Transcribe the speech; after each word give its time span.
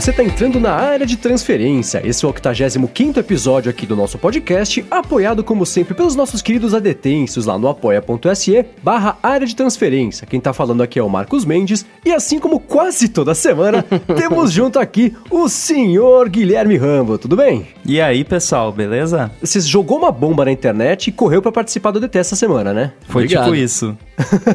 você 0.00 0.12
está 0.12 0.22
entrando 0.22 0.60
na 0.60 0.74
área 0.74 1.04
de 1.04 1.16
transferência. 1.16 2.00
Esse 2.04 2.24
é 2.24 2.28
o 2.28 2.30
85 2.30 3.18
episódio 3.18 3.68
aqui 3.68 3.84
do 3.84 3.96
nosso 3.96 4.16
podcast, 4.16 4.86
apoiado 4.88 5.42
como 5.42 5.66
sempre 5.66 5.92
pelos 5.92 6.14
nossos 6.14 6.40
queridos 6.40 6.72
adetensos 6.72 7.46
lá 7.46 7.58
no 7.58 7.66
apoia.se 7.66 8.64
barra 8.80 9.18
área 9.20 9.44
de 9.44 9.56
transferência. 9.56 10.24
Quem 10.24 10.38
está 10.38 10.52
falando 10.52 10.84
aqui 10.84 11.00
é 11.00 11.02
o 11.02 11.08
Marcos 11.08 11.44
Mendes 11.44 11.84
e 12.04 12.12
assim 12.12 12.38
como 12.38 12.60
quase 12.60 13.08
toda 13.08 13.34
semana, 13.34 13.84
temos 14.16 14.52
junto 14.52 14.78
aqui 14.78 15.16
o 15.32 15.48
senhor 15.48 16.28
Guilherme 16.28 16.76
Rambo. 16.76 17.18
Tudo 17.18 17.34
bem? 17.34 17.66
E 17.84 18.00
aí, 18.00 18.22
pessoal, 18.22 18.70
beleza? 18.70 19.32
Você 19.40 19.60
jogou 19.60 19.98
uma 19.98 20.12
bomba 20.12 20.44
na 20.44 20.52
internet 20.52 21.08
e 21.08 21.12
correu 21.12 21.42
para 21.42 21.50
participar 21.50 21.90
do 21.90 21.98
DT 21.98 22.18
essa 22.20 22.36
semana, 22.36 22.72
né? 22.72 22.92
Foi 23.08 23.24
Obrigado. 23.24 23.44
tipo 23.46 23.56
isso. 23.56 23.98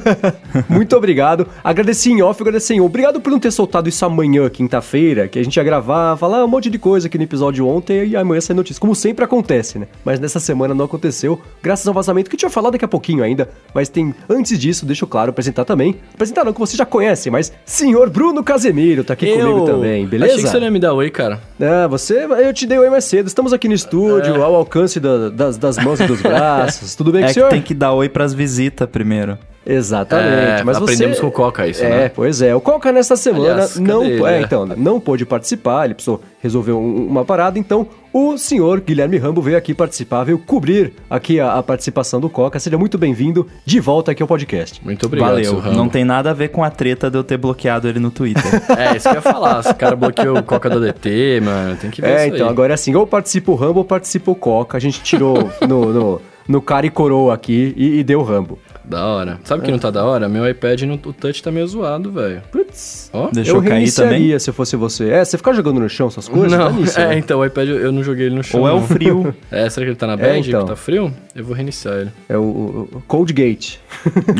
Muito 0.69 0.95
obrigado. 0.95 1.47
Agradeci 1.61 2.11
em 2.11 2.21
off, 2.21 2.41
agradeci 2.41 2.75
em 2.75 2.79
on. 2.79 2.85
Obrigado 2.85 3.19
por 3.19 3.29
não 3.29 3.39
ter 3.39 3.51
soltado 3.51 3.89
isso 3.89 4.05
amanhã, 4.05 4.49
quinta-feira, 4.49 5.27
que 5.33 5.39
a 5.39 5.43
gente 5.43 5.57
ia 5.57 5.63
gravar, 5.63 6.15
falar 6.15 6.45
um 6.45 6.47
monte 6.47 6.69
de 6.69 6.77
coisa 6.77 7.07
aqui 7.07 7.17
no 7.17 7.23
episódio 7.23 7.67
ontem 7.67 8.05
e 8.05 8.15
amanhã 8.15 8.39
sai 8.39 8.55
notícia. 8.55 8.79
Como 8.79 8.93
sempre 8.93 9.25
acontece, 9.25 9.79
né? 9.79 9.87
Mas 10.05 10.19
nessa 10.19 10.39
semana 10.39 10.75
não 10.75 10.85
aconteceu, 10.85 11.41
graças 11.59 11.87
ao 11.87 11.93
vazamento 11.93 12.29
que 12.29 12.35
a 12.35 12.37
gente 12.37 12.43
vai 12.43 12.51
falar 12.51 12.69
daqui 12.69 12.85
a 12.85 12.87
pouquinho 12.87 13.23
ainda. 13.23 13.49
Mas 13.73 13.89
tem, 13.89 14.13
antes 14.29 14.59
disso, 14.59 14.85
deixa 14.85 15.05
eu 15.05 15.07
claro, 15.07 15.31
apresentar 15.31 15.65
também. 15.65 15.95
Apresentar 16.13 16.45
não, 16.45 16.53
que 16.53 16.59
você 16.59 16.77
já 16.77 16.85
conhece, 16.85 17.31
mas 17.31 17.51
senhor 17.65 18.11
Bruno 18.11 18.43
Casemiro 18.43 19.03
tá 19.03 19.13
aqui 19.13 19.27
eu... 19.27 19.39
comigo 19.39 19.65
também, 19.65 20.05
beleza? 20.05 20.33
Achei 20.33 20.43
que 20.43 20.51
você 20.51 20.57
não 20.57 20.65
ia 20.65 20.71
me 20.71 20.79
dar 20.79 20.93
oi, 20.93 21.09
cara. 21.09 21.41
Ah, 21.59 21.87
você, 21.87 22.25
eu 22.25 22.53
te 22.53 22.67
dei 22.67 22.77
oi 22.77 22.91
mais 22.91 23.05
cedo. 23.05 23.25
Estamos 23.25 23.53
aqui 23.53 23.67
no 23.67 23.73
estúdio, 23.73 24.35
é. 24.35 24.39
ao 24.39 24.53
alcance 24.53 24.99
da, 24.99 25.29
das, 25.29 25.57
das 25.57 25.79
mãos 25.79 25.99
e 25.99 26.05
dos 26.05 26.21
braços. 26.21 26.93
Tudo 26.93 27.11
bem 27.11 27.23
é 27.23 27.25
com 27.25 27.31
o 27.31 27.33
senhor? 27.33 27.49
tem 27.49 27.61
que 27.61 27.73
dar 27.73 27.93
oi 27.93 28.07
pras 28.07 28.35
visitas 28.35 28.87
primeiro. 28.87 29.39
Exatamente. 29.65 30.61
É, 30.61 30.63
mas 30.63 30.77
aprendemos 30.77 31.17
você... 31.17 31.21
com 31.21 31.27
o 31.27 31.31
Coca 31.31 31.67
isso, 31.67 31.83
é, 31.83 31.89
né? 31.89 32.09
pois 32.09 32.41
é. 32.41 32.53
O 32.55 32.61
Coca 32.61 32.91
nessa 32.91 33.15
semana 33.15 33.53
Aliás, 33.53 33.77
não, 33.77 34.03
é, 34.27 34.41
então, 34.41 34.65
não 34.65 34.99
pôde 34.99 35.25
participar, 35.25 35.85
ele 35.85 35.93
precisou 35.93 36.21
resolver 36.41 36.73
um, 36.73 37.07
uma 37.07 37.23
parada, 37.23 37.57
então 37.57 37.87
o 38.11 38.37
senhor 38.37 38.81
Guilherme 38.81 39.17
Rambo 39.17 39.41
veio 39.41 39.57
aqui 39.57 39.73
participar, 39.73 40.25
veio 40.25 40.37
cobrir 40.37 40.93
aqui 41.09 41.39
a, 41.39 41.53
a 41.53 41.63
participação 41.63 42.19
do 42.19 42.29
Coca. 42.29 42.59
Seja 42.59 42.77
muito 42.77 42.97
bem-vindo 42.97 43.47
de 43.65 43.79
volta 43.79 44.11
aqui 44.11 44.21
ao 44.21 44.27
podcast. 44.27 44.83
Muito 44.83 45.05
obrigado, 45.05 45.29
Valeu. 45.29 45.61
Não 45.73 45.87
tem 45.87 46.03
nada 46.03 46.31
a 46.31 46.33
ver 46.33 46.49
com 46.49 46.63
a 46.63 46.69
treta 46.69 47.09
de 47.09 47.17
eu 47.17 47.23
ter 47.23 47.37
bloqueado 47.37 47.87
ele 47.87 47.99
no 47.99 48.11
Twitter. 48.11 48.43
é, 48.77 48.97
isso 48.97 49.09
que 49.09 49.15
eu 49.15 49.19
ia 49.19 49.21
falar. 49.21 49.61
Esse 49.61 49.73
cara 49.73 49.95
bloqueou 49.95 50.37
o 50.37 50.43
Coca 50.43 50.69
do 50.69 50.79
DT, 50.79 51.41
mano. 51.41 51.77
Tem 51.77 51.89
que 51.89 52.01
ver 52.01 52.09
é, 52.09 52.27
isso 52.27 52.35
então, 52.35 52.47
aí. 52.47 52.53
agora 52.53 52.73
é 52.73 52.75
assim, 52.75 52.93
ou 52.93 53.07
participa 53.07 53.51
o 53.51 53.55
Rambo 53.55 53.79
ou 53.79 53.85
participa 53.85 54.29
o 54.29 54.35
Coca. 54.35 54.77
A 54.77 54.79
gente 54.79 55.01
tirou 55.01 55.49
no, 55.67 55.93
no, 55.93 56.21
no 56.47 56.61
cara 56.61 56.85
e 56.85 56.89
coroa 56.89 57.33
aqui 57.33 57.73
e, 57.75 57.99
e 57.99 58.03
deu 58.03 58.19
o 58.19 58.23
Rambo. 58.23 58.59
Da 58.83 59.05
hora. 59.05 59.39
Sabe 59.43 59.61
o 59.61 59.65
que 59.65 59.71
não 59.71 59.79
tá 59.79 59.89
da 59.89 60.03
hora? 60.03 60.27
Meu 60.27 60.47
iPad, 60.47 60.81
no, 60.83 60.95
o 60.95 61.13
touch 61.13 61.41
tá 61.41 61.51
meio 61.51 61.65
zoado, 61.65 62.11
velho. 62.11 62.41
Putz. 62.51 63.09
Ó, 63.13 63.29
Deixou 63.31 63.57
eu 63.57 63.63
cair 63.63 63.91
também? 63.91 64.37
se 64.37 64.51
fosse 64.51 64.75
você. 64.75 65.09
É, 65.09 65.23
você 65.23 65.37
ficar 65.37 65.53
jogando 65.53 65.79
no 65.79 65.87
chão 65.87 66.07
essas 66.07 66.27
coisas? 66.27 66.51
Não, 66.51 66.67
tá 66.67 66.71
nisso, 66.71 66.99
é, 67.01 67.07
né? 67.09 67.17
então, 67.17 67.39
o 67.39 67.45
iPad 67.45 67.69
eu 67.69 67.91
não 67.91 68.03
joguei 68.03 68.25
ele 68.25 68.35
no 68.35 68.43
chão. 68.43 68.61
Ou 68.61 68.67
é 68.67 68.73
o 68.73 68.81
frio. 68.81 69.33
é, 69.49 69.69
será 69.69 69.85
que 69.85 69.91
ele 69.91 69.97
tá 69.97 70.07
na 70.07 70.17
band? 70.17 70.23
É, 70.25 70.39
então. 70.39 70.61
que 70.63 70.67
tá 70.67 70.75
frio? 70.75 71.13
Eu 71.33 71.45
vou 71.45 71.55
reiniciar 71.55 71.95
ele. 71.95 72.11
É 72.27 72.37
o, 72.37 72.41
o 72.91 73.03
Cold 73.07 73.31
Gate. 73.31 73.77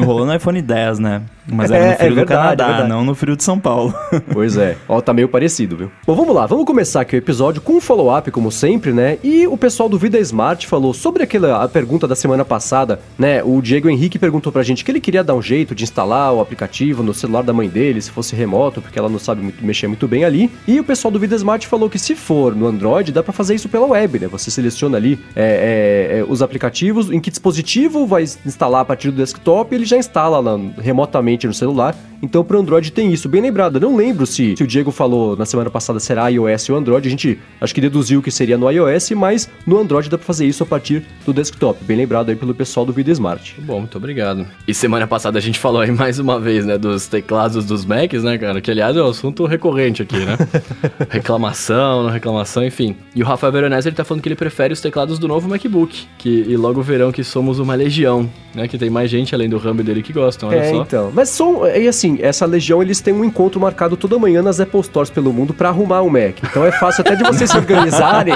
Rolou 0.03 0.25
no 0.25 0.35
iPhone 0.35 0.61
10, 0.61 1.00
né? 1.00 1.22
Mas 1.47 1.69
era 1.72 1.83
É, 1.86 1.89
no 1.91 1.95
frio 1.97 2.08
é 2.08 2.09
do 2.09 2.16
verdade, 2.16 2.39
Canadá, 2.41 2.63
é 2.63 2.67
verdade. 2.67 2.89
não 2.89 3.03
no 3.05 3.16
frio 3.16 3.36
de 3.36 3.44
São 3.44 3.59
Paulo. 3.59 3.94
Pois 4.31 4.58
é. 4.58 4.77
Ó, 4.88 4.99
tá 5.02 5.13
meio 5.13 5.27
parecido, 5.27 5.75
viu? 5.77 5.91
Bom, 6.08 6.16
vamos 6.16 6.33
lá. 6.35 6.45
Vamos 6.45 6.66
começar 6.66 7.02
aqui 7.02 7.16
o 7.16 7.17
episódio 7.17 7.61
com 7.61 7.73
um 7.73 7.81
follow-up, 7.81 8.30
como 8.31 8.52
sempre, 8.52 8.91
né? 8.91 9.17
E 9.23 9.45
o 9.47 9.58
pessoal 9.58 9.88
do 9.89 9.97
Vida 9.97 10.17
Smart 10.19 10.66
falou 10.67 10.94
sobre 10.94 11.23
aquela 11.23 11.63
a 11.63 11.67
pergunta 11.67 12.08
da 12.08 12.16
semana 12.16 12.44
passada, 12.45 13.00
né? 13.17 13.44
O 13.44 13.61
Diego 13.61 13.89
Henrique 13.89 14.17
perguntou 14.17 14.52
pra 14.52 14.63
gente 14.63 14.83
que 14.83 14.91
ele 14.91 15.00
queria 15.02 15.23
dar 15.23 15.35
um 15.35 15.41
jeito 15.41 15.75
de 15.75 15.83
instalar 15.83 16.33
o 16.33 16.39
aplicativo 16.39 17.03
no 17.03 17.13
celular 17.13 17.44
da 17.44 17.53
mãe 17.53 17.67
dele, 17.69 18.02
se 18.02 18.09
fosse 18.11 18.35
remoto, 18.35 18.81
porque 18.81 18.97
ela 18.97 19.09
não 19.09 19.19
sabe 19.19 19.41
muito- 19.44 19.63
mexer 19.63 19.88
muito 19.88 20.07
bem 20.07 20.23
ali. 20.25 20.50
E 20.68 20.79
o 20.79 20.84
pessoal 20.84 21.12
do 21.12 21.19
Vida 21.19 21.35
Smart 21.35 21.68
falou 21.68 21.89
que 21.89 22.00
se 22.00 22.16
for 22.16 22.56
no 22.56 22.68
Android, 22.68 23.12
dá 23.12 23.22
pra 23.22 23.34
fazer 23.34 23.56
isso 23.56 23.68
pela 23.69 23.85
web, 23.88 24.19
né? 24.19 24.28
Você 24.28 24.50
seleciona 24.50 24.97
ali 24.97 25.19
é, 25.35 26.13
é, 26.16 26.19
é, 26.19 26.23
os 26.28 26.41
aplicativos, 26.41 27.12
em 27.12 27.19
que 27.19 27.29
dispositivo 27.29 28.06
vai 28.07 28.23
instalar 28.45 28.81
a 28.81 28.85
partir 28.85 29.12
do 29.12 29.18
desktop, 29.18 29.73
ele 29.75 29.85
já 29.85 29.97
instala 29.97 30.39
lá 30.39 30.59
remotamente 30.81 31.32
no 31.47 31.53
celular. 31.53 31.95
Então 32.21 32.44
pro 32.44 32.57
Android 32.57 32.89
tem 32.91 33.11
isso. 33.11 33.27
Bem 33.27 33.41
lembrado, 33.41 33.79
não 33.79 33.97
lembro 33.97 34.25
se, 34.25 34.55
se 34.55 34.63
o 34.63 34.67
Diego 34.67 34.91
falou 34.91 35.35
na 35.35 35.45
semana 35.45 35.69
passada 35.69 35.99
será 35.99 36.29
iOS 36.29 36.69
ou 36.69 36.77
Android, 36.77 37.05
a 37.05 37.11
gente 37.11 37.38
acho 37.59 37.75
que 37.75 37.81
deduziu 37.81 38.21
que 38.21 38.31
seria 38.31 38.57
no 38.57 38.69
iOS, 38.71 39.11
mas 39.11 39.49
no 39.67 39.77
Android 39.77 40.09
dá 40.09 40.17
pra 40.17 40.25
fazer 40.25 40.45
isso 40.45 40.63
a 40.63 40.66
partir 40.66 41.03
do 41.25 41.33
desktop. 41.33 41.83
Bem 41.83 41.97
lembrado 41.97 42.29
aí 42.29 42.35
pelo 42.35 42.55
pessoal 42.55 42.85
do 42.85 42.94
Vida 42.94 43.11
Smart. 43.11 43.59
Bom, 43.59 43.79
muito 43.79 43.97
obrigado. 43.97 44.47
E 44.66 44.73
semana 44.73 45.05
passada 45.05 45.38
a 45.38 45.41
gente 45.41 45.59
falou 45.59 45.81
aí 45.81 45.91
mais 45.91 46.17
uma 46.17 46.39
vez, 46.39 46.66
né, 46.66 46.77
dos 46.77 47.07
teclados 47.07 47.65
dos 47.65 47.83
Macs, 47.83 48.23
né, 48.23 48.38
cara? 48.38 48.61
Que 48.61 48.71
aliás 48.71 48.95
é 48.95 49.01
um 49.01 49.09
assunto 49.09 49.45
recorrente 49.45 50.01
aqui, 50.01 50.17
né? 50.17 50.38
reclamação, 51.09 52.03
não 52.03 52.09
reclamação, 52.09 52.63
enfim. 52.63 52.95
E 53.13 53.21
o 53.21 53.25
Rafael 53.25 53.51
Veronese, 53.51 53.89
ele 53.89 53.95
tá 53.95 54.05
falando 54.05 54.21
que 54.21 54.29
ele 54.29 54.35
prefere 54.35 54.73
os 54.73 54.79
teclados 54.79 55.19
do 55.19 55.27
novo 55.27 55.50
MacBook. 55.50 56.07
Que, 56.17 56.45
e 56.47 56.55
logo 56.55 56.81
verão 56.81 57.11
que 57.11 57.23
somos 57.23 57.59
uma 57.59 57.75
legião, 57.75 58.29
né? 58.55 58.67
Que 58.67 58.77
tem 58.77 58.89
mais 58.89 59.09
gente 59.09 59.35
além 59.35 59.50
do 59.50 59.57
Rambo 59.57 59.83
dele 59.83 60.01
que 60.01 60.13
gostam, 60.13 60.50
olha 60.50 60.57
é, 60.57 60.69
só. 60.69 60.81
então. 60.81 61.11
Mas 61.13 61.22
são, 61.25 61.67
e 61.67 61.88
assim, 61.88 62.17
essa 62.22 62.45
legião 62.45 62.81
eles 62.81 63.01
têm 63.01 63.13
um 63.13 63.23
encontro 63.23 63.59
marcado 63.59 63.95
toda 63.95 64.17
manhã 64.17 64.41
nas 64.41 64.59
Apple 64.59 64.84
Stores 64.84 65.09
pelo 65.09 65.34
mundo 65.34 65.53
pra 65.53 65.69
arrumar 65.69 66.01
o 66.01 66.09
Mac. 66.09 66.38
Então 66.44 66.66
é 66.66 66.72
fácil 66.72 67.01
até 67.01 67.16
de 67.16 67.23
vocês 67.23 67.50
se 67.50 67.57
organizarem. 67.57 68.35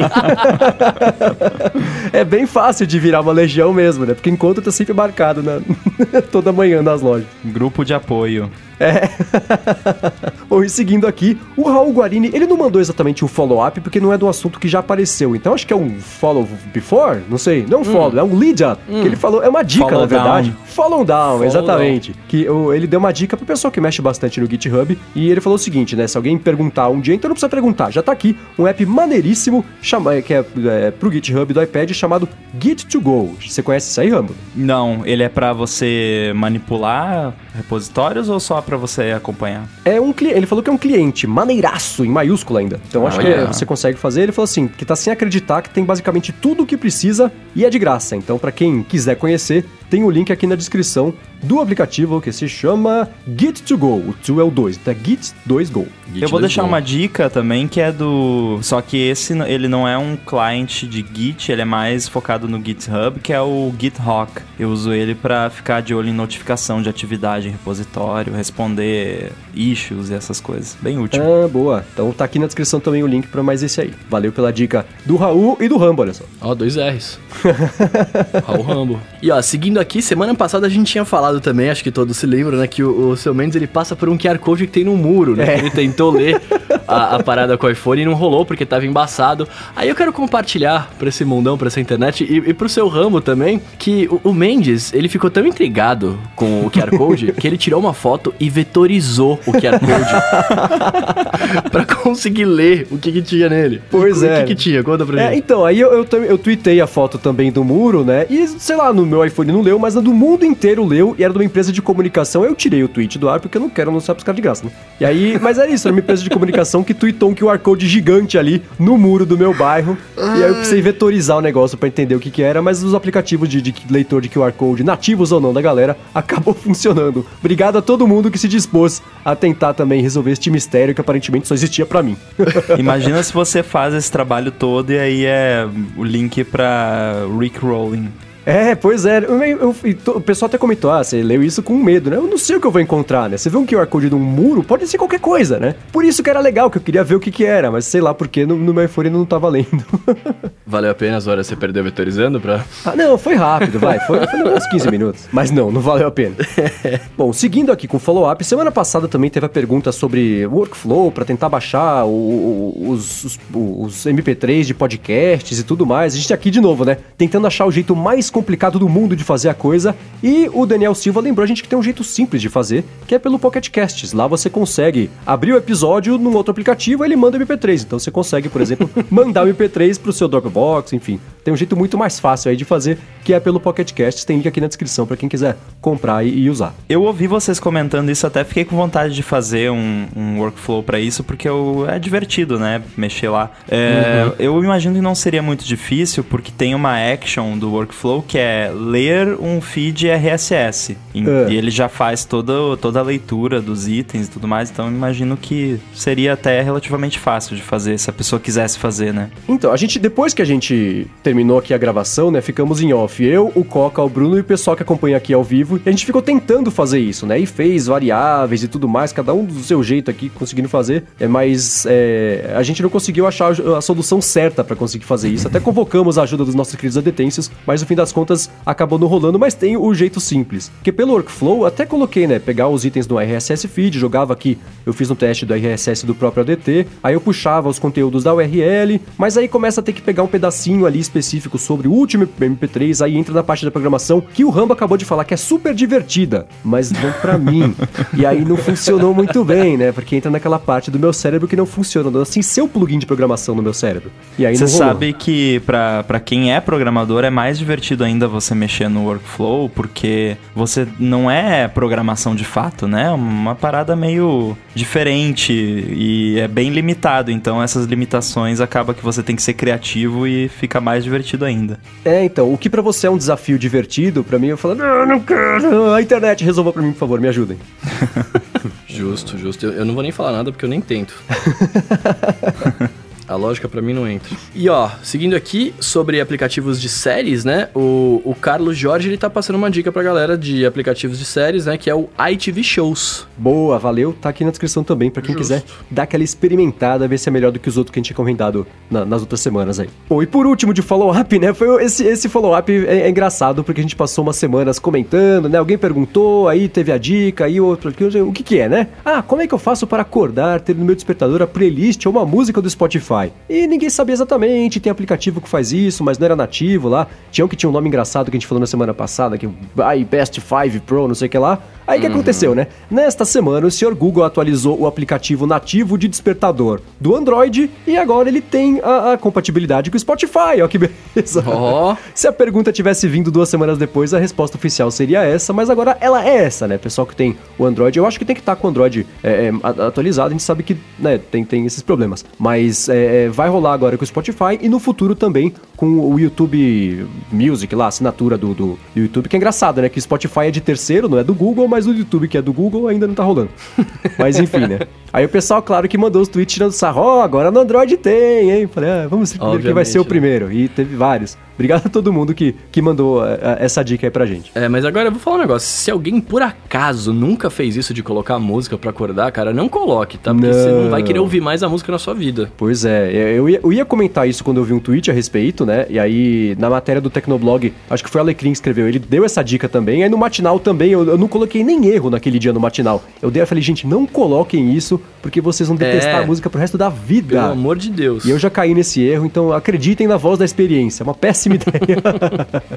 é 2.13 2.23
bem 2.23 2.45
fácil 2.45 2.85
de 2.85 2.99
virar 2.99 3.21
uma 3.21 3.31
legião 3.31 3.73
mesmo, 3.73 4.05
né? 4.05 4.13
Porque 4.13 4.29
encontro 4.29 4.61
tá 4.61 4.71
sempre 4.71 4.93
marcado 4.93 5.41
na... 5.43 5.59
toda 6.31 6.51
manhã 6.51 6.81
nas 6.81 7.01
lojas. 7.01 7.27
Grupo 7.43 7.83
de 7.83 7.93
apoio. 7.93 8.49
É. 8.79 9.09
Bom, 10.49 10.63
e 10.63 10.69
seguindo 10.69 11.05
aqui, 11.07 11.37
o 11.55 11.63
Raul 11.63 11.91
Guarini, 11.93 12.29
ele 12.33 12.45
não 12.47 12.57
mandou 12.57 12.79
exatamente 12.81 13.23
um 13.23 13.27
follow-up 13.27 13.79
porque 13.81 13.99
não 13.99 14.11
é 14.13 14.17
do 14.17 14.27
assunto 14.27 14.59
que 14.59 14.67
já 14.67 14.79
apareceu. 14.79 15.35
Então 15.35 15.53
acho 15.53 15.65
que 15.67 15.73
é 15.73 15.75
um 15.75 15.99
follow 15.99 16.47
before? 16.73 17.21
Não 17.29 17.37
sei. 17.37 17.65
Não 17.67 17.83
follow, 17.83 18.17
é 18.17 18.23
um 18.23 18.37
lead 18.37 18.63
up. 18.63 18.81
Que 18.85 18.93
ele 18.93 19.15
falou, 19.15 19.43
é 19.43 19.49
uma 19.49 19.63
dica, 19.63 19.85
Follow 19.85 19.99
na 20.01 20.05
verdade. 20.05 20.49
down. 20.51 20.59
Follow 20.65 21.05
down, 21.05 21.31
Follow 21.31 21.45
exatamente. 21.45 22.15
Que 22.27 22.47
o- 22.49 22.73
ele 22.73 22.87
deu 22.87 22.99
uma 22.99 23.11
dica 23.11 23.35
pro 23.35 23.45
pessoal 23.45 23.71
que 23.71 23.81
mexe 23.81 24.01
bastante 24.01 24.39
no 24.39 24.47
GitHub. 24.49 24.97
E 25.15 25.29
ele 25.29 25.41
falou 25.41 25.55
o 25.55 25.59
seguinte, 25.59 25.95
né? 25.95 26.07
Se 26.07 26.15
alguém 26.17 26.37
perguntar 26.37 26.89
um 26.89 26.99
dia, 26.99 27.13
então 27.15 27.29
não 27.29 27.33
precisa 27.35 27.49
perguntar. 27.49 27.91
Já 27.91 28.01
tá 28.01 28.11
aqui 28.11 28.37
um 28.57 28.65
app 28.67 28.85
maneiríssimo 28.85 29.65
chama, 29.81 30.21
que 30.21 30.33
é, 30.33 30.45
é 30.85 30.91
pro 30.91 31.11
GitHub 31.11 31.51
do 31.53 31.61
iPad 31.61 31.91
chamado 31.91 32.27
Git2Go. 32.59 33.35
Você 33.47 33.61
conhece 33.63 33.89
isso 33.89 33.99
aí, 34.01 34.09
Rambo? 34.09 34.33
Não, 34.55 35.01
ele 35.05 35.23
é 35.23 35.29
pra 35.29 35.53
você 35.53 36.31
manipular 36.35 37.33
repositórios 37.55 38.29
ou 38.29 38.39
só 38.39 38.61
pra 38.61 38.77
você 38.77 39.11
acompanhar? 39.27 39.67
É 39.83 39.99
um 39.99 40.13
cliente, 40.13 40.37
ele 40.37 40.45
falou 40.45 40.63
que 40.63 40.69
é 40.69 40.73
um 40.73 40.77
cliente, 40.77 41.27
maneiraço, 41.27 42.05
em 42.05 42.09
maiúsculo 42.09 42.59
ainda. 42.59 42.79
Então 42.87 43.05
acho 43.05 43.19
que 43.19 43.33
você 43.45 43.65
consegue 43.65 43.97
fazer. 43.97 44.23
Ele 44.23 44.31
falou 44.31 44.45
assim, 44.45 44.67
que 44.67 44.85
tá 44.85 44.95
sem 44.95 45.11
acreditar 45.11 45.61
que 45.61 45.69
tem 45.69 45.83
basicamente 45.83 46.31
tudo 46.31 46.63
o 46.63 46.65
que 46.65 46.77
precisa 46.77 47.31
e 47.55 47.65
é 47.65 47.69
de 47.69 47.77
graça. 47.77 48.15
Então, 48.15 48.37
pra 48.37 48.51
quem 48.51 48.83
quiser 48.83 49.15
conhecer, 49.15 49.65
tem 49.89 50.03
o 50.03 50.09
link 50.09 50.31
aqui 50.31 50.47
na 50.47 50.55
descrição 50.55 51.13
do 51.41 51.59
aplicativo 51.59 52.21
que 52.21 52.31
se 52.31 52.47
chama 52.47 53.09
Git2Go. 53.29 54.09
O 54.09 54.15
2 54.25 54.39
é 54.39 54.43
o 54.43 54.51
2, 54.51 54.77
então 54.77 54.93
é 54.93 54.95
Git2Go. 54.95 55.87
Git 56.13 56.21
eu 56.21 56.29
vou 56.29 56.39
deixar 56.39 56.61
dois 56.61 56.71
uma 56.71 56.81
dica 56.81 57.29
também 57.29 57.67
que 57.67 57.81
é 57.81 57.91
do. 57.91 58.59
Só 58.61 58.81
que 58.81 58.97
esse 58.97 59.37
ele 59.41 59.67
não 59.67 59.87
é 59.87 59.97
um 59.97 60.15
client 60.15 60.83
de 60.83 61.05
Git, 61.13 61.51
ele 61.51 61.61
é 61.61 61.65
mais 61.65 62.07
focado 62.07 62.47
no 62.47 62.63
GitHub, 62.63 63.19
que 63.19 63.33
é 63.33 63.41
o 63.41 63.73
GitHawk. 63.77 64.41
Eu 64.59 64.69
uso 64.69 64.93
ele 64.93 65.13
pra 65.13 65.49
ficar 65.49 65.81
de 65.81 65.93
olho 65.93 66.09
em 66.09 66.13
notificação 66.13 66.81
de 66.81 66.89
atividade 66.89 67.47
em 67.47 67.51
repositório, 67.51 68.33
responder 68.33 69.31
issues 69.57 70.09
e 70.09 70.13
essas 70.13 70.39
coisas. 70.39 70.77
Bem 70.81 70.99
útil. 70.99 71.21
Ah, 71.23 71.47
boa. 71.47 71.83
Então 71.93 72.11
tá 72.11 72.25
aqui 72.25 72.39
na 72.39 72.45
descrição 72.45 72.79
também 72.79 73.03
o 73.03 73.07
link 73.07 73.27
pra 73.27 73.41
mais 73.41 73.63
esse 73.63 73.81
aí. 73.81 73.93
Valeu 74.09 74.31
pela 74.31 74.51
dica 74.51 74.85
do 75.05 75.15
Raul 75.15 75.57
e 75.59 75.67
do 75.67 75.77
Rambo, 75.77 76.01
olha 76.01 76.13
só. 76.13 76.23
Ó, 76.41 76.53
dois 76.53 76.75
R's. 76.75 77.19
Raul 78.45 78.63
Rambo. 78.63 78.99
E 79.21 79.31
ó, 79.31 79.41
seguindo 79.41 79.79
aqui, 79.79 80.01
semana 80.01 80.35
passada 80.35 80.67
a 80.67 80.69
gente 80.69 80.91
tinha 80.91 81.05
falado 81.05 81.41
também, 81.41 81.69
acho 81.69 81.83
que 81.83 81.91
todos 81.91 82.17
se 82.17 82.25
lembram, 82.25 82.59
né? 82.59 82.67
Que 82.67 82.83
o, 82.83 83.09
o 83.09 83.17
seu 83.17 83.33
Mendes 83.33 83.55
ele 83.55 83.67
passa 83.67 83.95
por 83.95 84.09
um 84.09 84.17
QR 84.17 84.37
Code 84.39 84.67
que 84.67 84.73
tem 84.73 84.83
no 84.83 84.95
muro, 84.95 85.35
né? 85.35 85.55
É. 85.55 85.57
Ele 85.57 85.69
tentou 85.69 86.11
ler 86.11 86.41
a, 86.87 87.15
a 87.15 87.23
parada 87.23 87.57
com 87.57 87.67
o 87.67 87.69
iPhone 87.69 88.01
e 88.01 88.05
não 88.05 88.13
rolou 88.13 88.45
porque 88.45 88.65
tava 88.65 88.85
embaçado. 88.85 89.47
Aí 89.75 89.89
eu 89.89 89.95
quero 89.95 90.13
compartilhar 90.13 90.89
pra 90.97 91.09
esse 91.09 91.25
mundão, 91.25 91.57
pra 91.57 91.67
essa 91.67 91.79
internet 91.81 92.23
e, 92.23 92.49
e 92.49 92.53
pro 92.53 92.69
seu 92.69 92.87
ramo 92.87 93.19
também, 93.21 93.61
que 93.77 94.07
o, 94.09 94.29
o 94.29 94.33
Mendes, 94.33 94.93
ele 94.93 95.07
ficou 95.09 95.29
tão 95.29 95.45
intrigado 95.45 96.17
com 96.35 96.65
o 96.65 96.71
QR 96.71 96.95
Code 96.97 97.31
que 97.39 97.47
ele 97.47 97.57
tirou 97.57 97.79
uma 97.79 97.93
foto 97.93 98.33
e 98.39 98.49
vetorizou 98.49 99.39
o 99.45 99.51
QR 99.51 99.79
Code 99.79 101.69
pra 101.71 101.85
conseguir 101.85 102.45
ler 102.45 102.87
o 102.91 102.97
que 102.97 103.11
que 103.11 103.21
tinha 103.21 103.49
nele. 103.49 103.81
Pois 103.89 104.21
o 104.21 104.25
é. 104.25 104.41
que 104.43 104.47
que 104.47 104.55
tinha? 104.55 104.83
Conta 104.83 105.05
pra 105.05 105.21
É, 105.21 105.29
gente. 105.29 105.39
então, 105.39 105.65
aí 105.65 105.79
eu, 105.79 105.91
eu, 105.91 106.23
eu 106.23 106.37
tuitei 106.37 106.79
a 106.81 106.87
foto 106.87 107.17
também 107.17 107.51
do 107.51 107.63
muro, 107.63 108.03
né? 108.03 108.25
E, 108.29 108.47
sei 108.47 108.75
lá, 108.75 108.93
no 108.93 109.05
meu 109.05 109.25
iPhone 109.25 109.51
não 109.51 109.61
leu, 109.61 109.77
mas 109.79 109.97
a 109.97 110.01
do 110.01 110.13
mundo 110.13 110.45
inteiro 110.45 110.85
leu 110.85 111.15
e 111.17 111.23
era 111.23 111.33
de 111.33 111.39
uma 111.39 111.45
empresa 111.45 111.71
de 111.71 111.81
comunicação. 111.81 112.43
Eu 112.45 112.55
tirei 112.55 112.83
o 112.83 112.87
tweet 112.87 113.17
do 113.17 113.29
ar 113.29 113.39
porque 113.39 113.57
eu 113.57 113.61
não 113.61 113.69
quero 113.69 113.89
anunciar 113.89 114.15
pros 114.15 114.23
caras 114.23 114.35
de 114.35 114.41
graça, 114.41 114.65
né? 114.65 114.71
E 114.99 115.05
aí, 115.05 115.37
mas 115.41 115.57
é 115.57 115.69
isso, 115.69 115.87
era 115.87 115.93
uma 115.95 115.99
empresa 115.99 116.23
de 116.23 116.29
comunicação 116.29 116.76
que 116.83 116.93
tweetou 116.93 117.29
um 117.29 117.35
QR 117.35 117.59
Code 117.59 117.87
gigante 117.87 118.37
ali 118.37 118.61
no 118.79 118.97
muro 118.97 119.25
do 119.25 119.37
meu 119.37 119.53
bairro. 119.53 119.97
E 120.17 120.21
aí 120.21 120.49
eu 120.49 120.55
precisei 120.55 120.81
vetorizar 120.81 121.37
o 121.37 121.41
negócio 121.41 121.77
pra 121.77 121.87
entender 121.87 122.15
o 122.15 122.19
que 122.19 122.31
que 122.31 122.41
era, 122.41 122.61
mas 122.61 122.83
os 122.83 122.93
aplicativos 122.93 123.49
de, 123.49 123.61
de 123.61 123.73
leitor 123.89 124.21
de 124.21 124.29
QR 124.29 124.51
Code, 124.51 124.83
nativos 124.83 125.31
ou 125.31 125.39
não 125.39 125.53
da 125.53 125.61
galera, 125.61 125.97
acabou 126.13 126.53
funcionando. 126.53 127.25
Obrigado 127.39 127.77
a 127.77 127.81
todo 127.81 128.07
mundo 128.07 128.31
que 128.31 128.37
se 128.37 128.47
dispôs 128.47 129.01
a 129.23 129.35
tentar 129.35 129.73
também 129.73 130.01
resolver 130.01 130.31
este 130.31 130.49
mistério 130.49 130.93
que 130.93 131.01
aparentemente 131.01 131.47
só 131.47 131.53
existia 131.53 131.85
pra 131.85 132.01
mim. 132.03 132.17
Imagina 132.77 133.21
se 133.23 133.33
você 133.33 133.63
faz 133.63 133.93
esse 133.93 134.11
trabalho 134.11 134.51
todo 134.51 134.91
e 134.91 134.99
aí 134.99 135.25
é 135.25 135.67
o 135.95 136.03
link 136.03 136.43
pra 136.43 137.25
Rick 137.39 137.59
Rolling. 137.59 138.09
É, 138.49 138.75
pois 138.75 139.05
é. 139.05 139.17
Eu- 139.19 139.43
eu- 139.43 139.75
e 139.83 139.93
to- 139.93 140.17
o 140.17 140.21
pessoal 140.21 140.47
até 140.47 140.57
comentou, 140.57 140.89
ah, 140.89 141.03
você 141.03 141.21
leu 141.21 141.43
isso 141.43 141.61
com 141.61 141.75
medo, 141.77 142.09
né? 142.09 142.15
Eu 142.15 142.23
não 142.27 142.37
sei 142.37 142.55
o 142.55 142.61
que 142.61 142.65
eu 142.65 142.71
vou 142.71 142.79
encontrar, 142.81 143.29
né? 143.29 143.35
Você 143.37 143.49
vê 143.49 143.57
um 143.57 143.65
QR 143.65 143.85
Code 143.87 144.09
num 144.09 144.17
muro, 144.19 144.63
pode 144.63 144.87
ser 144.87 144.97
qualquer 144.97 145.19
coisa, 145.19 145.59
né? 145.59 145.75
Por 145.91 146.05
isso 146.05 146.23
que 146.23 146.29
era 146.29 146.39
legal, 146.39 146.69
que 146.71 146.77
eu 146.77 146.81
queria 146.81 147.03
ver 147.03 147.15
o 147.15 147.19
que 147.19 147.29
que 147.29 147.43
era, 147.43 147.69
mas 147.69 147.83
sei 147.85 147.99
lá 147.99 148.13
porque 148.13 148.45
no, 148.45 148.55
no 148.55 148.73
meu 148.73 148.85
iPhone 148.85 149.09
não 149.09 149.25
tava 149.25 149.49
lendo. 149.49 149.83
Valeu 150.65 150.91
a 150.91 150.95
pena 150.95 151.17
as 151.17 151.27
horas 151.27 151.45
que 151.47 151.53
você 151.55 151.59
perdeu 151.59 151.83
vetorizando 151.83 152.39
pra... 152.39 152.63
ah, 152.85 152.95
não, 152.95 153.17
foi 153.17 153.35
rápido, 153.35 153.79
vai. 153.79 153.99
Foi, 154.07 154.25
foi 154.25 154.43
uns 154.43 154.65
15 154.67 154.91
minutos. 154.91 155.27
Mas 155.31 155.51
não, 155.51 155.69
não 155.69 155.81
valeu 155.81 156.07
a 156.07 156.11
pena. 156.11 156.35
Bom, 157.17 157.33
seguindo 157.33 157.71
aqui 157.71 157.85
com 157.87 157.97
o 157.97 157.99
follow-up, 157.99 158.43
semana 158.45 158.71
passada 158.71 159.07
também 159.09 159.29
teve 159.29 159.45
a 159.45 159.49
pergunta 159.49 159.91
sobre 159.91 160.45
workflow 160.47 161.11
para 161.11 161.25
tentar 161.25 161.49
baixar 161.49 162.05
o- 162.05 162.09
o- 162.09 162.89
os, 162.91 163.23
os- 163.25 163.39
os 163.53 164.05
MP3 164.05 164.63
de 164.63 164.73
podcasts 164.73 165.59
e 165.59 165.63
tudo 165.63 165.85
mais. 165.85 166.13
A 166.13 166.15
gente 166.17 166.27
tá 166.29 166.35
aqui 166.35 166.49
de 166.49 166.61
novo, 166.61 166.85
né? 166.85 166.97
Tentando 167.17 167.45
achar 167.47 167.65
o 167.65 167.71
jeito 167.71 167.93
mais 167.95 168.29
complicado 168.37 168.77
do 168.77 168.87
mundo 168.87 169.15
de 169.15 169.23
fazer 169.23 169.49
a 169.49 169.53
coisa. 169.53 169.95
E 170.21 170.49
o 170.53 170.65
Daniel 170.65 170.93
Silva 170.93 171.19
lembrou 171.21 171.43
a 171.43 171.47
gente 171.47 171.63
que 171.63 171.69
tem 171.69 171.77
um 171.77 171.83
jeito 171.83 172.03
simples 172.03 172.41
de 172.41 172.49
fazer, 172.49 172.83
que 173.07 173.15
é 173.15 173.19
pelo 173.19 173.39
Pocket 173.39 173.69
Casts. 173.69 174.13
Lá 174.13 174.27
você 174.27 174.49
consegue 174.49 175.09
abrir 175.25 175.53
o 175.53 175.57
episódio 175.57 176.17
num 176.17 176.35
outro 176.35 176.51
aplicativo 176.51 177.03
e 177.03 177.07
ele 177.07 177.15
manda 177.15 177.37
o 177.37 177.41
MP3. 177.41 177.81
Então 177.83 177.97
você 177.99 178.11
consegue, 178.11 178.47
por 178.49 178.61
exemplo, 178.61 178.89
mandar 179.09 179.45
o 179.45 179.53
MP3 179.53 179.99
pro 179.99 180.13
seu 180.13 180.27
Dropbox, 180.27 180.93
enfim. 180.93 181.19
Tem 181.43 181.53
um 181.53 181.57
jeito 181.57 181.75
muito 181.77 181.97
mais 181.97 182.19
fácil 182.19 182.49
aí 182.51 182.57
de 182.57 182.65
fazer, 182.65 182.97
que 183.23 183.33
é 183.33 183.39
pelo 183.39 183.59
Pocket 183.59 183.91
Casts. 183.93 184.23
Tem 184.25 184.37
link 184.37 184.47
aqui 184.47 184.61
na 184.61 184.67
descrição 184.67 185.05
para 185.07 185.15
quem 185.17 185.27
quiser 185.29 185.55
comprar 185.81 186.23
e, 186.25 186.41
e 186.43 186.49
usar. 186.49 186.75
Eu 186.89 187.03
ouvi 187.03 187.25
vocês 187.27 187.59
comentando 187.59 188.09
isso, 188.11 188.27
até 188.27 188.43
fiquei 188.43 188.65
com 188.65 188.75
vontade 188.75 189.13
de 189.15 189.23
fazer 189.23 189.71
um, 189.71 190.05
um 190.15 190.39
workflow 190.39 190.83
pra 190.83 190.99
isso, 190.99 191.23
porque 191.23 191.47
eu- 191.47 191.85
é 191.89 191.97
divertido, 191.97 192.59
né? 192.59 192.81
Mexer 192.97 193.29
lá. 193.29 193.49
É, 193.69 194.31
Eu 194.39 194.61
imagino 194.63 194.95
que 194.95 195.01
não 195.01 195.15
seria 195.15 195.41
muito 195.41 195.63
difícil, 195.65 196.23
porque 196.23 196.51
tem 196.51 196.75
uma 196.75 196.97
action 197.13 197.57
do 197.57 197.71
workflow 197.71 198.21
que 198.27 198.37
é 198.37 198.71
ler 198.73 199.37
um 199.39 199.61
feed 199.61 200.07
RSS. 200.07 200.97
E, 201.13 201.27
É. 201.27 201.49
e 201.49 201.55
ele 201.57 201.71
já 201.71 201.89
faz 201.89 202.25
toda, 202.25 202.53
toda 202.77 202.99
a 202.99 203.03
leitura 203.03 203.61
dos 203.61 203.87
itens 203.87 204.27
e 204.27 204.29
tudo 204.29 204.47
mais, 204.47 204.69
então 204.69 204.87
imagino 204.87 205.35
que 205.37 205.79
seria 205.93 206.33
até 206.33 206.61
relativamente 206.61 207.17
fácil 207.19 207.55
de 207.55 207.61
fazer, 207.61 207.97
se 207.97 208.09
a 208.09 208.13
pessoa 208.13 208.39
quisesse 208.39 208.77
fazer, 208.77 209.13
né? 209.13 209.29
Então, 209.47 209.71
a 209.71 209.77
gente, 209.77 209.97
depois 209.99 210.33
que 210.33 210.41
a 210.41 210.45
gente 210.45 211.07
terminou 211.23 211.57
aqui 211.57 211.73
a 211.73 211.77
gravação, 211.77 212.29
né, 212.29 212.41
ficamos 212.41 212.81
em 212.81 212.93
off. 212.93 213.23
Eu, 213.23 213.51
o 213.55 213.63
Coca, 213.63 214.01
o 214.01 214.09
Bruno 214.09 214.37
e 214.37 214.41
o 214.41 214.43
pessoal 214.43 214.75
que 214.75 214.83
acompanha 214.83 215.17
aqui 215.17 215.33
ao 215.33 215.43
vivo. 215.43 215.77
E 215.85 215.89
a 215.89 215.91
gente 215.91 216.05
ficou 216.05 216.21
tentando 216.21 216.69
fazer 216.69 216.99
isso, 216.99 217.25
né? 217.25 217.39
E 217.39 217.45
fez 217.45 217.87
variáveis 217.87 218.63
e 218.63 218.67
tudo 218.67 218.87
mais, 218.87 219.11
cada 219.11 219.33
um 219.33 219.43
do 219.45 219.59
seu 219.63 219.81
jeito 219.83 220.11
aqui, 220.11 220.29
conseguindo 220.29 220.67
fazer. 220.69 221.03
É, 221.19 221.27
mas 221.27 221.85
é, 221.89 222.53
a 222.55 222.63
gente 222.63 222.81
não 222.83 222.89
conseguiu 222.89 223.25
achar 223.25 223.51
a 223.75 223.81
solução 223.81 224.21
certa 224.21 224.63
pra 224.63 224.75
conseguir 224.75 225.05
fazer 225.05 225.29
isso. 225.29 225.47
Até 225.47 225.59
convocamos 225.59 226.17
a 226.17 226.23
ajuda 226.23 226.43
dos 226.45 226.55
nossos 226.55 226.75
queridos 226.75 226.97
adetêncios, 226.97 227.49
mas 227.65 227.81
no 227.81 227.87
fim 227.87 227.95
das 227.95 228.11
contas 228.17 228.49
acabou 228.65 228.97
não 228.97 229.07
rolando. 229.07 229.37
Mas 229.37 229.53
tem 229.53 229.77
o 229.77 229.93
jeito 229.93 230.19
simples. 230.19 230.71
Porque 230.77 230.91
pelo 230.91 231.13
workflow, 231.13 231.67
até 231.67 231.85
coloquei, 231.85 232.25
né? 232.25 232.39
Pegar 232.39 232.67
os 232.67 232.83
itens 232.83 233.05
do 233.05 233.19
RSS 233.19 233.67
feed, 233.67 233.99
jogava 233.99 234.33
aqui. 234.33 234.57
Eu 234.85 234.91
fiz 234.93 235.11
um 235.11 235.15
teste 235.15 235.45
do 235.45 235.53
RSS 235.53 236.03
do 236.03 236.15
próprio 236.15 236.41
ADT. 236.41 236.87
Aí 237.03 237.13
eu 237.13 237.21
puxava 237.21 237.69
os 237.69 237.77
conteúdos 237.77 238.23
da 238.23 238.33
URL. 238.33 238.99
Mas 239.17 239.37
aí 239.37 239.47
começa 239.47 239.81
a 239.81 239.83
ter 239.83 239.93
que 239.93 240.01
pegar 240.01 240.23
um 240.23 240.27
pedacinho 240.27 240.87
ali 240.87 240.99
específico 240.99 241.59
sobre 241.59 241.87
o 241.87 241.91
último 241.91 242.25
MP3. 242.25 243.05
Aí 243.05 243.15
entra 243.15 243.33
na 243.33 243.43
parte 243.43 243.63
da 243.63 243.69
programação 243.69 244.19
que 244.19 244.43
o 244.43 244.49
Rambo 244.49 244.73
acabou 244.73 244.97
de 244.97 245.05
falar 245.05 245.23
que 245.23 245.35
é 245.35 245.37
super 245.37 245.75
divertida. 245.75 246.47
Mas 246.63 246.91
não 246.91 247.11
pra 247.21 247.37
mim. 247.37 247.75
E 248.17 248.25
aí 248.25 248.43
não 248.43 248.57
funcionou 248.57 249.13
muito 249.13 249.45
bem, 249.45 249.77
né? 249.77 249.91
Porque 249.91 250.15
entra 250.15 250.31
naquela 250.31 250.57
parte 250.57 250.89
do 250.89 250.97
meu 250.97 251.13
cérebro 251.13 251.47
que 251.47 251.55
não 251.55 251.67
funciona. 251.67 252.09
Dando 252.09 252.23
assim, 252.23 252.41
seu 252.41 252.67
plugin 252.67 252.97
de 252.97 253.05
programação 253.05 253.53
no 253.53 253.61
meu 253.61 253.73
cérebro. 253.73 254.11
E 254.39 254.45
aí 254.45 254.57
Você 254.57 254.67
sabe 254.67 255.13
que 255.13 255.59
pra 255.61 256.19
quem 256.23 256.53
é 256.53 256.59
programador 256.59 257.23
é 257.23 257.29
mais 257.29 257.59
divertido 257.59 257.96
ainda 258.03 258.27
você 258.27 258.53
mexer 258.55 258.89
no 258.89 259.03
workflow, 259.05 259.69
porque 259.69 260.37
você 260.55 260.87
não 260.99 261.29
é 261.29 261.67
programação 261.67 262.35
de 262.35 262.43
fato, 262.43 262.87
né? 262.87 263.05
É 263.05 263.11
uma 263.11 263.55
parada 263.55 263.95
meio 263.95 264.57
diferente 264.73 265.53
e 265.53 266.39
é 266.39 266.47
bem 266.47 266.69
limitado. 266.69 267.31
Então 267.31 267.61
essas 267.61 267.85
limitações 267.85 268.59
acaba 268.59 268.93
que 268.93 269.03
você 269.03 269.21
tem 269.23 269.35
que 269.35 269.41
ser 269.41 269.53
criativo 269.53 270.27
e 270.27 270.47
fica 270.47 270.79
mais 270.81 271.03
divertido 271.03 271.45
ainda. 271.45 271.79
É, 272.03 272.23
então, 272.23 272.53
o 272.53 272.57
que 272.57 272.69
pra 272.69 272.81
você 272.81 273.07
é 273.07 273.09
um 273.09 273.17
desafio 273.17 273.57
divertido, 273.57 274.23
pra 274.23 274.39
mim 274.39 274.47
eu 274.47 274.57
falo, 274.57 274.75
não, 274.75 275.05
não 275.05 275.19
quero. 275.19 275.93
A 275.93 276.01
internet 276.01 276.43
resolva 276.43 276.71
pra 276.73 276.81
mim, 276.81 276.91
por 276.91 276.99
favor, 276.99 277.19
me 277.19 277.27
ajudem. 277.27 277.57
Justo, 278.87 279.37
justo. 279.37 279.65
Eu, 279.67 279.73
eu 279.73 279.85
não 279.85 279.93
vou 279.93 280.01
nem 280.01 280.11
falar 280.11 280.31
nada 280.31 280.51
porque 280.51 280.65
eu 280.65 280.69
nem 280.69 280.81
tento. 280.81 281.21
A 283.27 283.35
lógica 283.35 283.67
pra 283.67 283.81
mim 283.81 283.93
não 283.93 284.07
entra. 284.07 284.35
E 284.55 284.69
ó, 284.69 284.89
seguindo 285.03 285.35
aqui 285.35 285.73
sobre 285.79 286.21
aplicativos 286.21 286.79
de 286.81 286.87
séries, 286.87 287.43
né? 287.43 287.69
O, 287.75 288.21
o 288.23 288.33
Carlos 288.33 288.77
Jorge 288.77 289.09
ele 289.09 289.17
tá 289.17 289.29
passando 289.29 289.57
uma 289.57 289.69
dica 289.69 289.91
pra 289.91 290.01
galera 290.01 290.37
de 290.37 290.65
aplicativos 290.65 291.19
de 291.19 291.25
séries, 291.25 291.65
né? 291.65 291.77
Que 291.77 291.89
é 291.89 291.95
o 291.95 292.07
ITV 292.31 292.63
Shows. 292.63 293.27
Boa, 293.37 293.77
valeu. 293.77 294.13
Tá 294.13 294.29
aqui 294.29 294.43
na 294.45 294.49
descrição 294.49 294.83
também 294.83 295.11
pra 295.11 295.21
quem 295.21 295.33
Justo. 295.35 295.41
quiser 295.55 295.63
dar 295.91 296.03
aquela 296.03 296.23
experimentada, 296.23 297.07
ver 297.07 297.17
se 297.17 297.27
é 297.27 297.31
melhor 297.31 297.51
do 297.51 297.59
que 297.59 297.67
os 297.67 297.77
outros 297.77 297.91
que 297.93 297.99
a 297.99 298.01
gente 298.01 298.07
tinha 298.07 298.15
recomendado 298.15 298.65
na- 298.89 299.03
nas 299.05 299.21
outras 299.21 299.41
semanas 299.41 299.79
aí. 299.79 299.89
Bom, 300.07 300.23
e 300.23 300.25
por 300.25 300.45
último 300.45 300.73
de 300.73 300.81
follow-up, 300.81 301.37
né? 301.37 301.53
Foi 301.53 301.83
esse, 301.83 302.05
esse 302.05 302.29
follow-up 302.29 302.71
é, 302.71 303.01
é 303.01 303.09
engraçado 303.09 303.63
porque 303.63 303.81
a 303.81 303.83
gente 303.83 303.95
passou 303.95 304.23
umas 304.23 304.37
semanas 304.37 304.79
comentando, 304.79 305.49
né? 305.49 305.57
Alguém 305.57 305.77
perguntou, 305.77 306.47
aí 306.47 306.69
teve 306.69 306.91
a 306.93 306.97
dica, 306.97 307.43
aí 307.45 307.59
outro 307.59 307.89
aqui, 307.89 308.03
o 308.05 308.31
que 308.31 308.43
que 308.43 308.59
é, 308.59 308.69
né? 308.69 308.87
Ah, 309.03 309.21
como 309.21 309.41
é 309.41 309.47
que 309.47 309.53
eu 309.53 309.59
faço 309.59 309.85
para 309.85 310.01
acordar, 310.01 310.61
ter 310.61 310.73
no 310.75 310.85
meu 310.85 310.95
despertador 310.95 311.41
a 311.41 311.47
playlist 311.47 312.05
ou 312.05 312.11
uma 312.13 312.25
música 312.25 312.61
do 312.61 312.69
Spotify? 312.69 313.16
E 313.49 313.67
ninguém 313.67 313.89
sabia 313.89 314.13
exatamente, 314.13 314.79
tem 314.79 314.91
aplicativo 314.91 315.41
que 315.41 315.49
faz 315.49 315.71
isso, 315.71 316.03
mas 316.03 316.17
não 316.17 316.25
era 316.25 316.35
nativo 316.35 316.87
lá. 316.87 317.07
Tinha 317.31 317.45
um 317.45 317.47
que 317.47 317.55
tinha 317.55 317.69
um 317.69 317.73
nome 317.73 317.87
engraçado 317.87 318.29
que 318.29 318.37
a 318.37 318.39
gente 318.39 318.47
falou 318.47 318.59
na 318.59 318.67
semana 318.67 318.93
passada, 318.93 319.37
que 319.37 319.49
vai 319.75 320.03
Best 320.03 320.39
5 320.39 320.85
Pro, 320.85 321.07
não 321.07 321.15
sei 321.15 321.27
o 321.27 321.31
que 321.31 321.37
lá. 321.37 321.59
Aí 321.87 321.99
o 321.99 322.01
que 322.01 322.07
aconteceu, 322.07 322.53
né? 322.53 322.67
Nesta 322.91 323.23
semana, 323.23 323.65
o 323.65 323.71
senhor 323.71 323.95
Google 323.95 324.25
atualizou 324.25 324.77
o 324.77 324.85
aplicativo 324.85 325.47
nativo 325.47 325.97
de 325.97 326.09
despertador 326.09 326.81
do 326.99 327.15
Android 327.15 327.71
e 327.87 327.97
agora 327.97 328.27
ele 328.27 328.41
tem 328.41 328.81
a, 328.83 329.13
a 329.13 329.17
compatibilidade 329.17 329.89
com 329.89 329.95
o 329.95 329.99
Spotify. 329.99 330.61
Ó, 330.61 330.67
que 330.67 330.77
beleza. 330.77 331.43
Ó. 331.47 331.95
Se 332.13 332.27
a 332.27 332.33
pergunta 332.33 332.73
tivesse 332.73 333.07
vindo 333.07 333.31
duas 333.31 333.47
semanas 333.47 333.77
depois, 333.77 334.13
a 334.13 334.19
resposta 334.19 334.57
oficial 334.57 334.91
seria 334.91 335.23
essa, 335.23 335.53
mas 335.53 335.69
agora 335.69 335.97
ela 336.01 336.27
é 336.27 336.35
essa, 336.43 336.67
né? 336.67 336.77
Pessoal 336.77 337.07
que 337.07 337.15
tem 337.15 337.37
o 337.57 337.65
Android, 337.65 337.97
eu 337.97 338.05
acho 338.05 338.19
que 338.19 338.25
tem 338.25 338.35
que 338.35 338.41
estar 338.41 338.55
com 338.55 338.67
o 338.67 338.69
Android 338.69 339.07
é, 339.23 339.47
é, 339.47 339.51
atualizado, 339.63 340.27
a 340.27 340.31
gente 340.31 340.43
sabe 340.43 340.63
que 340.63 340.77
né, 340.99 341.17
tem, 341.17 341.45
tem 341.45 341.65
esses 341.65 341.81
problemas. 341.81 342.25
Mas 342.37 342.89
é, 342.89 343.25
é, 343.25 343.29
vai 343.29 343.47
rolar 343.49 343.73
agora 343.73 343.97
com 343.97 344.03
o 344.03 344.07
Spotify 344.07 344.57
e 344.59 344.67
no 344.67 344.79
futuro 344.79 345.15
também 345.15 345.53
com 345.77 345.87
o 345.99 346.19
YouTube 346.19 347.07
Music 347.31 347.73
lá, 347.75 347.85
a 347.85 347.87
assinatura 347.87 348.37
do, 348.37 348.53
do, 348.53 348.79
do 348.93 348.99
YouTube, 349.01 349.29
que 349.29 349.35
é 349.35 349.37
engraçado, 349.37 349.81
né? 349.81 349.89
Que 349.89 349.99
o 349.99 350.01
Spotify 350.01 350.47
é 350.47 350.51
de 350.51 350.59
terceiro, 350.59 351.07
não 351.07 351.17
é 351.17 351.23
do 351.23 351.33
Google, 351.33 351.67
mas 351.67 351.76
o 351.85 351.93
YouTube, 351.93 352.27
que 352.27 352.37
é 352.37 352.41
do 352.41 352.53
Google, 352.53 352.87
ainda 352.87 353.05
não 353.05 353.13
tá 353.13 353.23
rolando. 353.23 353.49
mas 354.17 354.39
enfim, 354.39 354.65
né? 354.67 354.79
Aí 355.11 355.25
o 355.25 355.29
pessoal, 355.29 355.61
claro, 355.61 355.87
que 355.87 355.97
mandou 355.97 356.21
os 356.21 356.27
tweets 356.27 356.53
tirando 356.53 356.71
sarro, 356.71 357.01
ó, 357.01 357.21
agora 357.21 357.51
no 357.51 357.59
Android 357.59 357.97
tem, 357.97 358.51
hein? 358.51 358.67
Falei, 358.67 358.89
ah, 358.89 359.07
vamos 359.07 359.33
ver 359.33 359.61
quem 359.61 359.73
vai 359.73 359.85
ser 359.85 359.99
o 359.99 360.03
né? 360.03 360.07
primeiro. 360.09 360.51
E 360.51 360.67
teve 360.67 360.95
vários. 360.95 361.37
Obrigado 361.57 361.87
a 361.87 361.89
todo 361.89 362.13
mundo 362.13 362.33
que, 362.35 362.55
que 362.71 362.81
mandou 362.81 363.25
eh, 363.25 363.39
eh, 363.41 363.57
essa 363.61 363.83
dica 363.83 364.05
aí 364.05 364.11
pra 364.11 364.25
gente. 364.27 364.51
É, 364.53 364.69
mas 364.69 364.85
agora 364.85 365.07
eu 365.07 365.11
vou 365.11 365.19
falar 365.19 365.37
um 365.37 365.39
negócio. 365.39 365.67
Se 365.67 365.89
alguém 365.89 366.21
por 366.21 366.41
acaso 366.41 367.11
nunca 367.11 367.49
fez 367.49 367.75
isso 367.75 367.93
de 367.93 368.03
colocar 368.03 368.37
música 368.37 368.77
pra 368.77 368.91
acordar, 368.91 369.31
cara, 369.31 369.51
não 369.51 369.67
coloque, 369.67 370.17
tá? 370.17 370.33
Porque 370.33 370.47
Não. 370.47 370.53
você 370.53 370.69
não 370.71 370.89
vai 370.89 371.01
querer 371.01 371.19
ouvir 371.19 371.41
mais 371.41 371.63
a 371.63 371.69
música 371.69 371.91
na 371.91 371.97
sua 371.97 372.13
vida. 372.13 372.51
Pois 372.55 372.85
é, 372.85 373.11
eu 373.37 373.49
ia, 373.49 373.59
eu 373.63 373.73
ia 373.73 373.83
comentar 373.85 374.29
isso 374.29 374.43
quando 374.43 374.57
eu 374.57 374.63
vi 374.63 374.73
um 374.73 374.79
tweet 374.79 375.09
a 375.09 375.13
respeito, 375.13 375.65
né? 375.65 375.85
E 375.89 375.97
aí, 375.97 376.55
na 376.59 376.69
matéria 376.69 377.01
do 377.01 377.09
Tecnoblog, 377.09 377.73
acho 377.89 378.03
que 378.03 378.09
foi 378.09 378.21
o 378.21 378.23
Alecrim 378.23 378.51
que 378.51 378.57
escreveu, 378.57 378.87
ele 378.87 378.99
deu 378.99 379.25
essa 379.25 379.43
dica 379.43 379.67
também. 379.67 380.03
Aí 380.03 380.09
no 380.09 380.17
matinal 380.17 380.59
também, 380.59 380.91
eu, 380.91 381.03
eu 381.07 381.17
não 381.17 381.27
coloquei 381.27 381.63
nem 381.63 381.87
erro 381.87 382.09
naquele 382.11 382.37
dia 382.37 382.53
no 382.53 382.59
matinal. 382.59 383.03
Eu 383.21 383.31
dei, 383.31 383.41
eu 383.41 383.47
falei, 383.47 383.63
gente, 383.63 383.87
não 383.87 384.05
coloquem 384.05 384.73
isso, 384.73 385.01
porque 385.23 385.41
vocês 385.41 385.67
vão 385.67 385.75
detestar 385.75 386.21
É. 386.21 386.23
a 386.23 386.27
música 386.27 386.49
pro 386.49 386.59
resto 386.59 386.77
da 386.77 386.89
vida. 386.89 387.39
Pelo 387.41 387.51
amor 387.53 387.77
de 387.77 387.89
Deus. 387.89 388.25
E 388.25 388.29
eu 388.29 388.37
já 388.37 388.49
caí 388.49 388.75
nesse 388.75 389.01
erro, 389.01 389.25
então 389.25 389.51
acreditem 389.51 390.05
na 390.07 390.17
voz 390.17 390.37
da 390.37 390.45
experiência. 390.45 391.01
É 391.01 391.05
uma 391.05 391.15
péssima 391.15 391.46
máxima 391.49 391.55
ideia. 391.55 392.01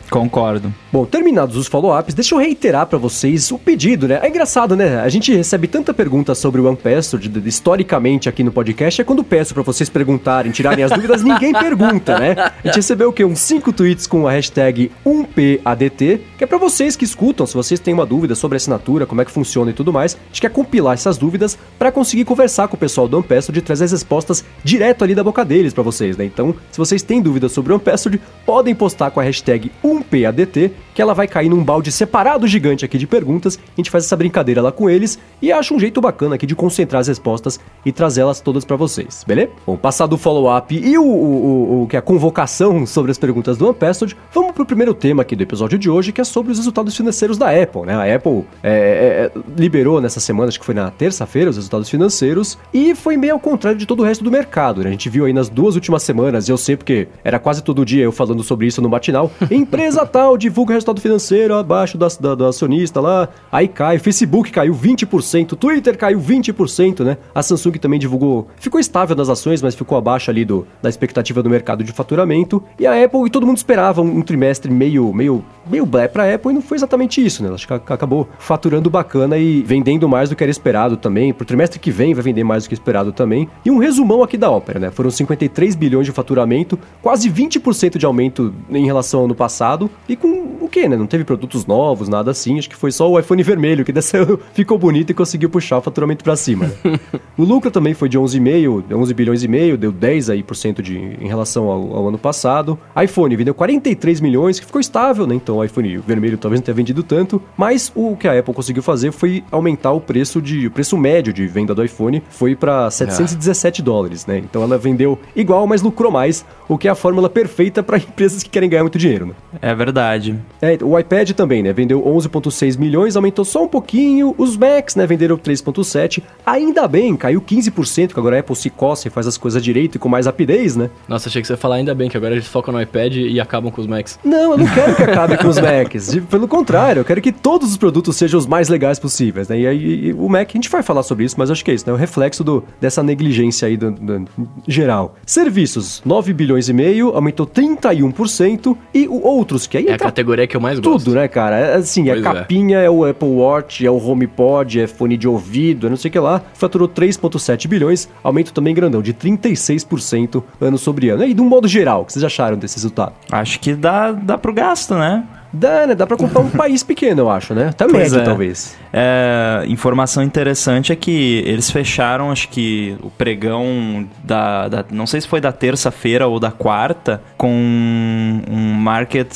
Concordo. 0.11 0.73
Bom, 0.93 1.05
terminados 1.05 1.57
os 1.57 1.67
follow-ups, 1.67 2.15
deixa 2.15 2.35
eu 2.35 2.39
reiterar 2.39 2.87
pra 2.87 2.99
vocês 2.99 3.51
o 3.51 3.59
pedido, 3.59 4.09
né? 4.09 4.21
É 4.23 4.29
engraçado, 4.29 4.77
né? 4.77 5.01
A 5.01 5.09
gente 5.09 5.35
recebe 5.35 5.67
tanta 5.69 5.93
pergunta 5.95 6.35
sobre 6.35 6.61
o 6.61 6.67
One 6.67 6.77
Password 6.77 7.29
de- 7.29 7.49
historicamente 7.49 8.29
aqui 8.29 8.43
no 8.43 8.53
podcast, 8.53 9.01
é 9.01 9.05
quando 9.05 9.23
peço 9.25 9.55
pra 9.55 9.63
vocês 9.63 9.89
perguntarem, 9.89 10.53
tirarem 10.53 10.85
as 10.85 10.91
dúvidas, 10.93 11.23
ninguém 11.23 11.53
pergunta, 11.53 12.19
né? 12.19 12.35
A 12.39 12.67
gente 12.67 12.77
recebeu 12.77 13.09
o 13.09 13.13
quê? 13.13 13.25
Uns 13.25 13.41
5 13.41 13.73
tweets 13.73 14.07
com 14.07 14.27
a 14.27 14.33
hashtag 14.33 14.91
1PADT, 15.07 16.21
que 16.39 16.45
é 16.45 16.47
pra 16.47 16.59
vocês 16.59 16.97
que 16.97 17.05
escutam, 17.05 17.47
se 17.47 17.55
vocês 17.55 17.81
têm 17.81 17.95
uma 17.95 18.07
dúvida 18.07 18.35
sobre 18.35 18.57
a 18.57 18.59
assinatura, 18.59 19.07
como 19.07 19.21
é 19.21 19.25
que 19.25 19.31
funciona 19.31 19.71
e 19.71 19.75
tudo 19.75 19.93
mais, 19.93 20.15
a 20.15 20.19
gente 20.29 20.41
quer 20.41 20.51
compilar 20.51 20.95
essas 20.95 21.17
dúvidas 21.19 21.59
pra 21.79 21.91
conseguir 21.93 22.25
conversar 22.25 22.69
com 22.69 22.77
o 22.77 22.79
pessoal 22.79 23.09
do 23.09 23.17
One 23.17 23.27
Password 23.27 23.59
e 23.59 23.63
trazer 23.63 23.85
as 23.85 23.93
respostas 23.93 24.45
direto 24.63 25.05
ali 25.05 25.15
da 25.15 25.25
boca 25.25 25.45
deles 25.45 25.73
pra 25.73 25.83
vocês, 25.83 26.17
né? 26.17 26.25
Então, 26.25 26.55
se 26.71 26.79
vocês 26.79 27.03
têm 27.03 27.21
dúvidas 27.21 27.53
sobre 27.53 27.73
o 27.73 27.77
One 27.77 27.85
Password, 27.85 28.21
podem 28.45 28.60
postar 28.75 29.11
com 29.11 29.21
a 29.21 29.23
hashtag 29.23 29.71
1PADT, 29.85 30.71
que 30.95 31.01
ela 31.01 31.15
vai 31.15 31.27
cair 31.27 31.49
num 31.49 31.63
balde 31.63 31.91
separado 31.91 32.47
gigante 32.47 32.85
aqui 32.85 32.99
de 32.99 33.07
perguntas. 33.07 33.59
A 33.59 33.77
gente 33.77 33.91
faz 33.91 34.05
essa 34.05 34.17
brincadeira 34.17 34.61
lá 34.61 34.71
com 34.73 34.89
eles 34.91 35.19
e 35.41 35.51
acha 35.53 35.73
um 35.73 35.79
jeito 35.79 36.01
bacana 36.01 36.35
aqui 36.35 36.47
de 36.47 36.55
concentrar 36.55 37.01
as 37.01 37.09
respostas 37.09 37.59
e 37.85 37.93
trazê-las 37.93 38.41
todas 38.41 38.65
pra 38.65 38.77
vocês, 38.77 39.25
beleza? 39.27 39.51
Bom, 39.67 39.77
passado 39.77 40.13
o 40.15 40.19
follow-up 40.19 40.75
e 40.75 40.99
o, 40.99 41.03
o, 41.05 41.83
o- 41.83 41.87
que 41.87 41.97
é 41.97 41.99
a 41.99 42.03
convocação 42.03 42.85
sobre 42.87 43.11
as 43.11 43.19
perguntas 43.19 43.57
do 43.57 43.67
One 43.67 43.75
Password, 43.75 44.17
vamos 44.33 44.53
pro 44.53 44.67
primeiro 44.67 44.93
tema 44.95 45.23
aqui 45.23 45.35
do 45.35 45.43
episódio 45.43 45.79
de 45.79 45.89
hoje, 45.89 46.13
que 46.13 46.21
é 46.21 46.25
sobre 46.25 46.53
os 46.53 46.59
resultados 46.59 46.97
financeiros 46.97 47.39
da 47.39 47.51
Apple, 47.51 47.83
né? 47.87 47.95
A 47.95 48.15
Apple 48.17 48.45
é, 48.63 48.71
é, 48.73 48.73
é, 48.73 49.41
liberou 49.57 50.01
nessa 50.01 50.21
semana, 50.21 50.49
acho 50.49 50.61
que 50.61 50.67
foi 50.67 50.75
na 50.75 50.91
terça-feira, 50.91 51.51
os 51.51 51.57
resultados 51.57 51.89
financeiros 51.89 52.59
e 52.73 52.95
foi 52.95 53.17
meio 53.17 53.33
ao 53.35 53.41
contrário 53.41 53.79
de 53.79 53.87
todo 53.87 54.01
o 54.01 54.05
resto 54.05 54.23
do 54.23 54.31
mercado, 54.31 54.83
né? 54.83 54.89
A 54.89 54.93
gente 54.93 55.09
viu 55.09 55.25
aí 55.25 55.33
nas 55.33 55.49
duas 55.49 55.75
últimas 55.75 56.03
semanas, 56.03 56.49
e 56.49 56.53
eu 56.53 56.57
sei 56.59 56.77
porque 56.77 57.09
era 57.25 57.39
quase 57.39 57.63
todo 57.63 57.85
dia 57.85 58.05
eu 58.05 58.13
falando 58.13 58.43
sobre 58.51 58.67
isso 58.67 58.83
no 58.83 58.89
matinal, 58.89 59.31
empresa 59.49 60.05
tal 60.05 60.37
divulga 60.37 60.75
resultado 60.75 61.01
financeiro 61.01 61.55
abaixo 61.55 61.97
da, 61.97 62.09
da- 62.21 62.35
do 62.35 62.45
acionista 62.47 63.01
lá, 63.01 63.29
aí 63.53 63.69
cai, 63.69 63.97
Facebook 64.01 64.51
caiu 64.51 64.75
20%, 64.75 65.57
Twitter 65.57 65.97
caiu 65.97 66.21
20%, 66.21 67.05
né? 67.05 67.17
A 67.33 67.43
Samsung 67.45 67.73
também 67.79 68.01
divulgou, 68.01 68.49
ficou 68.57 68.81
estável 68.81 69.15
nas 69.15 69.29
ações, 69.29 69.63
mas 69.63 69.77
ficou 69.77 69.97
abaixo 69.97 70.33
ali 70.33 70.45
do, 70.45 70.67
da 70.83 70.89
expectativa 70.89 71.43
do 71.45 71.49
mercado 71.49 71.85
de 71.85 71.93
faturamento, 71.93 72.61
e 72.77 72.87
a 72.89 73.05
Apple, 73.05 73.27
e 73.27 73.31
todo 73.31 73.47
mundo 73.47 73.57
esperava 73.59 74.03
um, 74.03 74.17
um 74.19 74.23
trimestre 74.23 74.69
meio, 74.73 75.13
meio, 75.15 75.45
meio 75.71 75.87
blé 75.87 76.09
pra 76.09 76.35
Apple, 76.35 76.51
e 76.51 76.55
não 76.55 76.63
foi 76.63 76.77
exatamente 76.77 77.25
isso, 77.25 77.43
né? 77.45 77.51
Acho 77.55 77.69
que 77.69 77.73
acabou 77.75 78.29
faturando 78.39 78.91
bacana 78.91 79.39
e 79.39 79.63
vendendo 79.63 80.09
mais 80.09 80.29
do 80.29 80.35
que 80.35 80.43
era 80.43 80.51
esperado 80.51 80.97
também, 80.97 81.33
pro 81.33 81.47
trimestre 81.47 81.79
que 81.79 81.93
vem 81.93 82.15
vai 82.15 82.25
vender 82.25 82.43
mais 82.43 82.65
do 82.65 82.69
que 82.69 82.75
esperado 82.75 83.13
também, 83.13 83.49
e 83.65 83.71
um 83.71 83.79
resumão 83.79 84.25
aqui 84.25 84.37
da 84.37 84.51
ópera, 84.51 84.81
né? 84.81 84.91
Foram 84.91 85.11
53 85.11 85.77
bilhões 85.77 86.07
de 86.07 86.13
faturamento, 86.13 86.77
quase 87.01 87.31
20% 87.31 87.97
de 87.99 88.07
aumento 88.07 88.40
em 88.71 88.85
relação 88.85 89.21
ao 89.21 89.27
ano 89.27 89.35
passado, 89.35 89.91
e 90.09 90.17
com 90.17 90.57
o 90.61 90.69
quê, 90.69 90.89
né? 90.89 90.97
Não 90.97 91.07
teve 91.07 91.25
produtos 91.25 91.67
novos, 91.67 92.09
nada 92.09 92.31
assim, 92.31 92.59
acho 92.59 92.69
que 92.69 92.77
foi 92.77 92.93
só 92.93 93.11
o 93.11 93.19
iPhone 93.19 93.43
vermelho 93.43 93.85
que 93.85 93.93
dessa 93.93 94.19
ficou 94.53 94.79
bonito 94.79 95.11
e 95.11 95.15
conseguiu 95.15 95.51
puxar 95.51 95.79
o 95.79 95.83
faturamento 95.83 96.25
pra 96.25 96.37
cima, 96.37 96.67
né? 96.67 97.01
o 97.37 97.45
lucro 97.45 97.71
também 97.71 97.95
foi 97.95 98.09
de 98.09 98.19
11,5, 98.19 98.85
11 98.93 99.15
bilhões 99.15 99.43
e 99.43 99.49
meio, 99.49 99.77
deu 99.77 99.93
10 99.93 100.31
aí 100.31 100.43
por 100.43 100.55
cento 100.55 100.83
de 100.83 100.97
em 100.99 101.27
relação 101.27 101.69
ao, 101.69 101.97
ao 101.97 102.09
ano 102.09 102.19
passado. 102.19 102.79
iPhone 103.03 103.35
vendeu 103.37 103.55
43 103.55 104.21
milhões, 104.21 104.61
que 104.61 104.67
ficou 104.67 104.81
estável, 104.81 105.27
né? 105.27 105.35
Então 105.35 105.59
o 105.59 105.65
iPhone 105.65 105.99
vermelho 105.99 106.39
talvez 106.39 106.61
não 106.61 106.65
tenha 106.65 106.75
vendido 106.75 107.03
tanto, 107.03 107.43
mas 107.57 107.91
o 107.95 108.17
que 108.17 108.29
a 108.29 108.39
Apple 108.39 108.55
conseguiu 108.55 108.83
fazer 108.83 109.13
foi 109.13 109.43
aumentar 109.51 109.93
o 109.93 110.01
preço 110.01 110.41
de 110.41 110.67
o 110.67 110.71
preço 110.71 110.97
médio 110.97 111.33
de 111.33 111.47
venda 111.47 111.75
do 111.75 111.85
iPhone 111.85 112.23
foi 112.31 112.55
para 112.55 112.91
717 112.91 113.83
dólares, 113.83 114.27
né? 114.27 114.39
Então 114.39 114.63
ela 114.63 114.79
vendeu 114.79 115.19
igual, 115.35 115.67
mas 115.67 115.83
lucrou 115.83 116.11
mais, 116.11 116.45
o 116.73 116.79
que 116.79 116.89
é 116.89 116.91
a 116.91 116.95
fórmula 116.95 117.29
perfeita 117.29 117.83
para 117.83 117.99
empresas 117.99 118.43
que 118.43 118.49
querem 118.49 118.69
ganhar 118.69 118.83
muito 118.83 118.99
dinheiro, 118.99 119.27
né? 119.27 119.33
É 119.61 119.75
verdade. 119.75 120.37
É, 120.63 120.79
o 120.83 120.99
iPad 120.99 121.33
também, 121.33 121.63
né? 121.63 121.73
Vendeu 121.73 122.01
11,6 122.03 122.79
milhões, 122.79 123.17
aumentou 123.17 123.45
só 123.45 123.65
um 123.65 123.69
pouquinho. 123.69 124.35
Os 124.39 124.57
Macs, 124.57 124.95
né? 124.97 125.07
Venderam 125.07 125.37
3,7. 125.37 126.23
Ainda 126.47 126.87
bem, 126.87 127.17
caiu 127.17 127.41
15%, 127.43 128.13
que 128.13 128.19
agora 128.19 128.37
a 128.37 128.41
Apple 128.41 128.55
se 128.57 128.71
coça 128.71 129.09
e 129.09 129.11
faz 129.11 129.27
as 129.27 129.37
coisas 129.37 129.63
direito 129.63 129.97
e 129.97 129.99
com 129.99 130.09
mais 130.09 130.27
rapidez, 130.27 130.77
né? 130.77 130.91
Nossa, 131.09 131.29
achei 131.29 131.43
que 131.43 131.47
você 131.49 131.55
ia 131.55 131.57
falar 131.57 131.77
ainda 131.77 131.95
bem, 131.95 132.09
que 132.09 132.17
agora 132.17 132.35
eles 132.35 132.47
focam 132.47 132.73
no 132.73 132.81
iPad 132.81 133.17
e 133.17 133.41
acabam 133.41 133.71
com 133.73 133.81
os 133.81 133.87
Macs. 133.87 134.19
Não, 134.25 134.53
eu 134.53 134.59
não 134.59 134.67
quero 134.73 134.95
que 134.97 135.03
acabe 135.03 135.37
com 135.39 135.49
os 135.49 135.59
Macs. 135.59 136.17
Pelo 136.31 136.47
contrário, 136.47 137.01
eu 137.01 137.05
quero 137.05 137.21
que 137.21 137.33
todos 137.33 137.71
os 137.71 137.77
produtos 137.77 138.17
sejam 138.17 138.39
os 138.39 138.47
mais 138.47 138.69
legais 138.69 138.99
possíveis, 138.99 139.49
né? 139.49 139.59
E 139.59 139.67
aí 139.67 140.13
o 140.13 140.29
Mac, 140.29 140.49
a 140.49 140.53
gente 140.53 140.69
vai 140.69 140.83
falar 140.83 141.03
sobre 141.03 141.25
isso, 141.25 141.35
mas 141.39 141.51
acho 141.51 141.65
que 141.65 141.71
é 141.71 141.75
isso, 141.75 141.87
né? 141.87 141.93
O 141.93 141.97
reflexo 141.97 142.45
do, 142.45 142.63
dessa 142.81 143.03
negligência 143.03 143.67
aí 143.67 143.77
do, 143.77 143.91
do- 143.91 144.25
geral. 144.69 145.17
Serviços, 145.27 146.03
9 146.05 146.33
bilhões 146.33 146.60
e 146.69 146.73
meio, 146.73 147.11
aumentou 147.11 147.47
31%. 147.47 148.77
E 148.93 149.07
o 149.09 149.21
outros, 149.23 149.67
que 149.67 149.77
aí 149.77 149.87
É 149.87 149.91
a 149.91 149.95
entra 149.95 150.07
categoria 150.07 150.47
que 150.47 150.57
eu 150.57 150.61
mais 150.61 150.79
gosto. 150.79 151.05
Tudo, 151.05 151.15
né, 151.15 151.29
cara? 151.29 151.57
É, 151.57 151.75
assim, 151.77 152.05
Pois 152.05 152.17
é 152.17 152.21
é. 152.21 152.23
capinha, 152.23 152.79
é. 152.79 152.91
o 152.91 153.05
Apple 153.05 153.29
Watch, 153.29 153.85
é 153.85 153.91
o 153.91 153.97
HomePod, 153.97 154.81
é 154.81 154.87
fone 154.87 155.17
de 155.17 155.29
ouvido, 155.29 155.87
é 155.87 155.91
não 155.91 155.97
sei 155.97 156.09
o 156.09 156.13
que 156.13 156.19
lá. 156.19 156.43
Faturou 156.55 156.89
3,7 156.89 157.67
bilhões, 157.69 158.09
aumento 158.23 158.53
também 158.53 158.75
grandão, 158.75 159.03
de 159.03 159.15
36% 159.15 160.43
ano 160.61 160.79
sobre 160.79 161.09
ano. 161.09 161.25
E 161.25 161.35
de 161.35 161.41
um 161.41 161.47
modo 161.49 161.69
geral, 161.69 162.03
o 162.03 162.05
que 162.05 162.13
vocês 162.13 162.25
acharam 162.25 162.57
desse 162.57 162.77
resultado? 162.77 163.13
Acho 163.31 163.59
que 163.61 163.75
dá, 163.75 164.13
dá 164.13 164.37
pro 164.39 164.53
gasto, 164.53 164.95
né? 164.95 165.25
Dá, 165.53 165.87
né? 165.87 165.95
Dá 165.95 166.07
pra 166.07 166.17
comprar 166.17 166.41
um 166.41 166.51
país 166.51 166.83
pequeno, 166.83 167.23
eu 167.23 167.31
acho, 167.31 167.55
né? 167.55 167.73
Médio, 168.13 168.21
é. 168.21 168.25
talvez. 168.25 168.77
É, 168.93 169.65
informação 169.69 170.23
interessante 170.23 170.93
é 170.93 170.97
que 170.97 171.43
eles 171.47 171.71
fecharam, 171.71 172.31
acho 172.31 172.49
que 172.49 172.97
o 173.03 173.11
pregão 173.11 174.07
da, 174.23 174.69
da- 174.69 174.85
não 174.91 175.07
sei 175.07 175.21
se 175.21 175.29
foi 175.29 175.41
da 175.41 175.53
terça-feira 175.53 176.27
ou 176.27 176.39
da 176.41 176.51
quarta, 176.51 177.23
com 177.37 177.51
um 177.53 178.73
market 178.75 179.33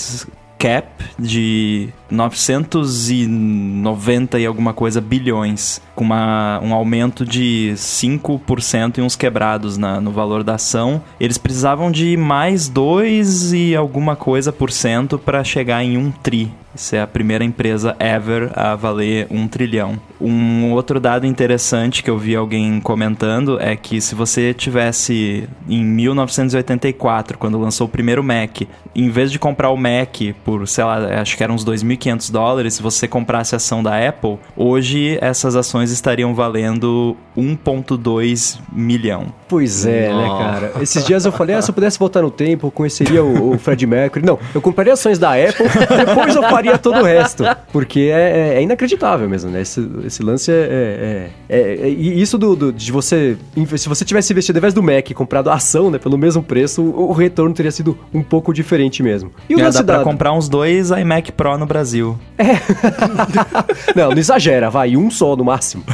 cap 0.58 0.86
de 1.18 1.88
990 2.14 4.38
e 4.38 4.46
alguma 4.46 4.72
coisa 4.72 5.00
bilhões, 5.00 5.80
com 5.94 6.04
uma, 6.04 6.60
um 6.62 6.72
aumento 6.72 7.24
de 7.24 7.72
5% 7.76 8.98
e 8.98 9.02
uns 9.02 9.16
quebrados 9.16 9.76
na, 9.76 10.00
no 10.00 10.12
valor 10.12 10.42
da 10.42 10.54
ação. 10.54 11.02
Eles 11.18 11.38
precisavam 11.38 11.90
de 11.90 12.16
mais 12.16 12.68
2 12.68 13.52
e 13.52 13.76
alguma 13.76 14.16
coisa 14.16 14.52
por 14.52 14.70
cento 14.70 15.18
para 15.18 15.44
chegar 15.44 15.82
em 15.82 15.96
um 15.96 16.10
tri. 16.10 16.52
Isso 16.74 16.96
é 16.96 17.00
a 17.00 17.06
primeira 17.06 17.44
empresa 17.44 17.94
ever 18.00 18.50
a 18.54 18.74
valer 18.74 19.28
um 19.30 19.46
trilhão. 19.46 19.98
Um 20.20 20.72
outro 20.72 20.98
dado 20.98 21.24
interessante 21.24 22.02
que 22.02 22.10
eu 22.10 22.18
vi 22.18 22.34
alguém 22.34 22.80
comentando 22.80 23.60
é 23.60 23.76
que 23.76 24.00
se 24.00 24.14
você 24.14 24.52
tivesse 24.52 25.48
em 25.68 25.84
1984, 25.84 27.38
quando 27.38 27.58
lançou 27.58 27.86
o 27.86 27.90
primeiro 27.90 28.24
Mac, 28.24 28.62
em 28.94 29.08
vez 29.08 29.30
de 29.30 29.38
comprar 29.38 29.70
o 29.70 29.76
Mac 29.76 30.34
por, 30.44 30.66
sei 30.66 30.82
lá, 30.82 31.20
acho 31.20 31.36
que 31.36 31.44
eram 31.44 31.54
uns 31.54 31.64
2.500 31.64 32.03
dólares, 32.30 32.74
se 32.74 32.82
você 32.82 33.08
comprasse 33.08 33.54
a 33.54 33.56
ação 33.56 33.82
da 33.82 34.08
Apple, 34.08 34.38
hoje 34.56 35.18
essas 35.20 35.56
ações 35.56 35.90
estariam 35.90 36.34
valendo 36.34 37.16
1,2 37.36 38.58
milhão. 38.72 39.32
Pois 39.54 39.86
é, 39.86 40.08
né, 40.08 40.26
Nossa. 40.26 40.44
cara? 40.44 40.72
Esses 40.82 41.04
dias 41.04 41.24
eu 41.24 41.30
falei, 41.30 41.54
ah, 41.54 41.62
se 41.62 41.70
eu 41.70 41.74
pudesse 41.74 41.96
voltar 41.96 42.22
no 42.22 42.30
tempo, 42.30 42.66
eu 42.66 42.70
conheceria 42.72 43.22
o, 43.22 43.52
o 43.54 43.58
Fred 43.58 43.86
Mercury. 43.86 44.26
Não, 44.26 44.36
eu 44.52 44.60
compraria 44.60 44.92
ações 44.92 45.16
da 45.16 45.30
Apple, 45.34 45.64
depois 46.06 46.34
eu 46.34 46.42
faria 46.42 46.76
todo 46.76 46.98
o 46.98 47.04
resto. 47.04 47.44
Porque 47.72 48.10
é, 48.12 48.56
é 48.56 48.62
inacreditável 48.62 49.28
mesmo, 49.28 49.50
né? 49.50 49.60
Esse, 49.60 49.88
esse 50.04 50.22
lance 50.24 50.50
é... 50.50 51.30
é- 51.48 51.56
é- 51.56 51.74
é- 51.86 51.88
e 51.88 52.20
isso 52.20 52.36
do, 52.36 52.56
do- 52.56 52.72
de 52.72 52.90
você... 52.90 53.36
Se 53.76 53.88
você 53.88 54.04
tivesse 54.04 54.32
investido, 54.32 54.58
ao 54.58 54.60
invés 54.60 54.74
do 54.74 54.82
Mac, 54.82 55.08
e 55.08 55.14
comprado 55.14 55.48
a 55.50 55.54
ação, 55.54 55.88
né, 55.90 55.98
pelo 55.98 56.18
mesmo 56.18 56.42
preço, 56.42 56.82
o, 56.82 57.10
o 57.10 57.12
retorno 57.12 57.54
teria 57.54 57.70
sido 57.70 57.96
um 58.12 58.22
pouco 58.22 58.52
diferente 58.52 59.02
mesmo. 59.04 59.30
E 59.48 59.54
o 59.54 59.60
É, 59.60 59.64
lance 59.64 59.78
dá 59.84 59.94
pra 59.94 59.98
da... 59.98 60.04
comprar 60.04 60.32
uns 60.32 60.48
dois 60.48 60.90
iMac 60.90 61.30
Pro 61.32 61.56
no 61.56 61.66
Brasil. 61.66 62.18
Não, 63.94 64.10
não 64.10 64.18
exagera, 64.18 64.68
vai, 64.70 64.96
um 64.96 65.10
só 65.10 65.36
no 65.36 65.44
máximo. 65.44 65.84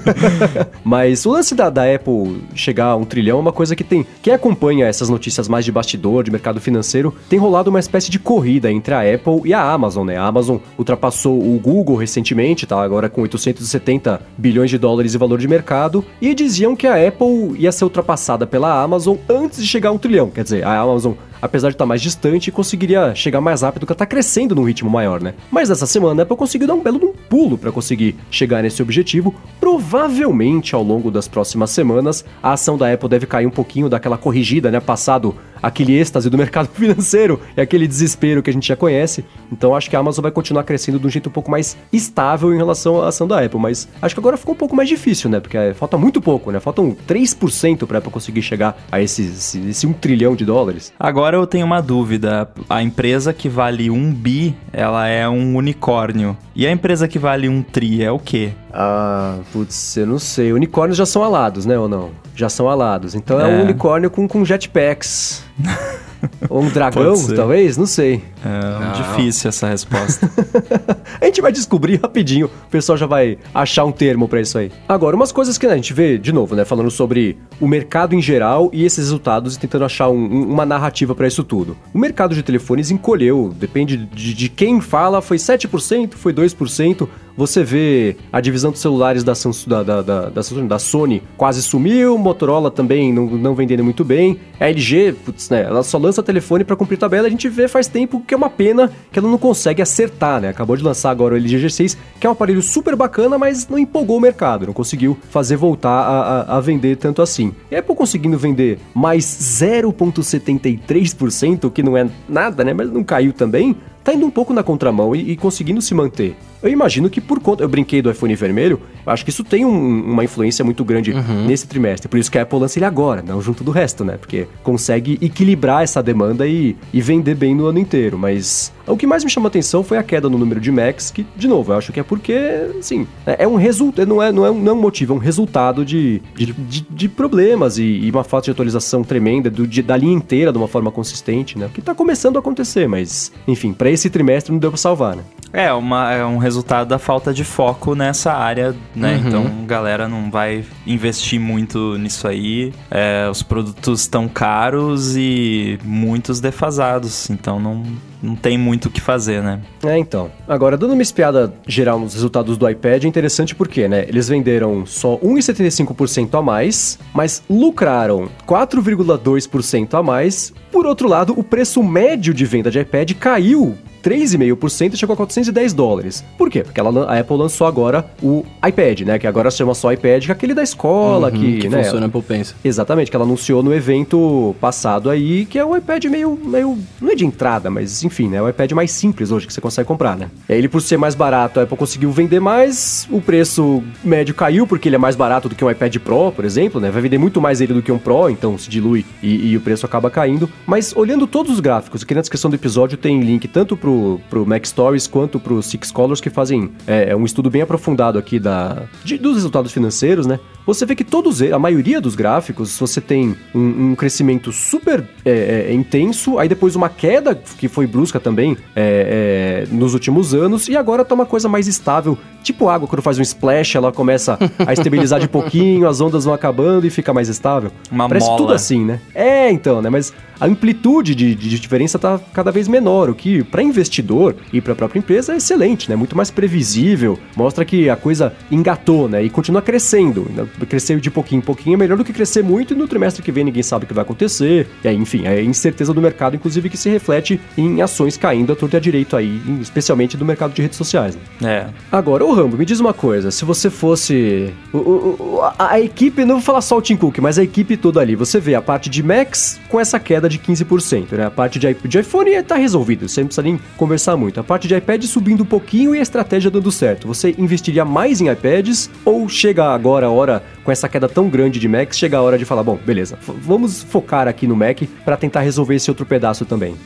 Mas 0.84 1.24
o 1.24 1.30
lance 1.32 1.54
da, 1.54 1.70
da 1.70 1.82
Apple 1.94 2.42
chegar 2.54 2.89
um 2.96 3.04
trilhão 3.04 3.38
é 3.38 3.40
uma 3.40 3.52
coisa 3.52 3.76
que 3.76 3.84
tem. 3.84 4.06
Quem 4.22 4.32
acompanha 4.32 4.86
essas 4.86 5.08
notícias 5.08 5.48
mais 5.48 5.64
de 5.64 5.72
bastidor, 5.72 6.22
de 6.24 6.30
mercado 6.30 6.60
financeiro, 6.60 7.14
tem 7.28 7.38
rolado 7.38 7.70
uma 7.70 7.80
espécie 7.80 8.10
de 8.10 8.18
corrida 8.18 8.70
entre 8.70 8.94
a 8.94 9.00
Apple 9.00 9.42
e 9.44 9.54
a 9.54 9.62
Amazon, 9.62 10.06
né? 10.06 10.16
A 10.16 10.24
Amazon 10.24 10.58
ultrapassou 10.78 11.38
o 11.38 11.58
Google 11.58 11.96
recentemente, 11.96 12.66
tá? 12.66 12.82
Agora 12.82 13.08
com 13.08 13.22
870 13.22 14.20
bilhões 14.36 14.70
de 14.70 14.78
dólares 14.78 15.12
de 15.12 15.18
valor 15.18 15.38
de 15.38 15.48
mercado. 15.48 16.04
E 16.20 16.34
diziam 16.34 16.76
que 16.76 16.86
a 16.86 17.08
Apple 17.08 17.54
ia 17.58 17.72
ser 17.72 17.84
ultrapassada 17.84 18.46
pela 18.46 18.82
Amazon 18.82 19.16
antes 19.28 19.60
de 19.60 19.66
chegar 19.66 19.90
a 19.90 19.92
um 19.92 19.98
trilhão. 19.98 20.30
Quer 20.30 20.44
dizer, 20.44 20.64
a 20.64 20.78
Amazon 20.78 21.14
apesar 21.40 21.68
de 21.68 21.74
estar 21.74 21.86
mais 21.86 22.02
distante, 22.02 22.50
conseguiria 22.50 23.14
chegar 23.14 23.40
mais 23.40 23.62
rápido, 23.62 23.80
porque 23.80 23.92
ela 23.92 23.96
está 23.96 24.06
crescendo 24.06 24.54
num 24.54 24.64
ritmo 24.64 24.90
maior, 24.90 25.20
né? 25.20 25.34
Mas 25.50 25.70
essa 25.70 25.86
semana 25.86 26.22
a 26.22 26.24
Apple 26.24 26.36
conseguiu 26.36 26.66
dar 26.66 26.74
um 26.74 26.82
belo 26.82 27.00
um 27.02 27.12
pulo 27.28 27.56
para 27.56 27.72
conseguir 27.72 28.16
chegar 28.30 28.62
nesse 28.62 28.82
objetivo. 28.82 29.34
Provavelmente 29.58 30.74
ao 30.74 30.82
longo 30.82 31.10
das 31.10 31.26
próximas 31.26 31.70
semanas, 31.70 32.24
a 32.42 32.52
ação 32.52 32.76
da 32.76 32.92
Apple 32.92 33.08
deve 33.08 33.26
cair 33.26 33.46
um 33.46 33.50
pouquinho 33.50 33.88
daquela 33.88 34.18
corrigida, 34.18 34.70
né? 34.70 34.80
Passado 34.80 35.34
aquele 35.62 35.98
êxtase 35.98 36.30
do 36.30 36.38
mercado 36.38 36.68
financeiro 36.74 37.40
e 37.56 37.60
aquele 37.60 37.86
desespero 37.86 38.42
que 38.42 38.50
a 38.50 38.52
gente 38.52 38.68
já 38.68 38.76
conhece. 38.76 39.24
Então 39.52 39.74
acho 39.74 39.88
que 39.88 39.96
a 39.96 39.98
Amazon 39.98 40.22
vai 40.22 40.32
continuar 40.32 40.64
crescendo 40.64 40.98
de 40.98 41.06
um 41.06 41.10
jeito 41.10 41.28
um 41.28 41.32
pouco 41.32 41.50
mais 41.50 41.76
estável 41.92 42.52
em 42.54 42.56
relação 42.56 43.02
à 43.02 43.08
ação 43.08 43.26
da 43.26 43.44
Apple, 43.44 43.60
mas 43.60 43.88
acho 44.00 44.14
que 44.14 44.20
agora 44.20 44.36
ficou 44.36 44.54
um 44.54 44.58
pouco 44.58 44.74
mais 44.74 44.88
difícil, 44.88 45.30
né? 45.30 45.40
Porque 45.40 45.56
é, 45.56 45.74
falta 45.74 45.96
muito 45.96 46.20
pouco, 46.20 46.50
né? 46.50 46.60
Faltam 46.60 46.96
3% 47.08 47.86
para 47.86 47.98
a 47.98 48.00
Apple 48.00 48.12
conseguir 48.12 48.42
chegar 48.42 48.80
a 48.90 49.00
esse, 49.00 49.22
esse, 49.22 49.58
esse 49.68 49.86
1 49.86 49.92
trilhão 49.94 50.34
de 50.34 50.44
dólares. 50.44 50.92
Agora 50.98 51.36
eu 51.36 51.46
tenho 51.46 51.66
uma 51.66 51.80
dúvida. 51.80 52.48
A 52.68 52.82
empresa 52.82 53.32
que 53.32 53.48
vale 53.48 53.90
1 53.90 54.12
bi, 54.12 54.54
ela 54.72 55.08
é 55.08 55.28
um 55.28 55.56
unicórnio. 55.56 56.36
E 56.54 56.66
a 56.66 56.70
empresa 56.70 57.08
que 57.08 57.18
vale 57.18 57.48
1 57.48 57.62
tri 57.62 58.02
é 58.02 58.10
o 58.10 58.18
quê? 58.18 58.52
Ah, 58.72 59.38
putz, 59.52 59.96
eu 59.96 60.06
não 60.06 60.18
sei. 60.18 60.52
Unicórnios 60.52 60.96
já 60.96 61.06
são 61.06 61.22
alados, 61.22 61.66
né, 61.66 61.78
ou 61.78 61.88
não? 61.88 62.10
Já 62.34 62.48
são 62.48 62.68
alados. 62.68 63.14
Então 63.14 63.40
é, 63.40 63.44
É. 63.50 63.56
um 63.58 63.62
unicórnio 63.64 64.10
com, 64.10 64.26
com 64.28 64.44
jetpacks. 64.44 65.42
ou 66.50 66.62
um 66.62 66.68
dragão, 66.68 67.14
talvez? 67.34 67.76
Não 67.76 67.86
sei. 67.86 68.22
É 68.44 68.84
Não. 68.84 68.92
difícil 68.92 69.48
essa 69.48 69.66
resposta. 69.68 70.30
A 71.20 71.24
gente 71.26 71.40
vai 71.42 71.50
descobrir 71.52 72.00
rapidinho, 72.00 72.46
o 72.46 72.70
pessoal 72.70 72.96
já 72.96 73.06
vai 73.06 73.36
achar 73.54 73.84
um 73.84 73.92
termo 73.92 74.26
pra 74.28 74.40
isso 74.40 74.56
aí. 74.56 74.70
Agora, 74.88 75.14
umas 75.16 75.32
coisas 75.32 75.58
que 75.58 75.66
né, 75.66 75.72
a 75.74 75.76
gente 75.76 75.92
vê, 75.92 76.16
de 76.16 76.32
novo, 76.32 76.54
né, 76.54 76.64
falando 76.64 76.90
sobre 76.90 77.36
o 77.60 77.66
mercado 77.68 78.14
em 78.14 78.22
geral 78.22 78.70
e 78.72 78.84
esses 78.84 78.98
resultados 78.98 79.56
e 79.56 79.58
tentando 79.58 79.84
achar 79.84 80.08
um- 80.08 80.14
um- 80.16 80.50
uma 80.50 80.64
narrativa 80.64 81.14
pra 81.14 81.26
isso 81.26 81.42
tudo. 81.44 81.76
O 81.92 81.98
mercado 81.98 82.34
de 82.34 82.42
telefones 82.42 82.90
encolheu, 82.90 83.52
depende 83.58 83.96
de, 83.96 84.32
de 84.34 84.48
quem 84.48 84.80
fala, 84.80 85.20
foi 85.20 85.36
7%, 85.36 86.14
foi 86.14 86.32
2%. 86.32 87.06
Você 87.40 87.64
vê 87.64 88.16
a 88.30 88.38
divisão 88.38 88.70
dos 88.70 88.82
celulares 88.82 89.24
da, 89.24 89.34
Samsung, 89.34 89.70
da, 89.70 89.82
da, 89.82 90.02
da, 90.02 90.28
da 90.28 90.78
Sony 90.78 91.22
quase 91.38 91.62
sumiu, 91.62 92.18
Motorola 92.18 92.70
também 92.70 93.14
não, 93.14 93.24
não 93.24 93.54
vendendo 93.54 93.82
muito 93.82 94.04
bem. 94.04 94.38
A 94.60 94.68
LG, 94.68 95.14
putz, 95.24 95.48
né, 95.48 95.62
ela 95.62 95.82
só 95.82 95.96
lança 95.96 96.22
telefone 96.22 96.64
pra 96.64 96.76
cumprir 96.76 96.98
tabela, 96.98 97.26
a 97.26 97.30
gente 97.30 97.48
vê 97.48 97.66
faz 97.66 97.88
tempo 97.88 98.20
que 98.20 98.34
é 98.34 98.36
uma 98.36 98.50
pena 98.50 98.92
que 99.10 99.18
ela 99.18 99.26
não 99.26 99.38
consegue 99.38 99.80
acertar, 99.80 100.38
né? 100.38 100.50
Acabou 100.50 100.76
de 100.76 100.84
lançar 100.84 101.08
agora 101.10 101.32
o 101.32 101.36
LG 101.38 101.66
G6, 101.66 101.96
que 102.20 102.26
é 102.26 102.28
um 102.28 102.34
aparelho 102.34 102.60
super 102.60 102.94
bacana, 102.94 103.38
mas 103.38 103.66
não 103.66 103.78
empolgou 103.78 104.18
o 104.18 104.20
mercado, 104.20 104.66
não 104.66 104.74
conseguiu 104.74 105.16
fazer 105.30 105.56
voltar 105.56 105.88
a, 105.88 106.42
a- 106.42 106.58
a 106.58 106.60
vender 106.60 106.98
tanto 106.98 107.22
assim. 107.22 107.54
E 107.70 107.74
a 107.74 107.78
Apple 107.78 107.96
conseguindo 107.96 108.36
vender 108.36 108.78
mais 108.94 109.24
0,73%, 109.24 111.70
que 111.72 111.82
não 111.82 111.96
é 111.96 112.06
nada, 112.28 112.62
né? 112.62 112.74
Mas 112.74 112.92
não 112.92 113.02
caiu 113.02 113.32
também, 113.32 113.74
tá 114.04 114.12
indo 114.12 114.26
um 114.26 114.30
pouco 114.30 114.52
na 114.52 114.62
contramão 114.62 115.16
e, 115.16 115.30
e 115.30 115.36
conseguindo 115.38 115.80
se 115.80 115.94
manter. 115.94 116.36
Eu 116.62 116.68
imagino 116.70 117.08
que 117.08 117.20
por 117.20 117.40
conta. 117.40 117.62
Eu 117.62 117.68
brinquei 117.68 118.02
do 118.02 118.10
iPhone 118.10 118.34
vermelho, 118.34 118.80
acho 119.06 119.24
que 119.24 119.30
isso 119.30 119.42
tem 119.44 119.64
um- 119.64 120.02
uma 120.04 120.24
influência 120.24 120.64
muito 120.64 120.84
grande 120.84 121.12
nesse 121.46 121.66
trimestre. 121.66 122.08
Por 122.08 122.18
isso 122.18 122.30
que 122.30 122.38
a 122.38 122.42
Apple 122.42 122.58
lança 122.58 122.78
ele 122.78 122.84
agora, 122.84 123.22
não 123.26 123.40
junto 123.40 123.64
do 123.64 123.70
resto, 123.70 124.04
né? 124.04 124.16
Porque 124.18 124.46
consegue 124.62 125.18
equilibrar 125.22 125.82
essa 125.82 126.02
demanda 126.02 126.46
e, 126.46 126.76
e 126.92 127.00
vender 127.00 127.34
bem 127.34 127.54
no 127.54 127.66
ano 127.66 127.78
inteiro. 127.78 128.18
Mas 128.18 128.72
o 128.86 128.96
que 128.96 129.06
mais 129.06 129.24
me 129.24 129.30
chamou 129.30 129.48
atenção 129.48 129.82
foi 129.82 129.96
a 129.96 130.02
queda 130.02 130.28
no 130.28 130.36
número 130.36 130.60
de 130.60 130.70
Macs, 130.70 131.10
que, 131.10 131.26
de 131.36 131.48
novo, 131.48 131.72
eu 131.72 131.78
acho 131.78 131.92
que 131.92 132.00
é 132.00 132.02
porque, 132.02 132.34
assim, 132.78 133.06
é 133.26 133.44
é 133.44 133.48
um 133.48 133.56
resultado. 133.56 134.06
Não 134.06 134.22
é, 134.22 134.30
não, 134.30 134.44
é 134.44 134.50
um, 134.50 134.58
não 134.60 134.72
é 134.72 134.74
um 134.74 134.80
motivo, 134.80 135.14
é 135.14 135.16
um 135.16 135.20
resultado 135.20 135.84
de, 135.84 136.20
de, 136.36 136.46
de- 136.52 136.86
de 136.90 137.08
problemas 137.08 137.78
e, 137.78 137.84
e 137.84 138.10
uma 138.10 138.22
falta 138.24 138.44
de 138.46 138.50
atualização 138.50 139.02
tremenda 139.02 139.48
do, 139.50 139.66
de- 139.66 139.82
da 139.82 139.96
linha 139.96 140.12
inteira 140.12 140.52
de 140.52 140.58
uma 140.58 140.68
forma 140.68 140.90
consistente, 140.90 141.58
né? 141.58 141.70
Que 141.72 141.80
tá 141.80 141.94
começando 141.94 142.36
a 142.36 142.40
acontecer, 142.40 142.86
mas, 142.86 143.32
enfim, 143.48 143.72
pra 143.72 143.90
esse 143.90 144.10
trimestre 144.10 144.52
não 144.52 144.58
deu 144.58 144.70
pra 144.70 144.76
salvar, 144.78 145.16
né? 145.16 145.22
É, 145.52 145.72
uma, 145.72 146.12
é 146.12 146.24
um 146.24 146.36
resultado 146.36 146.49
da 146.86 146.98
falta 146.98 147.32
de 147.32 147.44
foco 147.44 147.94
nessa 147.94 148.32
área, 148.32 148.74
né? 148.94 149.16
Uhum. 149.16 149.28
Então 149.28 149.66
galera 149.66 150.08
não 150.08 150.30
vai 150.30 150.64
investir 150.86 151.38
muito 151.40 151.96
nisso 151.98 152.26
aí. 152.26 152.72
É, 152.90 153.28
os 153.30 153.42
produtos 153.42 154.00
estão 154.00 154.28
caros 154.28 155.16
e 155.16 155.78
muitos 155.84 156.40
defasados, 156.40 157.30
então 157.30 157.60
não, 157.60 157.82
não 158.22 158.34
tem 158.34 158.58
muito 158.58 158.86
o 158.86 158.90
que 158.90 159.00
fazer, 159.00 159.42
né? 159.42 159.60
É, 159.84 159.96
então. 159.96 160.30
Agora, 160.48 160.76
dando 160.76 160.92
uma 160.92 161.02
espiada 161.02 161.52
geral 161.66 161.98
nos 161.98 162.14
resultados 162.14 162.56
do 162.56 162.68
iPad, 162.68 163.04
é 163.04 163.08
interessante 163.08 163.54
porque, 163.54 163.88
né? 163.88 164.04
Eles 164.08 164.28
venderam 164.28 164.84
só 164.86 165.16
1,75% 165.18 166.38
a 166.38 166.42
mais, 166.42 166.98
mas 167.14 167.42
lucraram 167.48 168.28
4,2% 168.46 169.94
a 169.94 170.02
mais. 170.02 170.52
Por 170.70 170.86
outro 170.86 171.08
lado, 171.08 171.34
o 171.36 171.42
preço 171.42 171.82
médio 171.82 172.32
de 172.34 172.44
venda 172.44 172.70
de 172.70 172.80
iPad 172.80 173.12
caiu 173.14 173.76
3,5% 174.02 174.94
e 174.94 174.96
chegou 174.96 175.14
a 175.14 175.16
410 175.16 175.72
dólares. 175.72 176.24
Por 176.36 176.50
quê? 176.50 176.62
Porque 176.62 176.80
ela, 176.80 177.04
a 177.04 177.18
Apple 177.18 177.36
lançou 177.36 177.66
agora 177.66 178.04
o 178.22 178.44
iPad, 178.66 179.00
né? 179.02 179.18
Que 179.18 179.26
agora 179.26 179.50
se 179.50 179.58
chama 179.58 179.74
só 179.74 179.92
iPad, 179.92 180.24
que 180.24 180.30
é 180.30 180.34
aquele 180.34 180.54
da 180.54 180.62
escola, 180.62 181.30
Uhum, 181.30 181.38
que, 181.38 181.58
que 181.58 181.68
né, 181.68 181.82
funciona 181.82 182.06
Apple 182.06 182.22
Pencil. 182.22 182.54
Exatamente, 182.64 183.10
que 183.10 183.16
ela 183.16 183.24
anunciou 183.24 183.62
no 183.62 183.74
evento 183.74 184.54
passado 184.60 185.10
aí, 185.10 185.44
que 185.44 185.58
é 185.58 185.64
o 185.64 185.76
iPad 185.76 186.04
meio, 186.06 186.38
meio. 186.42 186.78
Não 187.00 187.10
é 187.10 187.14
de 187.14 187.24
entrada, 187.24 187.70
mas 187.70 188.02
enfim, 188.04 188.28
né? 188.28 188.38
É 188.38 188.42
o 188.42 188.48
iPad 188.48 188.72
mais 188.72 188.90
simples 188.90 189.30
hoje 189.30 189.46
que 189.46 189.52
você 189.52 189.60
consegue 189.60 189.86
comprar, 189.86 190.16
né? 190.16 190.30
E 190.48 190.52
ele, 190.52 190.68
por 190.68 190.80
ser 190.80 190.96
mais 190.96 191.14
barato, 191.14 191.60
a 191.60 191.64
Apple 191.64 191.76
conseguiu 191.76 192.10
vender 192.10 192.40
mais, 192.40 193.06
o 193.10 193.20
preço 193.20 193.82
médio 194.02 194.34
caiu, 194.34 194.66
porque 194.66 194.88
ele 194.88 194.96
é 194.96 194.98
mais 194.98 195.16
barato 195.16 195.48
do 195.48 195.54
que 195.54 195.64
um 195.64 195.70
iPad 195.70 195.96
Pro, 195.98 196.32
por 196.32 196.44
exemplo, 196.44 196.80
né? 196.80 196.90
Vai 196.90 197.02
vender 197.02 197.18
muito 197.18 197.40
mais 197.40 197.60
ele 197.60 197.74
do 197.74 197.82
que 197.82 197.92
um 197.92 197.98
Pro, 197.98 198.30
então 198.30 198.56
se 198.56 198.68
dilui 198.70 199.04
e, 199.22 199.50
e 199.50 199.56
o 199.56 199.60
preço 199.60 199.86
acaba 199.86 200.10
caindo. 200.10 200.48
Mas 200.66 200.94
olhando 200.96 201.26
todos 201.26 201.52
os 201.52 201.60
gráficos, 201.60 202.02
aqui 202.02 202.14
na 202.14 202.20
descrição 202.20 202.50
do 202.50 202.56
episódio 202.56 202.96
tem 202.96 203.20
link 203.20 203.46
tanto 203.48 203.76
pro, 203.76 203.89
pro 204.28 204.46
Mac 204.46 204.64
Stories 204.66 205.06
quanto 205.06 205.38
pro 205.40 205.62
Six 205.62 205.90
Colors, 205.90 206.20
que 206.20 206.30
fazem 206.30 206.70
é, 206.86 207.14
um 207.16 207.24
estudo 207.24 207.50
bem 207.50 207.62
aprofundado 207.62 208.18
aqui 208.18 208.38
da, 208.38 208.82
de- 209.04 209.18
dos 209.18 209.34
resultados 209.34 209.72
financeiros, 209.72 210.26
né? 210.26 210.38
Você 210.66 210.84
vê 210.86 210.94
que 210.94 211.02
todos, 211.04 211.40
a 211.42 211.58
maioria 211.58 212.00
dos 212.00 212.14
gráficos, 212.14 212.78
você 212.78 213.00
tem 213.00 213.34
um, 213.54 213.90
um 213.90 213.94
crescimento 213.96 214.52
super 214.52 215.02
é, 215.24 215.66
é, 215.70 215.74
intenso, 215.74 216.38
aí 216.38 216.48
depois 216.48 216.76
uma 216.76 216.88
queda 216.88 217.34
que 217.34 217.66
foi 217.66 217.86
brusca 217.86 218.20
também 218.20 218.56
é, 218.76 219.64
é, 219.70 219.74
nos 219.74 219.94
últimos 219.94 220.34
anos, 220.34 220.68
e 220.68 220.76
agora 220.76 221.04
tá 221.04 221.14
uma 221.14 221.26
coisa 221.26 221.48
mais 221.48 221.66
estável, 221.66 222.16
tipo 222.42 222.68
água, 222.68 222.86
quando 222.86 223.02
faz 223.02 223.18
um 223.18 223.22
splash, 223.22 223.74
ela 223.76 223.90
começa 223.90 224.38
a 224.64 224.72
estabilizar 224.72 225.18
de 225.18 225.26
pouquinho, 225.28 225.88
as 225.88 226.00
ondas 226.00 226.24
vão 226.24 226.34
acabando 226.34 226.86
e 226.86 226.90
fica 226.90 227.12
mais 227.12 227.28
estável. 227.28 227.72
Uma 227.90 228.06
Parece 228.08 228.26
mola. 228.26 228.38
tudo 228.38 228.52
assim, 228.52 228.84
né? 228.84 229.00
É, 229.14 229.50
então, 229.50 229.80
né? 229.82 229.90
Mas 229.90 230.12
a 230.38 230.46
amplitude 230.46 231.14
de, 231.14 231.34
de 231.34 231.58
diferença 231.58 231.98
tá 231.98 232.20
cada 232.32 232.50
vez 232.52 232.68
menor, 232.68 233.10
o 233.10 233.14
que 233.14 233.42
para 233.42 233.62
investidor 233.80 234.36
e 234.52 234.60
para 234.60 234.72
a 234.72 234.76
própria 234.76 234.98
empresa 234.98 235.32
é 235.32 235.36
excelente, 235.38 235.88
né? 235.88 235.96
Muito 235.96 236.16
mais 236.16 236.30
previsível, 236.30 237.18
mostra 237.36 237.64
que 237.64 237.88
a 237.88 237.96
coisa 237.96 238.32
engatou, 238.50 239.08
né? 239.08 239.22
E 239.22 239.30
continua 239.30 239.62
crescendo. 239.62 240.30
né? 240.34 240.46
Crescer 240.68 241.00
de 241.00 241.10
pouquinho 241.10 241.38
em 241.38 241.42
pouquinho 241.42 241.74
é 241.74 241.76
melhor 241.76 241.96
do 241.96 242.04
que 242.04 242.12
crescer 242.12 242.42
muito 242.44 242.74
e 242.74 242.76
no 242.76 242.86
trimestre 242.86 243.22
que 243.22 243.32
vem 243.32 243.44
ninguém 243.44 243.62
sabe 243.62 243.84
o 243.84 243.88
que 243.88 243.94
vai 243.94 244.02
acontecer. 244.02 244.66
E 244.84 244.88
aí, 244.88 244.96
enfim, 244.96 245.24
é 245.24 245.30
a 245.38 245.42
incerteza 245.42 245.92
do 245.94 246.00
mercado, 246.00 246.36
inclusive, 246.36 246.68
que 246.68 246.76
se 246.76 246.88
reflete 246.90 247.40
em 247.56 247.80
ações 247.82 248.16
caindo 248.16 248.52
a 248.52 248.56
torto 248.56 248.76
e 248.76 248.78
a 248.78 248.80
direito 248.80 249.16
aí, 249.16 249.40
especialmente 249.60 250.16
do 250.16 250.24
mercado 250.24 250.52
de 250.52 250.62
redes 250.62 250.76
sociais. 250.76 251.16
Né? 251.40 251.50
É. 251.50 251.66
Agora, 251.90 252.24
ô 252.24 252.32
Rambo, 252.32 252.56
me 252.56 252.64
diz 252.64 252.78
uma 252.80 252.92
coisa. 252.92 253.30
Se 253.30 253.44
você 253.44 253.70
fosse. 253.70 254.52
o- 254.72 255.40
a, 255.58 255.72
a 255.72 255.80
equipe, 255.80 256.24
não 256.24 256.36
vou 256.36 256.42
falar 256.44 256.60
só 256.60 256.76
o 256.78 256.82
Tim 256.82 256.96
Cook, 256.96 257.18
mas 257.18 257.38
a 257.38 257.42
equipe 257.42 257.76
toda 257.76 258.00
ali. 258.00 258.14
Você 258.14 258.38
vê 258.38 258.54
a 258.54 258.62
parte 258.62 258.88
de 258.90 259.02
Macs 259.02 259.58
com 259.68 259.80
essa 259.80 259.98
queda 259.98 260.28
de 260.28 260.38
15%, 260.38 261.12
né? 261.12 261.26
A 261.26 261.30
parte 261.30 261.58
de, 261.58 261.74
de 261.74 261.98
iPhone 262.00 262.30
tá 262.42 262.56
resolvido, 262.56 263.08
você 263.08 263.20
não 263.20 263.28
precisa 263.28 263.42
nem 263.42 263.58
conversar 263.76 264.16
muito. 264.16 264.40
A 264.40 264.44
parte 264.44 264.68
de 264.68 264.74
iPad 264.74 265.02
subindo 265.04 265.42
um 265.42 265.46
pouquinho 265.46 265.94
e 265.94 265.98
a 265.98 266.02
estratégia 266.02 266.50
dando 266.50 266.70
certo. 266.70 267.06
Você 267.06 267.34
investiria 267.38 267.84
mais 267.84 268.20
em 268.20 268.28
iPads 268.30 268.90
ou 269.04 269.28
chega 269.28 269.64
agora 269.66 270.06
a 270.06 270.10
hora, 270.10 270.42
com 270.70 270.72
essa 270.72 270.88
queda 270.88 271.08
tão 271.08 271.28
grande 271.28 271.58
de 271.58 271.66
Macs, 271.66 271.98
chega 271.98 272.16
a 272.16 272.22
hora 272.22 272.38
de 272.38 272.44
falar, 272.44 272.62
bom, 272.62 272.78
beleza, 272.86 273.18
vamos 273.26 273.82
focar 273.82 274.28
aqui 274.28 274.46
no 274.46 274.54
Mac 274.54 274.82
para 275.04 275.16
tentar 275.16 275.40
resolver 275.40 275.74
esse 275.74 275.90
outro 275.90 276.06
pedaço 276.06 276.44
também. 276.44 276.76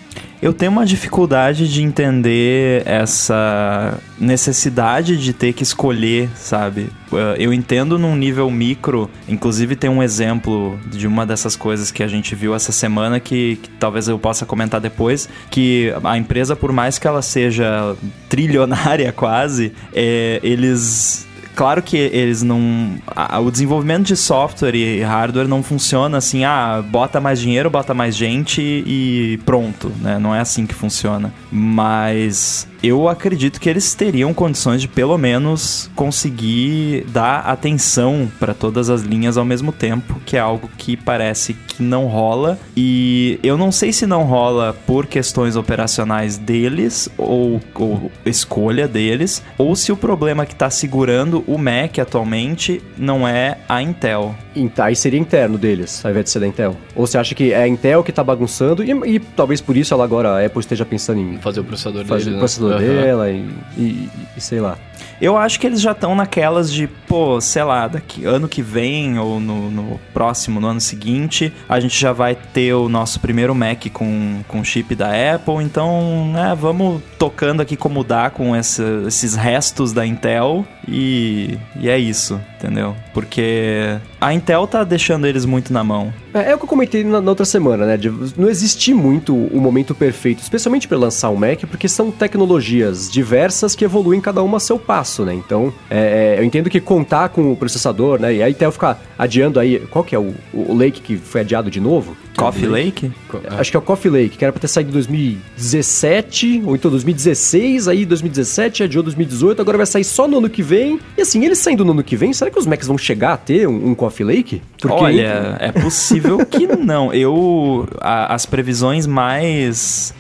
Eu 0.41 0.53
tenho 0.53 0.73
uma 0.73 0.87
dificuldade 0.87 1.71
de 1.71 1.83
entender 1.83 2.83
essa 2.87 3.99
necessidade 4.19 5.17
de 5.17 5.33
ter 5.33 5.53
que 5.53 5.63
escolher, 5.63 6.29
sabe? 6.35 6.91
Uh, 7.13 7.35
Eu 7.39 7.53
entendo 7.53 7.99
num 7.99 8.17
nível 8.17 8.51
micro, 8.51 9.09
inclusive 9.29 9.77
tem 9.77 9.89
um 9.89 10.03
exemplo 10.03 10.79
de 10.87 11.07
uma 11.07 11.25
dessas 11.25 11.57
coisas 11.57 11.91
que 11.91 12.03
a 12.03 12.09
gente 12.09 12.35
viu 12.35 12.55
essa 12.55 12.73
semana 12.73 13.21
que, 13.21 13.57
que 13.57 13.71
talvez 13.71 14.09
eu 14.09 14.19
possa 14.19 14.45
comentar 14.45 14.81
depois, 14.81 15.29
que 15.51 15.95
a 16.03 16.19
empresa, 16.19 16.57
por 16.57 16.73
mais 16.73 16.99
que 16.99 17.07
ela 17.07 17.23
seja 17.23 17.97
trilionária 18.29 19.13
quase, 19.17 19.73
é, 19.95 20.41
eles 20.43 21.24
Claro 21.55 21.83
que 21.83 21.97
eles 21.97 22.43
não. 22.43 22.95
a- 23.15 23.39
o 23.39 23.51
desenvolvimento 23.51 24.07
de 24.07 24.17
software 24.17 24.75
e 24.75 25.01
hardware 25.03 25.47
não 25.47 25.63
funciona 25.63 26.19
assim, 26.19 26.45
ah, 26.45 26.83
bota 26.87 27.21
mais 27.21 27.41
dinheiro, 27.41 27.71
bota 27.71 27.95
mais 27.95 28.17
gente 28.17 28.61
e 28.61 29.39
pronto, 29.47 29.93
né? 30.01 30.19
Não 30.19 30.35
é 30.35 30.41
assim 30.41 30.67
que 30.67 30.75
funciona. 30.75 31.33
Mas 31.53 32.67
eu 32.87 33.09
acredito 33.09 33.61
que 33.61 33.69
eles 33.69 33.95
teriam 33.95 34.35
condições 34.35 34.81
de 34.83 34.89
pelo 34.89 35.17
menos 35.17 35.91
conseguir 35.95 37.05
dar 37.09 37.41
atenção 37.41 38.31
para 38.39 38.53
todas 38.53 38.91
as 38.91 39.03
linhas 39.03 39.39
ao 39.39 39.45
mesmo 39.45 39.73
tempo, 39.73 40.21
que 40.27 40.37
é 40.37 40.41
algo 40.41 40.69
que 40.77 40.97
parece 40.97 41.55
que 41.55 41.83
não 41.83 42.07
rola. 42.07 42.59
E 42.77 43.39
eu 43.43 43.57
não 43.57 43.73
sei 43.73 43.93
se 43.93 44.07
não 44.07 44.25
rola 44.25 44.77
por 44.87 45.07
questões 45.07 45.57
operacionais 45.57 46.37
deles 46.37 47.09
ou, 47.17 47.61
ou 47.75 48.11
escolha 48.27 48.87
deles, 48.87 49.43
ou 49.57 49.75
se 49.75 49.91
o 49.91 49.97
problema 49.97 50.45
que 50.45 50.53
está 50.53 50.69
segurando 50.69 51.43
o 51.47 51.57
Mac 51.57 51.99
atualmente 51.99 52.83
não 52.99 53.27
é 53.27 53.59
a 53.69 53.81
Intel. 53.83 54.35
Então, 54.55 54.85
aí 54.85 54.95
seria 54.95 55.19
interno 55.19 55.59
deles, 55.59 56.05
ao 56.05 56.11
invés 56.11 56.25
de 56.25 56.31
ser 56.31 56.41
da 56.41 56.47
Intel. 56.47 56.77
Ou 56.95 57.07
você 57.07 57.19
acha 57.19 57.35
que 57.35 57.53
é 57.53 57.63
a 57.63 57.69
Intel 57.69 58.05
que 58.05 58.13
tá 58.13 58.23
bagunçando 58.23 58.85
e, 58.85 58.91
e 59.15 59.19
talvez 59.19 59.61
por 59.61 59.77
isso 59.77 59.95
ela 59.95 60.05
agora, 60.05 60.37
a 60.37 60.47
Apple 60.47 60.61
esteja 60.61 60.85
pensando 60.85 61.21
em 61.21 61.39
Fazer 61.39 61.61
o 61.61 61.65
processador 61.65 62.05
fazer 62.05 62.25
dele, 62.25 62.31
o 62.31 62.35
né? 62.35 62.39
processador. 62.41 62.74
Dela 62.79 63.31
e, 63.31 63.49
e- 63.77 64.09
e 64.37 64.41
sei 64.41 64.61
lá. 64.61 64.77
Eu 65.21 65.37
acho 65.37 65.59
que 65.61 65.67
eles 65.67 65.81
já 65.81 65.93
estão 65.93 66.15
naquelas 66.15 66.73
de, 66.73 66.87
pô, 66.87 67.41
sei 67.41 67.63
lá, 67.63 67.87
daqui 67.89 68.25
ano 68.25 68.49
que 68.49 68.61
vem 68.63 69.19
ou 69.19 69.39
no, 69.41 69.71
no 69.71 70.01
próximo, 70.13 70.61
no 70.61 70.67
ano 70.67 70.81
seguinte, 70.81 71.53
a 71.69 71.79
gente 71.81 71.99
já 71.99 72.13
vai 72.13 72.35
ter 72.35 72.75
o 72.75 72.89
nosso 72.89 73.21
primeiro 73.21 73.55
Mac 73.55 73.87
com, 73.93 74.41
com 74.49 74.65
chip 74.65 74.95
da 74.95 75.11
Apple. 75.35 75.63
Então, 75.63 76.31
né, 76.33 76.57
vamos 76.59 77.01
tocando 77.19 77.61
aqui 77.63 77.77
como 77.77 78.03
dá 78.05 78.29
com 78.31 78.55
essa- 78.55 79.05
esses 79.07 79.35
restos 79.35 79.93
da 79.93 80.05
Intel 80.07 80.67
e, 80.87 81.59
e 81.81 81.89
é 81.89 81.99
isso, 81.99 82.41
entendeu? 82.59 82.95
Porque 83.15 83.97
a 84.21 84.35
Intel 84.35 84.67
tá 84.67 84.85
deixando 84.85 85.27
eles 85.27 85.45
muito 85.45 85.73
na 85.73 85.83
mão. 85.85 86.13
É, 86.35 86.51
é 86.51 86.55
o 86.55 86.59
que 86.59 86.65
eu 86.65 86.69
comentei 86.69 87.05
na, 87.05 87.21
na 87.21 87.31
outra 87.31 87.47
semana, 87.47 87.87
né? 87.87 87.97
de 87.97 88.11
não 88.37 88.49
existe 88.51 88.93
muito 88.93 89.35
o 89.35 89.61
momento 89.61 89.95
perfeito, 89.95 90.43
especialmente 90.43 90.89
para 90.89 90.99
lançar 90.99 91.31
um 91.31 91.37
Mac, 91.37 91.61
porque 91.71 91.89
são 91.89 92.11
tecnologias 92.11 93.11
diversas 93.11 93.75
que 93.75 93.85
evoluem 93.85 94.21
cada 94.21 94.43
uma 94.43 94.57
a 94.57 94.61
seu 94.61 94.79
passo, 94.79 95.04
né? 95.25 95.35
Então, 95.35 95.73
é, 95.91 96.35
é, 96.37 96.41
eu 96.41 96.45
entendo 96.45 96.69
que 96.71 96.81
contar 96.81 97.29
com 97.29 97.53
o 97.53 97.57
processador, 97.57 98.19
né? 98.21 98.35
E 98.35 98.43
a 98.43 98.49
Intel 98.51 98.73
ficar 98.73 99.03
adiando 99.19 99.59
aí. 99.61 99.79
Qual 99.91 100.05
que 100.05 100.15
é 100.15 100.19
o, 100.19 100.35
o 100.53 100.75
Lake 100.75 101.01
que 101.01 101.17
foi 101.17 101.41
adiado 101.43 101.71
de 101.71 101.81
novo? 101.81 102.17
Coffee 102.37 102.67
Lake? 102.67 103.13
Acho 103.59 103.71
que 103.71 103.77
é 103.77 103.79
o 103.79 103.83
Coffee 103.83 104.11
Lake, 104.11 104.37
que 104.37 104.45
era 104.45 104.53
pra 104.53 104.61
ter 104.61 104.67
saído 104.69 104.91
em 104.91 104.93
2017, 104.95 106.63
ou 106.67 106.75
então 106.75 106.91
2016, 106.91 107.87
aí 107.89 108.05
2017, 108.05 108.83
adiou 108.83 109.03
2018, 109.05 109.61
agora 109.63 109.77
vai 109.79 109.87
sair 109.87 110.05
só 110.05 110.27
no 110.27 110.39
ano 110.39 110.51
que 110.51 110.63
vem. 110.63 110.99
E 111.17 111.23
assim, 111.23 111.45
eles 111.45 111.59
saindo 111.59 111.85
no 111.85 111.93
ano 111.93 112.03
que 112.03 112.17
vem, 112.17 112.33
será 112.33 112.51
que 112.51 112.59
os 112.59 112.67
Macs 112.67 112.87
vão 112.89 112.99
chegar 112.99 113.35
a 113.35 113.37
ter 113.37 113.69
um, 113.69 113.91
um 113.91 113.95
Coffee 113.95 114.27
Lake? 114.27 114.63
Olha, 114.89 115.57
é 115.61 115.73
possível 115.73 116.45
que 116.45 116.67
não. 116.77 117.13
Eu. 117.13 117.87
a- 118.01 118.35
as 118.35 118.45
previsões 118.47 119.07
mais. 119.07 120.13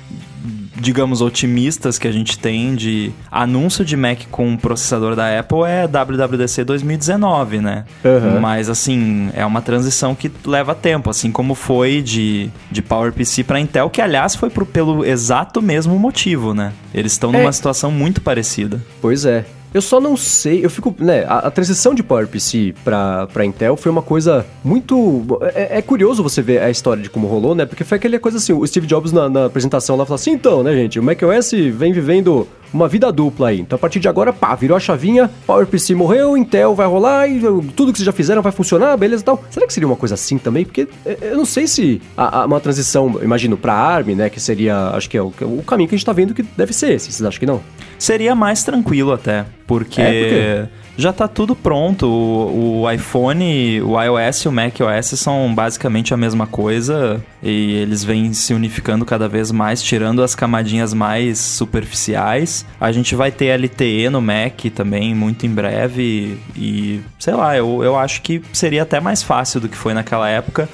Digamos, 0.76 1.20
otimistas 1.20 1.98
que 1.98 2.08
a 2.08 2.12
gente 2.12 2.38
tem 2.38 2.74
de 2.74 3.12
anúncio 3.30 3.84
de 3.84 3.96
Mac 3.96 4.20
com 4.30 4.56
processador 4.56 5.14
da 5.14 5.38
Apple 5.38 5.62
é 5.66 5.86
WWDC 5.86 6.64
2019, 6.64 7.60
né? 7.60 7.84
Aham. 8.04 8.40
Mas, 8.40 8.68
assim, 8.68 9.30
é 9.34 9.44
uma 9.46 9.62
transição 9.62 10.14
que 10.14 10.30
leva 10.44 10.74
tempo, 10.74 11.10
assim 11.10 11.30
como 11.30 11.54
foi 11.54 12.02
de, 12.02 12.50
de 12.70 12.82
PowerPC 12.82 13.44
para 13.44 13.60
Intel, 13.60 13.88
que, 13.90 14.00
aliás, 14.00 14.34
foi 14.34 14.50
pro- 14.50 14.66
pelo 14.66 15.04
exato 15.04 15.62
mesmo 15.62 15.98
motivo, 15.98 16.54
né? 16.54 16.72
Eles 16.92 17.12
estão 17.12 17.30
numa 17.32 17.48
É. 17.48 17.52
situação 17.52 17.90
muito 17.90 18.20
parecida. 18.20 18.82
Pois 19.00 19.24
é. 19.24 19.44
Eu 19.74 19.82
só 19.82 20.00
não 20.00 20.16
sei, 20.16 20.64
eu 20.64 20.70
fico, 20.70 20.94
né, 21.00 21.24
a, 21.24 21.38
a 21.38 21.50
transição 21.50 21.96
de 21.96 22.02
PowerPC 22.04 22.76
pra, 22.84 23.26
pra 23.26 23.44
Intel 23.44 23.76
foi 23.76 23.90
uma 23.90 24.02
coisa 24.02 24.46
muito... 24.62 25.26
É, 25.52 25.78
é 25.78 25.82
curioso 25.82 26.22
você 26.22 26.40
ver 26.40 26.62
a 26.62 26.70
história 26.70 27.02
de 27.02 27.10
como 27.10 27.26
rolou, 27.26 27.56
né, 27.56 27.66
porque 27.66 27.82
foi 27.82 27.98
aquela 27.98 28.16
coisa 28.20 28.38
assim, 28.38 28.52
o 28.52 28.64
Steve 28.64 28.86
Jobs 28.86 29.10
na, 29.10 29.28
na 29.28 29.46
apresentação 29.46 29.96
lá 29.96 30.06
falou 30.06 30.14
assim, 30.14 30.30
então, 30.30 30.62
né, 30.62 30.72
gente, 30.74 31.00
o 31.00 31.02
macOS 31.02 31.50
vem 31.72 31.92
vivendo 31.92 32.46
uma 32.74 32.88
vida 32.88 33.10
dupla 33.12 33.48
aí, 33.48 33.60
então 33.60 33.76
a 33.76 33.78
partir 33.78 34.00
de 34.00 34.08
agora, 34.08 34.32
pá, 34.32 34.54
virou 34.54 34.76
a 34.76 34.80
chavinha, 34.80 35.30
PowerPC 35.46 35.94
morreu, 35.94 36.36
Intel 36.36 36.74
vai 36.74 36.86
rolar 36.86 37.28
e 37.28 37.40
tudo 37.74 37.92
que 37.92 37.98
vocês 37.98 38.04
já 38.06 38.12
fizeram 38.12 38.42
vai 38.42 38.52
funcionar, 38.52 38.96
beleza 38.96 39.22
e 39.22 39.24
tal. 39.24 39.42
Será 39.50 39.66
que 39.66 39.72
seria 39.72 39.86
uma 39.86 39.96
coisa 39.96 40.14
assim 40.14 40.36
também? 40.38 40.64
Porque 40.64 40.88
é, 41.06 41.16
eu 41.22 41.36
não 41.36 41.44
sei 41.44 41.66
se 41.66 42.02
a- 42.16 42.40
a- 42.42 42.46
uma 42.46 42.60
transição, 42.60 43.18
imagino, 43.22 43.56
pra 43.56 43.72
ARM, 43.74 44.14
né, 44.16 44.28
que 44.28 44.40
seria, 44.40 44.88
acho 44.88 45.08
que 45.08 45.16
é 45.16 45.22
o, 45.22 45.32
o 45.40 45.62
caminho 45.66 45.88
que 45.88 45.94
a 45.94 45.98
gente 45.98 46.06
tá 46.06 46.12
vendo 46.12 46.34
que 46.34 46.42
deve 46.42 46.72
ser 46.72 46.92
esse, 46.92 47.12
vocês 47.12 47.22
acham 47.26 47.38
que 47.40 47.46
não? 47.46 47.60
Seria 47.98 48.34
mais 48.34 48.62
tranquilo 48.64 49.12
até, 49.12 49.44
porque, 49.66 50.00
É, 50.02 50.62
por? 50.62 50.83
Já 50.96 51.12
tá 51.12 51.28
tudo 51.28 51.54
pronto. 51.54 52.06
O, 52.06 52.82
o 52.82 52.90
iPhone, 52.90 53.80
o 53.82 54.00
iOS 54.00 54.42
e 54.42 54.48
o 54.48 54.52
macOS 54.52 55.06
são 55.18 55.54
basicamente 55.54 56.14
a 56.14 56.16
mesma 56.16 56.46
coisa 56.46 57.22
e 57.42 57.74
eles 57.74 58.04
vêm 58.04 58.32
se 58.32 58.54
unificando 58.54 59.04
cada 59.04 59.28
vez 59.28 59.50
mais, 59.50 59.82
tirando 59.82 60.22
as 60.22 60.34
camadinhas 60.34 60.94
mais 60.94 61.38
superficiais. 61.38 62.64
A 62.80 62.92
gente 62.92 63.14
vai 63.14 63.30
ter 63.30 63.58
LTE 63.58 64.08
no 64.10 64.20
Mac 64.20 64.64
também 64.74 65.14
muito 65.14 65.46
em 65.46 65.50
breve 65.50 66.38
e, 66.56 67.00
sei 67.18 67.34
lá, 67.34 67.56
eu, 67.56 67.82
eu 67.82 67.96
acho 67.96 68.22
que 68.22 68.42
seria 68.52 68.82
até 68.82 69.00
mais 69.00 69.22
fácil 69.22 69.60
do 69.60 69.68
que 69.68 69.76
foi 69.76 69.94
naquela 69.94 70.28
época. 70.28 70.68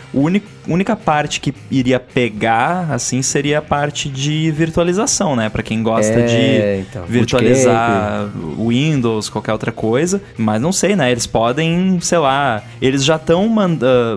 A 0.60 0.60
única 0.69 0.97
parte 0.97 1.41
que 1.41 1.55
iria 1.71 1.99
pegar, 2.01 2.89
assim, 2.93 3.23
seria 3.23 3.59
a 3.59 3.63
parte 3.63 4.09
de 4.09 4.51
virtualização, 4.51 5.35
né? 5.37 5.49
Pra 5.49 5.63
quem 5.63 5.83
gosta 5.83 6.21
É, 6.21 6.23
de 6.23 6.81
então, 6.89 7.05
virtualizar 7.07 8.29
Windows, 8.59 9.29
qualquer 9.29 9.53
outra 9.53 9.73
coisa, 9.73 10.21
mas 10.37 10.61
não 10.61 10.73
sei, 10.73 10.97
né? 10.97 11.11
Eles 11.11 11.27
podem, 11.27 11.99
sei 12.01 12.19
lá, 12.19 12.63
eles 12.81 13.05
já 13.05 13.17
estão 13.17 13.51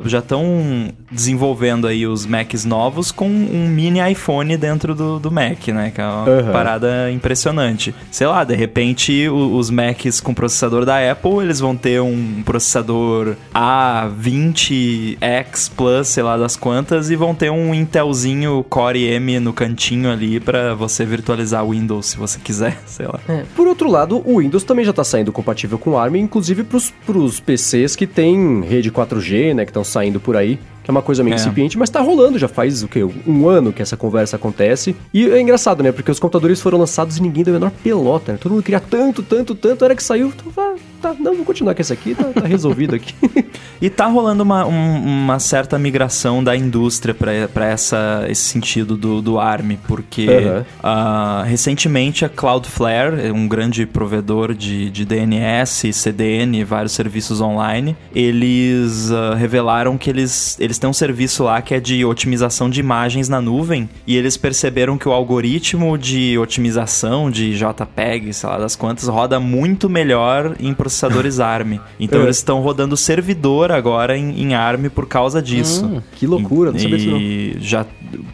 já 0.05 0.19
estão 0.19 0.89
desenvolvendo 1.11 1.87
aí 1.87 2.07
os 2.07 2.25
Macs 2.25 2.65
novos 2.65 3.11
com 3.11 3.27
um 3.27 3.67
mini 3.67 3.99
iPhone 4.11 4.55
dentro 4.57 4.95
do, 4.95 5.19
do 5.19 5.31
Mac, 5.31 5.67
né? 5.67 5.91
Que 5.93 6.01
é 6.01 6.05
uma 6.05 6.27
Aham. 6.27 6.51
parada 6.51 7.11
impressionante. 7.11 7.93
Sei 8.11 8.25
lá, 8.27 8.43
de 8.43 8.55
repente 8.55 9.27
o- 9.29 9.55
os 9.57 9.69
Macs 9.69 10.19
com 10.19 10.33
processador 10.33 10.85
da 10.85 11.11
Apple, 11.11 11.43
eles 11.43 11.59
vão 11.59 11.75
ter 11.75 12.01
um 12.01 12.41
processador 12.43 13.35
A20X 13.53 15.69
Plus, 15.75 16.07
sei 16.07 16.23
lá 16.23 16.32
das 16.37 16.55
quantas, 16.55 17.09
e 17.09 17.15
vão 17.15 17.33
ter 17.33 17.51
um 17.51 17.73
Intelzinho 17.73 18.65
Core 18.69 19.03
M 19.05 19.39
no 19.39 19.53
cantinho 19.53 20.11
ali 20.11 20.39
pra 20.39 20.73
você 20.73 21.05
virtualizar 21.05 21.67
Windows 21.67 22.07
se 22.07 22.17
você 22.17 22.39
quiser, 22.39 22.77
sei 22.85 23.07
lá. 23.07 23.19
Por 23.55 23.67
outro 23.67 23.89
lado, 23.89 24.21
o 24.25 24.39
Windows 24.39 24.63
também 24.63 24.85
já 24.85 24.91
está 24.91 25.03
saindo 25.03 25.31
compatível 25.31 25.77
com 25.77 25.97
ARM, 25.97 26.15
inclusive 26.15 26.63
para 26.63 27.17
os 27.17 27.39
PCs 27.39 27.95
que 27.95 28.07
têm 28.07 28.61
rede 28.61 28.91
4G, 28.91 29.53
né, 29.53 29.65
que 29.65 29.71
estão 29.71 29.83
saindo 29.83 30.19
por 30.19 30.35
aí, 30.35 30.59
que 30.83 30.89
é 30.89 30.91
uma 30.91 31.01
coisa 31.01 31.23
meio 31.23 31.33
É. 31.33 31.37
incipiente, 31.37 31.77
mas 31.77 31.89
tá 31.89 32.01
rolando, 32.01 32.37
já 32.37 32.47
faz 32.47 32.83
o 32.83 32.87
quê? 32.87 33.03
Um 33.25 33.47
ano 33.47 33.71
que 33.71 33.81
essa 33.81 33.95
conversa 33.95 34.35
acontece. 34.35 34.95
E 35.13 35.29
é 35.29 35.39
engraçado, 35.41 35.81
né, 35.81 35.91
porque 35.91 36.11
os 36.11 36.19
computadores 36.19 36.59
foram 36.61 36.77
lançados 36.77 37.17
e 37.17 37.21
ninguém 37.21 37.43
deu 37.43 37.53
a 37.55 37.59
menor 37.59 37.71
pelota, 37.83 38.33
né? 38.33 38.37
Todo 38.41 38.51
mundo 38.51 38.63
queria 38.63 38.79
tanto, 38.79 39.23
tanto, 39.23 39.55
tanto, 39.55 39.85
era 39.85 39.95
que 39.95 40.03
saiu, 40.03 40.33
ah, 40.57 40.73
tá, 41.01 41.15
não, 41.19 41.35
vou 41.35 41.45
continuar 41.45 41.73
com 41.73 41.81
esse 41.81 41.93
aqui, 41.93 42.13
tá, 42.15 42.25
tá 42.25 42.47
resolvido 42.47 42.95
aqui. 42.95 43.13
E 43.81 43.89
tá 43.89 44.05
rolando 44.05 44.43
uma, 44.43 44.65
um- 44.65 45.03
uma 45.23 45.39
certa 45.39 45.77
migração 45.77 46.41
da 46.41 46.55
indústria 46.55 47.13
para 47.13 47.65
essa 47.65 48.25
esse 48.29 48.43
sentido 48.43 48.95
do, 48.95 49.21
do 49.21 49.37
ARM, 49.37 49.75
porque 49.85 50.25
Aham. 50.29 50.65
ah, 50.81 51.43
recentemente 51.45 52.23
a 52.23 52.29
Cloudflare, 52.29 53.29
um 53.33 53.45
grande 53.45 53.85
provedor 53.85 54.53
de, 54.53 54.89
de 54.89 55.03
DNS, 55.03 55.91
CDN 55.91 56.59
e 56.59 56.63
vários 56.63 56.93
serviços 56.93 57.41
online, 57.41 57.93
eles 58.15 59.11
ah, 59.11 59.35
revelaram 59.35 59.97
que 59.97 60.09
eles, 60.09 60.57
eles 60.61 60.72
têm 60.77 60.89
um 60.89 60.93
serviço 60.93 61.43
lá 61.43 61.61
que 61.61 61.73
é 61.73 61.79
de 61.79 62.03
otimização 62.05 62.69
de 62.69 62.79
imagens 62.79 63.27
na 63.29 63.41
nuvem 63.41 63.89
e 64.07 64.15
eles 64.15 64.37
perceberam 64.37 64.97
que 64.97 65.07
o 65.07 65.11
algoritmo 65.11 65.97
de 65.97 66.37
otimização 66.37 67.29
de 67.29 67.53
JPEG, 67.57 68.33
sei 68.33 68.49
lá 68.49 68.57
das 68.57 68.75
quantas, 68.75 69.07
roda 69.07 69.39
muito 69.39 69.89
melhor 69.89 70.55
em 70.59 70.73
processadores 70.73 71.39
ARM. 71.41 71.79
Então 71.99 72.19
É. 72.21 72.23
eles 72.23 72.37
estão 72.37 72.61
rodando 72.61 72.95
servidor 72.97 73.71
agora 73.71 74.17
em, 74.17 74.41
em 74.41 74.53
ARM 74.55 74.89
por 74.89 75.07
causa 75.07 75.41
disso. 75.41 75.85
Hum, 75.85 76.01
que 76.15 76.25
loucura, 76.27 76.71
não 76.71 76.79
sabia 76.79 76.97
disso 76.97 77.09
não. 77.11 77.19
E 77.19 77.57
já 77.59 77.85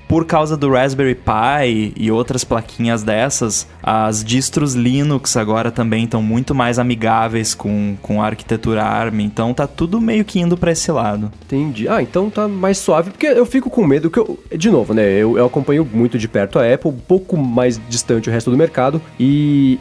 por 0.08 0.26
causa 0.26 0.58
do 0.58 0.72
Raspberry 0.72 1.16
Pi 1.16 1.94
e 1.96 2.12
outras 2.12 2.44
plaquinhas 2.44 3.04
dessas, 3.04 3.68
as 3.82 4.24
distros 4.24 4.74
Linux 4.74 5.38
agora 5.38 5.72
também 5.72 6.04
estão 6.04 6.22
muito 6.22 6.54
mais 6.56 6.80
amigáveis 6.80 7.54
com, 7.54 7.96
com 8.02 8.22
a 8.22 8.26
arquitetura 8.26 8.84
ARM. 8.84 9.20
Então 9.22 9.54
tá 9.54 9.68
tudo 9.68 10.02
meio 10.02 10.26
que 10.26 10.40
indo 10.40 10.58
para 10.58 10.72
esse 10.72 10.92
lado. 10.92 11.32
Entendi. 11.46 11.88
Ah, 11.88 12.02
então 12.02 12.29
tá 12.30 12.48
mais 12.48 12.78
suave, 12.78 13.12
porque 13.12 13.28
eu 13.28 13.46
fico 13.46 13.70
com 13.70 13.86
medo 13.86 14.10
que 14.10 14.20
eu. 14.20 14.40
De 14.56 14.70
novo, 14.70 14.94
né? 14.94 15.04
Eu, 15.04 15.38
eu 15.38 15.46
acompanho 15.46 15.88
muito 15.92 16.18
de 16.18 16.28
perto 16.28 16.60
a 16.60 16.74
Apple, 16.74 16.90
um 16.92 16.98
pouco 17.00 17.36
mais 17.38 17.80
distante 17.90 18.30
o 18.30 18.32
resto 18.32 18.50
do 18.52 18.58
mercado. 18.58 19.02
E 19.20 19.80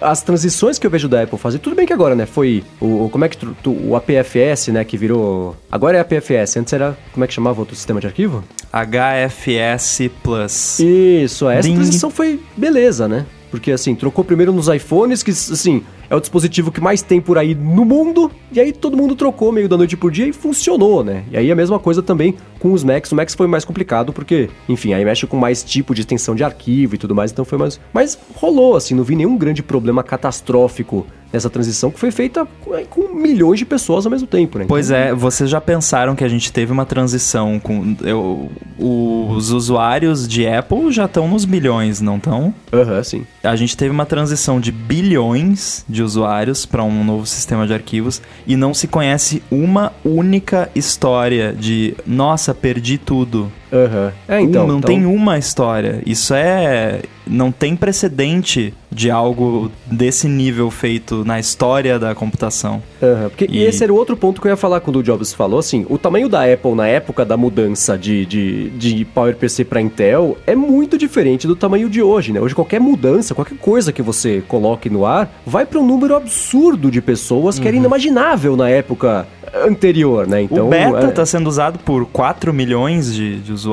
as 0.00 0.22
transições 0.22 0.78
que 0.78 0.86
eu 0.86 0.90
vejo 0.90 1.08
da 1.08 1.22
Apple 1.22 1.38
fazer, 1.38 1.58
tudo 1.58 1.74
bem 1.74 1.86
que 1.86 1.92
agora, 1.92 2.14
né? 2.14 2.26
Foi 2.26 2.62
o. 2.80 3.08
Como 3.10 3.24
é 3.24 3.28
que. 3.28 3.36
tu- 3.36 3.70
o 3.70 3.96
APFS, 3.96 4.68
né? 4.68 4.84
Que 4.84 4.96
virou. 4.96 5.56
Agora 5.70 5.96
é 5.96 6.00
APFS, 6.00 6.56
antes 6.58 6.72
era. 6.72 6.96
Como 7.12 7.24
é 7.24 7.26
que 7.26 7.34
chamava 7.34 7.60
outro 7.60 7.74
sistema 7.74 8.00
de 8.00 8.06
arquivo? 8.06 8.44
HFS 8.72 10.10
Plus. 10.22 10.78
Isso, 10.80 11.48
essa 11.48 11.62
Ding. 11.68 11.74
transição 11.74 12.10
foi 12.10 12.40
beleza, 12.56 13.06
né? 13.08 13.24
Porque 13.54 13.70
assim, 13.70 13.94
trocou 13.94 14.24
primeiro 14.24 14.52
nos 14.52 14.66
iPhones, 14.66 15.22
que 15.22 15.30
assim, 15.30 15.84
é 16.10 16.16
o 16.16 16.18
dispositivo 16.18 16.72
que 16.72 16.80
mais 16.80 17.02
tem 17.02 17.20
por 17.20 17.38
aí 17.38 17.54
no 17.54 17.84
mundo, 17.84 18.28
e 18.50 18.58
aí 18.58 18.72
todo 18.72 18.96
mundo 18.96 19.14
trocou 19.14 19.52
meio 19.52 19.68
da 19.68 19.76
noite 19.76 19.96
por 19.96 20.10
dia 20.10 20.26
e 20.26 20.32
funcionou, 20.32 21.04
né? 21.04 21.22
E 21.30 21.36
aí 21.36 21.52
a 21.52 21.54
mesma 21.54 21.78
coisa 21.78 22.02
também 22.02 22.34
com 22.58 22.72
os 22.72 22.82
Macs. 22.82 23.12
O 23.12 23.14
Macs 23.14 23.36
foi 23.36 23.46
mais 23.46 23.64
complicado 23.64 24.12
porque, 24.12 24.50
enfim, 24.68 24.92
aí 24.92 25.04
mexe 25.04 25.24
com 25.24 25.36
mais 25.36 25.62
tipo 25.62 25.94
de 25.94 26.00
extensão 26.00 26.34
de 26.34 26.42
arquivo 26.42 26.96
e 26.96 26.98
tudo 26.98 27.14
mais, 27.14 27.30
então 27.30 27.44
foi 27.44 27.56
mais. 27.56 27.78
Mas 27.92 28.18
rolou, 28.34 28.74
assim, 28.74 28.92
não 28.92 29.04
vi 29.04 29.14
nenhum 29.14 29.38
grande 29.38 29.62
problema 29.62 30.02
catastrófico 30.02 31.06
nessa 31.34 31.50
transição 31.50 31.90
que 31.90 31.98
foi 31.98 32.12
feita 32.12 32.46
com 32.88 33.12
milhões 33.12 33.58
de 33.58 33.64
pessoas 33.64 34.06
ao 34.06 34.12
mesmo 34.12 34.26
tempo, 34.26 34.56
né? 34.56 34.66
Pois 34.68 34.92
é, 34.92 35.12
vocês 35.12 35.50
já 35.50 35.60
pensaram 35.60 36.14
que 36.14 36.22
a 36.22 36.28
gente 36.28 36.52
teve 36.52 36.72
uma 36.72 36.86
transição 36.86 37.58
com. 37.58 37.96
Eu, 38.02 38.50
os 38.78 39.50
usuários 39.50 40.28
de 40.28 40.46
Apple 40.46 40.92
já 40.92 41.06
estão 41.06 41.26
nos 41.26 41.44
bilhões, 41.44 42.00
não 42.00 42.18
estão? 42.18 42.54
Aham, 42.72 42.96
uhum, 42.96 43.04
sim. 43.04 43.26
A 43.42 43.56
gente 43.56 43.76
teve 43.76 43.90
uma 43.90 44.06
transição 44.06 44.60
de 44.60 44.70
bilhões 44.70 45.84
de 45.88 46.04
usuários 46.04 46.64
para 46.64 46.84
um 46.84 47.02
novo 47.02 47.26
sistema 47.26 47.66
de 47.66 47.74
arquivos 47.74 48.22
e 48.46 48.56
não 48.56 48.72
se 48.72 48.86
conhece 48.86 49.42
uma 49.50 49.92
única 50.04 50.70
história 50.72 51.52
de 51.52 51.96
nossa, 52.06 52.54
perdi 52.54 52.96
tudo. 52.96 53.50
Uhum. 53.74 54.12
É, 54.28 54.40
então, 54.40 54.64
um, 54.64 54.68
não 54.68 54.78
então... 54.78 54.88
tem 54.88 55.04
uma 55.04 55.36
história. 55.36 56.00
Isso 56.06 56.32
é. 56.32 57.02
Não 57.26 57.50
tem 57.50 57.74
precedente 57.74 58.74
de 58.92 59.10
algo 59.10 59.72
desse 59.86 60.28
nível 60.28 60.70
feito 60.70 61.24
na 61.24 61.40
história 61.40 61.98
da 61.98 62.14
computação. 62.14 62.82
Uhum, 63.02 63.28
porque, 63.30 63.46
e... 63.50 63.58
e... 63.58 63.64
esse 63.64 63.82
era 63.82 63.92
o 63.92 63.96
outro 63.96 64.16
ponto 64.16 64.40
que 64.40 64.46
eu 64.46 64.50
ia 64.50 64.56
falar 64.56 64.80
quando 64.80 64.96
o 64.96 65.02
Jobs 65.02 65.32
falou, 65.32 65.58
assim, 65.58 65.86
o 65.88 65.98
tamanho 65.98 66.28
da 66.28 66.44
Apple 66.44 66.74
na 66.74 66.86
época 66.86 67.24
da 67.24 67.36
mudança 67.36 67.98
de, 67.98 68.26
de, 68.26 68.70
de 68.70 69.04
PowerPC 69.06 69.64
para 69.64 69.80
Intel 69.80 70.36
é 70.46 70.54
muito 70.54 70.96
diferente 70.98 71.46
do 71.46 71.56
tamanho 71.56 71.88
de 71.88 72.02
hoje, 72.02 72.30
né? 72.30 72.40
Hoje 72.40 72.54
qualquer 72.54 72.80
mudança, 72.80 73.34
qualquer 73.34 73.56
coisa 73.56 73.90
que 73.90 74.02
você 74.02 74.42
coloque 74.46 74.90
no 74.90 75.06
ar, 75.06 75.32
vai 75.46 75.64
para 75.64 75.80
um 75.80 75.86
número 75.86 76.14
absurdo 76.14 76.90
de 76.90 77.00
pessoas 77.00 77.58
que 77.58 77.66
era 77.66 77.74
uhum. 77.74 77.82
inimaginável 77.82 78.54
na 78.54 78.68
época 78.68 79.26
anterior, 79.66 80.26
né? 80.26 80.42
Então, 80.42 80.66
o 80.66 80.70
beta 80.70 81.08
está 81.08 81.22
é... 81.22 81.26
sendo 81.26 81.48
usado 81.48 81.78
por 81.78 82.06
4 82.06 82.52
milhões 82.52 83.14
de, 83.14 83.40
de 83.40 83.52
usuários, 83.52 83.63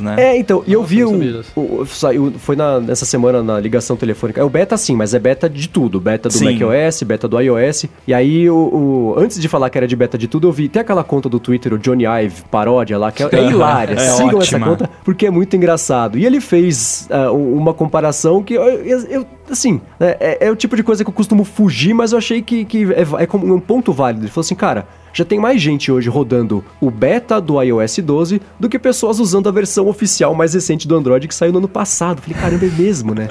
né? 0.00 0.16
É, 0.18 0.38
então, 0.38 0.62
e 0.66 0.72
eu 0.72 0.82
vi 0.82 1.04
o, 1.04 1.42
o, 1.56 1.86
saiu, 1.86 2.32
foi 2.38 2.56
na, 2.56 2.80
nessa 2.80 3.04
semana 3.04 3.42
na 3.42 3.58
ligação 3.60 3.96
telefônica. 3.96 4.40
É 4.40 4.44
o 4.44 4.48
beta 4.48 4.76
sim, 4.76 4.94
mas 4.96 5.14
é 5.14 5.18
beta 5.18 5.48
de 5.48 5.68
tudo, 5.68 6.00
beta 6.00 6.28
do 6.28 6.34
sim. 6.34 6.44
macOS, 6.44 7.02
beta 7.02 7.28
do 7.28 7.40
iOS. 7.40 7.86
E 8.06 8.14
aí 8.14 8.48
o, 8.48 8.56
o, 8.56 9.14
antes 9.18 9.40
de 9.40 9.48
falar 9.48 9.70
que 9.70 9.78
era 9.78 9.86
de 9.86 9.96
beta 9.96 10.16
de 10.16 10.28
tudo, 10.28 10.48
eu 10.48 10.52
vi 10.52 10.68
tem 10.68 10.80
aquela 10.80 11.04
conta 11.04 11.28
do 11.28 11.38
Twitter, 11.38 11.72
o 11.72 11.78
Johnny 11.78 12.04
Ive 12.04 12.42
paródia 12.50 12.98
lá, 12.98 13.12
que 13.12 13.22
é, 13.22 13.28
é 13.32 13.44
hilária. 13.50 13.94
é 13.94 13.98
Sigam 13.98 14.38
ótima. 14.38 14.40
essa 14.42 14.60
conta 14.60 14.90
porque 15.04 15.26
é 15.26 15.30
muito 15.30 15.56
engraçado. 15.56 16.18
E 16.18 16.24
ele 16.24 16.40
fez 16.40 17.08
uh, 17.10 17.32
uma 17.32 17.72
comparação 17.72 18.42
que 18.42 18.54
eu, 18.54 18.62
eu, 18.62 19.00
eu 19.06 19.26
assim, 19.50 19.80
é, 20.00 20.38
é, 20.40 20.46
é, 20.46 20.50
o 20.50 20.56
tipo 20.56 20.76
de 20.76 20.82
coisa 20.82 21.04
que 21.04 21.10
eu 21.10 21.14
costumo 21.14 21.44
fugir, 21.44 21.94
mas 21.94 22.12
eu 22.12 22.18
achei 22.18 22.42
que, 22.42 22.64
que 22.64 22.84
é, 22.92 23.02
é 23.02 23.36
um 23.36 23.60
ponto 23.60 23.92
válido. 23.92 24.24
Ele 24.24 24.30
falou 24.30 24.44
assim, 24.44 24.54
cara, 24.54 24.86
já 25.12 25.24
tem 25.24 25.38
mais 25.38 25.60
gente 25.60 25.90
hoje 25.90 26.08
rodando 26.08 26.64
o 26.80 26.90
beta 26.90 27.40
do 27.40 27.60
iOS 27.60 27.98
12 27.98 28.40
do 28.60 28.68
que 28.68 28.78
pessoas 28.78 29.18
usando 29.18 29.48
a 29.48 29.52
versão 29.52 29.88
oficial 29.88 30.34
mais 30.34 30.54
recente 30.54 30.86
do 30.86 30.94
Android 30.94 31.26
que 31.26 31.34
saiu 31.34 31.52
no 31.52 31.58
ano 31.58 31.68
passado. 31.68 32.20
Falei, 32.20 32.38
caramba, 32.38 32.66
é 32.66 32.68
mesmo, 32.68 33.14
né? 33.14 33.28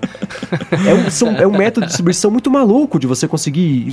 é, 0.88 0.94
um, 0.94 1.12
são, 1.12 1.30
é 1.36 1.46
um 1.46 1.56
método 1.56 1.86
de 1.86 1.88
distribuição 1.88 2.32
muito 2.32 2.50
maluco 2.50 3.00
de 3.00 3.08
você 3.08 3.28
conseguir 3.28 3.88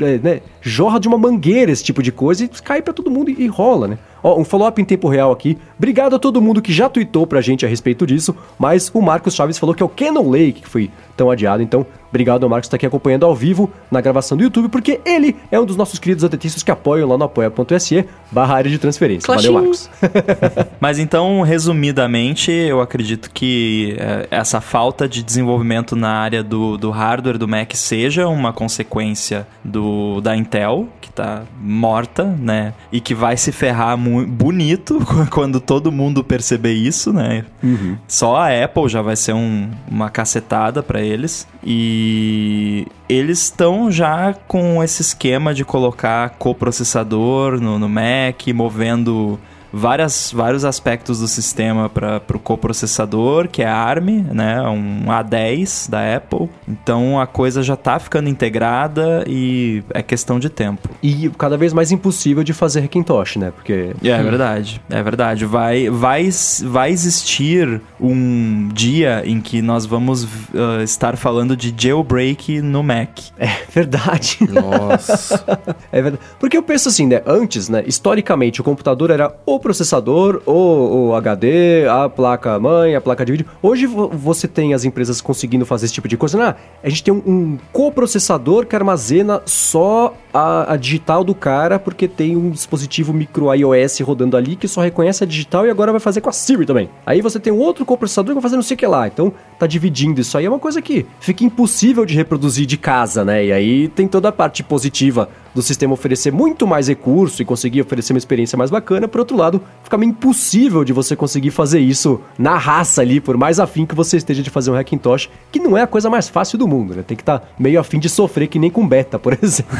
é, 0.00 0.18
né, 0.18 0.40
jorra 0.60 0.98
de 0.98 1.08
uma 1.08 1.18
mangueira 1.18 1.70
esse 1.70 1.84
tipo 1.84 2.02
de 2.02 2.12
coisa 2.12 2.44
e 2.44 2.48
cai 2.48 2.82
para 2.82 2.92
todo 2.92 3.10
mundo 3.10 3.30
e, 3.30 3.44
e 3.44 3.46
rola, 3.46 3.88
né? 3.88 3.98
Ó, 4.22 4.38
um 4.38 4.44
follow-up 4.44 4.80
em 4.80 4.84
tempo 4.84 5.08
real 5.08 5.32
aqui. 5.32 5.58
Obrigado 5.78 6.16
a 6.16 6.18
todo 6.18 6.40
mundo 6.40 6.62
que 6.62 6.72
já 6.72 6.88
tweetou 6.88 7.26
pra 7.26 7.40
gente 7.40 7.64
a 7.64 7.68
respeito 7.68 8.06
disso, 8.06 8.34
mas 8.58 8.90
o 8.92 9.00
Marcos 9.00 9.34
Chaves 9.34 9.58
falou 9.58 9.74
que 9.74 9.82
é 9.82 9.86
o 9.86 9.88
Canon 9.88 10.28
Lake 10.28 10.60
que 10.62 10.68
foi 10.68 10.90
tão 11.16 11.30
adiado, 11.30 11.62
então 11.62 11.84
obrigado 12.08 12.42
ao 12.44 12.48
Marcos 12.48 12.66
que 12.66 12.70
tá 12.70 12.76
aqui 12.76 12.86
acompanhando 12.86 13.26
ao 13.26 13.34
vivo 13.34 13.70
na 13.90 14.00
gravação 14.00 14.36
do 14.36 14.42
YouTube, 14.42 14.68
porque 14.68 15.00
ele 15.04 15.36
é 15.50 15.60
um 15.60 15.66
dos 15.66 15.76
nossos 15.76 15.98
queridos 15.98 16.24
atentistas 16.24 16.62
que 16.62 16.70
apoiam 16.70 17.08
lá 17.08 17.18
no 17.18 17.24
apoia.se 17.24 18.06
barra 18.32 18.54
área 18.54 18.70
de 18.70 18.78
transferência. 18.78 19.32
Valeu, 19.32 19.52
Marcos. 19.52 19.90
mas 20.80 20.98
então, 20.98 21.42
resumidamente, 21.42 22.50
eu 22.50 22.80
acredito 22.80 23.30
que 23.32 23.96
é, 23.98 24.28
essa 24.30 24.60
falta 24.60 25.08
de 25.08 25.22
desenvolvimento 25.22 25.94
na 25.94 26.10
área 26.10 26.42
do, 26.42 26.76
do 26.76 26.90
hardware 26.90 27.38
do 27.38 27.46
Mac 27.46 27.74
seja 27.74 28.26
uma 28.26 28.52
consequência 28.52 29.46
do, 29.62 30.20
da 30.20 30.36
Intel, 30.36 30.88
que 31.00 31.12
tá 31.12 31.42
morta, 31.60 32.24
né? 32.24 32.72
E 32.90 33.00
que 33.00 33.14
vai 33.14 33.36
se 33.36 33.52
ferrar 33.52 33.96
muito 33.96 34.09
bonito 34.26 34.98
quando 35.30 35.60
todo 35.60 35.92
mundo 35.92 36.22
perceber 36.24 36.72
isso, 36.72 37.12
né? 37.12 37.44
Uhum. 37.62 37.96
Só 38.06 38.36
a 38.36 38.64
Apple 38.64 38.88
já 38.88 39.02
vai 39.02 39.16
ser 39.16 39.34
um, 39.34 39.70
uma 39.88 40.10
cacetada 40.10 40.82
para 40.82 41.00
eles. 41.00 41.46
E 41.64 42.86
eles 43.08 43.44
estão 43.44 43.90
já 43.90 44.34
com 44.46 44.82
esse 44.82 45.02
esquema 45.02 45.52
de 45.52 45.64
colocar 45.64 46.30
coprocessador 46.30 47.60
no, 47.60 47.78
no 47.78 47.88
Mac, 47.88 48.46
movendo 48.54 49.38
várias, 49.72 50.32
vários 50.32 50.64
aspectos 50.64 51.20
do 51.20 51.28
sistema 51.28 51.88
para 51.88 52.20
o 52.34 52.38
coprocessador, 52.38 53.48
que 53.48 53.62
é 53.62 53.68
a 53.68 53.76
ARM, 53.76 54.26
né? 54.32 54.60
Um 54.62 55.06
A10 55.06 55.90
da 55.90 56.16
Apple. 56.16 56.48
Então 56.68 57.20
a 57.20 57.26
coisa 57.26 57.62
já 57.62 57.74
está 57.74 57.98
ficando 57.98 58.28
integrada 58.28 59.24
e 59.26 59.82
é 59.90 60.02
questão 60.02 60.38
de 60.38 60.48
tempo. 60.48 60.88
E 61.02 61.30
cada 61.38 61.56
vez 61.56 61.72
mais 61.72 61.92
impossível 61.92 62.42
de 62.42 62.52
fazer 62.52 62.80
Hackintosh, 62.80 63.36
né? 63.36 63.52
Porque. 63.54 63.94
É, 64.02 64.08
é 64.08 64.22
verdade. 64.22 64.80
É 64.90 65.02
verdade. 65.02 65.44
Vai, 65.44 65.88
vai, 65.88 66.28
vai 66.64 66.90
existir 66.90 67.80
um 68.00 68.68
dia 68.72 69.22
em 69.24 69.40
que 69.40 69.62
nós 69.62 69.86
vamos 69.86 70.24
uh, 70.24 70.82
estar 70.82 71.16
falando 71.16 71.56
de 71.56 71.74
jailbreak 71.76 72.60
no 72.60 72.82
Mac. 72.82 73.18
É 73.38 73.50
verdade. 73.72 74.38
Nossa. 74.50 75.42
é 75.92 76.02
verdade. 76.02 76.22
Porque 76.38 76.56
eu 76.56 76.62
penso 76.62 76.88
assim, 76.88 77.06
né? 77.06 77.22
Antes, 77.26 77.68
né? 77.68 77.82
Historicamente, 77.86 78.60
o 78.60 78.64
computador 78.64 79.10
era 79.10 79.34
o 79.46 79.59
processador, 79.60 80.42
o, 80.46 81.08
o 81.08 81.14
HD, 81.14 81.86
a 81.88 82.08
placa 82.08 82.58
mãe, 82.58 82.94
a 82.96 83.00
placa 83.00 83.24
de 83.24 83.32
vídeo. 83.32 83.46
Hoje 83.62 83.86
você 83.86 84.48
tem 84.48 84.74
as 84.74 84.84
empresas 84.84 85.20
conseguindo 85.20 85.64
fazer 85.64 85.86
esse 85.86 85.94
tipo 85.94 86.08
de 86.08 86.16
coisa. 86.16 86.42
Ah, 86.42 86.56
a 86.82 86.88
gente 86.88 87.04
tem 87.04 87.14
um, 87.14 87.22
um 87.26 87.58
coprocessador 87.72 88.66
que 88.66 88.74
armazena 88.74 89.42
só 89.44 90.14
a, 90.32 90.72
a, 90.72 90.76
digital 90.76 91.22
do 91.22 91.34
cara, 91.34 91.78
porque 91.78 92.08
tem 92.08 92.36
um 92.36 92.50
dispositivo 92.50 93.12
micro 93.12 93.52
iOS 93.54 94.00
rodando 94.00 94.36
ali 94.36 94.56
que 94.56 94.66
só 94.66 94.80
reconhece 94.80 95.22
a 95.22 95.26
digital 95.26 95.66
e 95.66 95.70
agora 95.70 95.92
vai 95.92 96.00
fazer 96.00 96.20
com 96.20 96.30
a 96.30 96.32
Siri 96.32 96.64
também. 96.64 96.88
Aí 97.04 97.20
você 97.20 97.38
tem 97.38 97.52
um 97.52 97.58
outro 97.58 97.84
coprocessador 97.84 98.30
que 98.30 98.34
vai 98.34 98.42
fazer 98.42 98.56
não 98.56 98.62
sei 98.62 98.74
o 98.74 98.78
que 98.78 98.86
lá. 98.86 99.06
Então 99.06 99.32
tá 99.58 99.66
dividindo 99.66 100.20
isso 100.20 100.36
aí. 100.38 100.46
É 100.46 100.48
uma 100.48 100.58
coisa 100.58 100.80
que 100.80 101.06
fica 101.20 101.44
impossível 101.44 102.06
de 102.06 102.14
reproduzir 102.14 102.66
de 102.66 102.76
casa, 102.76 103.24
né? 103.24 103.44
E 103.44 103.52
aí 103.52 103.88
tem 103.88 104.08
toda 104.08 104.28
a 104.28 104.32
parte 104.32 104.62
positiva 104.62 105.28
do 105.54 105.62
sistema 105.62 105.92
oferecer 105.92 106.32
muito 106.32 106.66
mais 106.66 106.88
recurso 106.88 107.42
e 107.42 107.44
conseguir 107.44 107.80
oferecer 107.80 108.12
uma 108.12 108.18
experiência 108.18 108.56
mais 108.56 108.70
bacana. 108.70 109.08
Por 109.08 109.20
outro 109.20 109.36
lado, 109.36 109.62
fica 109.82 109.98
meio 109.98 110.10
impossível 110.10 110.84
de 110.84 110.92
você 110.92 111.16
conseguir 111.16 111.50
fazer 111.50 111.80
isso 111.80 112.20
na 112.38 112.56
raça 112.56 113.02
ali, 113.02 113.20
por 113.20 113.36
mais 113.36 113.58
afim 113.58 113.86
que 113.86 113.94
você 113.94 114.16
esteja 114.16 114.42
de 114.42 114.50
fazer 114.50 114.70
um 114.70 114.74
Hackintosh, 114.74 115.28
que 115.50 115.58
não 115.58 115.76
é 115.76 115.82
a 115.82 115.86
coisa 115.86 116.08
mais 116.08 116.28
fácil 116.28 116.58
do 116.58 116.66
mundo, 116.66 116.94
né? 116.94 117.02
Tem 117.06 117.16
que 117.16 117.22
estar 117.22 117.40
tá 117.40 117.48
meio 117.58 117.80
afim 117.80 117.98
de 117.98 118.08
sofrer 118.08 118.46
que 118.48 118.58
nem 118.58 118.70
com 118.70 118.86
beta, 118.86 119.18
por 119.18 119.36
exemplo. 119.40 119.70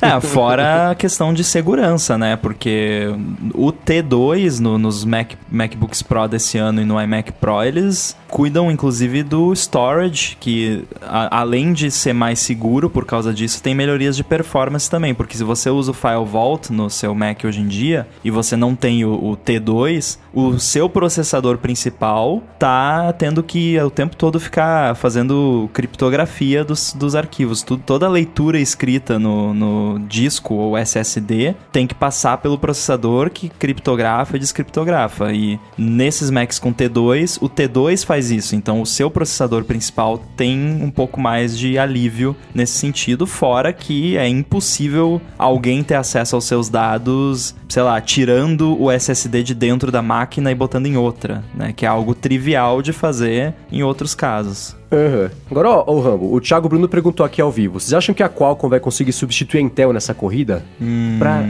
É, 0.00 0.20
fora 0.20 0.90
a 0.90 0.94
questão 0.94 1.32
de 1.32 1.44
segurança, 1.44 2.16
né? 2.16 2.36
Porque 2.36 3.08
o 3.54 3.72
T2 3.72 4.60
no, 4.60 4.78
nos 4.78 5.04
Mac, 5.04 5.32
MacBooks 5.50 6.02
Pro 6.02 6.26
desse 6.26 6.58
ano 6.58 6.80
e 6.80 6.84
no 6.84 7.00
iMac 7.00 7.32
Pro, 7.32 7.62
eles 7.62 8.16
cuidam 8.28 8.70
inclusive 8.70 9.22
do 9.22 9.52
storage, 9.54 10.36
que 10.40 10.84
a, 11.02 11.40
além 11.40 11.72
de 11.72 11.90
ser 11.90 12.12
mais 12.12 12.38
seguro 12.40 12.90
por 12.90 13.04
causa 13.04 13.32
disso, 13.32 13.62
tem 13.62 13.74
melhorias 13.74 14.16
de 14.16 14.24
performance 14.24 14.90
também, 14.94 15.12
porque 15.12 15.36
se 15.36 15.42
você 15.42 15.68
usa 15.68 15.90
o 15.90 15.94
File 15.94 16.24
Vault 16.24 16.72
no 16.72 16.88
seu 16.88 17.12
Mac 17.16 17.42
hoje 17.44 17.60
em 17.60 17.66
dia 17.66 18.06
e 18.22 18.30
você 18.30 18.54
não 18.54 18.76
tem 18.76 19.04
o, 19.04 19.12
o 19.12 19.36
T2, 19.36 20.20
o 20.32 20.56
seu 20.60 20.88
processador 20.88 21.58
principal 21.58 22.40
tá 22.60 23.12
tendo 23.12 23.42
que 23.42 23.76
o 23.80 23.90
tempo 23.90 24.14
todo 24.14 24.38
ficar 24.38 24.94
fazendo 24.94 25.68
criptografia 25.72 26.62
dos, 26.62 26.92
dos 26.92 27.16
arquivos. 27.16 27.64
Tudo, 27.64 27.82
toda 27.84 28.06
a 28.06 28.08
leitura 28.08 28.56
escrita 28.56 29.18
no, 29.18 29.52
no 29.52 29.98
disco 30.06 30.54
ou 30.54 30.78
SSD 30.78 31.56
tem 31.72 31.88
que 31.88 31.94
passar 31.94 32.38
pelo 32.38 32.56
processador 32.56 33.30
que 33.30 33.48
criptografa 33.48 34.36
e 34.36 34.38
descriptografa. 34.38 35.32
E 35.32 35.58
nesses 35.76 36.30
Macs 36.30 36.60
com 36.60 36.72
T2, 36.72 37.38
o 37.40 37.48
T2 37.48 38.06
faz 38.06 38.30
isso. 38.30 38.54
Então 38.54 38.80
o 38.80 38.86
seu 38.86 39.10
processador 39.10 39.64
principal 39.64 40.18
tem 40.36 40.80
um 40.80 40.90
pouco 40.90 41.20
mais 41.20 41.58
de 41.58 41.78
alívio 41.80 42.36
nesse 42.54 42.74
sentido, 42.74 43.26
fora 43.26 43.72
que 43.72 44.16
é 44.16 44.28
impossível 44.28 44.83
possível 44.84 45.20
alguém 45.38 45.82
ter 45.82 45.94
acesso 45.94 46.34
aos 46.34 46.44
seus 46.44 46.68
dados, 46.68 47.54
sei 47.68 47.82
lá, 47.82 48.00
tirando 48.00 48.80
o 48.80 48.90
SSD 48.90 49.42
de 49.42 49.54
dentro 49.54 49.90
da 49.90 50.02
máquina 50.02 50.50
e 50.50 50.54
botando 50.54 50.86
em 50.86 50.96
outra, 50.96 51.42
né? 51.54 51.72
Que 51.74 51.86
é 51.86 51.88
algo 51.88 52.14
trivial 52.14 52.82
de 52.82 52.92
fazer 52.92 53.54
em 53.72 53.82
outros 53.82 54.14
casos. 54.14 54.76
Uhum. 54.94 55.28
Agora, 55.50 55.70
ó, 55.70 55.84
ó, 55.86 56.00
Rambo, 56.00 56.32
o 56.32 56.40
Thiago 56.40 56.68
Bruno 56.68 56.88
perguntou 56.88 57.26
aqui 57.26 57.40
ao 57.40 57.50
vivo: 57.50 57.80
vocês 57.80 57.92
acham 57.92 58.14
que 58.14 58.22
a 58.22 58.28
Qualcomm 58.28 58.70
vai 58.70 58.78
conseguir 58.78 59.12
substituir 59.12 59.58
a 59.58 59.62
Intel 59.62 59.92
nessa 59.92 60.14
corrida? 60.14 60.62
Hum, 60.80 61.16
pra, 61.18 61.42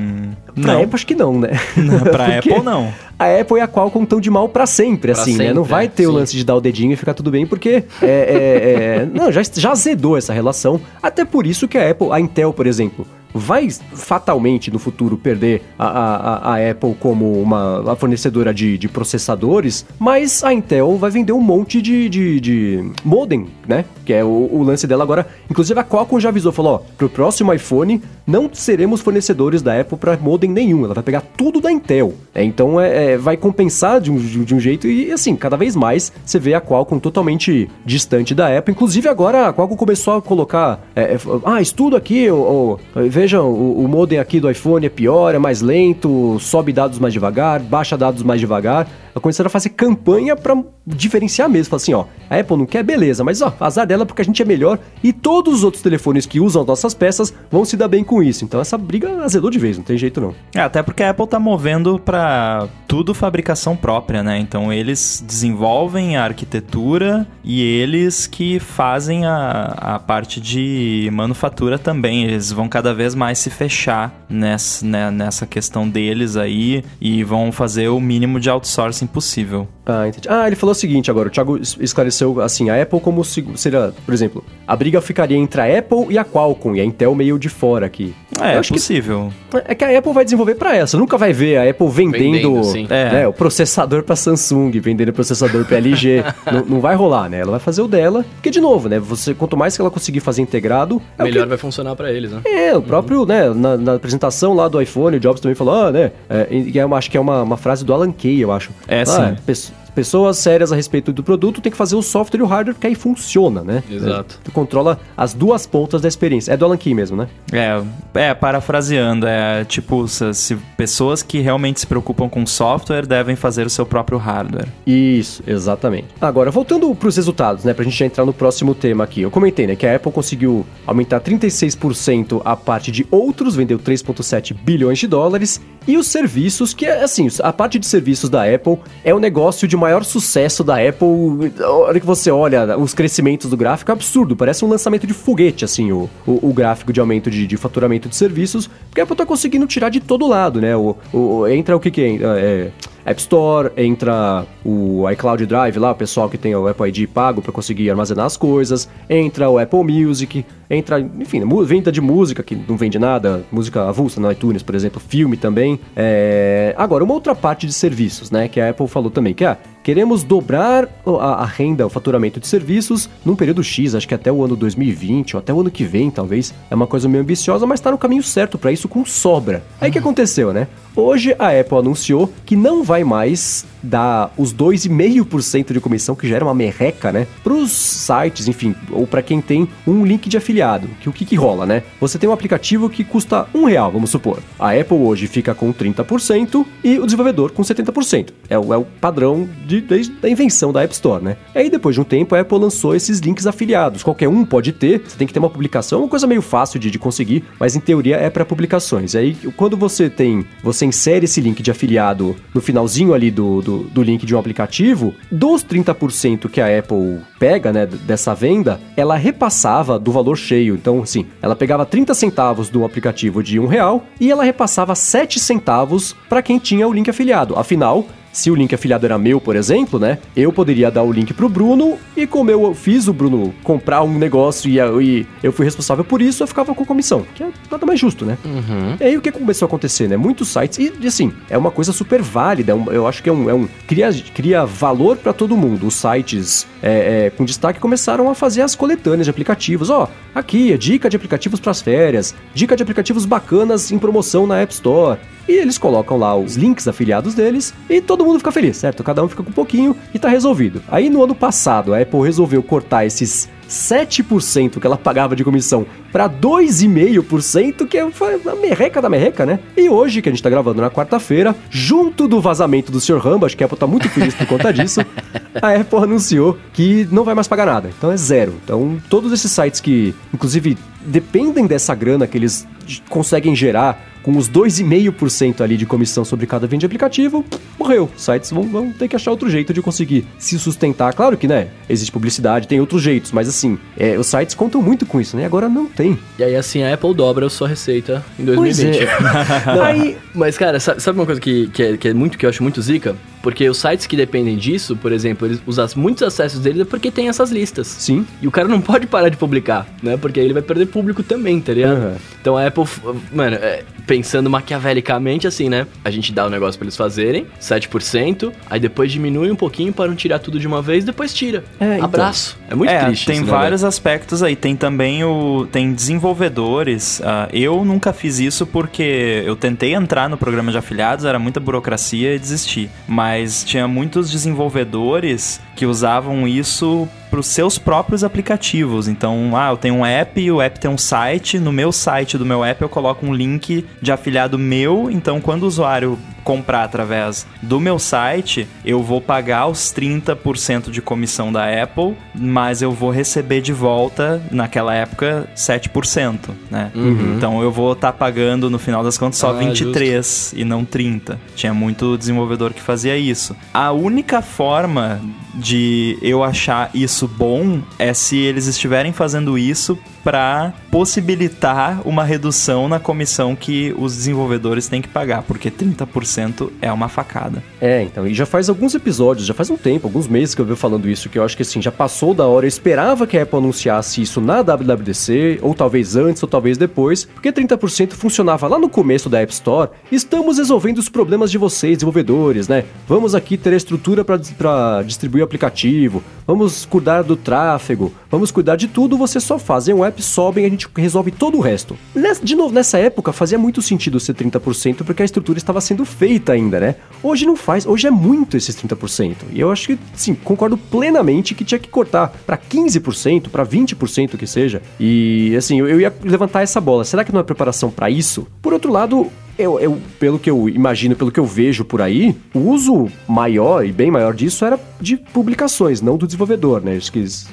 pra 0.54 0.72
não. 0.72 0.82
Apple, 0.82 0.94
acho 0.94 1.06
que 1.06 1.14
não, 1.14 1.38
né? 1.38 1.50
Não, 1.76 2.00
pra 2.00 2.38
Apple, 2.38 2.62
não. 2.62 2.92
A 3.18 3.40
Apple 3.40 3.58
e 3.58 3.60
a 3.60 3.68
Qualcomm 3.68 4.04
estão 4.04 4.20
de 4.20 4.30
mal 4.30 4.48
para 4.48 4.66
sempre, 4.66 5.12
pra 5.12 5.20
assim, 5.20 5.32
sempre, 5.32 5.48
né? 5.48 5.52
Não 5.52 5.64
vai 5.64 5.88
ter 5.88 6.04
é, 6.04 6.08
o 6.08 6.12
lance 6.12 6.34
de 6.34 6.44
dar 6.44 6.54
o 6.54 6.60
dedinho 6.60 6.92
e 6.92 6.96
ficar 6.96 7.14
tudo 7.14 7.30
bem, 7.30 7.46
porque 7.46 7.84
é, 8.00 8.06
é, 8.06 9.00
é, 9.02 9.08
não, 9.12 9.30
já, 9.30 9.42
já 9.42 9.72
azedou 9.72 10.16
essa 10.16 10.32
relação. 10.32 10.80
Até 11.02 11.24
por 11.24 11.46
isso 11.46 11.68
que 11.68 11.76
a 11.76 11.90
Apple, 11.90 12.08
a 12.12 12.20
Intel, 12.20 12.52
por 12.52 12.66
exemplo, 12.66 13.06
vai 13.34 13.68
fatalmente 13.68 14.70
no 14.70 14.78
futuro 14.78 15.18
perder 15.18 15.62
a, 15.76 15.88
a, 15.88 16.54
a 16.54 16.70
Apple 16.70 16.94
como 17.00 17.42
uma 17.42 17.96
fornecedora 17.96 18.54
de, 18.54 18.78
de, 18.78 18.88
processadores, 18.88 19.84
mas 19.98 20.44
a 20.44 20.52
Intel 20.52 20.96
vai 20.96 21.10
vender 21.10 21.32
um 21.32 21.40
monte 21.40 21.82
de, 21.82 22.08
de, 22.08 22.40
de 22.40 22.92
modem, 23.04 23.48
né? 23.66 23.84
Que 24.04 24.12
é 24.12 24.24
o, 24.24 24.48
o, 24.52 24.62
lance 24.62 24.86
dela 24.86 25.02
agora. 25.02 25.26
Inclusive 25.50 25.80
a 25.80 25.84
Qualcomm 25.84 26.20
já 26.20 26.28
avisou, 26.28 26.52
falou, 26.52 26.74
ó, 26.74 26.78
pro 26.96 27.08
próximo 27.08 27.52
iPhone 27.52 28.00
não 28.26 28.48
seremos 28.52 29.00
fornecedores 29.00 29.62
da 29.62 29.78
Apple 29.78 29.98
para 29.98 30.16
modem 30.16 30.50
nenhum, 30.50 30.84
ela 30.84 30.94
vai 30.94 31.02
pegar 31.02 31.22
tudo 31.36 31.60
da 31.60 31.72
Intel. 31.72 32.14
É, 32.34 32.42
então 32.42 32.80
é, 32.80 33.12
é, 33.12 33.16
vai 33.16 33.36
compensar 33.36 34.00
de 34.00 34.10
um, 34.10 34.16
de 34.16 34.54
um 34.54 34.60
jeito 34.60 34.86
e 34.86 35.10
assim, 35.12 35.34
cada 35.34 35.56
vez 35.56 35.74
mais 35.74 36.12
você 36.24 36.38
vê 36.38 36.54
a 36.54 36.60
Qualcomm 36.60 37.00
totalmente 37.00 37.68
distante 37.84 38.34
da 38.34 38.56
Apple. 38.56 38.72
Inclusive 38.72 39.08
agora 39.08 39.48
a 39.48 39.52
Qualcomm 39.52 39.76
começou 39.76 40.14
a 40.14 40.22
colocar, 40.22 40.80
é, 40.94 41.14
é 41.14 41.18
ah, 41.44 41.60
estudo 41.60 41.96
aqui, 41.96 42.30
ou, 42.30 42.78
ou, 42.94 43.10
vejam, 43.24 43.50
o, 43.50 43.82
o 43.82 43.88
modem 43.88 44.18
aqui 44.18 44.38
do 44.38 44.50
iPhone 44.50 44.84
é 44.84 44.90
pior, 44.90 45.34
é 45.34 45.38
mais 45.38 45.62
lento, 45.62 46.38
sobe 46.40 46.74
dados 46.74 46.98
mais 46.98 47.14
devagar, 47.14 47.58
baixa 47.60 47.96
dados 47.96 48.22
mais 48.22 48.38
devagar 48.38 48.86
começaram 49.20 49.48
a 49.48 49.50
fazer 49.50 49.70
campanha 49.70 50.36
para 50.36 50.56
diferenciar 50.86 51.48
mesmo. 51.48 51.70
Falar 51.70 51.76
assim, 51.76 51.94
ó, 51.94 52.04
a 52.28 52.38
Apple 52.38 52.56
não 52.56 52.66
quer, 52.66 52.82
beleza, 52.82 53.24
mas 53.24 53.40
ó, 53.40 53.54
azar 53.60 53.86
dela 53.86 54.04
porque 54.04 54.22
a 54.22 54.24
gente 54.24 54.42
é 54.42 54.44
melhor 54.44 54.78
e 55.02 55.12
todos 55.12 55.54
os 55.54 55.64
outros 55.64 55.82
telefones 55.82 56.26
que 56.26 56.40
usam 56.40 56.64
nossas 56.64 56.94
peças 56.94 57.32
vão 57.50 57.64
se 57.64 57.76
dar 57.76 57.88
bem 57.88 58.04
com 58.04 58.22
isso. 58.22 58.44
Então 58.44 58.60
essa 58.60 58.76
briga 58.76 59.22
azedou 59.22 59.50
de 59.50 59.58
vez, 59.58 59.76
não 59.76 59.84
tem 59.84 59.96
jeito 59.96 60.20
não. 60.20 60.34
É, 60.54 60.60
até 60.60 60.82
porque 60.82 61.02
a 61.02 61.10
Apple 61.10 61.26
tá 61.26 61.38
movendo 61.38 61.98
para 61.98 62.68
tudo 62.86 63.14
fabricação 63.14 63.76
própria, 63.76 64.22
né? 64.22 64.38
Então 64.38 64.72
eles 64.72 65.22
desenvolvem 65.26 66.16
a 66.16 66.24
arquitetura 66.24 67.26
e 67.42 67.60
eles 67.62 68.26
que 68.26 68.58
fazem 68.58 69.26
a, 69.26 69.74
a 69.76 69.98
parte 69.98 70.40
de 70.40 71.08
manufatura 71.12 71.78
também. 71.78 72.24
Eles 72.24 72.52
vão 72.52 72.68
cada 72.68 72.94
vez 72.94 73.14
mais 73.14 73.38
se 73.38 73.50
fechar 73.50 74.24
nessa, 74.28 74.84
né, 74.84 75.10
nessa 75.10 75.46
questão 75.46 75.88
deles 75.88 76.36
aí 76.36 76.84
e 77.00 77.22
vão 77.22 77.52
fazer 77.52 77.88
o 77.88 78.00
mínimo 78.00 78.40
de 78.40 78.50
outsourcing 78.50 79.03
impossível. 79.04 79.68
Ah, 79.86 80.08
entendi. 80.08 80.28
Ah, 80.30 80.46
ele 80.46 80.56
falou 80.56 80.72
o 80.72 80.74
seguinte 80.74 81.10
agora, 81.10 81.28
o 81.28 81.30
Thiago 81.30 81.58
esclareceu 81.58 82.40
assim, 82.40 82.70
a 82.70 82.80
Apple 82.80 83.00
como 83.00 83.22
se 83.22 83.44
seria, 83.56 83.92
por 84.04 84.14
exemplo, 84.14 84.44
a 84.66 84.74
briga 84.74 85.00
ficaria 85.00 85.36
entre 85.36 85.60
a 85.60 85.78
Apple 85.78 86.06
e 86.08 86.18
a 86.18 86.24
Qualcomm, 86.24 86.76
e 86.76 86.80
a 86.80 86.84
Intel 86.84 87.14
meio 87.14 87.38
de 87.38 87.50
fora 87.50 87.84
aqui. 87.84 88.14
É, 88.40 88.56
é 88.56 88.62
possível. 88.62 89.30
Que, 89.50 89.56
é 89.66 89.74
que 89.74 89.84
a 89.84 89.98
Apple 89.98 90.12
vai 90.12 90.24
desenvolver 90.24 90.54
para 90.54 90.74
essa, 90.74 90.96
nunca 90.96 91.18
vai 91.18 91.32
ver 91.32 91.58
a 91.58 91.70
Apple 91.70 91.88
vendendo, 91.88 92.62
vendendo 92.62 92.88
né, 92.88 93.28
o 93.28 93.32
processador 93.32 94.02
para 94.02 94.16
Samsung, 94.16 94.70
vendendo 94.80 95.10
o 95.10 95.12
processador 95.12 95.64
para 95.66 95.76
LG, 95.76 96.24
não, 96.50 96.64
não, 96.64 96.80
vai 96.80 96.96
rolar, 96.96 97.28
né? 97.28 97.40
Ela 97.40 97.52
vai 97.52 97.60
fazer 97.60 97.82
o 97.82 97.88
dela, 97.88 98.24
porque 98.34 98.50
de 98.50 98.60
novo, 98.60 98.88
né, 98.88 98.98
você 98.98 99.34
quanto 99.34 99.56
mais 99.56 99.76
que 99.76 99.82
ela 99.82 99.90
conseguir 99.90 100.20
fazer 100.20 100.40
integrado, 100.40 101.00
é 101.18 101.24
melhor 101.24 101.42
que, 101.42 101.48
vai 101.50 101.58
funcionar 101.58 101.94
para 101.94 102.10
eles, 102.10 102.32
né? 102.32 102.40
É, 102.46 102.74
o 102.74 102.80
próprio, 102.80 103.20
uhum. 103.20 103.26
né, 103.26 103.50
na, 103.50 103.76
na, 103.76 103.94
apresentação 103.94 104.54
lá 104.54 104.66
do 104.66 104.80
iPhone, 104.80 105.16
o 105.16 105.20
Jobs 105.20 105.40
também 105.40 105.54
falou, 105.54 105.74
ah, 105.74 105.92
né, 105.92 106.12
é, 106.28 106.78
é 106.78 106.86
uma, 106.86 106.96
acho 106.96 107.10
que 107.10 107.16
é 107.18 107.20
uma, 107.20 107.42
uma 107.42 107.56
frase 107.56 107.84
do 107.84 107.92
Alan 107.92 108.12
Kay, 108.12 108.42
eu 108.42 108.50
acho. 108.50 108.70
É, 108.88 109.02
ah, 109.02 109.36
sim 109.44 109.73
pessoas 109.94 110.38
sérias 110.38 110.72
a 110.72 110.76
respeito 110.76 111.12
do 111.12 111.22
produto 111.22 111.60
tem 111.60 111.70
que 111.70 111.78
fazer 111.78 111.96
o 111.96 112.02
software 112.02 112.40
e 112.40 112.42
o 112.42 112.46
hardware, 112.46 112.76
que 112.78 112.86
aí 112.86 112.94
funciona, 112.94 113.62
né? 113.62 113.82
Exato. 113.90 114.38
É, 114.40 114.44
tu 114.44 114.52
controla 114.52 114.98
as 115.16 115.34
duas 115.34 115.66
pontas 115.66 116.02
da 116.02 116.08
experiência. 116.08 116.52
É 116.52 116.56
do 116.56 116.64
Alan 116.64 116.76
Key 116.76 116.94
mesmo, 116.94 117.16
né? 117.16 117.28
É, 117.52 117.82
é 118.14 118.34
parafraseando, 118.34 119.26
é 119.26 119.64
tipo, 119.64 120.06
se, 120.08 120.34
se 120.34 120.56
pessoas 120.76 121.22
que 121.22 121.40
realmente 121.40 121.80
se 121.80 121.86
preocupam 121.86 122.28
com 122.28 122.44
software 122.46 123.06
devem 123.06 123.36
fazer 123.36 123.66
o 123.66 123.70
seu 123.70 123.86
próprio 123.86 124.18
hardware. 124.18 124.68
Isso, 124.86 125.42
exatamente. 125.46 126.08
Agora, 126.20 126.50
voltando 126.50 126.92
para 126.94 127.08
os 127.08 127.16
resultados, 127.16 127.64
né, 127.64 127.72
pra 127.72 127.84
gente 127.84 127.96
já 127.96 128.06
entrar 128.06 128.24
no 128.24 128.32
próximo 128.32 128.74
tema 128.74 129.04
aqui. 129.04 129.22
Eu 129.22 129.30
comentei, 129.30 129.66
né, 129.66 129.76
que 129.76 129.86
a 129.86 129.96
Apple 129.96 130.12
conseguiu 130.12 130.66
aumentar 130.86 131.20
36% 131.20 132.42
a 132.44 132.56
parte 132.56 132.90
de 132.90 133.06
outros, 133.10 133.56
vendeu 133.56 133.78
3.7 133.78 134.54
bilhões 134.54 134.98
de 134.98 135.06
dólares, 135.06 135.60
e 135.86 135.96
os 135.96 136.06
serviços, 136.06 136.72
que 136.72 136.86
é 136.86 137.02
assim, 137.02 137.28
a 137.40 137.52
parte 137.52 137.78
de 137.78 137.86
serviços 137.86 138.30
da 138.30 138.42
Apple 138.44 138.78
é 139.04 139.14
o 139.14 139.18
negócio 139.18 139.68
de 139.68 139.76
maior 139.76 140.04
sucesso 140.04 140.64
da 140.64 140.76
Apple. 140.76 141.52
A 141.60 141.70
hora 141.70 142.00
que 142.00 142.06
você 142.06 142.30
olha 142.30 142.76
os 142.78 142.94
crescimentos 142.94 143.50
do 143.50 143.56
gráfico, 143.56 143.90
é 143.90 143.94
absurdo. 143.94 144.36
Parece 144.36 144.64
um 144.64 144.68
lançamento 144.68 145.06
de 145.06 145.12
foguete, 145.12 145.64
assim, 145.64 145.92
o, 145.92 146.08
o, 146.26 146.50
o 146.50 146.52
gráfico 146.52 146.92
de 146.92 147.00
aumento 147.00 147.30
de, 147.30 147.46
de, 147.46 147.56
faturamento 147.56 148.08
de 148.08 148.16
serviços. 148.16 148.68
Porque 148.88 149.00
a 149.00 149.04
Apple 149.04 149.16
tá 149.16 149.26
conseguindo 149.26 149.66
tirar 149.66 149.90
de 149.90 150.00
todo 150.00 150.26
lado, 150.26 150.60
né? 150.60 150.76
O, 150.76 150.96
o 151.12 151.46
entra 151.46 151.76
o 151.76 151.80
que 151.80 151.90
que 151.90 152.02
entra? 152.02 152.40
É, 152.40 152.70
App 153.04 153.20
Store, 153.20 153.70
entra 153.76 154.46
o 154.64 155.08
iCloud 155.10 155.44
Drive 155.46 155.76
lá, 155.78 155.92
o 155.92 155.94
pessoal 155.94 156.28
que 156.30 156.38
tem 156.38 156.54
o 156.54 156.66
Apple 156.66 156.88
ID 156.88 157.08
pago 157.08 157.42
para 157.42 157.52
conseguir 157.52 157.90
armazenar 157.90 158.24
as 158.24 158.36
coisas, 158.36 158.88
entra 159.08 159.48
o 159.48 159.58
Apple 159.58 159.84
Music, 159.84 160.44
entra, 160.70 161.00
enfim, 161.00 161.42
venda 161.64 161.92
de 161.92 162.00
música 162.00 162.42
que 162.42 162.54
não 162.56 162.76
vende 162.76 162.98
nada, 162.98 163.44
música 163.52 163.88
avulsa 163.88 164.20
no 164.20 164.30
iTunes, 164.30 164.62
por 164.62 164.74
exemplo, 164.74 165.00
filme 165.00 165.36
também. 165.36 165.78
É... 165.94 166.74
Agora, 166.78 167.04
uma 167.04 167.14
outra 167.14 167.34
parte 167.34 167.66
de 167.66 167.72
serviços, 167.72 168.30
né, 168.30 168.48
que 168.48 168.60
a 168.60 168.70
Apple 168.70 168.88
falou 168.88 169.10
também, 169.10 169.34
que 169.34 169.44
é 169.44 169.56
Queremos 169.84 170.24
dobrar 170.24 170.88
a, 171.20 171.44
renda, 171.44 171.86
o 171.86 171.90
faturamento 171.90 172.40
de 172.40 172.46
serviços 172.46 173.10
num 173.22 173.36
período 173.36 173.62
X, 173.62 173.94
acho 173.94 174.08
que 174.08 174.14
até 174.14 174.32
o 174.32 174.42
ano 174.42 174.56
2020 174.56 175.36
ou 175.36 175.40
até 175.40 175.52
o 175.52 175.60
ano 175.60 175.70
que 175.70 175.84
vem, 175.84 176.10
talvez. 176.10 176.54
É 176.70 176.74
uma 176.74 176.86
coisa 176.86 177.06
meio 177.06 177.22
ambiciosa, 177.22 177.66
mas 177.66 177.80
está 177.80 177.90
no 177.90 177.98
caminho 177.98 178.22
certo 178.22 178.56
para 178.56 178.72
isso 178.72 178.88
com 178.88 179.04
sobra. 179.04 179.62
Aí 179.78 179.90
o 179.90 179.92
que 179.92 179.98
aconteceu, 179.98 180.54
né? 180.54 180.68
Hoje 180.96 181.36
a 181.38 181.48
Apple 181.60 181.76
anunciou 181.76 182.32
que 182.46 182.56
não 182.56 182.82
vai 182.82 183.04
mais 183.04 183.66
dar 183.84 184.32
os 184.36 184.52
2,5% 184.52 185.72
de 185.72 185.80
comissão, 185.80 186.14
que 186.14 186.28
já 186.28 186.36
era 186.36 186.44
uma 186.44 186.54
merreca, 186.54 187.12
né? 187.12 187.26
Para 187.42 187.52
os 187.52 187.70
sites, 187.70 188.48
enfim, 188.48 188.74
ou 188.90 189.06
para 189.06 189.22
quem 189.22 189.40
tem 189.40 189.68
um 189.86 190.04
link 190.04 190.28
de 190.28 190.36
afiliado. 190.36 190.88
Que 191.00 191.08
o 191.08 191.12
que, 191.12 191.24
que 191.24 191.36
rola, 191.36 191.66
né? 191.66 191.82
Você 192.00 192.18
tem 192.18 192.28
um 192.28 192.32
aplicativo 192.32 192.88
que 192.88 193.04
custa 193.04 193.46
um 193.54 193.64
real, 193.64 193.92
vamos 193.92 194.10
supor. 194.10 194.38
A 194.58 194.72
Apple 194.72 194.96
hoje 194.96 195.26
fica 195.26 195.54
com 195.54 195.72
30% 195.72 196.64
e 196.82 196.98
o 196.98 197.04
desenvolvedor 197.04 197.52
com 197.52 197.62
70%. 197.62 198.30
É 198.48 198.58
o, 198.58 198.72
é 198.72 198.76
o 198.76 198.84
padrão 198.84 199.48
de, 199.66 199.80
desde 199.80 200.14
a 200.22 200.28
invenção 200.28 200.72
da 200.72 200.82
App 200.82 200.94
Store, 200.94 201.22
né? 201.22 201.36
Aí 201.54 201.68
depois 201.68 201.94
de 201.94 202.00
um 202.00 202.04
tempo 202.04 202.34
a 202.34 202.40
Apple 202.40 202.58
lançou 202.58 202.94
esses 202.94 203.20
links 203.20 203.46
afiliados. 203.46 204.02
Qualquer 204.02 204.28
um 204.28 204.44
pode 204.44 204.72
ter, 204.72 205.02
você 205.06 205.16
tem 205.16 205.26
que 205.26 205.32
ter 205.32 205.38
uma 205.38 205.50
publicação, 205.50 206.00
uma 206.00 206.08
coisa 206.08 206.26
meio 206.26 206.42
fácil 206.42 206.78
de, 206.80 206.90
de 206.90 206.98
conseguir, 206.98 207.44
mas 207.58 207.76
em 207.76 207.80
teoria 207.80 208.16
é 208.16 208.30
para 208.30 208.44
publicações. 208.44 209.14
Aí 209.14 209.36
quando 209.56 209.76
você 209.76 210.08
tem, 210.08 210.46
você 210.62 210.86
insere 210.86 211.24
esse 211.24 211.40
link 211.40 211.62
de 211.62 211.70
afiliado 211.70 212.36
no 212.54 212.60
finalzinho 212.60 213.14
ali 213.14 213.30
do, 213.30 213.60
do 213.60 213.73
do, 213.78 214.02
link 214.02 214.24
de 214.24 214.34
um 214.34 214.38
aplicativo, 214.38 215.14
dos 215.30 215.64
30% 215.64 216.48
que 216.48 216.60
a 216.60 216.78
Apple 216.78 217.20
pega, 217.38 217.72
né, 217.72 217.86
dessa 217.86 218.34
venda, 218.34 218.80
ela 218.96 219.16
repassava 219.16 219.98
do 219.98 220.12
valor 220.12 220.36
cheio. 220.36 220.74
Então, 220.74 221.02
assim, 221.02 221.26
ela 221.42 221.56
pegava 221.56 221.84
30 221.84 222.14
centavos 222.14 222.68
do 222.68 222.84
aplicativo 222.84 223.42
de 223.42 223.58
um 223.58 223.66
real 223.66 224.04
e 224.20 224.30
ela 224.30 224.44
repassava 224.44 224.94
7 224.94 225.40
centavos 225.40 226.14
para 226.28 226.42
quem 226.42 226.58
tinha 226.58 226.86
o 226.86 226.92
link 226.92 227.08
afiliado. 227.08 227.58
Afinal, 227.58 228.06
se 228.34 228.50
o 228.50 228.54
link 228.54 228.74
afiliado 228.74 229.06
era 229.06 229.16
meu, 229.16 229.40
por 229.40 229.56
exemplo, 229.56 229.98
né? 229.98 230.18
Eu 230.36 230.52
poderia 230.52 230.90
dar 230.90 231.02
o 231.02 231.12
link 231.12 231.32
pro 231.32 231.48
Bruno 231.48 231.96
e 232.16 232.26
como 232.26 232.50
eu 232.50 232.74
fiz 232.74 233.08
o 233.08 233.12
Bruno 233.12 233.54
comprar 233.62 234.02
um 234.02 234.18
negócio 234.18 234.68
e, 234.68 234.78
e 235.02 235.26
eu 235.42 235.52
fui 235.52 235.64
responsável 235.64 236.04
por 236.04 236.20
isso, 236.20 236.42
eu 236.42 236.46
ficava 236.46 236.74
com 236.74 236.84
comissão, 236.84 237.24
que 237.34 237.42
é 237.42 237.48
nada 237.70 237.86
mais 237.86 237.98
justo, 237.98 238.26
né? 238.26 238.36
Uhum. 238.44 238.96
E 239.00 239.04
aí 239.04 239.16
o 239.16 239.22
que 239.22 239.30
começou 239.32 239.64
a 239.64 239.68
acontecer, 239.68 240.08
né? 240.08 240.16
Muitos 240.16 240.48
sites, 240.48 240.78
e 240.78 241.06
assim, 241.06 241.32
é 241.48 241.56
uma 241.56 241.70
coisa 241.70 241.92
super 241.92 242.20
válida, 242.20 242.72
é 242.72 242.96
eu 242.96 243.06
acho 243.06 243.22
que 243.22 243.28
é 243.28 243.32
um. 243.32 243.48
É 243.48 243.54
um 243.54 243.68
cria, 243.86 244.10
cria 244.34 244.64
valor 244.64 245.16
para 245.16 245.32
todo 245.32 245.56
mundo. 245.56 245.86
Os 245.86 245.94
sites 245.94 246.66
é, 246.82 247.26
é, 247.26 247.30
com 247.30 247.44
destaque 247.44 247.78
começaram 247.78 248.28
a 248.28 248.34
fazer 248.34 248.62
as 248.62 248.74
coletâneas 248.74 249.26
de 249.26 249.30
aplicativos. 249.30 249.90
Ó, 249.90 250.04
oh, 250.04 250.38
aqui, 250.38 250.72
é 250.72 250.76
dica 250.76 251.08
de 251.08 251.16
aplicativos 251.16 251.60
para 251.60 251.70
as 251.70 251.80
férias, 251.80 252.34
dica 252.52 252.76
de 252.76 252.82
aplicativos 252.82 253.24
bacanas 253.24 253.92
em 253.92 253.98
promoção 253.98 254.46
na 254.46 254.60
App 254.60 254.72
Store. 254.72 255.18
E 255.48 255.52
eles 255.52 255.78
colocam 255.78 256.16
lá 256.16 256.36
os 256.36 256.56
links 256.56 256.88
afiliados 256.88 257.34
deles 257.34 257.74
e 257.88 258.00
todo 258.00 258.24
mundo 258.24 258.38
fica 258.38 258.52
feliz, 258.52 258.76
certo? 258.76 259.04
Cada 259.04 259.22
um 259.22 259.28
fica 259.28 259.42
com 259.42 259.50
um 259.50 259.54
pouquinho 259.54 259.96
e 260.12 260.18
tá 260.18 260.28
resolvido. 260.28 260.82
Aí 260.88 261.10
no 261.10 261.22
ano 261.22 261.34
passado 261.34 261.94
a 261.94 262.00
Apple 262.00 262.22
resolveu 262.22 262.62
cortar 262.62 263.04
esses 263.04 263.48
7% 263.68 264.78
que 264.78 264.86
ela 264.86 264.96
pagava 264.96 265.34
de 265.34 265.44
comissão 265.44 265.86
para 266.12 266.28
2,5%, 266.28 267.86
que 267.86 268.10
foi 268.12 268.40
a 268.46 268.54
merreca 268.54 269.00
da 269.00 269.08
merreca, 269.08 269.44
né? 269.44 269.58
E 269.76 269.88
hoje, 269.88 270.22
que 270.22 270.28
a 270.28 270.32
gente 270.32 270.42
tá 270.42 270.50
gravando 270.50 270.80
na 270.80 270.90
quarta-feira, 270.90 271.54
junto 271.70 272.28
do 272.28 272.40
vazamento 272.40 272.92
do 272.92 273.00
Sr. 273.00 273.18
Rambo, 273.18 273.46
acho 273.46 273.56
que 273.56 273.64
a 273.64 273.66
Apple 273.66 273.78
tá 273.78 273.86
muito 273.86 274.08
feliz 274.08 274.34
por 274.34 274.46
conta 274.46 274.72
disso, 274.72 275.00
a 275.60 275.74
Apple 275.74 275.98
anunciou 275.98 276.58
que 276.72 277.08
não 277.10 277.24
vai 277.24 277.34
mais 277.34 277.48
pagar 277.48 277.66
nada. 277.66 277.90
Então 277.96 278.12
é 278.12 278.16
zero. 278.16 278.54
Então 278.62 279.00
todos 279.08 279.32
esses 279.32 279.50
sites 279.50 279.80
que, 279.80 280.14
inclusive, 280.32 280.76
dependem 281.04 281.66
dessa 281.66 281.94
grana 281.94 282.26
que 282.26 282.38
eles 282.38 282.66
conseguem 283.08 283.56
gerar 283.56 284.13
com 284.24 284.36
os 284.36 284.48
2,5% 284.50 285.60
ali 285.60 285.76
de 285.76 285.86
comissão 285.86 286.24
sobre 286.24 286.46
cada 286.46 286.66
venda 286.66 286.80
de 286.80 286.86
aplicativo, 286.86 287.44
morreu. 287.78 288.10
Sites 288.16 288.50
vão, 288.50 288.62
vão 288.64 288.90
ter 288.90 289.06
que 289.06 289.14
achar 289.14 289.30
outro 289.30 289.48
jeito 289.48 289.72
de 289.72 289.80
conseguir 289.80 290.26
se 290.38 290.58
sustentar. 290.58 291.12
Claro 291.14 291.36
que, 291.36 291.46
né, 291.46 291.68
existe 291.88 292.10
publicidade, 292.10 292.66
tem 292.66 292.80
outros 292.80 293.02
jeitos, 293.02 293.30
mas 293.30 293.48
assim, 293.48 293.78
é, 293.96 294.18
os 294.18 294.26
sites 294.26 294.54
contam 294.54 294.82
muito 294.82 295.06
com 295.06 295.20
isso, 295.20 295.36
né? 295.36 295.44
Agora 295.44 295.68
não 295.68 295.86
tem. 295.86 296.18
E 296.38 296.42
aí, 296.42 296.56
assim, 296.56 296.82
a 296.82 296.92
Apple 296.94 297.14
dobra 297.14 297.46
a 297.46 297.50
sua 297.50 297.68
receita 297.68 298.24
em 298.38 298.44
Pois 298.46 298.78
2020. 298.78 299.02
é. 299.02 299.14
Aí, 299.84 300.16
Mas, 300.34 300.56
cara, 300.58 300.80
sa- 300.80 300.98
sabe 300.98 301.18
uma 301.18 301.26
coisa 301.26 301.40
que, 301.40 301.68
que, 301.68 301.82
é, 301.82 301.96
que 301.96 302.08
é 302.08 302.14
muito 302.14 302.38
que 302.38 302.46
eu 302.46 302.50
acho 302.50 302.62
muito 302.62 302.80
zica? 302.80 303.14
Porque 303.44 303.68
os 303.68 303.76
sites 303.76 304.06
que 304.06 304.16
dependem 304.16 304.56
disso, 304.56 304.96
por 304.96 305.12
exemplo, 305.12 305.46
eles 305.46 305.60
usam 305.66 305.84
muitos 305.96 306.22
acessos 306.22 306.60
deles 306.60 306.80
é 306.80 306.84
porque 306.86 307.10
tem 307.10 307.28
essas 307.28 307.50
listas. 307.50 307.86
sim. 307.86 308.26
E 308.40 308.48
o 308.48 308.50
cara 308.50 308.66
não 308.66 308.80
pode 308.80 309.06
parar 309.06 309.28
de 309.28 309.36
publicar, 309.36 309.86
né? 310.02 310.16
Porque 310.16 310.40
aí 310.40 310.46
ele 310.46 310.54
vai 310.54 310.62
perder 310.62 310.86
público 310.86 311.22
também, 311.22 311.60
tá 311.60 311.74
ligado? 311.74 311.92
Aham. 311.92 312.14
Então 312.40 312.56
a 312.56 312.66
Apple, 312.66 312.84
mano, 313.30 313.56
é, 313.56 313.82
pensando 314.06 314.48
maquiavelicamente 314.48 315.46
assim, 315.46 315.68
né? 315.68 315.86
A 316.02 316.10
gente 316.10 316.32
dá 316.32 316.46
o 316.46 316.50
negócio 316.50 316.78
pra 316.78 316.86
eles 316.86 316.96
fazerem, 316.96 317.46
7%, 317.60 318.50
aí 318.68 318.80
depois 318.80 319.12
diminui 319.12 319.50
um 319.50 319.56
pouquinho 319.56 319.92
para 319.92 320.08
não 320.08 320.16
tirar 320.16 320.38
tudo 320.38 320.58
de 320.58 320.66
uma 320.66 320.80
vez, 320.80 321.04
depois 321.04 321.34
tira. 321.34 321.64
É, 321.78 321.96
então. 321.96 322.04
Abraço. 322.04 322.56
É 322.68 322.74
muito 322.74 322.90
é, 322.90 323.04
triste 323.04 323.26
tem 323.26 323.36
isso, 323.36 323.44
né, 323.44 323.50
vários 323.50 323.84
aspectos 323.84 324.42
aí. 324.42 324.56
Tem 324.56 324.74
também 324.74 325.22
o. 325.22 325.66
Tem 325.70 325.92
desenvolvedores. 325.92 327.20
ah, 327.22 327.48
eu 327.52 327.84
nunca 327.84 328.12
fiz 328.12 328.38
isso 328.38 328.66
porque 328.66 329.42
eu 329.44 329.54
tentei 329.54 329.94
entrar 329.94 330.30
no 330.30 330.38
programa 330.38 330.72
de 330.72 330.78
afiliados, 330.78 331.24
era 331.26 331.38
muita 331.38 331.60
burocracia 331.60 332.34
e 332.34 332.38
desisti. 332.38 332.90
Mas 333.06 333.33
tinha 333.64 333.88
muitos 333.88 334.30
desenvolvedores 334.30 335.60
que 335.74 335.86
usavam 335.86 336.46
isso 336.46 337.08
para 337.30 337.40
os 337.40 337.46
seus 337.46 337.78
próprios 337.78 338.22
aplicativos. 338.22 339.08
Então, 339.08 339.56
ah, 339.56 339.70
eu 339.70 339.76
tenho 339.76 339.96
um 339.96 340.06
app, 340.06 340.50
o 340.50 340.62
app 340.62 340.78
tem 340.78 340.90
um 340.90 340.98
site. 340.98 341.58
No 341.58 341.72
meu 341.72 341.90
site 341.90 342.38
do 342.38 342.46
meu 342.46 342.64
app 342.64 342.80
eu 342.80 342.88
coloco 342.88 343.26
um 343.26 343.34
link 343.34 343.84
de 344.00 344.12
afiliado 344.12 344.58
meu. 344.58 345.10
Então, 345.10 345.40
quando 345.40 345.64
o 345.64 345.66
usuário 345.66 346.18
comprar 346.44 346.84
através 346.84 347.46
do 347.62 347.80
meu 347.80 347.98
site, 347.98 348.68
eu 348.84 349.02
vou 349.02 349.20
pagar 349.20 349.66
os 349.66 349.92
30% 349.92 350.90
de 350.90 351.00
comissão 351.00 351.50
da 351.50 351.64
Apple, 351.82 352.14
mas 352.34 352.82
eu 352.82 352.92
vou 352.92 353.10
receber 353.10 353.60
de 353.60 353.72
volta, 353.72 354.42
naquela 354.50 354.94
época, 354.94 355.48
7%, 355.56 356.50
né? 356.70 356.90
Então 357.36 357.62
eu 357.62 357.72
vou 357.72 357.94
estar 357.94 358.12
pagando, 358.12 358.68
no 358.70 358.78
final 358.78 359.02
das 359.02 359.16
contas, 359.18 359.38
só 359.38 359.50
Ah, 359.50 359.52
23 359.54 360.54
e 360.56 360.64
não 360.64 360.84
30. 360.84 361.38
Tinha 361.56 361.72
muito 361.72 362.16
desenvolvedor 362.18 362.72
que 362.72 362.80
fazia 362.80 363.16
isso. 363.16 363.56
A 363.72 363.90
única 363.92 364.42
forma 364.42 365.20
de 365.54 366.18
eu 366.20 366.42
achar 366.44 366.90
isso 366.92 367.26
bom 367.26 367.80
é 367.98 368.12
se 368.12 368.36
eles 368.36 368.66
estiverem 368.66 369.12
fazendo 369.12 369.56
isso 369.56 369.98
para 370.24 370.72
possibilitar 370.90 372.00
uma 372.08 372.24
redução 372.24 372.88
na 372.88 372.98
comissão 372.98 373.54
que 373.54 373.94
os 373.98 374.16
desenvolvedores 374.16 374.88
têm 374.88 375.02
que 375.02 375.08
pagar, 375.08 375.42
porque 375.42 375.70
30% 375.70 376.70
é 376.80 376.90
uma 376.90 377.08
facada. 377.08 377.62
É, 377.80 378.02
então, 378.02 378.26
e 378.26 378.32
já 378.32 378.46
faz 378.46 378.70
alguns 378.70 378.94
episódios, 378.94 379.46
já 379.46 379.52
faz 379.52 379.68
um 379.68 379.76
tempo, 379.76 380.06
alguns 380.06 380.26
meses 380.26 380.54
que 380.54 380.60
eu 380.60 380.64
venho 380.64 380.76
falando 380.76 381.08
isso, 381.08 381.28
que 381.28 381.38
eu 381.38 381.44
acho 381.44 381.54
que 381.54 381.62
assim, 381.62 381.82
já 381.82 381.92
passou 381.92 382.32
da 382.32 382.46
hora, 382.46 382.64
eu 382.64 382.68
esperava 382.68 383.26
que 383.26 383.36
a 383.36 383.42
Apple 383.42 383.58
anunciasse 383.58 384.22
isso 384.22 384.40
na 384.40 384.62
WWDC, 384.62 385.58
ou 385.60 385.74
talvez 385.74 386.16
antes, 386.16 386.42
ou 386.42 386.48
talvez 386.48 386.78
depois, 386.78 387.24
porque 387.24 387.52
30% 387.52 388.12
funcionava 388.12 388.66
lá 388.66 388.78
no 388.78 388.88
começo 388.88 389.28
da 389.28 389.40
App 389.40 389.52
Store, 389.52 389.90
estamos 390.10 390.56
resolvendo 390.56 390.98
os 390.98 391.10
problemas 391.10 391.50
de 391.50 391.58
vocês, 391.58 391.98
desenvolvedores, 391.98 392.66
né? 392.66 392.84
Vamos 393.06 393.34
aqui 393.34 393.58
ter 393.58 393.74
a 393.74 393.76
estrutura 393.76 394.24
para 394.24 395.02
distribuir 395.02 395.42
o 395.42 395.44
aplicativo, 395.44 396.22
vamos 396.46 396.86
cuidar 396.86 397.22
do 397.22 397.36
tráfego, 397.36 398.12
vamos 398.34 398.50
cuidar 398.50 398.74
de 398.74 398.88
tudo, 398.88 399.16
você 399.16 399.38
só 399.38 399.60
fazem 399.60 399.94
um 399.94 400.04
app, 400.04 400.20
sobem, 400.20 400.66
a 400.66 400.68
gente 400.68 400.88
resolve 400.96 401.30
todo 401.30 401.56
o 401.56 401.60
resto. 401.60 401.96
De 402.42 402.56
novo, 402.56 402.74
nessa 402.74 402.98
época 402.98 403.32
fazia 403.32 403.56
muito 403.56 403.80
sentido 403.80 404.18
ser 404.18 404.34
30%, 404.34 405.04
porque 405.04 405.22
a 405.22 405.24
estrutura 405.24 405.56
estava 405.56 405.80
sendo 405.80 406.04
feita 406.04 406.52
ainda, 406.52 406.80
né? 406.80 406.96
Hoje 407.22 407.46
não 407.46 407.54
faz, 407.54 407.86
hoje 407.86 408.08
é 408.08 408.10
muito 408.10 408.56
esses 408.56 408.74
30%. 408.74 409.36
E 409.52 409.60
eu 409.60 409.70
acho 409.70 409.86
que, 409.86 409.98
sim, 410.14 410.34
concordo 410.34 410.76
plenamente 410.76 411.54
que 411.54 411.64
tinha 411.64 411.78
que 411.78 411.88
cortar 411.88 412.32
para 412.44 412.58
15%, 412.58 413.50
para 413.50 413.64
20% 413.64 414.36
que 414.36 414.48
seja. 414.48 414.82
E, 414.98 415.54
assim, 415.56 415.78
eu 415.78 416.00
ia 416.00 416.12
levantar 416.24 416.62
essa 416.62 416.80
bola. 416.80 417.04
Será 417.04 417.22
que 417.22 417.32
não 417.32 417.38
é 417.38 417.44
preparação 417.44 417.88
para 417.88 418.10
isso? 418.10 418.48
Por 418.60 418.72
outro 418.72 418.90
lado, 418.90 419.30
eu, 419.58 419.78
eu, 419.80 419.98
pelo 420.18 420.38
que 420.38 420.50
eu 420.50 420.68
imagino, 420.68 421.14
pelo 421.14 421.30
que 421.30 421.38
eu 421.40 421.46
vejo 421.46 421.84
por 421.84 422.00
aí, 422.02 422.34
o 422.54 422.58
uso 422.60 423.08
maior 423.28 423.84
e 423.84 423.92
bem 423.92 424.10
maior 424.10 424.34
disso 424.34 424.64
era 424.64 424.78
de 425.00 425.16
publicações, 425.16 426.00
não 426.00 426.16
do 426.16 426.26
desenvolvedor, 426.26 426.80
né? 426.82 426.96
Acho 426.96 427.12
que 427.12 427.18
isso- 427.20 427.48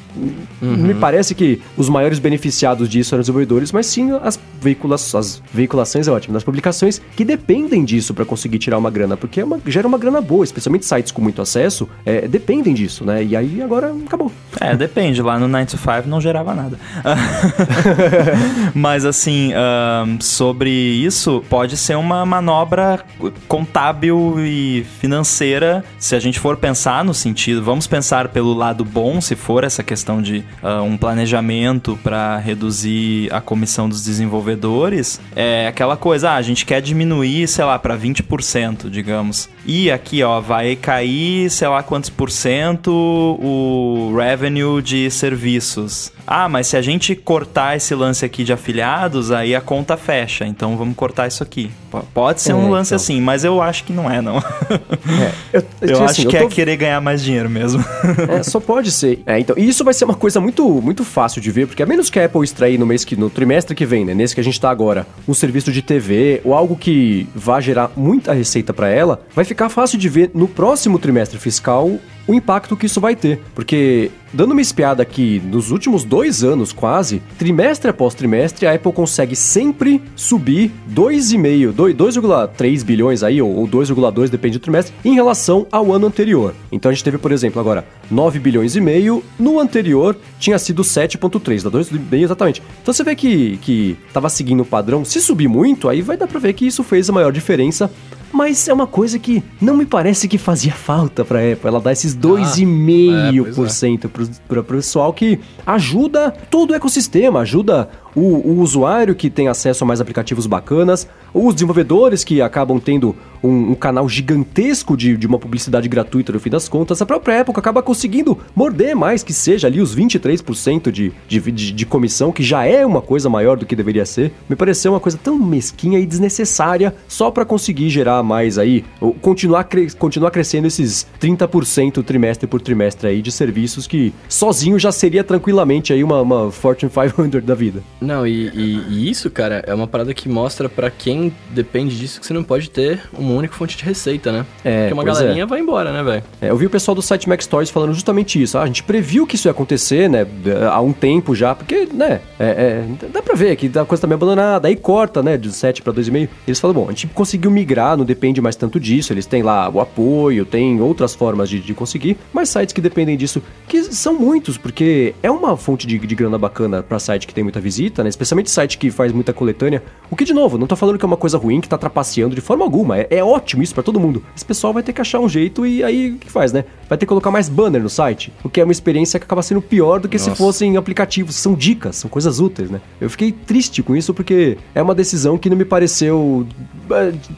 me 0.62 0.94
parece 0.94 1.34
que 1.34 1.62
os 1.78 1.88
maiores 1.88 2.20
beneficiados 2.20 2.90
disso 2.90 3.16
eram 3.16 3.22
os 3.22 3.26
desenvolvedores, 3.28 3.72
mas 3.72 3.86
sim 3.86 4.12
as, 4.22 4.40
veicula 4.62 4.96
as 4.96 5.42
veiculações, 5.54 6.08
é 6.08 6.12
ótimo, 6.12 6.36
as 6.36 6.44
publicações 6.44 7.02
que 7.16 7.24
dependem 7.24 7.84
disso 7.86 8.14
para 8.14 8.26
conseguir 8.26 8.60
tirar 8.60 8.78
uma 8.78 8.90
grana, 8.90 9.16
porque 9.16 9.40
é 9.40 9.44
uma- 9.46 9.60
gera 9.66 9.88
uma 9.88 9.98
grana 9.98 10.20
boa, 10.22 10.44
especialmente 10.44 10.86
sites 10.86 11.12
com 11.12 11.22
muito 11.22 11.42
acesso, 11.42 11.88
é, 12.06 12.28
dependem 12.28 12.74
disso, 12.74 13.06
né? 13.06 13.24
E 13.24 13.36
aí 13.36 13.62
agora 13.62 13.94
acabou. 14.06 14.32
É, 14.60 14.76
depende. 14.76 15.22
Lá 15.22 15.40
no 15.40 15.48
9 15.48 15.66
to 15.66 15.78
5 15.78 16.08
não 16.08 16.20
gerava 16.20 16.54
nada. 16.54 16.78
Mas 18.74 19.06
assim, 19.06 19.54
ahn, 19.54 20.18
sobre 20.20 20.70
isso, 20.70 21.44
pode 21.50 21.78
ser 21.78 21.91
uma 21.96 22.26
manobra 22.26 23.04
contábil 23.48 24.36
e 24.40 24.86
financeira. 25.00 25.84
Se 25.98 26.16
a 26.16 26.20
gente 26.20 26.40
for 26.40 26.58
pensar 26.58 27.04
no 27.04 27.14
sentido, 27.14 27.64
vamos 27.64 27.88
pensar 27.88 28.30
pelo 28.30 28.54
lado 28.54 28.84
bom, 28.84 29.20
se 29.22 29.36
for 29.36 29.64
essa 29.64 29.84
questão 29.84 30.22
de 30.22 30.44
ah, 30.62 30.82
um 30.82 30.98
planejamento 30.98 31.98
para 32.04 32.38
reduzir 32.38 33.32
a 33.34 33.42
comissão 33.42 33.88
dos 33.88 34.04
desenvolvedores, 34.04 35.20
é 35.36 35.68
aquela 35.68 35.98
coisa, 35.98 36.32
ah, 36.32 36.36
a 36.36 36.42
gente 36.42 36.66
quer 36.66 36.82
diminuir, 36.82 37.48
sei 37.48 37.66
lá, 37.66 37.78
para 37.78 37.98
20%, 37.98 38.90
digamos. 38.90 39.50
E 39.66 39.92
aqui, 39.92 40.24
ó, 40.24 40.40
vai 40.42 40.76
cair, 40.76 41.50
sei 41.50 41.68
lá 41.68 41.84
quantos 41.84 42.10
por 42.10 42.32
cento 42.32 42.90
o 42.92 44.16
revenue 44.18 44.82
de 44.82 45.10
serviços. 45.12 46.12
Ah, 46.26 46.48
mas 46.48 46.68
se 46.68 46.78
a 46.78 46.82
gente 46.82 47.16
cortar 47.16 47.76
esse 47.76 47.94
lance 47.94 48.24
aqui 48.24 48.44
de 48.44 48.54
afiliados, 48.54 49.32
aí 49.32 49.54
a 49.56 49.62
conta 49.62 49.98
fecha. 49.98 50.46
Então 50.46 50.78
vamos 50.78 50.96
cortar 50.96 51.28
isso 51.28 51.44
aqui. 51.44 51.70
Pode 52.14 52.42
ser 52.42 52.54
É, 52.54 52.56
um 52.56 52.70
lance 52.70 52.90
então. 52.90 52.96
assim, 52.96 53.20
mas 53.20 53.44
eu 53.44 53.62
acho 53.62 53.84
que 53.84 53.92
não 53.92 54.10
é, 54.10 54.22
não. 54.22 54.38
É, 54.38 55.32
eu, 55.54 55.64
Eu 55.82 55.88
tipo 55.88 55.94
acho 55.94 56.04
assim, 56.06 56.28
que 56.28 56.36
eu 56.38 56.42
tô- 56.42 56.48
é 56.48 56.50
querer 56.50 56.78
ganhar 56.78 57.02
mais 57.02 57.22
dinheiro 57.22 57.50
mesmo. 57.50 57.84
É, 58.30 58.42
só 58.44 58.60
pode 58.60 58.92
ser. 58.92 59.22
É, 59.26 59.38
então, 59.40 59.56
e 59.58 59.68
isso 59.68 59.84
vai 59.84 59.94
ser 59.94 60.06
uma 60.06 60.14
coisa 60.16 60.40
muito, 60.40 60.64
muito 60.82 61.04
fácil 61.04 61.42
de 61.42 61.52
ver, 61.52 61.68
porque 61.68 61.84
a 61.84 61.86
menos 61.86 62.10
que 62.10 62.20
a 62.20 62.26
Apple 62.26 62.44
extrair 62.44 62.78
no 62.80 62.86
mês 62.86 63.04
que 63.04 63.16
no 63.16 63.30
trimestre 63.30 63.76
que 63.76 63.86
vem, 63.86 64.06
né, 64.06 64.14
nesse 64.14 64.34
que 64.34 64.40
a 64.42 64.44
gente 64.44 64.60
tá 64.60 64.70
agora, 64.70 65.06
um 65.28 65.34
serviço 65.34 65.72
de 65.72 65.82
TV 65.82 66.40
ou 66.46 66.54
algo 66.54 66.76
que 66.78 67.28
vá 67.36 67.60
gerar 67.60 67.92
muita 67.96 68.32
receita 68.34 68.74
para 68.74 68.88
ela, 68.90 69.22
vai 69.36 69.44
ficar 69.52 69.68
fácil 69.68 70.00
de 70.00 70.08
ver 70.08 70.32
no 70.34 70.48
próximo 70.48 70.98
trimestre 70.98 71.38
fiscal 71.38 72.00
o 72.26 72.34
impacto 72.34 72.78
que 72.78 72.86
isso 72.86 73.02
vai 73.02 73.16
ter. 73.16 73.42
Porque, 73.54 74.10
dando 74.32 74.52
uma 74.52 74.62
espiada 74.62 75.04
aqui, 75.04 75.42
nos 75.44 75.72
últimos 75.72 76.06
dois 76.06 76.42
anos 76.42 76.72
quase, 76.72 77.22
trimestre 77.38 77.90
após 77.90 78.14
trimestre, 78.14 78.66
a 78.66 78.74
Apple 78.74 78.94
consegue 78.94 79.36
sempre 79.36 80.02
subir 80.16 80.72
2,5, 80.90 81.74
2 81.74 81.96
2,3 81.96 82.84
bilhões 82.86 83.24
aí, 83.24 83.42
ou 83.42 83.52
ou 83.52 83.68
2,2, 83.68 84.30
depende 84.30 84.58
do 84.58 84.62
trimestre, 84.62 84.94
em 85.04 85.14
relação 85.14 85.68
ao 85.70 85.92
ano 85.92 86.08
anterior. 86.08 86.56
Então 86.72 86.90
a 86.90 86.94
gente 86.94 87.04
teve, 87.04 87.18
por 87.18 87.34
exemplo, 87.34 87.60
agora 87.60 87.86
9 88.10 88.40
bilhões 88.40 88.76
e 88.78 88.82
meio, 88.82 89.22
no 89.38 89.60
anterior 89.60 90.16
tinha 90.40 90.58
sido 90.58 90.84
7,3, 90.84 91.64
dá 91.64 91.70
2,5 91.70 92.14
exatamente. 92.14 92.64
Então 92.82 92.94
você 92.94 93.04
vê 93.04 93.16
que, 93.16 93.58
que 93.58 93.98
tava 94.14 94.30
seguindo 94.30 94.62
o 94.62 94.66
padrão. 94.66 95.04
Se 95.04 95.20
subir 95.20 95.50
muito, 95.50 95.90
aí 95.90 96.02
vai 96.02 96.16
dar 96.16 96.28
pra 96.28 96.40
ver 96.40 96.54
que 96.54 96.66
isso 96.66 96.84
fez 96.84 97.10
a 97.10 97.14
maior 97.14 97.34
diferença 97.34 97.92
mas 98.32 98.68
é 98.68 98.74
uma 98.74 98.88
coisa 98.88 99.20
que 99.20 99.44
não 99.62 99.76
me 99.76 99.86
parece 99.86 100.28
que 100.28 100.38
fazia 100.38 100.74
falta 100.74 101.24
pra 101.26 101.40
Apple. 101.40 101.68
Ela 101.68 101.80
dá 101.80 101.92
esses 101.92 102.16
2,5% 102.16 104.08
pro, 104.08 104.28
pro 104.48 104.64
pessoal 104.64 105.14
que 105.14 105.40
ajuda 105.66 106.32
todo 106.50 106.72
o 106.72 106.76
ecossistema, 106.76 107.42
ajuda 107.42 107.90
o, 108.16 108.22
o 108.22 108.60
usuário 108.60 109.16
que 109.16 109.30
tem 109.30 109.48
acesso 109.48 109.84
a 109.84 109.88
mais 109.88 110.02
aplicativos 110.02 110.46
bacanas, 110.46 111.08
os 111.34 111.54
desenvolvedores 111.54 112.24
que 112.24 112.42
acabam 112.42 112.80
tendo 112.80 113.16
um, 113.44 113.72
um 113.72 113.76
canal 113.76 114.08
gigantesco 114.08 114.96
de, 114.96 115.18
de 115.18 115.26
uma 115.26 115.40
publicidade 115.40 115.88
gratuita 115.88 116.32
no 116.32 116.40
fim 116.40 116.50
das 116.50 116.68
contas. 116.68 117.02
A 117.02 117.06
própria 117.06 117.42
Apple 117.42 117.54
acaba 117.58 117.82
conseguindo 117.82 118.38
morder 118.56 118.96
mais 118.96 119.24
que 119.24 119.34
seja 119.34 119.68
ali 119.68 119.82
os 119.82 119.96
23% 119.96 120.92
de, 120.92 121.12
de, 121.28 121.40
de, 121.52 121.72
de 121.72 121.86
comissão, 121.86 122.32
que 122.32 122.44
já 122.44 122.66
é 122.66 122.86
uma 122.86 123.02
coisa 123.02 123.30
maior 123.30 123.58
do 123.58 123.66
que 123.66 123.76
deveria 123.76 124.06
ser. 124.06 124.32
Me 124.50 124.56
pareceu 124.56 124.92
uma 124.92 125.00
coisa 125.00 125.18
tão 125.18 125.38
mesquinha 125.38 126.00
e 126.00 126.06
desnecessária 126.06 126.94
só 127.08 127.32
pra 127.32 127.46
conseguir 127.46 127.90
gerar 127.90 128.22
mais 128.24 128.58
aí, 128.58 128.84
continuar, 129.22 129.64
cre 129.66 129.90
continuar 129.92 130.32
crescendo 130.32 130.68
esses 130.68 131.08
30% 131.20 132.04
trimestre 132.04 132.48
por 132.48 132.62
trimestre 132.62 133.08
aí 133.08 133.22
de 133.22 133.32
serviços 133.32 133.88
que 133.88 134.14
sozinho 134.30 134.78
já 134.78 134.92
seria 134.92 135.24
tranquilamente 135.24 135.94
aí 135.94 136.04
uma, 136.04 136.22
uma 136.22 136.52
Fortune 136.52 136.92
500 136.92 137.44
da 137.44 137.56
vida. 137.56 137.84
Não, 138.02 138.26
e, 138.26 138.48
e- 138.50 138.84
e 138.90 139.10
isso, 139.10 139.30
cara, 139.30 139.64
é 139.68 139.74
uma 139.74 139.86
parada 139.88 140.12
que 140.14 140.28
mostra 140.28 140.68
pra 140.68 140.90
quem 140.90 141.32
depende 141.52 141.96
disso 141.98 142.20
que 142.20 142.26
você 142.26 142.34
não 142.34 142.44
pode 142.44 142.70
ter 142.70 143.00
uma 143.14 143.32
única 143.34 143.54
fonte 143.54 143.78
de 143.78 143.84
receita, 143.84 144.32
né? 144.32 144.46
É, 144.64 144.82
Porque 144.88 144.94
uma 144.94 145.04
é. 145.04 145.06
galerinha 145.06 145.46
vai 145.46 145.60
embora, 145.60 145.92
né, 145.94 146.02
velho? 146.04 146.24
É, 146.42 146.50
eu 146.50 146.58
vi 146.58 146.66
o 146.66 146.70
pessoal 146.70 146.96
do 146.96 147.02
site 147.02 147.30
Mac 147.30 147.42
Stories 147.42 147.70
falando 147.70 147.94
justamente 147.94 148.42
isso. 148.42 148.58
Ah, 148.58 148.64
a 148.64 148.66
gente 148.66 148.82
previu 148.84 149.28
que 149.28 149.36
isso 149.36 149.48
ia 149.48 149.52
acontecer, 149.52 150.10
né? 150.10 150.26
Há 150.72 150.82
um 150.82 150.92
tempo 150.92 151.36
já, 151.36 151.54
porque, 151.54 151.88
né? 151.94 152.22
é- 152.40 152.86
é, 153.04 153.08
dá 153.10 153.22
pra 153.22 153.36
ver 153.36 153.56
que 153.56 153.68
a 153.78 153.86
coisa 153.86 154.02
tá 154.02 154.08
meio 154.08 154.16
abandonada. 154.18 154.68
Aí 154.68 154.76
corta, 154.76 155.22
né? 155.22 155.38
De 155.38 155.52
7 155.52 155.82
pra 155.84 155.94
2,5. 155.94 156.28
Eles 156.48 156.60
falam, 156.60 156.74
bom, 156.74 156.86
a 156.88 156.90
gente 156.92 157.06
conseguiu 157.08 157.52
migrar, 157.52 157.96
não 157.96 158.04
depende 158.06 158.42
mais 158.42 158.56
tanto 158.56 158.80
disso. 158.80 159.14
Eles 159.14 159.28
têm 159.28 159.44
lá 159.44 159.70
o 159.70 159.80
apoio, 159.80 160.44
tem 160.46 160.82
outras 160.82 161.14
formas 161.14 161.48
de, 161.50 161.60
de 161.60 161.74
conseguir. 161.76 162.18
Mas 162.34 162.50
sites 162.50 162.74
que 162.74 162.82
dependem 162.82 163.16
disso, 163.16 163.44
que 163.68 163.84
são 163.84 164.18
muitos, 164.18 164.58
porque 164.58 165.14
é 165.22 165.30
uma 165.30 165.56
fonte 165.56 165.86
de, 165.86 166.00
de 166.00 166.16
grana 166.16 166.38
bacana 166.38 166.82
pra 166.82 166.98
site 166.98 167.28
que 167.28 167.34
tem 167.34 167.44
muita 167.44 167.60
visita, 167.60 167.91
né? 168.04 168.10
Especialmente 168.10 168.50
site 168.50 168.78
que 168.78 168.90
faz 168.90 169.12
muita 169.12 169.34
coletânea. 169.34 169.84
O 170.10 170.16
que, 170.16 170.24
de 170.24 170.34
novo, 170.34 170.58
não 170.58 170.68
tô 170.68 170.76
falando 170.76 170.98
que 170.98 171.06
é 171.06 171.08
uma 171.08 171.18
coisa 171.18 171.38
ruim, 171.38 171.60
que 171.60 171.68
tá 171.68 171.78
trapaceando 171.78 172.36
de 172.36 172.42
forma 172.42 172.64
alguma. 172.64 172.98
É, 172.98 173.08
é 173.10 173.24
ótimo 173.24 173.64
isso 173.64 173.74
pra 173.74 173.84
todo 173.84 174.00
mundo. 174.00 174.24
Esse 174.36 174.46
pessoal 174.46 174.74
vai 174.74 174.84
ter 174.84 174.94
que 174.94 175.02
achar 175.02 175.20
um 175.20 175.28
jeito 175.28 175.66
e 175.66 175.84
aí 175.84 176.12
o 176.12 176.18
que 176.18 176.30
faz, 176.32 176.54
né? 176.54 176.64
Vai 176.88 176.98
ter 176.98 177.06
que 177.06 177.10
colocar 177.10 177.32
mais 177.32 177.50
banner 177.50 177.82
no 177.82 177.90
site, 177.90 178.32
o 178.44 178.50
que 178.50 178.62
é 178.62 178.64
uma 178.64 178.72
experiência 178.72 179.20
que 179.20 179.26
acaba 179.26 179.42
sendo 179.42 179.62
pior 179.62 180.00
do 180.00 180.08
que 180.08 180.20
se 180.20 180.30
Nossa. 180.30 180.44
fossem 180.44 180.78
aplicativos. 180.78 181.36
São 181.36 181.54
dicas, 181.54 181.96
são 181.98 182.10
coisas 182.10 182.40
úteis, 182.40 182.70
né? 182.70 182.82
Eu 183.00 183.10
fiquei 183.10 183.32
triste 183.32 183.82
com 183.82 183.96
isso 183.96 184.14
porque 184.14 184.58
é 184.76 184.82
uma 184.82 184.96
decisão 184.96 185.38
que 185.38 185.50
não 185.50 185.58
me 185.58 185.66
pareceu 185.66 186.46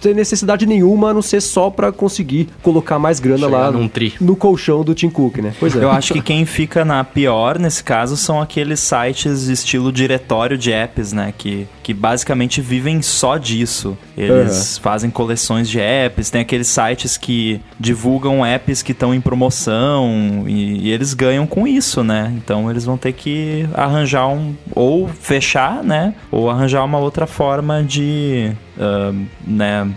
ter 0.01 0.15
necessidade 0.15 0.65
nenhuma, 0.65 1.11
a 1.11 1.13
não 1.13 1.21
ser 1.21 1.41
só 1.41 1.69
pra 1.69 1.91
conseguir 1.91 2.49
colocar 2.61 2.97
mais 2.97 3.19
grana 3.19 3.45
Chegar 3.45 3.69
lá 3.69 3.89
tri. 3.89 4.13
no 4.19 4.35
colchão 4.35 4.83
do 4.83 4.93
Tim 4.93 5.09
Cook, 5.09 5.37
né? 5.37 5.53
Pois 5.59 5.75
é. 5.75 5.83
Eu 5.83 5.91
acho 5.91 6.13
que 6.13 6.21
quem 6.21 6.45
fica 6.45 6.83
na 6.83 7.03
pior 7.03 7.59
nesse 7.59 7.83
caso 7.83 8.17
são 8.17 8.41
aqueles 8.41 8.79
sites 8.79 9.47
estilo 9.47 9.91
diretório 9.91 10.42
de 10.49 10.71
apps, 10.71 11.13
né? 11.13 11.33
Que, 11.37 11.67
que 11.81 11.93
basicamente 11.93 12.61
vivem 12.61 13.01
só 13.01 13.37
disso. 13.37 13.97
Eles 14.17 14.77
fazem 14.77 15.09
coleções 15.09 15.69
de 15.69 15.79
apps, 15.79 16.29
tem 16.29 16.41
aqueles 16.41 16.67
sites 16.67 17.17
que 17.17 17.61
divulgam 17.79 18.45
apps 18.45 18.81
que 18.81 18.91
estão 18.91 19.13
em 19.13 19.21
promoção 19.21 20.43
e, 20.47 20.87
e 20.87 20.91
eles 20.91 21.13
ganham 21.13 21.47
com 21.47 21.67
isso, 21.67 22.03
né? 22.03 22.33
Então 22.37 22.69
eles 22.69 22.85
vão 22.85 22.97
ter 22.97 23.13
que 23.13 23.67
arranjar 23.73 24.27
um. 24.27 24.55
ou 24.73 25.07
fechar, 25.07 25.83
né? 25.83 26.13
Ou 26.31 26.49
arranjar 26.49 26.83
uma 26.83 26.97
outra 26.97 27.25
forma 27.25 27.83
de. 27.83 28.51
ah, 28.79 29.13
né? 29.45 29.87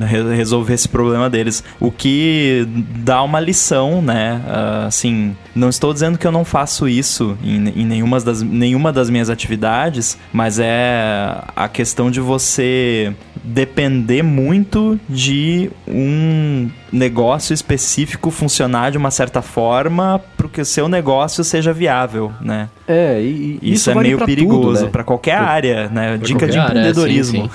Re- 0.00 0.34
resolver 0.34 0.74
esse 0.74 0.88
problema 0.88 1.28
deles. 1.30 1.62
O 1.80 1.90
que 1.90 2.66
dá 2.96 3.22
uma 3.22 3.40
lição, 3.40 4.02
né? 4.02 4.40
Ah, 4.46 4.84
assim, 4.86 5.36
não 5.54 5.68
estou 5.68 5.92
dizendo 5.92 6.18
que 6.18 6.26
eu 6.26 6.32
não 6.32 6.44
faço 6.44 6.88
isso 6.88 7.36
em, 7.42 7.68
em 7.68 7.86
nenhuma, 7.86 8.20
das, 8.20 8.42
nenhuma 8.42 8.92
das 8.92 9.10
minhas 9.10 9.30
atividades, 9.30 10.18
mas 10.32 10.58
é 10.58 11.36
a 11.54 11.68
questão 11.68 12.10
de 12.10 12.20
você 12.20 13.12
depender 13.48 14.22
muito 14.22 14.98
de 15.08 15.70
um 15.86 16.68
negócio 16.92 17.52
específico 17.52 18.30
funcionar 18.30 18.90
de 18.90 18.96
uma 18.98 19.10
certa 19.10 19.42
forma 19.42 20.20
para 20.36 20.48
que 20.48 20.60
o 20.60 20.64
seu 20.64 20.88
negócio 20.88 21.44
seja 21.44 21.72
viável, 21.72 22.32
né? 22.40 22.68
É, 22.86 23.20
e, 23.20 23.58
e 23.60 23.72
Isso, 23.74 23.90
é 23.90 23.94
vale 23.94 24.06
meio 24.08 24.16
pra 24.18 24.26
perigoso 24.26 24.84
né? 24.84 24.90
para 24.90 25.04
qualquer 25.04 25.34
área, 25.36 25.88
né? 25.90 26.16
Dica 26.16 26.46
de 26.48 26.58
área, 26.58 26.70
empreendedorismo. 26.70 27.50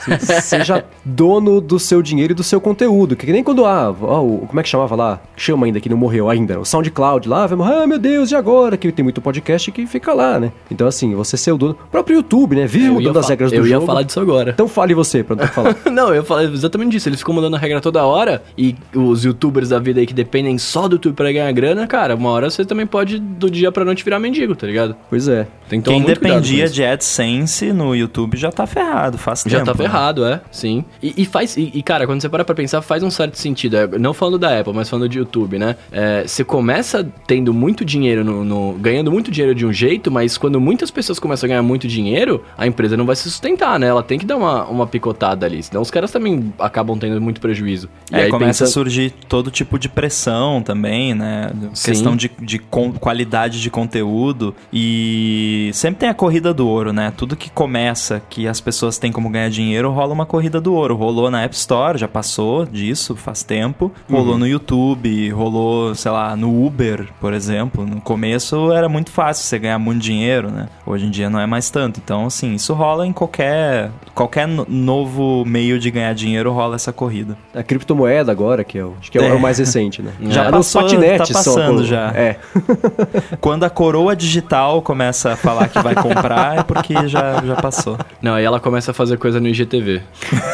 sim, 0.00 0.18
Seja 0.40 0.84
dono 1.04 1.60
do 1.60 1.78
seu 1.78 2.00
dinheiro 2.00 2.32
e 2.32 2.34
do 2.34 2.42
seu 2.42 2.60
conteúdo. 2.60 3.14
Que 3.16 3.30
nem 3.30 3.44
quando, 3.44 3.66
ah, 3.66 3.94
ó, 4.00 4.22
o- 4.22 4.46
como 4.46 4.58
é 4.60 4.62
que 4.62 4.68
chamava 4.70 4.96
lá? 4.96 5.20
Chama 5.36 5.66
ainda, 5.66 5.80
que 5.80 5.88
não 5.90 5.96
morreu 5.98 6.30
ainda. 6.30 6.58
O 6.58 6.64
SoundCloud 6.64 7.28
lá, 7.28 7.46
vai 7.46 7.58
morrer, 7.58 7.82
ah, 7.82 7.86
meu 7.86 7.98
Deus, 7.98 8.30
e 8.30 8.34
agora? 8.36 8.76
Que 8.78 8.90
tem 8.90 9.02
muito 9.02 9.20
podcast 9.20 9.70
que 9.70 9.86
fica 9.86 10.14
lá, 10.14 10.40
né? 10.40 10.50
Então, 10.70 10.86
assim, 10.86 11.14
você 11.14 11.36
ser 11.36 11.52
o 11.52 11.58
dono. 11.58 11.76
O 11.86 11.90
próprio 11.90 12.16
YouTube, 12.16 12.56
né? 12.56 12.66
Vive 12.66 12.86
Eu 12.86 12.92
ia 12.92 12.98
mudando 13.00 13.18
as 13.18 13.28
regras 13.28 13.50
do 13.50 13.56
Eu 13.58 13.66
ia 13.66 13.74
jogo. 13.74 13.86
falar 13.86 14.02
disso 14.02 14.20
agora. 14.20 14.52
Então 14.52 14.66
fale 14.68 14.94
você, 14.94 15.13
pra 15.22 15.36
não 15.36 15.46
falar. 15.46 15.76
Não, 15.92 16.12
eu 16.14 16.24
falar 16.24 16.44
exatamente 16.44 16.92
disso. 16.92 17.08
Eles 17.08 17.20
ficam 17.20 17.34
mudando 17.34 17.54
a 17.54 17.58
regra 17.58 17.80
toda 17.80 18.04
hora. 18.04 18.42
E 18.58 18.74
os 18.94 19.24
youtubers 19.24 19.68
da 19.68 19.78
vida 19.78 20.00
aí 20.00 20.06
que 20.06 20.14
dependem 20.14 20.58
só 20.58 20.88
do 20.88 20.96
YouTube 20.96 21.14
pra 21.14 21.30
ganhar 21.30 21.50
grana, 21.52 21.86
cara, 21.86 22.14
uma 22.16 22.30
hora 22.30 22.50
você 22.50 22.64
também 22.64 22.86
pode 22.86 23.18
do 23.18 23.48
dia 23.50 23.70
pra 23.70 23.84
noite 23.84 24.02
virar 24.04 24.18
mendigo, 24.18 24.54
tá 24.56 24.66
ligado? 24.66 24.96
pois 25.08 25.28
é. 25.28 25.46
Tem 25.68 25.80
que 25.80 25.88
Quem 25.90 26.02
dependia 26.02 26.64
isso. 26.66 26.74
de 26.74 26.84
AdSense 26.84 27.72
no 27.72 27.94
YouTube 27.94 28.36
já 28.36 28.50
tá 28.52 28.66
ferrado, 28.66 29.16
faz 29.16 29.44
Já 29.46 29.58
tempo. 29.60 29.72
tá 29.72 29.82
né? 29.82 29.88
ferrado, 29.88 30.24
é, 30.24 30.40
sim. 30.50 30.84
E, 31.02 31.14
e 31.22 31.24
faz. 31.24 31.56
E, 31.56 31.70
e, 31.74 31.82
cara, 31.82 32.06
quando 32.06 32.20
você 32.20 32.28
para 32.28 32.44
pra 32.44 32.54
pensar, 32.54 32.82
faz 32.82 33.02
um 33.02 33.10
certo 33.10 33.36
sentido. 33.38 33.76
É, 33.76 33.86
não 33.98 34.12
falando 34.12 34.38
da 34.38 34.58
Apple, 34.60 34.74
mas 34.74 34.88
falando 34.90 35.08
de 35.08 35.18
YouTube, 35.18 35.58
né? 35.58 35.76
É, 35.90 36.24
você 36.26 36.44
começa 36.44 37.06
tendo 37.26 37.52
muito 37.54 37.82
dinheiro 37.84 38.22
no, 38.24 38.44
no- 38.44 38.72
ganhando 38.74 39.10
muito 39.10 39.30
dinheiro 39.30 39.54
de 39.54 39.64
um 39.64 39.72
jeito, 39.72 40.10
mas 40.10 40.36
quando 40.36 40.60
muitas 40.60 40.90
pessoas 40.90 41.18
começam 41.18 41.46
a 41.46 41.48
ganhar 41.48 41.62
muito 41.62 41.88
dinheiro, 41.88 42.42
a 42.58 42.66
empresa 42.66 42.96
não 42.96 43.06
vai 43.06 43.16
se 43.16 43.22
sustentar, 43.22 43.78
né? 43.78 43.86
Ela 43.86 44.02
tem 44.02 44.18
que 44.18 44.26
dar 44.26 44.36
uma, 44.36 44.64
uma 44.66 44.86
picotada 44.94 45.44
ali. 45.44 45.60
Senão 45.60 45.82
os 45.82 45.90
caras 45.90 46.12
também 46.12 46.52
acabam 46.56 46.96
tendo 46.96 47.20
muito 47.20 47.40
prejuízo. 47.40 47.88
E 48.12 48.14
É, 48.14 48.22
aí 48.22 48.30
começa 48.30 48.46
pensa- 48.60 48.64
a 48.64 48.66
surgir 48.68 49.10
todo 49.28 49.50
tipo 49.50 49.76
de 49.76 49.88
pressão 49.88 50.62
também, 50.62 51.14
né? 51.14 51.50
Sim. 51.74 51.90
Questão 51.90 52.14
de, 52.16 52.30
de 52.40 52.60
qualidade 53.00 53.60
de 53.60 53.70
conteúdo. 53.70 54.54
E 54.72 55.70
sempre 55.74 56.00
tem 56.00 56.08
a 56.08 56.14
corrida 56.14 56.54
do 56.54 56.68
ouro, 56.68 56.92
né? 56.92 57.12
Tudo 57.16 57.34
que 57.34 57.50
começa, 57.50 58.22
que 58.30 58.46
as 58.46 58.60
pessoas 58.60 58.96
têm 58.96 59.10
como 59.10 59.28
ganhar 59.28 59.48
dinheiro, 59.50 59.90
rola 59.90 60.12
uma 60.12 60.26
corrida 60.26 60.60
do 60.60 60.72
ouro. 60.72 60.94
Rolou 60.94 61.28
na 61.30 61.42
App 61.42 61.54
Store, 61.56 61.98
já 61.98 62.06
passou 62.06 62.64
disso 62.64 63.16
faz 63.16 63.42
tempo. 63.42 63.90
Rolou 64.08 64.38
no 64.38 64.46
YouTube, 64.46 65.28
rolou, 65.30 65.94
sei 65.96 66.10
lá, 66.12 66.36
no 66.36 66.64
Uber, 66.64 67.08
por 67.20 67.32
exemplo. 67.32 67.84
No 67.84 68.00
começo 68.00 68.70
era 68.72 68.88
muito 68.88 69.10
fácil 69.10 69.44
você 69.44 69.58
ganhar 69.58 69.78
muito 69.78 70.00
dinheiro, 70.02 70.50
né? 70.52 70.68
Hoje 70.86 71.06
em 71.06 71.10
dia 71.10 71.28
não 71.28 71.40
é 71.40 71.46
mais 71.46 71.68
tanto. 71.70 71.98
Então, 72.02 72.26
assim, 72.26 72.54
isso 72.54 72.72
rola 72.74 73.06
em 73.06 73.12
qualquer, 73.12 73.90
qualquer 74.14 74.46
novo 74.84 75.44
meio 75.46 75.78
de 75.78 75.90
ganhar 75.90 76.12
dinheiro, 76.14 76.52
rola 76.52 76.76
essa 76.76 76.92
corrida. 76.92 77.36
A 77.54 77.62
criptomoeda 77.62 78.30
agora, 78.30 78.62
que 78.62 78.78
é 78.78 78.84
o, 78.84 78.94
acho 79.00 79.10
que 79.10 79.18
é, 79.18 79.20
o- 79.20 79.24
É. 79.24 79.28
é 79.30 79.32
o 79.32 79.40
mais 79.40 79.58
recente, 79.58 80.02
né? 80.02 80.12
Já 80.28 80.42
Era 80.42 80.52
passou, 80.52 80.82
tá 80.82 81.18
passando 81.18 81.78
pô. 81.78 81.84
já. 81.84 82.10
É. 82.14 82.36
Quando 83.40 83.64
a 83.64 83.70
coroa 83.70 84.14
digital 84.14 84.80
começa 84.82 85.32
a 85.32 85.36
falar 85.36 85.68
que 85.68 85.80
vai 85.80 85.94
comprar, 85.94 86.58
é 86.58 86.62
porque 86.62 87.08
já, 87.08 87.42
já 87.44 87.56
passou. 87.56 87.96
Não, 88.22 88.34
aí 88.34 88.44
ela 88.44 88.60
começa 88.60 88.90
a 88.90 88.94
fazer 88.94 89.18
coisa 89.18 89.40
no 89.40 89.48
IGTV. 89.48 90.02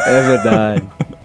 É 0.07 0.21
verdade. 0.21 0.83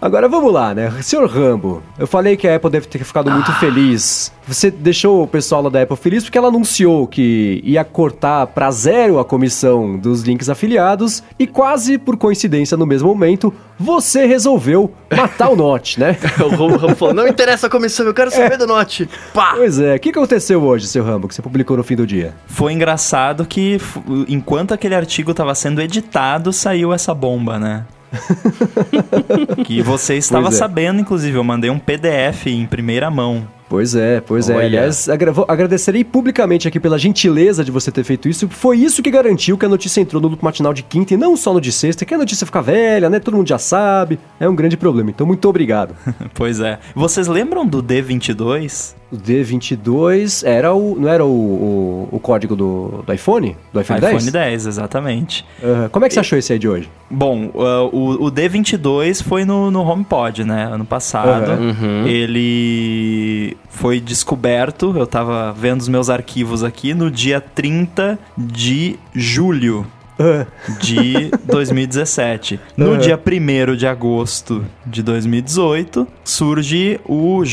Agora 0.00 0.30
vamos 0.30 0.50
lá, 0.50 0.74
né? 0.74 0.90
Senhor 1.02 1.28
Rambo, 1.28 1.82
eu 1.98 2.06
falei 2.06 2.34
que 2.34 2.48
a 2.48 2.56
Apple 2.56 2.70
deve 2.70 2.86
ter 2.86 3.04
ficado 3.04 3.30
muito 3.30 3.52
feliz. 3.60 4.32
Você 4.48 4.70
deixou 4.70 5.22
o 5.22 5.26
pessoal 5.26 5.62
lá 5.62 5.68
da 5.68 5.82
Apple 5.82 5.96
feliz 5.96 6.24
porque 6.24 6.38
ela 6.38 6.48
anunciou 6.48 7.06
que 7.06 7.60
ia 7.62 7.84
cortar 7.84 8.46
pra 8.46 8.70
zero 8.70 9.18
a 9.18 9.24
comissão 9.26 9.98
dos 9.98 10.22
links 10.22 10.48
afiliados 10.48 11.22
e 11.38 11.46
quase 11.46 11.98
por 11.98 12.16
coincidência 12.16 12.78
no 12.78 12.86
mesmo 12.86 13.08
momento, 13.08 13.52
você 13.78 14.24
resolveu 14.24 14.90
matar 15.14 15.50
o 15.50 15.56
Note, 15.56 16.00
né? 16.00 16.16
o 16.40 16.76
Rambo 16.76 16.96
falou: 16.96 17.12
não 17.12 17.28
interessa 17.28 17.66
a 17.66 17.70
comissão, 17.70 18.06
eu 18.06 18.14
quero 18.14 18.30
saber 18.30 18.56
do 18.56 18.66
Note. 18.66 19.06
Pá! 19.34 19.52
Pois 19.54 19.78
é, 19.78 19.96
o 19.96 20.00
que 20.00 20.08
aconteceu 20.08 20.62
hoje, 20.62 20.86
seu 20.86 21.04
Rambo, 21.04 21.28
que 21.28 21.34
você 21.34 21.42
publicou 21.42 21.76
no 21.76 21.84
fim 21.84 21.94
do 21.94 22.06
dia? 22.06 22.34
Foi 22.46 22.72
engraçado 22.72 23.44
que, 23.44 23.78
enquanto 24.26 24.72
aquele 24.72 24.94
artigo 24.94 25.32
estava 25.32 25.54
sendo 25.54 25.82
editado, 25.82 26.54
saiu 26.54 26.90
essa 26.94 27.12
bomba, 27.12 27.58
né? 27.58 27.84
que 29.64 29.82
você 29.82 30.16
estava 30.16 30.48
é. 30.48 30.52
sabendo, 30.52 31.00
inclusive. 31.00 31.36
Eu 31.36 31.44
mandei 31.44 31.70
um 31.70 31.78
PDF 31.78 32.46
em 32.46 32.66
primeira 32.66 33.10
mão. 33.10 33.46
Pois 33.68 33.94
é, 33.94 34.20
pois 34.20 34.50
é. 34.50 34.54
Olha. 34.54 34.66
Aliás, 34.66 35.08
agra- 35.08 35.32
agradecerei 35.46 36.02
publicamente 36.02 36.66
aqui 36.66 36.80
pela 36.80 36.98
gentileza 36.98 37.64
de 37.64 37.70
você 37.70 37.92
ter 37.92 38.02
feito 38.02 38.28
isso. 38.28 38.48
Foi 38.48 38.76
isso 38.76 39.00
que 39.00 39.10
garantiu 39.12 39.56
que 39.56 39.64
a 39.64 39.68
notícia 39.68 40.00
entrou 40.00 40.20
no 40.20 40.26
loop 40.26 40.42
matinal 40.42 40.74
de 40.74 40.82
quinta 40.82 41.14
e 41.14 41.16
não 41.16 41.36
só 41.36 41.54
no 41.54 41.60
de 41.60 41.70
sexta, 41.70 42.04
que 42.04 42.12
a 42.12 42.18
notícia 42.18 42.44
fica 42.44 42.60
velha, 42.60 43.08
né? 43.08 43.20
Todo 43.20 43.36
mundo 43.36 43.48
já 43.48 43.58
sabe. 43.58 44.18
É 44.40 44.48
um 44.48 44.56
grande 44.56 44.76
problema. 44.76 45.10
Então, 45.10 45.24
muito 45.24 45.48
obrigado. 45.48 45.94
pois 46.34 46.58
é. 46.58 46.80
Vocês 46.96 47.28
lembram 47.28 47.64
do 47.64 47.80
D22? 47.80 48.99
O 49.12 49.16
D22 49.16 50.46
era 50.46 50.72
o. 50.72 50.96
Não 50.98 51.08
era 51.08 51.24
o, 51.24 51.28
o, 51.28 52.08
o 52.12 52.20
código 52.20 52.54
do, 52.54 53.02
do 53.04 53.12
iPhone? 53.12 53.56
Do 53.72 53.80
iPhone, 53.80 53.98
iPhone 53.98 54.30
10? 54.30 54.32
10, 54.32 54.66
exatamente. 54.66 55.44
Aham. 55.62 55.88
Como 55.88 56.04
é 56.04 56.08
que 56.08 56.14
você 56.14 56.20
achou 56.20 56.38
esse 56.38 56.52
aí 56.52 56.58
de 56.58 56.68
hoje? 56.68 56.88
Bom, 57.10 57.50
uh, 57.54 57.90
o, 57.92 58.26
o 58.26 58.30
D22 58.30 59.22
foi 59.22 59.44
no, 59.44 59.70
no 59.70 59.80
HomePod, 59.80 60.44
né? 60.44 60.64
Ano 60.64 60.84
passado. 60.84 61.50
Uhum. 61.52 62.06
Ele 62.06 63.56
foi 63.68 64.00
descoberto, 64.00 64.94
eu 64.96 65.06
tava 65.06 65.52
vendo 65.52 65.80
os 65.80 65.88
meus 65.88 66.08
arquivos 66.08 66.62
aqui, 66.62 66.94
no 66.94 67.10
dia 67.10 67.40
30 67.40 68.18
de 68.36 68.96
julho 69.14 69.86
de 70.80 71.30
2017. 71.44 72.58
No 72.76 72.90
Uhum. 72.92 72.98
dia 72.98 73.18
1 73.18 73.76
de 73.76 73.86
agosto 73.86 74.64
de 74.86 75.02
2018, 75.02 76.06
surge 76.24 77.00
o 77.06 77.44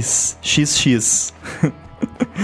J3XX. 0.00 1.32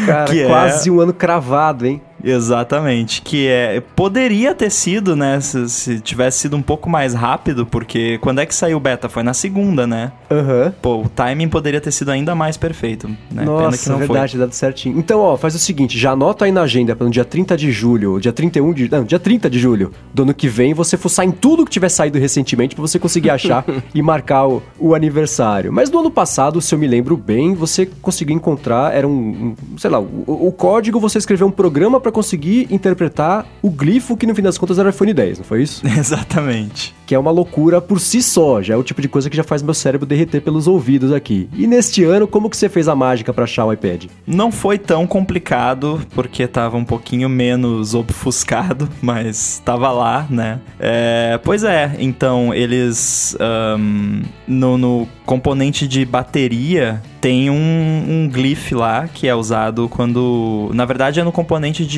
cara, 0.07 0.25
Que 0.31 0.43
é- 0.43 0.47
quase 0.47 0.91
um 0.91 1.01
ano 1.01 1.13
cravado, 1.13 1.87
hein? 1.87 2.01
Exatamente, 2.23 3.23
que 3.23 3.47
é 3.47 3.83
poderia 3.95 4.55
ter 4.55 4.71
sido, 4.71 5.15
né, 5.15 5.41
se, 5.41 5.69
se, 5.69 6.01
tivesse 6.01 6.41
sido 6.41 6.57
um 6.57 6.63
pouco 6.63 6.89
mais 6.89 7.15
rápido, 7.15 7.67
porque 7.67 8.19
quando 8.19 8.41
é 8.41 8.47
que 8.47 8.55
saiu 8.55 8.79
o 8.79 8.81
beta? 8.81 9.09
Foi 9.09 9.23
na 9.23 9.35
segunda, 9.35 9.87
né? 9.87 10.13
Aham. 10.31 10.65
Uhum. 10.67 10.73
Pô, 10.83 11.03
o 11.03 11.09
timing 11.09 11.49
poderia 11.49 11.81
ter 11.81 11.91
sido 11.91 12.11
ainda 12.11 12.35
mais 12.35 12.57
perfeito, 12.57 13.09
né? 13.31 13.45
Nossa, 13.45 13.65
Pena 13.65 13.79
que 13.79 13.89
não 13.89 13.99
verdade, 13.99 14.33
foi. 14.33 14.41
dado 14.41 14.53
certinho. 14.53 14.99
Então, 14.99 15.21
ó, 15.21 15.37
faz 15.37 15.55
o 15.55 15.59
seguinte, 15.59 15.99
já 15.99 16.13
anota 16.13 16.45
aí 16.45 16.53
na 16.53 16.63
agenda 16.63 16.95
para 16.95 17.05
no 17.05 17.11
dia 17.11 17.25
30 17.25 17.57
de 17.57 17.71
julho, 17.71 18.19
dia 18.21 18.33
31 18.33 18.73
de, 18.73 18.91
não, 18.91 19.05
dia 19.05 19.19
30 19.19 19.49
de 19.49 19.59
julho 19.59 19.93
do 20.13 20.23
ano 20.23 20.35
que 20.35 20.49
vem, 20.49 20.75
você 20.75 20.97
fuçar 20.97 21.25
em 21.25 21.31
tudo 21.31 21.65
que 21.65 21.71
tiver 21.71 21.89
saído 21.89 22.19
recentemente 22.19 22.75
para 22.75 22.83
você 22.83 22.99
conseguir 22.99 23.31
achar 23.31 23.65
e 23.95 24.03
marcar 24.03 24.47
o, 24.47 24.63
o, 24.79 24.95
aniversário. 24.95 25.73
Mas 25.73 25.91
no 25.91 26.01
ano 26.01 26.11
passado, 26.11 26.61
se 26.61 26.75
eu 26.75 26.79
me 26.79 26.87
lembro 26.87 27.17
bem, 27.17 27.55
você 27.55 27.87
conseguiu 28.03 28.35
encontrar, 28.35 28.95
era 28.95 29.07
um, 29.07 29.55
um 29.73 29.79
sei 29.79 29.91
lá, 29.91 30.01
o, 30.01 30.49
o 30.49 30.53
código 30.53 30.99
você 30.99 31.19
escreveu 31.19 31.47
um 31.47 31.51
programa 31.51 32.01
para 32.07 32.13
conseguir 32.13 32.69
interpretar 32.71 33.45
o 33.61 33.69
glifo 33.69 34.17
que 34.17 34.29
no 34.29 34.35
fim 34.35 34.43
das 34.43 34.57
contas 34.57 34.79
era 34.79 34.89
o 34.89 34.91
iPhone 34.91 35.13
10, 35.13 35.39
não 35.39 35.45
foi 35.45 35.65
isso? 35.65 35.83
Exatamente. 35.99 36.95
Que 37.05 37.17
é 37.17 37.19
uma 37.19 37.33
loucura 37.33 37.81
por 37.81 37.99
si 37.99 38.23
só, 38.23 38.63
já 38.63 38.75
é 38.75 38.77
o 38.77 38.83
tipo 38.85 39.03
de 39.03 39.09
coisa 39.09 39.29
que 39.29 39.37
já 39.37 39.43
faz 39.43 39.61
meu 39.61 39.75
cérebro 39.75 40.07
derreter 40.07 40.41
pelos 40.41 40.69
ouvidos 40.69 41.13
aqui. 41.13 41.49
E 41.53 41.67
neste 41.67 42.05
ano, 42.05 42.29
como 42.29 42.49
que 42.49 42.57
você 42.57 42.69
fez 42.69 42.87
a 42.87 42.95
mágica 42.95 43.33
para 43.33 43.43
achar 43.43 43.65
o 43.65 43.73
iPad? 43.73 44.05
Não 44.25 44.53
foi 44.53 44.79
tão 44.79 45.05
complicado, 45.05 46.01
porque 46.15 46.47
tava 46.47 46.77
um 46.77 46.85
pouquinho 46.85 47.29
menos 47.29 47.93
obfuscado, 47.93 48.89
mas 49.03 49.61
tava 49.65 49.91
lá, 49.91 50.29
né? 50.31 50.61
É, 50.79 51.41
pois 51.43 51.65
é, 51.65 51.97
então 51.99 52.55
eles 52.55 53.37
um, 53.41 54.23
no, 54.47 54.79
no 54.79 55.09
componente 55.25 55.89
de 55.89 56.05
bateria 56.05 57.03
tem 57.27 57.51
um, 57.51 57.57
um 57.57 58.31
glyph 58.33 58.71
lá 58.71 59.09
que 59.09 59.27
é 59.27 59.35
usado 59.35 59.89
quando. 59.89 60.71
Na 60.73 60.85
verdade, 60.85 61.19
é 61.19 61.25
no 61.25 61.33
componente 61.33 61.85
de. 61.85 61.96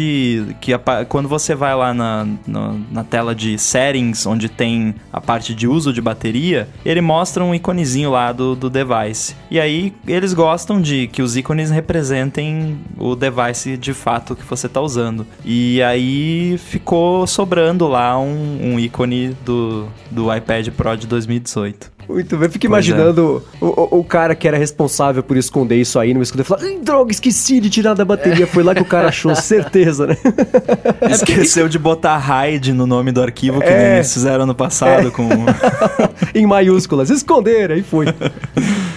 Que 0.61 0.72
Quando 1.09 1.28
você 1.28 1.55
vai 1.55 1.74
lá 1.74 1.92
na, 1.94 2.26
na, 2.46 2.74
na, 2.90 3.05
tela 3.05 3.34
de 3.34 3.59
settings, 3.59 4.26
onde 4.26 4.49
tem 4.49 4.94
a 5.12 5.20
parte 5.20 5.55
de 5.55 5.66
uso 5.66 5.92
de 5.92 6.01
bateria, 6.01 6.68
ele 6.84 7.01
mostra 7.01 7.44
um 7.44 7.55
iconezinho 7.55 8.11
lá 8.11 8.32
do, 8.32 8.55
do 8.55 8.70
device. 8.70 9.34
E 9.51 9.59
aí 9.59 9.92
eles 10.07 10.32
gostam 10.32 10.80
de 10.80 11.07
que 11.09 11.22
os 11.22 11.36
ícones 11.36 11.70
representem 11.70 12.78
o 12.99 13.14
device 13.14 13.76
de 13.76 13.92
fato 13.92 14.36
que 14.36 14.44
você 14.44 14.66
está 14.66 14.80
usando. 14.80 15.26
E 15.44 15.82
aí 15.82 16.59
ficou 16.59 17.26
sobrando 17.26 17.86
lá 17.86 18.18
um, 18.18 18.74
um 18.74 18.78
ícone 18.78 19.36
do, 19.44 19.88
do 20.11 20.34
iPad 20.34 20.68
Pro 20.70 20.96
de 20.96 21.07
2018. 21.07 21.97
Muito 22.09 22.39
bem, 22.39 22.49
fico 22.49 22.65
é. 22.65 22.69
imaginando 22.69 23.43
é. 23.61 23.65
o, 23.65 23.99
o, 23.99 24.05
cara 24.05 24.35
que 24.35 24.49
era 24.49 24.57
responsável 24.57 25.23
por 25.23 25.37
esconder 25.37 25.77
isso 25.77 25.99
aí, 25.99 26.15
não 26.15 26.23
esconder 26.23 26.43
e 26.43 26.47
falar, 26.47 26.63
droga, 26.83 27.13
esqueci 27.13 27.61
de 27.61 27.69
tirar 27.69 27.93
da 27.93 28.05
bateria. 28.05 28.47
Foi 28.47 28.63
lá 28.63 28.75
que 28.75 28.81
o 28.81 28.87
cara 28.87 29.09
achou, 29.13 29.35
certeza, 29.37 30.07
né? 30.07 30.17
Esqueceu 31.11 31.69
de 31.69 31.79
botar 31.79 32.17
RAID 32.17 32.73
no 32.73 32.87
nome 32.87 33.13
do 33.13 33.21
arquivo 33.21 33.61
que 33.61 33.67
é. 33.67 33.97
eles 33.97 34.13
fizeram 34.13 34.47
no 34.47 34.55
passado 34.55 35.09
é. 35.09 35.11
com. 35.11 35.29
em 36.35 36.47
maiúsculas, 36.47 37.11
esconder, 37.11 37.73
aí 37.73 37.83
foi. 37.83 38.07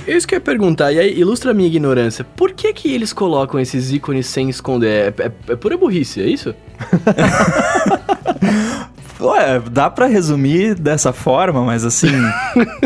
Isso 0.07 0.25
que 0.25 0.35
eu 0.35 0.37
ia 0.37 0.41
perguntar, 0.41 0.93
e 0.93 0.99
aí 0.99 1.19
ilustra 1.19 1.51
a 1.51 1.53
minha 1.53 1.67
ignorância. 1.67 2.23
Por 2.23 2.53
que 2.53 2.71
que 2.71 2.93
eles 2.93 3.11
colocam 3.11 3.59
esses 3.59 3.91
ícones 3.91 4.25
sem 4.27 4.49
esconder? 4.49 5.13
É, 5.17 5.23
é, 5.23 5.31
é 5.49 5.55
pura 5.57 5.75
burrice, 5.75 6.21
é 6.21 6.27
isso? 6.27 6.55
Ué, 9.21 9.61
dá 9.71 9.89
para 9.89 10.07
resumir 10.07 10.75
dessa 10.75 11.13
forma, 11.13 11.63
mas 11.63 11.85
assim. 11.85 12.11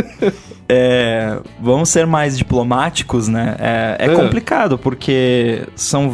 é, 0.68 1.40
vamos 1.62 1.90
ser 1.90 2.06
mais 2.06 2.38
diplomáticos, 2.38 3.28
né? 3.28 3.56
É, 3.60 3.98
é, 4.00 4.06
é. 4.06 4.16
complicado, 4.16 4.78
porque 4.78 5.64
são, 5.76 6.12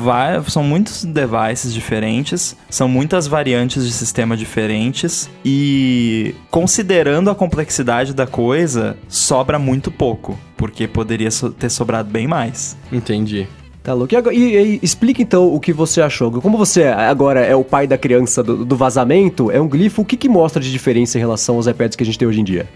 são 0.48 0.64
muitos 0.64 1.04
devices 1.06 1.74
diferentes, 1.74 2.56
são 2.70 2.88
muitas 2.88 3.28
variantes 3.28 3.86
de 3.86 3.92
sistema 3.92 4.38
diferentes, 4.38 5.30
e 5.44 6.36
considerando 6.50 7.30
a 7.30 7.36
complexidade 7.36 8.14
da 8.14 8.28
coisa, 8.28 8.98
sobra 9.08 9.58
muito 9.58 9.90
pouco, 9.90 10.38
porque 10.56 10.88
poderia 10.88 11.32
so 11.32 11.50
ter 11.50 11.70
sobrado 11.70 12.10
bem 12.10 12.28
mais. 12.28 12.78
Entendi. 12.92 13.48
Tá 13.84 13.94
louco. 13.94 14.14
E, 14.32 14.38
e, 14.38 14.76
e, 14.76 14.80
explica 14.84 15.22
então 15.22 15.54
o 15.54 15.60
que 15.60 15.74
você 15.74 16.02
achou. 16.02 16.32
Como 16.42 16.58
você 16.58 16.84
agora 16.86 17.42
é 17.42 17.56
o 17.56 17.64
pai 17.64 17.88
da 17.88 17.98
criança 17.98 18.44
do, 18.44 18.64
do 18.64 18.76
vazamento, 18.76 19.50
é 19.50 19.60
um 19.60 19.68
glifo, 19.68 20.04
o 20.04 20.06
que, 20.06 20.16
que 20.16 20.30
mostra 20.30 20.62
de 20.62 20.72
diferença 20.72 21.18
em 21.18 21.22
relação 21.22 21.56
aos 21.56 21.68
iPads 21.68 21.96
que 21.96 22.04
a 22.04 22.06
gente 22.06 22.20
tem 22.20 22.28
hoje 22.28 22.42
em 22.42 22.44
dia? 22.44 22.70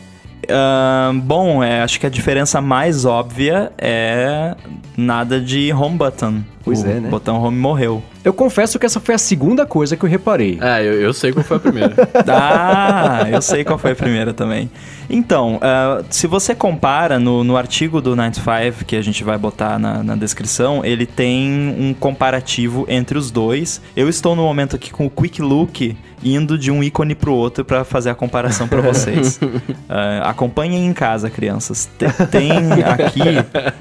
Uh, 0.45 1.13
bom, 1.21 1.63
é, 1.63 1.81
acho 1.81 1.99
que 1.99 2.05
a 2.05 2.09
diferença 2.09 2.61
mais 2.61 3.05
óbvia 3.05 3.71
é 3.77 4.55
nada 4.97 5.39
de 5.39 5.71
home 5.73 5.97
button. 5.97 6.41
Pois 6.65 6.83
o 6.83 6.87
é, 6.87 6.99
né? 6.99 7.09
Botão 7.09 7.39
home 7.41 7.57
morreu. 7.57 8.03
Eu 8.23 8.33
confesso 8.33 8.79
que 8.79 8.87
essa 8.87 8.99
foi 8.99 9.13
a 9.13 9.19
segunda 9.19 9.67
coisa 9.67 9.95
que 9.95 10.03
eu 10.03 10.09
reparei. 10.09 10.57
É, 10.59 10.81
eu, 10.81 10.93
eu 10.99 11.13
sei 11.13 11.31
qual 11.31 11.45
foi 11.45 11.57
a 11.57 11.59
primeira. 11.59 11.95
ah, 12.27 13.27
eu 13.31 13.39
sei 13.39 13.63
qual 13.63 13.77
foi 13.77 13.91
a 13.91 13.95
primeira 13.95 14.33
também. 14.33 14.69
Então, 15.07 15.57
uh, 15.57 16.03
se 16.09 16.25
você 16.25 16.55
compara 16.55 17.19
no, 17.19 17.43
no 17.43 17.55
artigo 17.55 18.01
do 18.01 18.15
95, 18.15 18.83
que 18.83 18.95
a 18.95 19.01
gente 19.03 19.23
vai 19.23 19.37
botar 19.37 19.77
na, 19.77 20.01
na, 20.01 20.15
descrição, 20.15 20.83
ele 20.83 21.05
tem 21.05 21.75
um 21.79 21.93
comparativo 21.93 22.85
entre 22.89 23.15
os 23.15 23.29
dois. 23.29 23.79
Eu 23.95 24.09
estou 24.09 24.35
no 24.35 24.41
momento 24.41 24.75
aqui 24.75 24.91
com 24.91 25.05
o 25.05 25.09
Quick 25.09 25.43
Look 25.43 25.95
indo 26.23 26.57
de 26.57 26.71
um 26.71 26.83
ícone 26.83 27.13
para 27.13 27.29
o 27.29 27.33
outro 27.33 27.63
para 27.63 27.83
fazer 27.83 28.09
a 28.09 28.15
comparação 28.15 28.67
para 28.67 28.81
vocês. 28.81 29.37
uh, 29.37 30.23
acompanhem 30.25 30.87
em 30.87 30.93
casa, 30.93 31.29
crianças. 31.29 31.87
Tem 32.31 32.51
aqui 32.83 33.21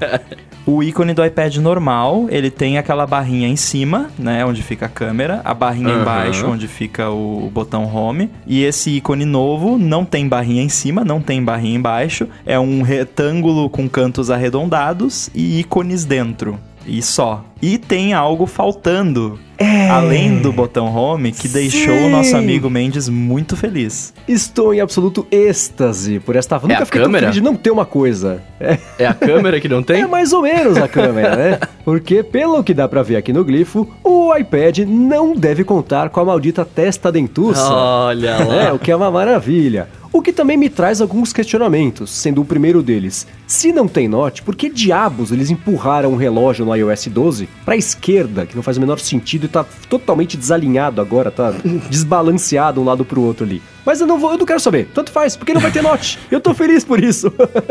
o 0.65 0.81
ícone 0.81 1.13
do 1.13 1.23
iPad 1.23 1.57
normal, 1.57 2.25
ele 2.29 2.49
tem 2.49 2.77
aquela 2.77 3.05
barrinha 3.05 3.47
em 3.47 3.55
cima, 3.55 4.09
né, 4.17 4.43
onde 4.45 4.63
fica 4.63 4.87
a 4.87 4.89
câmera, 4.89 5.41
a 5.43 5.53
barrinha 5.53 5.93
uhum. 5.93 6.01
embaixo, 6.01 6.47
onde 6.47 6.67
fica 6.67 7.09
o 7.09 7.49
botão 7.53 7.85
home, 7.85 8.29
e 8.47 8.63
esse 8.63 8.89
ícone 8.91 9.25
novo 9.25 9.77
não 9.77 10.03
tem 10.03 10.27
barrinha 10.27 10.63
em 10.63 10.69
cima, 10.69 11.05
não 11.05 11.21
tem 11.21 11.43
barrinha 11.43 11.77
embaixo, 11.77 12.27
é 12.45 12.59
um 12.59 12.81
retângulo 12.81 13.69
com 13.69 13.87
cantos 13.87 14.31
arredondados 14.31 15.29
e 15.35 15.59
ícones 15.59 16.03
dentro. 16.03 16.59
E 16.85 17.01
só. 17.01 17.43
E 17.61 17.77
tem 17.77 18.13
algo 18.13 18.45
faltando. 18.45 19.39
É. 19.57 19.89
Além 19.89 20.39
do 20.39 20.51
botão 20.51 20.93
home, 20.93 21.31
que 21.31 21.47
Sim. 21.47 21.53
deixou 21.53 21.93
o 21.93 22.09
nosso 22.09 22.35
amigo 22.35 22.69
Mendes 22.69 23.07
muito 23.07 23.55
feliz. 23.55 24.13
Estou 24.27 24.73
em 24.73 24.81
absoluto 24.81 25.25
êxtase 25.31 26.19
por 26.19 26.35
esta. 26.35 26.59
Nunca 26.59 26.73
é 26.73 26.85
fiquei 26.85 27.01
câmera? 27.01 27.31
de 27.31 27.41
não 27.41 27.55
ter 27.55 27.71
uma 27.71 27.85
coisa. 27.85 28.41
É. 28.59 28.77
é 28.99 29.05
a 29.05 29.13
câmera 29.13 29.59
que 29.59 29.69
não 29.69 29.81
tem? 29.81 29.95
É 30.05 30.07
mais 30.07 30.33
ou 30.33 30.41
menos 30.41 30.77
a 30.77 30.87
câmera, 30.87 31.35
né? 31.35 31.59
Porque, 31.85 32.21
pelo 32.21 32.63
que 32.63 32.73
dá 32.73 32.87
pra 32.87 33.01
ver 33.01 33.15
aqui 33.15 33.31
no 33.31 33.45
glifo, 33.45 33.89
o 34.03 34.35
iPad 34.35 34.79
não 34.79 35.33
deve 35.33 35.63
contar 35.63 36.09
com 36.09 36.19
a 36.19 36.25
maldita 36.25 36.65
testa 36.65 37.11
dentuça. 37.11 37.73
Olha 37.73 38.37
lá. 38.43 38.55
É, 38.55 38.71
o 38.73 38.77
que 38.79 38.91
é 38.91 38.95
uma 38.95 39.09
maravilha. 39.09 39.87
O 40.15 40.21
que 40.21 40.31
também 40.31 40.55
me 40.55 40.69
traz 40.69 41.01
alguns 41.01 41.33
questionamentos, 41.33 42.09
sendo 42.09 42.41
o 42.41 42.45
primeiro 42.45 42.81
deles. 42.81 43.27
Se 43.45 43.73
não 43.73 43.85
tem 43.85 44.07
Note, 44.07 44.43
por 44.43 44.55
que 44.55 44.69
diabos 44.69 45.29
eles 45.29 45.49
empurraram 45.49 46.13
o 46.13 46.15
relógio 46.15 46.63
no 46.63 46.73
iOS 46.73 47.07
12 47.07 47.49
para 47.65 47.73
a 47.73 47.77
esquerda, 47.77 48.45
que 48.45 48.55
não 48.55 48.63
faz 48.63 48.77
o 48.77 48.79
menor 48.79 48.97
sentido 48.97 49.43
e 49.43 49.49
tá 49.49 49.65
totalmente 49.89 50.37
desalinhado 50.37 51.01
agora, 51.01 51.29
tá 51.29 51.51
desbalanceado 51.91 52.79
um 52.79 52.85
lado 52.85 53.03
pro 53.03 53.19
outro 53.19 53.45
ali. 53.45 53.61
Mas 53.85 53.99
eu 53.99 54.07
não 54.07 54.17
vou, 54.17 54.31
eu 54.31 54.37
não 54.37 54.45
quero 54.45 54.61
saber. 54.61 54.87
Tanto 54.93 55.11
faz, 55.11 55.35
porque 55.35 55.53
não 55.53 55.59
vai 55.59 55.69
ter 55.69 55.83
Note. 55.83 56.17
eu 56.31 56.39
tô 56.39 56.53
feliz 56.53 56.85
por 56.85 57.03
isso. 57.03 57.29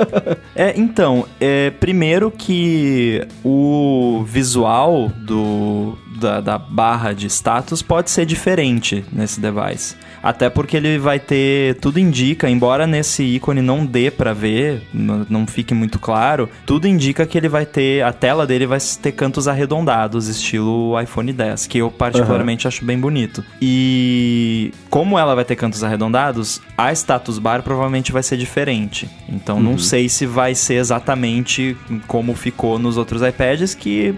é, 0.54 0.78
então, 0.78 1.26
é, 1.40 1.70
primeiro 1.70 2.30
que 2.30 3.26
o 3.42 4.22
visual 4.26 5.10
do 5.16 5.96
da, 6.18 6.40
da 6.40 6.58
barra 6.58 7.12
de 7.12 7.26
status 7.26 7.82
pode 7.82 8.10
ser 8.10 8.26
diferente 8.26 9.04
nesse 9.12 9.40
device. 9.40 9.96
Até 10.22 10.48
porque 10.48 10.76
ele 10.76 10.98
vai 10.98 11.18
ter, 11.18 11.74
tudo 11.76 11.98
indica, 11.98 12.48
embora 12.48 12.86
nesse 12.86 13.22
ícone 13.22 13.60
não 13.60 13.84
dê 13.84 14.10
para 14.10 14.32
ver, 14.32 14.82
não 14.92 15.46
fique 15.46 15.74
muito 15.74 15.98
claro, 15.98 16.48
tudo 16.64 16.88
indica 16.88 17.26
que 17.26 17.36
ele 17.36 17.48
vai 17.48 17.66
ter, 17.66 18.02
a 18.02 18.12
tela 18.12 18.46
dele 18.46 18.66
vai 18.66 18.78
ter 19.02 19.12
cantos 19.12 19.46
arredondados, 19.46 20.28
estilo 20.28 20.98
iPhone 21.00 21.32
10, 21.32 21.66
que 21.66 21.78
eu 21.78 21.90
particularmente 21.90 22.66
uhum. 22.66 22.68
acho 22.68 22.84
bem 22.84 22.98
bonito. 22.98 23.44
E 23.60 24.72
como 24.88 25.18
ela 25.18 25.34
vai 25.34 25.44
ter 25.44 25.56
cantos 25.56 25.84
arredondados, 25.84 26.60
a 26.76 26.92
status 26.92 27.38
bar 27.38 27.62
provavelmente 27.62 28.12
vai 28.12 28.22
ser 28.22 28.38
diferente. 28.38 29.08
Então 29.28 29.56
uhum. 29.56 29.62
não 29.62 29.78
sei 29.78 30.08
se 30.08 30.24
vai 30.24 30.54
ser 30.54 30.74
exatamente 30.74 31.76
como 32.06 32.34
ficou 32.34 32.78
nos 32.78 32.96
outros 32.96 33.20
iPads, 33.22 33.74
que 33.74 34.14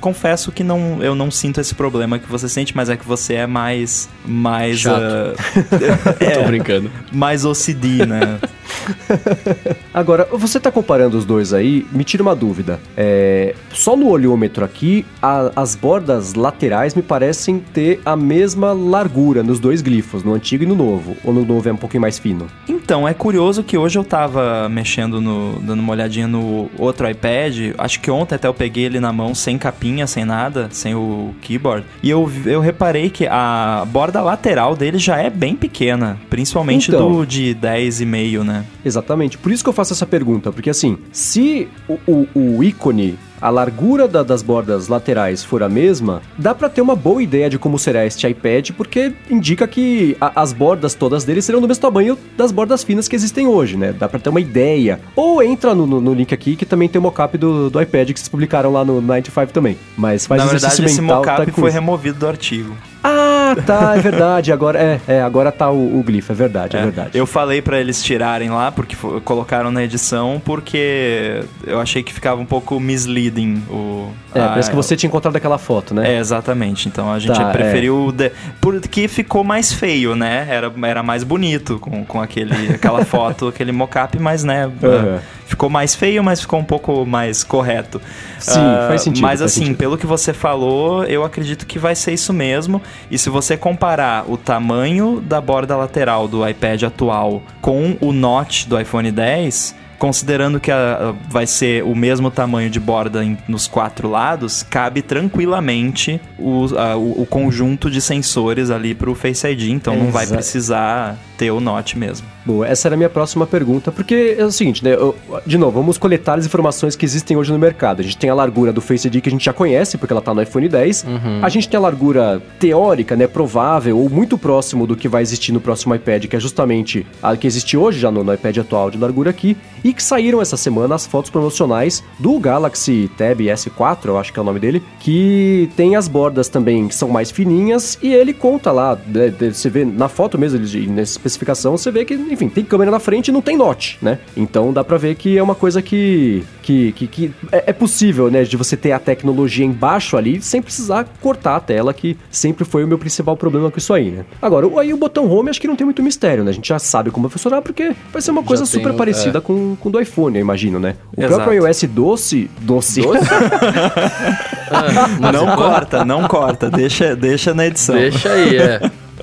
confesso 0.00 0.50
que 0.50 0.64
não, 0.64 1.02
eu 1.02 1.14
não 1.14 1.30
sinto 1.30 1.60
esse 1.60 1.74
problema 1.74 2.18
que 2.18 2.28
você 2.28 2.48
sente, 2.48 2.74
mas 2.74 2.88
é 2.88 2.96
que 2.96 3.06
você 3.06 3.34
é 3.34 3.46
mais 3.46 4.08
mais 4.24 4.80
Chato. 4.80 5.00
Uh, 5.00 6.24
é, 6.24 6.30
Tô 6.30 6.44
brincando. 6.44 6.90
Mais 7.12 7.44
OCD, 7.44 8.06
né? 8.06 8.38
Agora, 9.92 10.26
você 10.32 10.58
tá 10.60 10.70
comparando 10.70 11.16
os 11.16 11.24
dois 11.24 11.52
aí, 11.52 11.86
me 11.92 12.04
tira 12.04 12.22
uma 12.22 12.34
dúvida. 12.34 12.78
É, 12.96 13.54
só 13.72 13.96
no 13.96 14.08
olhômetro 14.08 14.64
aqui, 14.64 15.04
a- 15.20 15.50
as 15.56 15.74
bordas 15.74 16.34
laterais 16.34 16.94
me 16.94 17.02
parecem 17.02 17.58
ter 17.72 18.00
a 18.04 18.16
mesma 18.16 18.72
largura 18.72 19.42
nos 19.42 19.58
dois 19.58 19.82
glifos, 19.82 20.22
no 20.22 20.34
antigo 20.34 20.64
e 20.64 20.66
no 20.66 20.74
novo. 20.74 21.16
Ou 21.24 21.32
no 21.32 21.44
novo 21.44 21.68
é 21.68 21.72
um 21.72 21.76
pouquinho 21.76 22.00
mais 22.00 22.18
fino? 22.18 22.46
Então, 22.68 23.06
é 23.06 23.14
curioso 23.14 23.62
que 23.62 23.76
hoje 23.76 23.98
eu 23.98 24.04
tava 24.04 24.68
mexendo 24.68 25.20
no. 25.20 25.60
dando 25.60 25.80
uma 25.80 25.92
olhadinha 25.92 26.26
no 26.28 26.70
outro 26.78 27.08
iPad. 27.08 27.74
Acho 27.78 28.00
que 28.00 28.10
ontem 28.10 28.34
até 28.34 28.48
eu 28.48 28.54
peguei 28.54 28.84
ele 28.84 29.00
na 29.00 29.12
mão 29.12 29.34
sem 29.34 29.58
capinha, 29.58 30.06
sem 30.06 30.24
nada, 30.24 30.68
sem 30.70 30.94
o 30.94 31.34
keyboard. 31.42 31.84
E 32.02 32.10
eu, 32.10 32.30
eu 32.46 32.60
reparei 32.60 33.10
que 33.10 33.26
a 33.26 33.84
borda 33.88 34.20
lateral 34.22 34.74
dele 34.76 34.98
já 34.98 35.18
é 35.18 35.30
bem 35.30 35.54
pequena. 35.56 36.18
Principalmente 36.28 36.90
Então. 36.90 37.10
do 37.12 37.26
de 37.26 37.54
10,5, 37.60 38.42
né? 38.44 38.59
Exatamente. 38.84 39.38
Por 39.38 39.50
isso 39.52 39.62
que 39.62 39.68
eu 39.68 39.72
faço 39.74 39.92
essa 39.92 40.06
pergunta, 40.06 40.50
porque 40.52 40.70
assim, 40.70 40.98
se 41.12 41.68
o, 41.88 41.98
o- 42.06 42.28
o 42.58 42.64
ícone, 42.64 43.18
a 43.40 43.48
largura 43.48 44.06
da- 44.06 44.22
das 44.22 44.42
bordas 44.42 44.88
laterais 44.88 45.42
for 45.42 45.62
a 45.62 45.68
mesma, 45.68 46.20
dá 46.36 46.54
pra 46.54 46.68
ter 46.68 46.82
uma 46.82 46.94
boa 46.94 47.22
ideia 47.22 47.48
de 47.48 47.58
como 47.58 47.78
será 47.78 48.04
este 48.04 48.26
iPad, 48.28 48.70
porque 48.76 49.14
indica 49.30 49.66
que 49.66 50.14
a- 50.20 50.32
as 50.42 50.52
bordas 50.52 50.94
todas 50.94 51.24
dele 51.24 51.40
serão 51.40 51.60
do 51.60 51.66
mesmo 51.66 51.80
tamanho 51.80 52.18
das 52.36 52.52
bordas 52.52 52.82
finas 52.84 53.08
que 53.08 53.16
existem 53.16 53.46
hoje, 53.46 53.76
né? 53.78 53.94
Dá 53.98 54.08
pra 54.08 54.20
ter 54.20 54.28
uma 54.28 54.40
ideia. 54.40 55.00
Ou 55.16 55.42
entra 55.42 55.74
no, 55.74 55.86
no- 55.86 56.00
no 56.02 56.12
link 56.12 56.34
aqui 56.34 56.54
que 56.54 56.66
também 56.66 56.88
tem 56.88 56.98
o 56.98 57.02
mockup 57.02 57.38
do, 57.38 57.70
do 57.70 57.80
iPad 57.80 58.10
que 58.12 58.18
vocês 58.20 58.28
publicaram 58.28 58.70
lá 58.72 58.84
no 58.84 59.00
95 59.00 59.52
também. 59.52 59.78
Mas 59.96 60.26
faz 60.26 60.42
Na 60.44 60.50
verdade, 60.50 60.84
esse 60.84 61.00
mental, 61.00 61.18
mockup 61.24 61.46
tá 61.46 61.52
foi 61.52 61.68
isso. 61.68 61.74
removido 61.74 62.18
do 62.18 62.26
artigo. 62.28 62.76
Ah, 63.02 63.56
tá, 63.66 63.96
é 63.96 64.00
verdade. 64.00 64.52
Agora 64.52 64.78
é, 64.78 65.00
é 65.08 65.22
agora 65.22 65.50
tá 65.50 65.70
o, 65.70 65.98
o 65.98 66.02
glifo, 66.02 66.30
é 66.32 66.34
verdade, 66.34 66.76
é, 66.76 66.80
É, 66.80 66.82
verdade. 66.84 67.10
Eu 67.18 67.26
falei 67.26 67.62
pra 67.62 67.80
eles 67.80 68.02
tirarem 68.02 68.50
lá, 68.50 68.70
porque 68.70 68.94
colocaram 69.24 69.70
na 69.70 69.82
edição, 69.82 70.40
porque 70.44 71.42
eu 71.66 71.80
achei 71.80 72.02
que 72.02 72.12
ficava 72.12 72.40
um 72.40 72.44
pouco 72.46 72.78
misleading 72.78 73.62
o. 73.70 74.10
É, 74.34 74.40
a- 74.40 74.48
parece 74.50 74.70
que 74.70 74.76
você 74.76 74.96
tinha 74.96 75.08
encontrado 75.08 75.34
aquela 75.36 75.58
foto, 75.58 75.94
né? 75.94 76.14
É, 76.14 76.18
exatamente. 76.18 76.88
Então 76.88 77.10
a 77.12 77.18
gente 77.18 77.36
Tá, 77.36 77.46
preferiu. 77.50 78.12
de- 78.12 78.30
Porque 78.60 79.08
ficou 79.08 79.42
mais 79.42 79.72
feio, 79.72 80.14
né? 80.14 80.46
Era, 80.48 80.72
era 80.84 81.02
mais 81.02 81.24
bonito 81.24 81.78
com, 81.78 82.04
com 82.04 82.20
aquele, 82.20 82.74
aquela 82.74 83.04
foto, 83.06 83.48
aquele 83.48 83.72
mockup, 83.72 84.18
mas, 84.18 84.44
né? 84.44 84.70
Aham. 84.82 85.18
Ficou 85.50 85.68
mais 85.68 85.96
feio, 85.96 86.22
mas 86.22 86.40
ficou 86.40 86.60
um 86.60 86.64
pouco 86.64 87.04
mais 87.04 87.42
correto. 87.42 88.00
Sim, 88.38 88.60
Ah, 88.60 88.84
faz 88.86 89.02
sentido, 89.02 89.22
Mas 89.22 89.40
faz 89.40 89.42
assim, 89.42 89.60
sentido. 89.62 89.76
pelo 89.78 89.98
que 89.98 90.06
você 90.06 90.32
falou, 90.32 91.02
eu 91.04 91.24
acredito 91.24 91.66
que 91.66 91.76
vai 91.76 91.96
ser 91.96 92.12
isso 92.12 92.32
mesmo. 92.32 92.80
E 93.10 93.18
se 93.18 93.28
você 93.28 93.56
comparar 93.56 94.24
o 94.30 94.36
tamanho 94.36 95.20
da 95.20 95.40
borda 95.40 95.76
lateral 95.76 96.28
do 96.28 96.48
iPad 96.48 96.84
atual 96.84 97.42
com 97.60 97.96
o 98.00 98.12
notch 98.12 98.66
do 98.66 98.80
iPhone 98.80 99.10
10, 99.10 99.74
considerando 100.00 100.58
que 100.58 100.70
a- 100.72 101.10
a- 101.10 101.14
vai 101.30 101.46
ser 101.46 101.84
o 101.84 101.94
mesmo 101.94 102.30
tamanho 102.30 102.68
de 102.70 102.80
borda 102.80 103.22
em- 103.24 103.38
nos 103.46 103.68
quatro 103.68 104.08
lados, 104.10 104.64
cabe 104.68 105.02
tranquilamente 105.02 106.20
o, 106.38 106.66
a- 106.76 106.96
o- 106.96 107.22
o 107.22 107.26
conjunto 107.26 107.90
de 107.90 108.00
sensores 108.00 108.70
ali 108.70 108.94
pro 108.94 109.14
Face 109.14 109.46
ID. 109.46 109.70
Então 109.70 109.94
não 109.94 110.10
vai 110.10 110.26
precisar 110.26 111.16
ter 111.36 111.50
o 111.50 111.60
notch 111.60 111.94
mesmo. 111.94 112.26
Boa, 112.44 112.66
essa 112.66 112.88
era 112.88 112.94
a 112.94 112.96
minha 112.96 113.08
próxima 113.08 113.46
pergunta, 113.46 113.92
porque 113.92 114.34
é 114.38 114.44
o 114.44 114.50
seguinte, 114.50 114.82
né? 114.82 114.92
eu- 114.94 115.14
de 115.46 115.56
novo, 115.58 115.78
vamos 115.80 115.96
coletar 115.98 116.38
as 116.38 116.46
informações 116.46 116.96
que 116.96 117.04
existem 117.04 117.36
hoje 117.36 117.52
no 117.52 117.58
mercado. 117.58 118.00
A 118.00 118.02
gente 118.02 118.16
tem 118.16 118.28
a 118.30 118.34
largura 118.34 118.72
do 118.72 118.80
Face 118.80 119.06
ID 119.06 119.20
que 119.20 119.28
a 119.28 119.32
gente 119.32 119.44
já 119.44 119.52
conhece, 119.52 119.96
porque 119.98 120.12
ela 120.12 120.22
tá 120.22 120.32
no 120.34 120.42
iPhone 120.42 120.66
10. 120.68 121.04
A 121.42 121.48
gente 121.50 121.68
tem 121.68 121.76
a 121.78 121.80
largura 121.80 122.42
teórica, 122.58 123.14
né? 123.14 123.26
Provável, 123.26 123.98
ou 123.98 124.08
muito 124.08 124.38
próximo 124.38 124.86
do 124.86 124.96
que 124.96 125.06
vai 125.08 125.22
existir 125.22 125.52
no 125.52 125.60
próximo 125.60 125.94
iPad, 125.94 126.24
que 126.26 126.36
é 126.36 126.40
justamente 126.40 127.06
a 127.22 127.36
que 127.36 127.46
existe 127.46 127.76
hoje 127.76 127.98
já 128.00 128.10
no, 128.10 128.24
no 128.24 128.32
iPad 128.32 128.58
atual 128.58 128.90
de 128.90 128.96
largura 128.98 129.30
aqui. 129.30 129.56
E 129.84 129.89
que 129.92 130.02
saíram 130.02 130.40
essa 130.40 130.56
semana 130.56 130.94
as 130.94 131.06
fotos 131.06 131.30
promocionais 131.30 132.02
do 132.18 132.38
Galaxy 132.38 133.10
Tab 133.16 133.40
S4, 133.40 134.06
eu 134.06 134.18
acho 134.18 134.32
que 134.32 134.38
é 134.38 134.42
o 134.42 134.44
nome 134.44 134.58
dele, 134.60 134.82
que 134.98 135.68
tem 135.76 135.96
as 135.96 136.08
bordas 136.08 136.48
também 136.48 136.88
que 136.88 136.94
são 136.94 137.08
mais 137.08 137.30
fininhas 137.30 137.98
e 138.02 138.12
ele 138.12 138.32
conta 138.32 138.70
lá, 138.72 138.96
né, 139.06 139.32
você 139.52 139.68
vê 139.68 139.84
na 139.84 140.08
foto 140.08 140.38
mesmo, 140.38 140.58
nessa 140.92 141.12
especificação, 141.12 141.76
você 141.76 141.90
vê 141.90 142.04
que, 142.04 142.14
enfim, 142.14 142.48
tem 142.48 142.64
câmera 142.64 142.90
na 142.90 142.98
frente 143.00 143.28
e 143.28 143.32
não 143.32 143.40
tem 143.42 143.56
notch, 143.56 143.96
né? 144.02 144.18
Então 144.36 144.72
dá 144.72 144.82
pra 144.84 144.96
ver 144.96 145.14
que 145.16 145.36
é 145.36 145.42
uma 145.42 145.54
coisa 145.54 145.80
que, 145.82 146.44
que, 146.62 146.92
que, 146.92 147.06
que 147.06 147.30
é, 147.52 147.64
é 147.68 147.72
possível, 147.72 148.30
né, 148.30 148.44
de 148.44 148.56
você 148.56 148.76
ter 148.76 148.92
a 148.92 148.98
tecnologia 148.98 149.64
embaixo 149.64 150.16
ali 150.16 150.40
sem 150.40 150.60
precisar 150.62 151.06
cortar 151.20 151.56
a 151.56 151.60
tela, 151.60 151.92
que 151.94 152.16
sempre 152.30 152.64
foi 152.64 152.84
o 152.84 152.88
meu 152.88 152.98
principal 152.98 153.36
problema 153.36 153.70
com 153.70 153.78
isso 153.78 153.92
aí, 153.92 154.10
né? 154.10 154.24
Agora, 154.40 154.66
o- 154.66 154.78
aí 154.78 154.92
o 154.92 154.96
botão 154.96 155.30
home 155.30 155.50
acho 155.50 155.60
que 155.60 155.66
não 155.68 155.76
tem 155.76 155.84
muito 155.84 156.02
mistério, 156.02 156.44
né? 156.44 156.50
A 156.50 156.54
gente 156.54 156.68
já 156.68 156.78
sabe 156.78 157.10
como 157.10 157.26
vai 157.28 157.32
funcionar 157.32 157.62
porque 157.62 157.94
vai 158.12 158.22
ser 158.22 158.30
uma 158.30 158.42
coisa 158.42 158.64
tem 158.64 158.72
super 158.72 158.94
parecida 158.94 159.40
com, 159.40 159.76
com 159.80 159.88
o 159.88 159.92
do 159.92 160.00
iPhone, 160.00 160.36
eu 160.36 160.40
imagino, 160.42 160.78
né? 160.78 160.94
O 161.16 161.20
Exato. 161.20 161.34
próprio 161.42 161.66
iOS 161.66 161.82
doce, 161.84 162.50
doce, 162.60 163.00
Ah, 164.72 165.08
mas 165.18 165.32
não 165.32 165.46
quando- 165.46 165.56
corta, 165.56 166.04
não 166.04 166.28
corta. 166.28 166.70
Deixa, 166.70 167.16
deixa 167.16 167.52
na 167.52 167.66
edição. 167.66 167.96
Deixa 167.96 168.30
aí, 168.32 168.56
é. 168.56 168.80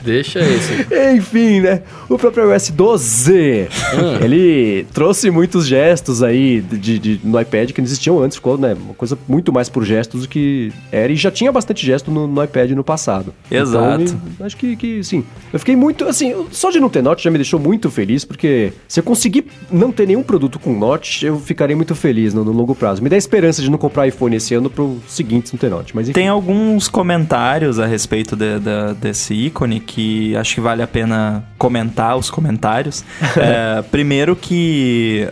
Deixa 0.08 0.39
esse. 0.39 0.88
Enfim, 1.16 1.60
né? 1.62 1.82
O 2.10 2.18
próprio 2.18 2.51
iOS 2.51 2.70
12, 2.70 3.68
Hum. 3.93 4.24
ele 4.24 4.86
trouxe 4.93 5.30
muitos 5.30 5.66
gestos 5.68 6.24
aí 6.24 6.62
de, 6.62 6.97
de- 6.99 7.20
no 7.24 7.39
iPad 7.39 7.72
que 7.72 7.82
não 7.82 7.86
existiam 7.86 8.20
antes, 8.22 8.36
ficou, 8.38 8.58
né? 8.58 8.74
Uma 8.74 8.93
coisa 8.93 9.18
muito 9.28 9.51
mais 9.51 9.70
por 9.70 9.84
gestos 9.84 10.22
do 10.24 10.28
que 10.28 10.72
era, 10.91 11.12
e 11.12 11.16
já 11.16 11.30
tinha 11.32 11.51
bastante 11.51 11.86
gesto 11.86 12.10
no, 12.12 12.28
no 12.28 12.43
iPad 12.43 12.72
no 12.72 12.84
passado. 12.84 13.34
Exato. 13.51 14.01
Então, 14.03 14.20
me- 14.39 14.45
acho 14.45 14.55
que, 14.58 14.76
que, 14.76 15.03
sim. 15.03 15.24
Eu 15.51 15.60
fiquei 15.60 15.76
muito, 15.76 16.05
assim, 16.05 16.34
só 16.51 16.70
de 16.72 16.80
não 16.80 16.89
ter 16.89 17.01
Note 17.01 17.24
já 17.24 17.30
me 17.32 17.38
deixou 17.38 17.60
muito 17.60 17.89
feliz, 17.91 18.24
porque 18.26 18.72
se 18.88 18.99
eu 18.99 19.03
conseguir 19.03 19.45
não 19.72 19.91
ter 19.91 20.08
nenhum 20.08 20.24
produto 20.24 20.58
com 20.60 20.78
Note, 20.78 21.26
eu 21.26 21.39
ficarei 21.39 21.76
muito 21.76 21.93
feliz 21.95 22.34
no, 22.34 22.43
no 22.43 22.51
longo 22.51 22.74
prazo. 22.76 23.01
Me 23.03 23.10
dá 23.10 23.18
esperança 23.18 23.62
de 23.62 23.70
não 23.70 23.78
comprar 23.78 24.08
iPhone 24.08 24.36
esse 24.36 24.53
ano 24.53 24.70
pro 24.70 24.97
seguinte 25.08 25.51
não 25.53 25.60
ter 25.60 25.70
Note, 25.70 25.95
mas 25.95 26.08
enfim. 26.08 26.14
Tem 26.20 26.28
alguns 26.28 26.88
comentários 26.88 27.80
a 27.80 27.86
respeito 27.86 28.36
de- 28.36 28.60
da- 28.60 28.93
desse 28.93 29.34
ícone 29.34 29.80
que 29.80 29.97
acho 30.39 30.56
que 30.56 30.62
vale 30.62 30.84
a 30.84 30.88
pena 30.88 31.43
comentar 31.58 32.16
os 32.18 32.30
comentários. 32.30 33.04
É, 33.38 33.82
primeiro 33.84 34.36
que 34.36 35.28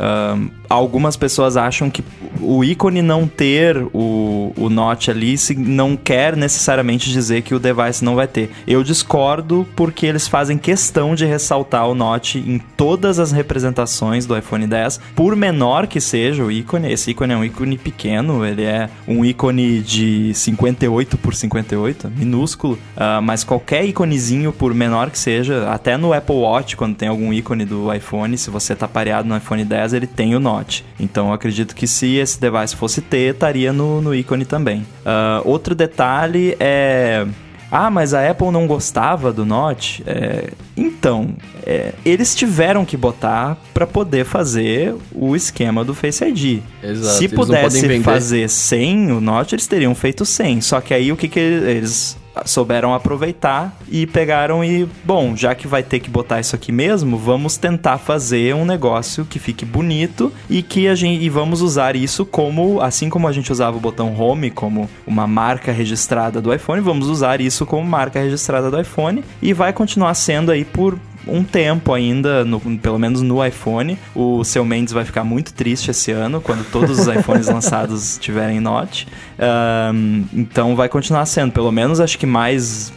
algumas 0.70 1.16
pessoas 1.16 1.58
acham 1.58 1.90
que 1.90 2.04
o 2.42 2.64
ícone 2.64 3.02
não 3.02 3.28
ter 3.28 3.78
o, 3.94 4.54
o 4.58 4.70
Notch 4.70 5.10
ali 5.10 5.36
não 5.58 5.96
quer 5.96 6.36
necessariamente 6.36 7.10
dizer 7.12 7.42
que 7.42 7.56
o 7.56 7.60
device 7.60 8.04
não 8.04 8.16
vai 8.16 8.28
ter. 8.28 8.52
Eu 8.68 8.84
discordo 8.84 9.68
porque 9.76 10.06
eles 10.06 10.28
fazem 10.28 10.58
questão 10.58 11.16
de 11.16 11.26
ressaltar 11.26 11.88
o 11.88 11.96
Notch 11.96 12.36
em 12.36 12.60
todas 12.78 13.20
as 13.20 13.32
representações 13.32 14.26
do 14.26 14.38
iPhone 14.38 14.68
10, 14.68 15.00
por 15.16 15.36
menor 15.36 15.88
que 15.88 16.00
seja 16.00 16.44
o 16.44 16.52
ícone. 16.52 16.92
Esse 16.92 17.12
ícone 17.12 17.34
é 17.34 17.38
um 17.38 17.44
ícone 17.44 17.78
pequeno, 17.78 18.46
ele 18.46 18.64
é 18.64 18.90
um 19.08 19.24
ícone 19.24 19.82
de 19.82 20.34
58 20.34 21.18
por 21.18 21.34
58, 21.34 22.12
minúsculo, 22.16 22.78
ah, 22.96 23.22
mas 23.22 23.44
qualquer 23.44 23.86
íconezinho, 23.86 24.52
por 24.52 24.74
menor 24.74 25.10
que 25.10 25.18
seja, 25.18 25.70
até 25.70 25.98
no 25.98 26.14
Apple 26.14 26.36
Watch, 26.36 26.76
quando 26.76 26.96
tem 26.96 27.10
algum 27.10 27.34
ícone 27.34 27.66
do 27.66 27.94
iPhone, 27.94 28.38
se 28.38 28.50
você 28.50 28.76
tá 28.76 28.88
pareado 28.88 29.28
no 29.28 29.36
iPhone 29.36 29.64
10, 29.64 29.94
ele 29.94 30.08
tem 30.08 30.36
o 30.36 30.40
Notch. 30.40 30.55
Então 31.00 31.28
eu 31.28 31.34
acredito 31.34 31.76
que 31.76 31.88
se 31.88 32.16
esse 32.16 32.40
device 32.40 32.76
fosse 32.76 33.02
ter, 33.02 33.34
estaria 33.34 33.74
no, 33.74 34.02
no 34.02 34.14
ícone 34.14 34.46
também. 34.46 34.86
Ah, 35.06 35.42
outro 35.44 35.76
detalhe 35.76 36.56
é. 36.60 37.26
Ah, 37.72 37.90
mas 37.90 38.14
a 38.14 38.30
Apple 38.30 38.52
não 38.52 38.68
gostava 38.68 39.34
do 39.34 39.44
Note? 39.44 40.04
É, 40.06 40.52
então, 40.78 41.36
é, 41.66 41.94
eles 42.06 42.36
tiveram 42.36 42.86
que 42.86 42.96
botar 42.96 43.58
para 43.74 43.88
poder 43.88 44.24
fazer 44.24 44.96
o 45.12 45.36
esquema 45.36 45.84
do 45.84 45.94
Face 45.94 46.24
ID. 46.24 46.62
Exato, 46.82 47.18
Se 47.18 47.28
pudesse 47.28 48.00
fazer 48.02 48.50
sem 48.50 49.12
o 49.12 49.20
Note, 49.20 49.56
eles 49.56 49.68
teriam 49.68 49.96
feito 49.96 50.26
sem. 50.26 50.62
Só 50.62 50.80
que 50.80 50.94
aí 50.94 51.12
o 51.12 51.18
que, 51.18 51.28
que 51.28 51.40
eles 51.40 52.16
souberam 52.46 52.94
aproveitar 52.94 53.78
e 53.90 54.06
pegaram 54.06 54.64
e, 54.64 54.88
bom, 55.04 55.36
já 55.36 55.56
que 55.56 55.68
vai 55.68 55.84
ter 55.84 56.00
que 56.00 56.10
botar 56.10 56.40
isso 56.40 56.56
aqui 56.56 56.72
mesmo, 56.72 57.18
vamos 57.18 57.58
tentar 57.58 57.98
fazer 57.98 58.54
um 58.56 58.66
negócio 58.66 59.26
que 59.26 59.40
fique 59.40 59.66
bonito 59.66 60.32
e 60.50 60.62
que 60.62 60.88
a 60.88 60.96
gente 60.96 61.24
e 61.24 61.30
vamos 61.30 61.62
usar 61.62 61.96
isso 61.96 62.26
como, 62.26 62.82
assim 62.82 63.10
como 63.10 63.28
a 63.28 63.32
gente 63.32 63.52
usava 63.52 63.78
o 63.78 63.80
botão 63.80 64.20
Home 64.20 64.52
como 64.52 64.90
uma 65.06 65.28
marca 65.28 65.72
registrada 65.72 66.42
do 66.42 66.54
iPhone, 66.54 66.82
vamos 66.82 67.08
usar 67.08 67.40
isso 67.40 67.66
como 67.66 67.88
marca 67.88 68.20
registrada 68.20 68.70
do 68.70 68.80
iPhone 68.80 69.24
e 69.42 69.54
vai 69.54 69.72
continuar 69.72 70.14
sendo 70.14 70.52
aí 70.52 70.66
por 70.66 71.00
um 71.28 71.44
tempo 71.44 71.94
ainda, 71.94 72.44
no- 72.46 72.60
pelo 72.80 72.98
menos 73.00 73.22
no 73.22 73.44
iPhone. 73.46 73.98
O 74.16 74.44
seu 74.44 74.64
Mendes 74.66 74.94
vai 74.94 75.06
ficar 75.06 75.24
muito 75.24 75.54
triste 75.54 75.92
esse 75.92 76.12
ano, 76.12 76.42
quando 76.42 76.64
todos 76.72 77.00
os 77.00 77.08
iPhones 77.08 77.48
lançados 77.50 78.18
tiverem 78.20 78.60
Note. 78.60 79.08
Ahn, 79.40 80.24
então 80.34 80.76
vai 80.76 80.90
continuar 80.90 81.26
sendo, 81.26 81.52
pelo 81.52 81.72
menos 81.72 82.00
acho 82.00 82.18
que 82.18 82.26
mais, 82.26 82.92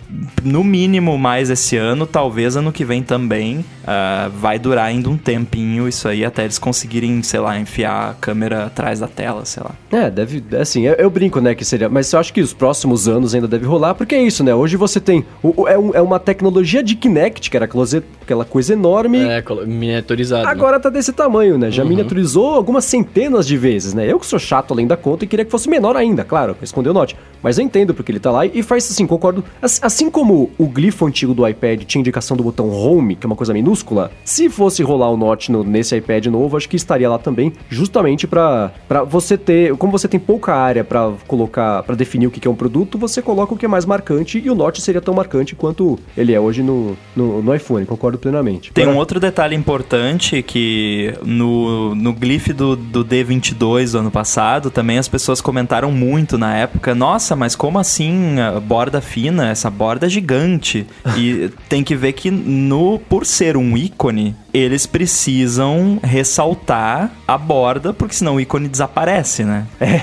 no 0.45 0.63
mínimo 0.65 1.17
mais 1.19 1.51
esse 1.51 1.77
ano, 1.77 2.07
talvez 2.07 2.57
ano 2.57 2.73
que 2.73 2.85
vem 2.85 3.03
também. 3.03 3.65
Ah, 3.87 4.31
vai 4.39 4.59
durar 4.59 4.87
ainda 4.87 5.09
um 5.09 5.17
tempinho 5.17 5.89
isso 5.89 6.07
aí, 6.09 6.25
até 6.25 6.45
eles 6.45 6.59
conseguirem, 6.59 7.23
sei 7.23 7.41
lá, 7.41 7.59
enfiar 7.59 8.11
a 8.11 8.15
câmera 8.15 8.67
atrás 8.67 9.01
da 9.01 9.09
tela, 9.09 9.45
sei 9.47 9.63
lá. 9.63 9.71
É, 9.91 10.11
deve, 10.11 10.43
assim, 10.61 10.83
eu, 10.87 10.95
eu 10.95 11.09
brinco, 11.11 11.41
né, 11.41 11.55
que 11.55 11.65
seria, 11.65 11.89
mas 11.89 12.13
eu 12.13 12.19
acho 12.21 12.33
que 12.33 12.41
os 12.43 12.53
próximos 12.53 13.09
anos 13.09 13.35
ainda 13.35 13.49
deve 13.49 13.65
rolar, 13.65 13.95
porque 13.95 14.15
é 14.15 14.23
isso, 14.23 14.45
né, 14.45 14.55
hoje 14.55 14.77
você 14.77 15.01
tem, 15.01 15.25
o- 15.43 15.67
é, 15.67 15.79
um- 15.79 15.95
é 15.95 16.03
uma 16.03 16.19
tecnologia 16.21 16.83
de 16.83 16.95
Kinect, 16.97 17.51
que 17.51 17.57
era 17.57 17.67
close- 17.67 18.03
aquela 18.29 18.45
coisa 18.45 18.75
enorme. 18.75 19.19
É, 19.19 19.43
miniaturizado. 19.67 20.45
né? 20.45 20.51
Agora 20.51 20.79
tá 20.79 20.91
desse 20.91 21.13
tamanho, 21.13 21.57
né? 21.57 21.71
Já 21.71 21.83
Uhum. 21.83 21.89
miniaturizou 21.89 22.55
algumas 22.55 22.85
centenas 22.85 23.47
de 23.47 23.57
vezes, 23.57 23.95
né? 23.95 24.11
Eu 24.11 24.19
que 24.21 24.27
sou 24.27 24.39
chato 24.39 24.73
além 24.75 24.87
da 24.87 24.97
conta 24.97 25.25
e 25.25 25.29
queria 25.29 25.45
que 25.45 25.51
fosse 25.51 25.69
menor 25.69 25.97
ainda, 25.97 26.25
claro, 26.25 26.55
pra 26.55 26.65
esconder 26.65 26.91
o 26.91 26.93
Note. 26.93 27.17
Mas 27.43 27.57
eu 27.59 27.65
entendo 27.65 27.95
porque 27.95 28.11
ele 28.13 28.19
tá 28.21 28.31
lá 28.31 28.45
e 28.45 28.63
faz 28.63 28.91
assim, 28.91 29.07
concordo. 29.07 29.43
Assim, 29.63 30.11
como 30.11 30.51
o 30.59 30.67
glifo 30.67 31.07
antigo 31.07 31.33
do 31.33 31.47
iPad 31.47 31.83
tinha 31.85 32.01
indicação 32.01 32.37
do 32.37 32.43
botão 32.43 32.69
Home, 32.71 33.15
que 33.17 33.25
é 33.25 33.29
uma 33.29 33.37
coisa 33.37 33.53
minúscula, 33.55 34.11
se 34.25 34.49
fosse 34.51 34.83
rolar 34.83 35.11
o 35.11 35.17
Note 35.17 35.51
no- 35.51 35.65
nesse 35.65 35.97
iPad 35.97 36.27
novo, 36.27 36.57
acho 36.57 36.69
que 36.69 36.77
estaria 36.77 37.09
lá 37.09 37.19
também, 37.19 37.53
justamente 37.69 38.27
pra 38.27 38.73
pra 38.89 39.05
você 39.05 39.39
ter. 39.39 39.75
Como 39.77 39.93
você 39.93 40.09
tem 40.09 40.19
pouca 40.21 40.53
área 40.55 40.83
pra 40.85 41.13
colocar, 41.27 41.83
pra 41.85 41.95
definir 41.95 42.27
o 42.27 42.31
que 42.31 42.41
que 42.41 42.49
é 42.49 42.51
um 42.51 42.55
produto, 42.55 42.99
você 42.99 43.23
coloca 43.23 43.55
o 43.55 43.57
que 43.57 43.65
é 43.65 43.69
mais 43.69 43.85
marcante 43.85 44.43
e 44.45 44.51
o 44.51 44.55
Note 44.55 44.83
seria 44.83 45.01
tão 45.01 45.15
marcante 45.15 45.55
quanto 45.55 45.99
ele 46.17 46.33
é 46.33 46.41
hoje 46.41 46.63
no, 46.63 46.97
no, 47.15 47.41
no 47.43 47.55
iPhone, 47.55 47.87
concordo 47.87 48.18
plenamente. 48.19 48.73
Tem 48.73 48.85
um 48.85 48.89
Agora- 48.91 48.99
outro 49.01 49.21
detalhe 49.21 49.55
importante 49.57 50.43
que 50.43 51.15
no, 51.25 51.95
no 51.95 52.13
glyph 52.13 52.49
do, 52.49 52.77
do 52.77 53.05
D22 53.05 53.93
do 53.93 53.99
ano 53.99 54.11
passado, 54.11 54.71
também 54.71 54.99
as 54.99 55.09
pessoas 55.09 55.41
comentaram 55.41 55.91
muito 55.93 56.37
na 56.37 56.57
época, 56.57 56.95
nossa, 56.95 57.35
mas 57.37 57.55
como 57.55 57.79
assim 57.79 58.39
a 58.41 58.59
borda 58.61 59.01
fina, 59.01 59.49
essa 59.49 59.71
borda 59.71 60.07
é 60.07 60.09
gigante? 60.09 60.87
E 61.17 61.51
tem 61.69 61.83
que 61.85 61.95
ver 61.95 62.13
que 62.13 62.31
no 62.31 62.99
por 62.99 63.25
ser 63.25 63.57
um 63.57 63.77
ícone, 63.77 64.35
eles 64.53 64.87
precisam 64.87 65.99
ressaltar 66.03 67.13
a 67.27 67.37
borda, 67.37 67.93
porque 67.93 68.15
senão 68.15 68.37
o 68.37 68.41
ícone 68.41 68.69
desaparece, 68.69 69.45
né? 69.45 69.67
É. 69.81 70.03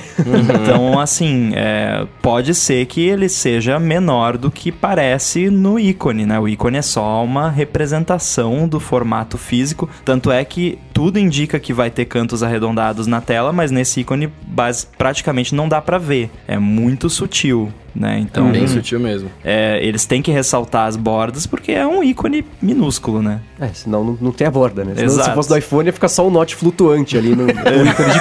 Então, 0.63 0.99
assim, 0.99 1.51
é, 1.53 2.07
pode 2.21 2.55
ser 2.55 2.85
que 2.85 3.01
ele 3.01 3.29
seja 3.29 3.79
menor 3.79 4.37
do 4.37 4.49
que 4.49 4.71
parece 4.71 5.49
no 5.49 5.77
ícone, 5.77 6.25
né? 6.25 6.39
O 6.39 6.47
ícone 6.47 6.77
é 6.77 6.81
só 6.81 7.23
uma 7.23 7.49
representação 7.49 8.67
do 8.67 8.79
formato 8.79 9.37
físico. 9.37 9.89
Tanto 10.03 10.31
é 10.31 10.43
que 10.43 10.79
tudo 10.95 11.19
indica 11.19 11.59
que 11.59 11.73
vai 11.73 11.91
ter 11.91 12.05
cantos 12.05 12.41
arredondados 12.41 13.05
na 13.05 13.19
tela, 13.19 13.51
mas 13.51 13.69
nesse 13.69 13.99
ícone 13.99 14.31
base, 14.47 14.87
praticamente 14.97 15.53
não 15.53 15.67
dá 15.67 15.81
pra 15.81 15.97
ver. 15.97 16.31
É 16.47 16.57
muito 16.57 17.09
sutil, 17.09 17.69
né? 17.93 18.17
Então, 18.19 18.49
Bem 18.49 18.65
sutil 18.65 18.97
mesmo. 18.99 19.29
é, 19.43 19.77
eles 19.85 20.05
têm 20.05 20.21
que 20.21 20.31
ressaltar 20.31 20.87
as 20.87 20.95
bordas 20.95 21.45
porque 21.45 21.73
é 21.73 21.85
um 21.85 22.01
ícone 22.01 22.45
minúsculo, 22.61 23.21
né? 23.21 23.41
É, 23.59 23.67
senão 23.73 24.05
não, 24.05 24.17
não 24.21 24.31
tem 24.31 24.47
a 24.47 24.51
borda, 24.51 24.85
né? 24.85 24.93
Senão, 24.95 25.05
Exato. 25.07 25.29
se 25.29 25.35
fosse 25.35 25.49
do 25.49 25.57
iPhone, 25.57 25.87
ia 25.87 25.93
ficar 25.93 26.07
só 26.07 26.25
um 26.25 26.29
note 26.29 26.55
flutuante 26.55 27.17
ali 27.17 27.35
no, 27.35 27.45
no 27.45 27.51
ícone 27.51 28.11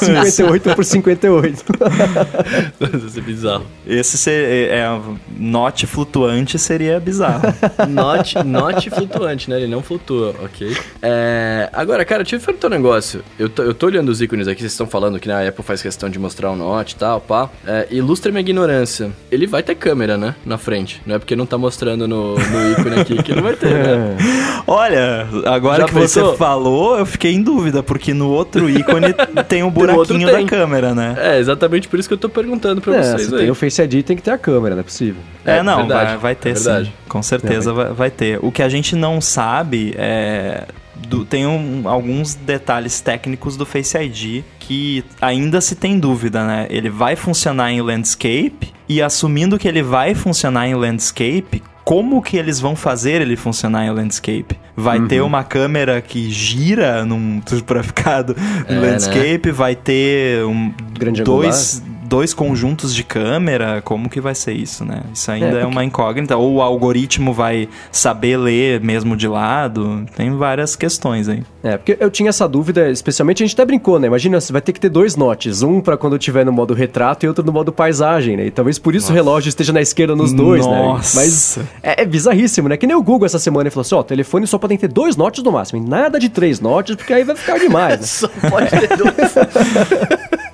de 0.00 0.30
58 0.30 0.74
por 0.74 0.84
58. 0.84 1.64
Isso 3.06 3.18
é 3.18 3.22
bizarro. 3.22 3.64
Esse 3.86 4.18
ser, 4.18 4.70
é, 4.70 4.78
é, 4.78 5.00
note 5.38 5.86
flutuante 5.86 6.58
seria 6.58 6.98
bizarro. 6.98 7.42
Note, 7.88 8.42
note 8.42 8.90
flutuante, 8.90 9.50
né? 9.50 9.56
Ele 9.56 9.66
não 9.66 9.82
flutua, 9.82 10.34
ok? 10.42 10.76
É, 11.02 11.68
agora, 11.72 12.04
cara, 12.04 12.23
eu 12.32 12.38
te 12.40 12.44
perguntar 12.44 12.66
um 12.68 12.70
negócio. 12.70 13.22
Eu 13.38 13.48
tô, 13.48 13.62
eu 13.62 13.74
tô 13.74 13.86
olhando 13.86 14.08
os 14.08 14.20
ícones 14.20 14.48
aqui, 14.48 14.60
vocês 14.60 14.72
estão 14.72 14.86
falando 14.86 15.18
que 15.18 15.28
na 15.28 15.46
Apple 15.46 15.64
faz 15.64 15.80
questão 15.82 16.08
de 16.08 16.18
mostrar 16.18 16.50
o 16.50 16.56
Note 16.56 16.92
e 16.92 16.96
tal, 16.96 17.20
pá. 17.20 17.48
É, 17.66 17.86
ilustra 17.90 18.30
minha 18.32 18.40
ignorância. 18.40 19.10
Ele 19.30 19.46
vai 19.46 19.62
ter 19.62 19.74
câmera, 19.74 20.16
né? 20.16 20.34
Na 20.44 20.58
frente. 20.58 21.00
Não 21.06 21.14
é 21.16 21.18
porque 21.18 21.36
não 21.36 21.46
tá 21.46 21.56
mostrando 21.58 22.06
no, 22.08 22.34
no 22.34 22.72
ícone 22.72 23.00
aqui 23.00 23.22
que 23.22 23.34
não 23.34 23.42
vai 23.42 23.54
ter, 23.54 23.70
né? 23.72 24.16
Olha, 24.66 25.26
agora 25.46 25.82
Já 25.82 25.86
que 25.88 25.94
você 25.94 26.20
pensou? 26.20 26.36
falou, 26.36 26.98
eu 26.98 27.06
fiquei 27.06 27.32
em 27.32 27.42
dúvida, 27.42 27.82
porque 27.82 28.14
no 28.14 28.30
outro 28.30 28.68
ícone 28.70 29.14
tem 29.48 29.62
o 29.62 29.66
outro 29.66 29.80
buraquinho 29.80 30.28
tem. 30.30 30.44
da 30.44 30.48
câmera, 30.50 30.94
né? 30.94 31.14
É, 31.18 31.38
exatamente 31.38 31.86
por 31.88 31.98
isso 31.98 32.08
que 32.08 32.14
eu 32.14 32.18
tô 32.18 32.28
perguntando 32.28 32.80
pra 32.80 32.96
É, 32.96 33.02
vocês 33.02 33.28
se 33.28 33.34
aí. 33.34 33.40
tem 33.42 33.50
o 33.50 33.54
Face 33.54 33.82
ID, 33.82 34.02
tem 34.04 34.16
que 34.16 34.22
ter 34.22 34.30
a 34.30 34.38
câmera, 34.38 34.74
não 34.74 34.80
é 34.80 34.84
possível. 34.84 35.20
É, 35.44 35.58
É, 35.58 35.62
não, 35.62 35.78
verdade, 35.78 36.10
vai, 36.12 36.18
vai 36.18 36.34
ter 36.34 36.50
é 36.50 36.54
sim. 36.54 36.92
Com 37.08 37.22
certeza 37.22 37.70
É, 37.70 37.74
vai, 37.74 37.92
vai 37.92 38.10
ter. 38.10 38.38
O 38.42 38.50
que 38.50 38.62
a 38.62 38.68
gente 38.68 38.96
não 38.96 39.20
sabe 39.20 39.94
é. 39.98 40.64
Do- 41.06 41.24
tem 41.24 41.46
um- 41.46 41.82
alguns 41.88 42.34
detalhes 42.34 43.00
técnicos 43.00 43.56
do 43.56 43.64
Face 43.66 43.96
ID 43.96 44.42
que 44.58 45.04
ainda 45.20 45.60
se 45.60 45.74
tem 45.74 45.98
dúvida, 45.98 46.44
né? 46.46 46.66
Ele 46.70 46.88
vai 46.90 47.16
funcionar 47.16 47.70
em 47.72 47.80
landscape 47.80 48.72
e 48.88 49.00
assumindo 49.02 49.58
que 49.58 49.68
ele 49.68 49.82
vai 49.82 50.14
funcionar 50.14 50.66
em 50.68 50.74
landscape, 50.74 51.62
como 51.84 52.22
que 52.22 52.36
eles 52.38 52.58
vão 52.60 52.74
fazer 52.74 53.20
ele 53.20 53.36
funcionar 53.36 53.84
em 53.86 53.90
landscape? 53.90 54.56
Vai 54.76 55.00
ter 55.06 55.20
uma 55.20 55.44
câmera 55.44 56.00
que 56.00 56.30
gira 56.30 57.04
num 57.04 57.40
para 57.66 57.82
ficar 57.82 58.22
do 58.22 58.34
É, 58.66 58.74
landscape, 58.78 59.50
vai 59.52 59.76
ter 59.76 60.44
um, 60.46 60.72
Grande 60.98 61.22
dois 61.22 61.82
dois 62.04 62.32
conjuntos 62.34 62.94
de 62.94 63.02
câmera, 63.02 63.80
como 63.82 64.08
que 64.08 64.20
vai 64.20 64.34
ser 64.34 64.52
isso, 64.52 64.84
né? 64.84 65.02
Isso 65.12 65.30
ainda 65.30 65.46
é, 65.46 65.50
porque- 65.52 65.66
uma 65.66 65.84
incógnita. 65.84 66.36
Ou 66.36 66.54
o 66.54 66.62
algoritmo 66.62 67.32
vai 67.32 67.68
saber 67.90 68.36
ler 68.36 68.80
mesmo 68.80 69.16
de 69.16 69.26
lado. 69.28 70.04
Tem 70.16 70.30
várias 70.36 70.76
questões 70.76 71.28
aí. 71.28 71.42
É, 71.62 71.76
porque 71.76 71.96
eu 71.98 72.10
tinha 72.10 72.28
essa 72.28 72.46
dúvida, 72.48 72.90
especialmente 72.90 73.42
a 73.42 73.46
gente 73.46 73.54
até 73.54 73.64
brincou, 73.64 73.98
né? 73.98 74.06
Imagina, 74.06 74.40
você 74.40 74.52
vai 74.52 74.60
ter 74.60 74.72
que 74.72 74.80
ter 74.80 74.88
dois 74.90 75.16
notes, 75.16 75.62
um 75.62 75.80
pra 75.80 75.96
quando 75.96 76.18
tiver 76.18 76.44
no 76.44 76.52
modo 76.52 76.74
retrato 76.74 77.24
e 77.24 77.28
outro 77.28 77.44
no 77.44 77.52
modo 77.52 77.72
paisagem, 77.72 78.36
né? 78.36 78.46
E 78.46 78.50
talvez 78.50 78.78
por 78.78 78.94
isso 78.94 79.10
o 79.10 79.14
relógio 79.14 79.48
esteja 79.48 79.72
na 79.72 79.80
esquerda 79.80 80.14
nos 80.14 80.32
dois, 80.32 80.64
Nossa. 80.66 81.16
né? 81.18 81.24
Mas 81.24 81.58
é, 81.82 82.02
é 82.02 82.04
bizarríssimo, 82.04 82.68
né? 82.68 82.76
Que 82.76 82.86
nem 82.86 82.94
o 82.96 83.02
Google 83.02 83.24
essa 83.26 83.38
semana 83.38 83.62
ele 83.64 83.70
falou 83.70 83.82
assim: 83.82 83.94
ó, 83.94 84.02
telefone 84.02 84.46
só 84.46 84.58
podem 84.58 84.76
ter 84.76 84.88
dois 84.88 85.16
notes 85.16 85.42
no 85.42 85.50
máximo, 85.52 85.82
e 85.82 85.88
nada 85.88 86.18
de 86.18 86.28
três 86.28 86.60
notes, 86.60 86.96
porque 86.96 87.12
aí 87.12 87.24
vai 87.24 87.34
ficar 87.36 87.58
demais, 87.58 88.00
né? 88.00 88.06
Só 88.06 88.28
pode 88.50 88.68
ter 88.70 88.88
dois. 88.96 89.14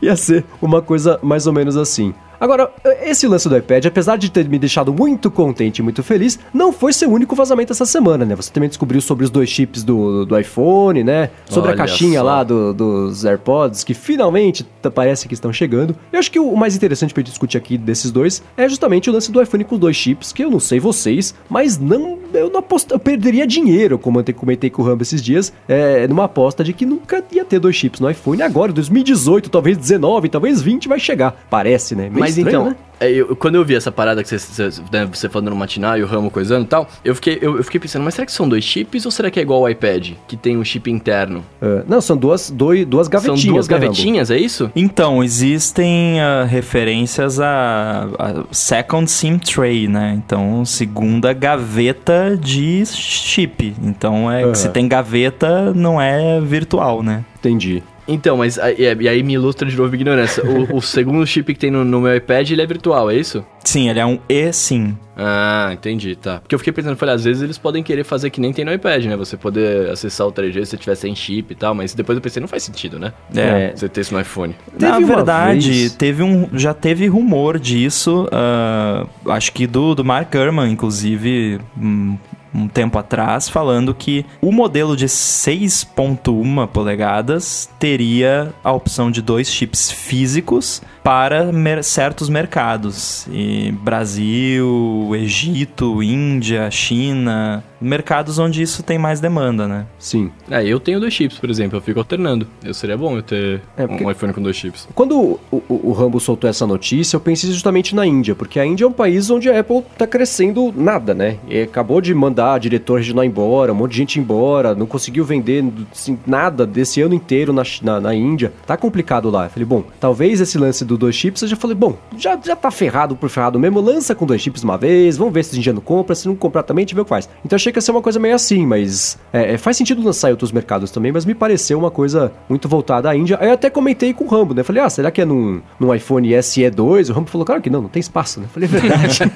Ia 0.00 0.16
ser 0.16 0.44
uma 0.60 0.80
coisa 0.82 1.18
mais 1.22 1.46
ou 1.46 1.52
menos 1.52 1.76
assim. 1.76 2.14
Agora, 2.44 2.70
esse 3.02 3.26
lance 3.26 3.48
do 3.48 3.56
iPad, 3.56 3.86
apesar 3.86 4.16
de 4.18 4.30
ter 4.30 4.46
me 4.46 4.58
deixado 4.58 4.92
muito 4.92 5.30
contente 5.30 5.78
e 5.78 5.82
muito 5.82 6.02
feliz, 6.02 6.38
não 6.52 6.72
foi 6.74 6.92
seu 6.92 7.10
único 7.10 7.34
vazamento 7.34 7.72
essa 7.72 7.86
semana, 7.86 8.22
né? 8.26 8.36
Você 8.36 8.52
também 8.52 8.68
descobriu 8.68 9.00
sobre 9.00 9.24
os 9.24 9.30
dois 9.30 9.48
chips 9.48 9.82
do, 9.82 10.26
do 10.26 10.38
iPhone, 10.38 11.02
né? 11.02 11.30
Sobre 11.46 11.70
Olha 11.70 11.74
a 11.74 11.78
caixinha 11.78 12.18
só. 12.20 12.24
lá 12.26 12.44
do- 12.44 12.74
dos 12.74 13.24
AirPods, 13.24 13.82
que 13.82 13.94
finalmente 13.94 14.66
parece 14.94 15.26
que 15.26 15.32
estão 15.32 15.50
chegando. 15.54 15.96
Eu 16.12 16.18
acho 16.18 16.30
que 16.30 16.38
o 16.38 16.54
mais 16.54 16.76
interessante 16.76 17.14
pra 17.14 17.22
gente 17.22 17.30
discutir 17.30 17.56
aqui 17.56 17.78
desses 17.78 18.10
dois 18.10 18.42
é 18.58 18.68
justamente 18.68 19.08
o 19.08 19.12
lance 19.14 19.32
do 19.32 19.40
iPhone 19.40 19.64
com 19.64 19.78
dois 19.78 19.96
chips, 19.96 20.30
que 20.30 20.44
eu 20.44 20.50
não 20.50 20.60
sei 20.60 20.78
vocês, 20.78 21.34
mas 21.48 21.78
não, 21.78 22.18
eu 22.34 22.50
não 22.50 22.58
aposto, 22.60 22.92
eu 22.92 22.98
perderia 22.98 23.46
dinheiro, 23.46 23.98
como 23.98 24.18
eu 24.18 24.22
te- 24.22 24.34
comentei 24.34 24.68
com 24.68 24.82
o 24.82 24.84
Rambo 24.84 25.02
esses 25.02 25.22
dias, 25.22 25.50
é, 25.66 26.06
numa 26.06 26.24
aposta 26.24 26.62
de 26.62 26.74
que 26.74 26.84
nunca 26.84 27.24
ia 27.32 27.44
ter 27.44 27.58
dois 27.58 27.74
chips 27.74 28.00
no 28.00 28.10
iPhone. 28.10 28.42
Agora, 28.42 28.70
2018, 28.70 29.48
talvez 29.48 29.78
19, 29.78 30.28
talvez 30.28 30.60
20 30.60 30.88
vai 30.88 31.00
chegar. 31.00 31.46
Parece, 31.48 31.94
né? 31.94 32.10
Meio 32.10 32.20
Mas 32.20 32.33
estranho, 32.38 32.48
então, 32.60 32.70
né? 32.70 32.76
é, 33.00 33.10
eu- 33.10 33.34
quando 33.36 33.56
eu 33.56 33.64
vi 33.64 33.74
essa 33.74 33.90
parada 33.92 34.22
que 34.22 34.28
você, 34.28 34.38
você, 34.38 34.80
né, 34.92 35.06
você 35.12 35.28
falando 35.28 35.50
no 35.50 35.56
matinal 35.56 35.96
e 35.98 36.02
o 36.02 36.06
ramo 36.06 36.30
coisando 36.30 36.64
e 36.64 36.68
tal, 36.68 36.88
eu 37.04 37.14
fiquei, 37.14 37.38
eu, 37.40 37.56
eu 37.56 37.64
fiquei 37.64 37.80
pensando, 37.80 38.02
mas 38.02 38.14
será 38.14 38.24
que 38.26 38.32
são 38.32 38.48
dois 38.48 38.64
chips 38.64 39.04
ou 39.04 39.10
será 39.10 39.30
que 39.30 39.38
é 39.38 39.42
igual 39.42 39.60
ao 39.60 39.70
iPad, 39.70 40.12
que 40.28 40.36
tem 40.36 40.56
um 40.56 40.64
chip 40.64 40.90
interno? 40.90 41.44
É, 41.60 41.82
não, 41.88 42.00
são 42.00 42.16
duas, 42.16 42.50
dois, 42.50 42.86
duas 42.86 43.08
gavetinhas. 43.08 43.40
são 43.42 43.52
duas 43.52 43.68
né, 43.68 43.74
gavetinhas, 43.78 44.30
é 44.30 44.38
isso? 44.38 44.70
Então, 44.74 45.22
existem 45.22 46.20
ah, 46.20 46.44
referências 46.44 47.40
a, 47.40 48.08
a 48.18 48.44
Second 48.52 49.10
SIM 49.10 49.38
Tray, 49.38 49.88
né? 49.88 50.14
Então, 50.16 50.64
segunda 50.64 51.32
gaveta 51.32 52.38
de 52.40 52.84
chip. 52.86 53.74
Então, 53.82 54.30
é, 54.30 54.44
Aham. 54.44 54.54
se 54.54 54.68
tem 54.68 54.86
gaveta, 54.88 55.72
não 55.74 56.00
é 56.00 56.40
virtual, 56.40 57.02
né? 57.02 57.24
Entendi. 57.38 57.82
Então, 58.06 58.36
mas 58.36 58.58
aí- 58.58 58.84
é, 58.84 58.94
e 59.00 59.08
aí 59.08 59.22
me 59.22 59.32
ilustra 59.34 59.68
de 59.68 59.76
novo 59.76 59.90
a 59.90 59.94
ignorância. 59.94 60.44
O, 60.44 60.76
o 60.76 60.82
segundo 60.82 61.26
chip 61.26 61.52
que 61.54 61.58
tem 61.60 61.70
no, 61.70 61.84
no 61.84 62.00
meu 62.00 62.14
iPad, 62.16 62.50
ele 62.50 62.60
é 62.62 62.66
virtual, 62.66 63.10
é 63.10 63.16
isso? 63.16 63.44
Sim, 63.64 63.88
ele 63.88 63.98
é 63.98 64.04
um 64.04 64.18
eSIM. 64.28 64.96
Ah, 65.16 65.70
entendi, 65.72 66.14
tá. 66.16 66.40
Porque 66.40 66.54
eu 66.54 66.58
fiquei 66.58 66.72
pensando, 66.72 66.96
falei, 66.96 67.14
às 67.14 67.24
vezes 67.24 67.40
eles 67.42 67.56
podem 67.56 67.82
querer 67.82 68.04
fazer 68.04 68.28
que 68.28 68.40
nem 68.40 68.52
tem 68.52 68.64
no 68.64 68.72
iPad, 68.72 69.04
né? 69.06 69.16
Você 69.16 69.36
poder 69.38 69.88
acessar 69.88 70.26
o 70.26 70.32
3G 70.32 70.52
se 70.64 70.70
você 70.72 70.76
tiver 70.76 70.94
sem 70.96 71.14
chip 71.14 71.52
e 71.52 71.54
tal, 71.56 71.74
mas 71.74 71.94
depois 71.94 72.16
eu 72.16 72.20
pensei, 72.22 72.40
não 72.40 72.48
faz 72.48 72.62
sentido, 72.64 72.98
né? 72.98 73.12
É. 73.34 73.72
Você 73.74 73.88
ter 73.88 74.02
isso 74.02 74.12
no 74.12 74.20
iPhone. 74.20 74.54
Na 74.78 74.96
Teve 74.96 75.04
verdade, 75.06 75.70
vez- 75.70 75.94
teve 75.94 76.22
um, 76.22 76.48
já 76.52 76.74
teve 76.74 77.06
rumor 77.06 77.58
disso, 77.58 78.28
ah, 78.32 79.06
acho 79.28 79.52
que 79.52 79.66
do, 79.66 79.94
do 79.94 80.04
Mark 80.04 80.30
Gurman, 80.30 80.70
inclusive, 80.70 81.58
um, 81.80 82.18
um 82.54 82.68
tempo 82.68 82.98
atrás, 82.98 83.48
falando 83.48 83.94
que 83.94 84.24
o 84.40 84.52
modelo 84.52 84.96
de 84.96 85.06
6.1 85.06 86.66
polegadas 86.68 87.68
teria 87.78 88.52
a 88.62 88.72
opção 88.72 89.10
de 89.10 89.20
dois 89.20 89.48
chips 89.50 89.90
físicos 89.90 90.80
para 91.02 91.52
mer- 91.52 91.82
certos 91.84 92.28
mercados. 92.28 93.26
E 93.30 93.72
Brasil, 93.82 95.10
Egito, 95.14 96.02
Índia, 96.02 96.70
China, 96.70 97.62
mercados 97.80 98.38
onde 98.38 98.62
isso 98.62 98.82
tem 98.82 98.98
mais 98.98 99.20
demanda, 99.20 99.68
né? 99.68 99.86
Sim. 99.98 100.30
É, 100.50 100.64
eu 100.66 100.80
tenho 100.80 100.98
dois 100.98 101.12
chips, 101.12 101.38
por 101.38 101.50
exemplo, 101.50 101.76
eu 101.76 101.82
fico 101.82 101.98
alternando. 101.98 102.46
Eu 102.64 102.72
seria 102.72 102.96
bom 102.96 103.16
eu 103.16 103.22
ter 103.22 103.60
É, 103.76 103.86
porque- 103.86 104.02
um 104.04 104.10
iPhone 104.10 104.32
com 104.32 104.40
dois 104.42 104.56
chips. 104.56 104.88
Quando 104.94 105.18
o, 105.18 105.40
o, 105.50 105.62
o 105.90 105.92
Rambo 105.92 106.18
soltou 106.18 106.48
essa 106.48 106.66
notícia, 106.66 107.16
eu 107.16 107.20
pensei 107.20 107.50
justamente 107.50 107.94
na 107.94 108.06
Índia, 108.06 108.34
porque 108.34 108.58
a 108.58 108.64
Índia 108.64 108.84
é 108.84 108.88
um 108.88 108.92
país 108.92 109.28
onde 109.30 109.50
a 109.50 109.60
Apple 109.60 109.82
tá 109.98 110.06
crescendo 110.06 110.72
nada, 110.74 111.12
né? 111.14 111.36
E 111.48 111.62
acabou 111.62 112.00
de 112.00 112.14
mandar 112.14 112.58
diretor 112.58 112.96
regional 112.96 113.24
embora, 113.24 113.72
um 113.72 113.76
monte 113.76 113.90
de 113.92 113.98
gente 113.98 114.18
embora, 114.18 114.74
não 114.74 114.86
conseguiu 114.86 115.24
vender 115.24 115.62
assim, 115.92 116.18
nada 116.26 116.66
desse 116.66 117.02
ano 117.02 117.14
inteiro 117.14 117.52
na, 117.52 117.62
na, 117.82 118.00
na 118.00 118.14
Índia. 118.14 118.52
Tá 118.66 118.76
complicado 118.76 119.28
lá. 119.30 119.44
Eu 119.44 119.50
falei, 119.50 119.66
bom, 119.66 119.84
talvez 120.00 120.40
esse 120.40 120.56
lance 120.56 120.82
do 120.84 120.94
do 120.94 120.98
dois 120.98 121.16
chips, 121.16 121.42
eu 121.42 121.48
já 121.48 121.56
falei, 121.56 121.74
bom, 121.74 121.96
já, 122.16 122.38
já 122.40 122.54
tá 122.54 122.70
ferrado 122.70 123.16
por 123.16 123.28
ferrado 123.28 123.58
mesmo, 123.58 123.80
lança 123.80 124.14
com 124.14 124.24
dois 124.24 124.40
chips 124.40 124.62
uma 124.62 124.78
vez, 124.78 125.16
vamos 125.16 125.34
ver 125.34 125.42
se 125.42 125.60
já 125.60 125.72
não 125.72 125.80
compra, 125.80 126.14
se 126.14 126.28
não 126.28 126.36
comprar 126.36 126.62
também, 126.62 126.82
a 126.82 126.86
gente 126.86 126.94
vê 126.94 127.00
o 127.00 127.04
que 127.04 127.08
faz. 127.08 127.28
Então 127.44 127.56
achei 127.56 127.72
ia 127.78 127.82
ser 127.82 127.90
uma 127.90 128.02
coisa 128.02 128.18
meio 128.18 128.34
assim, 128.34 128.66
mas 128.66 129.18
é, 129.32 129.54
é, 129.54 129.58
faz 129.58 129.76
sentido 129.76 130.02
lançar 130.02 130.28
em 130.28 130.30
outros 130.32 130.52
mercados 130.52 130.90
também, 130.90 131.12
mas 131.12 131.24
me 131.24 131.34
pareceu 131.34 131.78
uma 131.78 131.90
coisa 131.90 132.32
muito 132.48 132.68
voltada 132.68 133.10
à 133.10 133.16
Índia. 133.16 133.38
Aí 133.40 133.48
eu 133.48 133.54
até 133.54 133.70
comentei 133.70 134.12
com 134.12 134.24
o 134.24 134.28
Rambo, 134.28 134.54
né? 134.54 134.62
Falei, 134.62 134.82
ah, 134.82 134.90
será 134.90 135.10
que 135.10 135.20
é 135.20 135.24
num, 135.24 135.60
num 135.78 135.94
iPhone 135.94 136.42
SE 136.42 136.70
2? 136.70 137.10
O 137.10 137.12
Rambo 137.12 137.30
falou, 137.30 137.44
claro 137.44 137.60
que 137.60 137.70
não, 137.70 137.82
não 137.82 137.88
tem 137.88 138.00
espaço, 138.00 138.40
né? 138.40 138.46
Falei, 138.52 138.68
é 138.68 138.72
verdade. 138.72 139.18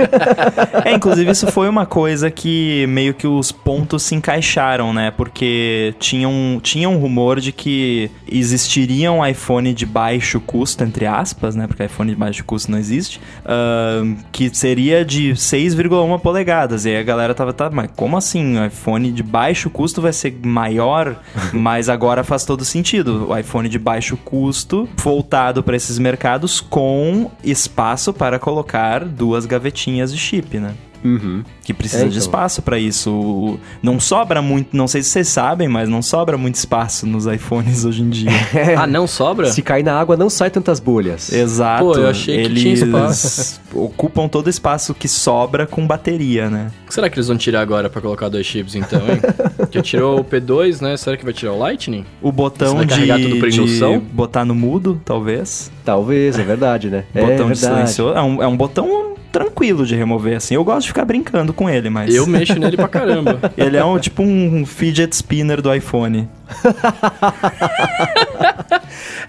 É, 0.85 0.93
inclusive 0.95 1.31
isso 1.31 1.47
foi 1.49 1.69
uma 1.69 1.87
coisa 1.87 2.31
que 2.31 2.87
meio 2.89 3.13
que 3.15 3.27
os 3.27 3.51
pontos 3.51 4.03
se 4.03 4.15
encaixaram, 4.15 4.93
né? 4.93 5.11
Porque 5.11 5.95
tinha 5.99 6.29
um, 6.29 6.61
tinha 6.63 6.89
um 6.89 6.99
rumor 6.99 7.41
de 7.41 7.53
que 7.53 8.11
existiria 8.31 9.11
um 9.11 9.25
iPhone 9.25 9.73
de 9.73 9.85
baixo 9.85 10.41
custo, 10.41 10.85
entre 10.85 11.07
aspas, 11.07 11.57
né? 11.57 11.67
Porque 11.67 11.85
iPhone 11.85 12.11
de 12.11 12.17
baixo 12.17 12.45
custo 12.45 12.71
não 12.71 12.79
existe, 12.79 13.21
ahn, 13.45 14.17
que 14.31 14.55
seria 14.55 15.05
de 15.05 15.33
6,1 15.33 16.21
polegadas. 16.21 16.85
E 16.85 16.91
aí 16.91 16.97
a 16.99 17.03
galera 17.03 17.35
tava, 17.35 17.53
tá, 17.53 17.71
mas 17.71 17.91
como 17.97 18.17
assim? 18.19 18.59
O 18.59 18.67
iPhone 18.67 19.11
de 19.11 19.23
baixo 19.23 19.71
custo 19.71 20.03
vai 20.03 20.13
ser 20.13 20.37
maior? 20.45 21.17
mas 21.53 21.89
agora 21.89 22.23
faz 22.25 22.45
todo 22.45 22.65
sentido. 22.65 23.29
O 23.31 23.37
iPhone 23.37 23.69
de 23.69 23.79
baixo 23.79 24.17
custo, 24.17 24.89
voltado 24.97 25.63
para 25.63 25.77
esses 25.77 25.99
mercados, 25.99 26.61
com 26.61 27.31
espaço 27.43 28.13
para 28.13 28.39
colocar 28.39 29.05
duas 29.05 29.47
gavetinhas 29.47 30.13
de 30.13 30.19
chip, 30.19 30.59
né? 30.59 30.75
Uhum. 31.05 31.43
Que 31.65 31.75
precisa 31.75 32.03
É, 32.03 32.05
de 32.05 32.11
então. 32.11 32.21
espaço 32.21 32.63
para 32.63 32.79
isso. 32.79 33.59
Não 33.83 34.01
sobra 34.01 34.41
muito, 34.41 34.77
não 34.77 34.89
sei 34.89 35.03
se 35.03 35.11
vocês 35.11 35.29
sabem, 35.29 35.69
mas 35.69 35.89
não 35.89 36.01
sobra 36.01 36.39
muito 36.39 36.55
espaço 36.55 37.07
nos 37.07 37.27
iPhones 37.27 37.85
hoje 37.85 38.03
em 38.03 38.09
dia. 38.11 38.31
Ah, 38.79 38.87
não 38.87 39.07
sobra? 39.07 39.51
Se 39.51 39.61
cair 39.63 39.83
na 39.83 39.99
água, 39.99 40.17
não 40.17 40.31
sai 40.31 40.51
tantas 40.51 40.79
bolhas. 40.81 41.33
Exato. 41.33 41.85
Pô, 41.85 41.95
eu 41.95 42.09
achei 42.09 42.37
que 42.39 42.45
eles 42.45 42.63
tinha 42.63 42.75
espaço. 42.75 43.61
ocupam 43.73 44.29
todo 44.29 44.47
o 44.47 44.51
espaço 44.51 44.95
que 44.95 45.09
sobra 45.09 45.67
com 45.67 45.87
bateria, 45.87 46.49
né? 46.49 46.71
O 46.85 46.89
que 46.89 46.95
será 46.95 47.09
que 47.11 47.17
eles 47.17 47.29
vão 47.29 47.37
tirar 47.37 47.61
agora 47.61 47.89
pra 47.91 48.01
colocar 48.01 48.29
dois 48.29 48.47
chips 48.47 48.75
então, 48.75 49.01
hein? 49.01 49.21
Porque 49.57 49.83
tirou 49.83 50.21
o 50.21 50.25
P2, 50.25 50.81
né? 50.81 50.97
Será 50.97 51.17
que 51.17 51.25
vai 51.25 51.33
tirar 51.33 51.53
o 51.53 51.59
Lightning? 51.59 52.05
O 52.23 52.31
botão 52.33 52.77
vai 52.77 52.87
de, 52.87 53.07
de 53.07 53.99
botar 54.13 54.45
no 54.45 54.55
mudo, 54.55 55.01
talvez. 55.05 55.71
Talvez, 55.85 56.39
é 56.39 56.43
verdade, 56.43 56.89
né? 56.91 57.05
é 57.15 57.21
botão 57.21 57.51
de 57.51 57.59
verdade. 57.61 57.91
silencioso. 57.91 58.17
É 58.17 58.23
um, 58.23 58.43
é 58.43 58.47
um 58.47 58.57
botão 58.57 59.17
tranquilo 59.33 59.85
de 59.87 59.95
remover, 59.95 60.37
assim. 60.37 60.55
Eu 60.55 60.65
gosto 60.65 60.83
de 60.83 60.89
ficar 60.89 61.05
brincando 61.05 61.53
com 61.53 61.69
ele, 61.69 61.91
mas... 61.91 62.15
Eu 62.15 62.27
mexo 62.27 62.59
nele 62.59 62.77
pra 62.77 62.89
caramba. 62.89 63.39
Ele 63.57 63.77
é 63.77 63.85
um, 63.85 63.99
tipo 63.99 64.23
um 64.23 64.65
fidget 64.67 65.15
spinner 65.15 65.61
do 65.61 65.73
iPhone. 65.73 66.29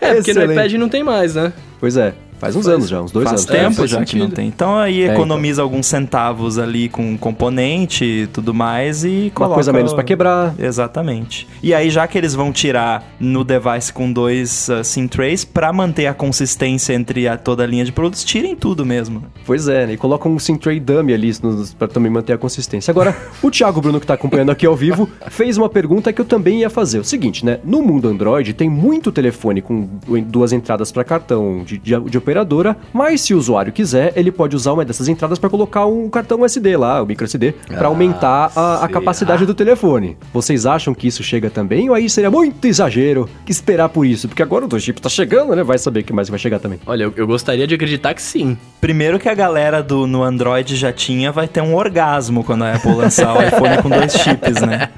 É, 0.01 0.13
porque 0.15 0.33
no 0.33 0.39
Excelente. 0.41 0.51
iPad 0.53 0.73
não 0.73 0.89
tem 0.89 1.03
mais, 1.03 1.35
né? 1.35 1.51
Pois 1.79 1.95
é, 1.95 2.13
faz 2.39 2.55
uns 2.55 2.65
Faz- 2.65 2.75
anos 2.75 2.89
já, 2.89 3.01
uns 3.01 3.11
dois 3.11 3.29
Faz 3.29 3.41
anos. 3.45 3.55
É, 3.55 3.63
tempo 3.63 3.75
faz 3.77 3.89
já 3.89 4.03
que 4.03 4.17
não 4.17 4.29
tem. 4.29 4.47
Então 4.47 4.77
aí 4.77 5.03
É, 5.03 5.13
economiza 5.13 5.61
alguns 5.61 5.85
centavos 5.87 6.57
ali 6.59 6.89
com 6.89 7.17
componente 7.17 8.03
e 8.03 8.27
tudo 8.27 8.53
mais 8.53 9.03
e 9.05 9.23
Uma 9.25 9.31
coloca... 9.31 9.53
coisa 9.55 9.71
menos 9.73 9.93
pra 9.93 10.03
quebrar. 10.03 10.53
Exatamente. 10.59 11.47
E 11.63 11.73
aí, 11.73 11.89
já 11.89 12.07
que 12.07 12.17
eles 12.17 12.33
vão 12.35 12.51
tirar 12.51 13.03
no 13.19 13.43
device 13.43 13.91
com 13.93 14.11
dois 14.11 14.67
uh, 14.69 14.83
SIM 14.83 15.07
trays, 15.07 15.45
pra 15.45 15.71
manter 15.71 16.07
a 16.07 16.13
consistência 16.13 16.93
entre 16.93 17.27
a, 17.27 17.37
toda 17.37 17.63
a 17.63 17.67
linha 17.67 17.85
de 17.85 17.91
produtos, 17.91 18.23
tirem 18.23 18.55
tudo 18.55 18.85
mesmo. 18.85 19.23
Pois 19.45 19.67
é, 19.67 19.87
né? 19.87 19.93
E 19.93 19.97
colocam 19.97 20.31
um 20.33 20.39
Sintray 20.39 20.79
Dummy 20.79 21.13
ali 21.13 21.31
pra 21.77 21.87
também 21.87 22.11
manter 22.11 22.33
a 22.33 22.37
consistência. 22.37 22.91
Agora, 22.91 23.15
o 23.41 23.49
Thiago 23.49 23.79
Bruno, 23.81 23.99
que 23.99 24.05
tá 24.07 24.13
acompanhando 24.15 24.49
aqui 24.51 24.65
ao 24.65 24.75
vivo, 24.75 25.09
fez 25.29 25.57
uma 25.57 25.69
pergunta 25.69 26.11
que 26.11 26.19
eu 26.21 26.25
também 26.25 26.59
ia 26.59 26.69
fazer. 26.69 26.99
O 26.99 27.03
seguinte, 27.05 27.45
né? 27.45 27.59
No 27.63 27.81
mundo 27.81 28.07
Android, 28.09 28.53
tem 28.53 28.69
muito 28.69 29.11
telefone 29.11 29.61
com 29.61 29.87
duas 30.27 30.51
entradas 30.53 30.91
pra 30.91 31.03
cartão 31.03 31.63
de, 31.69 31.77
de, 31.77 31.99
de 32.09 32.17
operadora, 32.17 32.75
mas 32.91 33.21
se 33.21 33.33
o 33.33 33.37
usuário 33.37 33.71
quiser, 33.71 34.11
ele 34.15 34.31
pode 34.31 34.55
usar 34.55 34.73
uma 34.73 34.83
dessas 34.83 35.07
entradas 35.07 35.37
pra 35.37 35.49
colocar 35.49 35.85
um 35.85 36.09
cartão 36.09 36.43
SD 36.43 36.75
lá, 36.77 37.01
o 37.01 37.05
micro 37.05 37.25
SD, 37.25 37.53
pra 37.67 37.81
Ah, 37.81 37.87
aumentar 37.87 38.51
a, 38.55 38.85
a 38.85 38.87
capacidade 38.87 39.45
do 39.45 39.53
telefone. 39.53 40.17
Vocês 40.33 40.65
acham 40.65 40.93
que 40.93 41.07
isso 41.07 41.21
chega 41.23 41.49
também? 41.49 41.89
Ou 41.89 41.95
aí 41.95 42.09
seria 42.09 42.31
muito 42.31 42.65
exagero 42.65 43.29
esperar 43.47 43.89
por 43.89 44.05
isso? 44.05 44.27
Porque 44.27 44.41
agora 44.41 44.65
o 44.65 44.67
2 44.67 44.81
chip 44.83 45.01
tá 45.01 45.09
chegando, 45.09 45.55
né? 45.55 45.63
Vai 45.63 45.77
saber 45.77 46.03
que 46.03 46.11
mais 46.13 46.29
vai 46.29 46.39
chegar 46.39 46.59
também. 46.59 46.79
Olha, 46.85 47.03
eu, 47.03 47.13
eu 47.15 47.27
gostaria 47.27 47.67
de 47.67 47.75
acreditar 47.75 48.13
que 48.13 48.21
sim. 48.21 48.57
Primeiro 48.81 49.19
que 49.19 49.27
a 49.29 49.33
galera 49.35 49.83
do, 49.83 50.07
no 50.07 50.23
Android 50.23 50.75
já 50.75 50.91
tinha, 50.91 51.31
vai 51.31 51.47
ter 51.47 51.61
um 51.61 51.75
orgasmo 51.75 52.43
quando 52.43 52.63
a 52.63 52.73
Apple 52.75 52.93
lançar 52.95 53.35
o 53.37 53.41
iPhone 53.43 53.81
com 53.81 53.89
dois 53.89 54.13
chips, 54.13 54.61
né? 54.61 54.89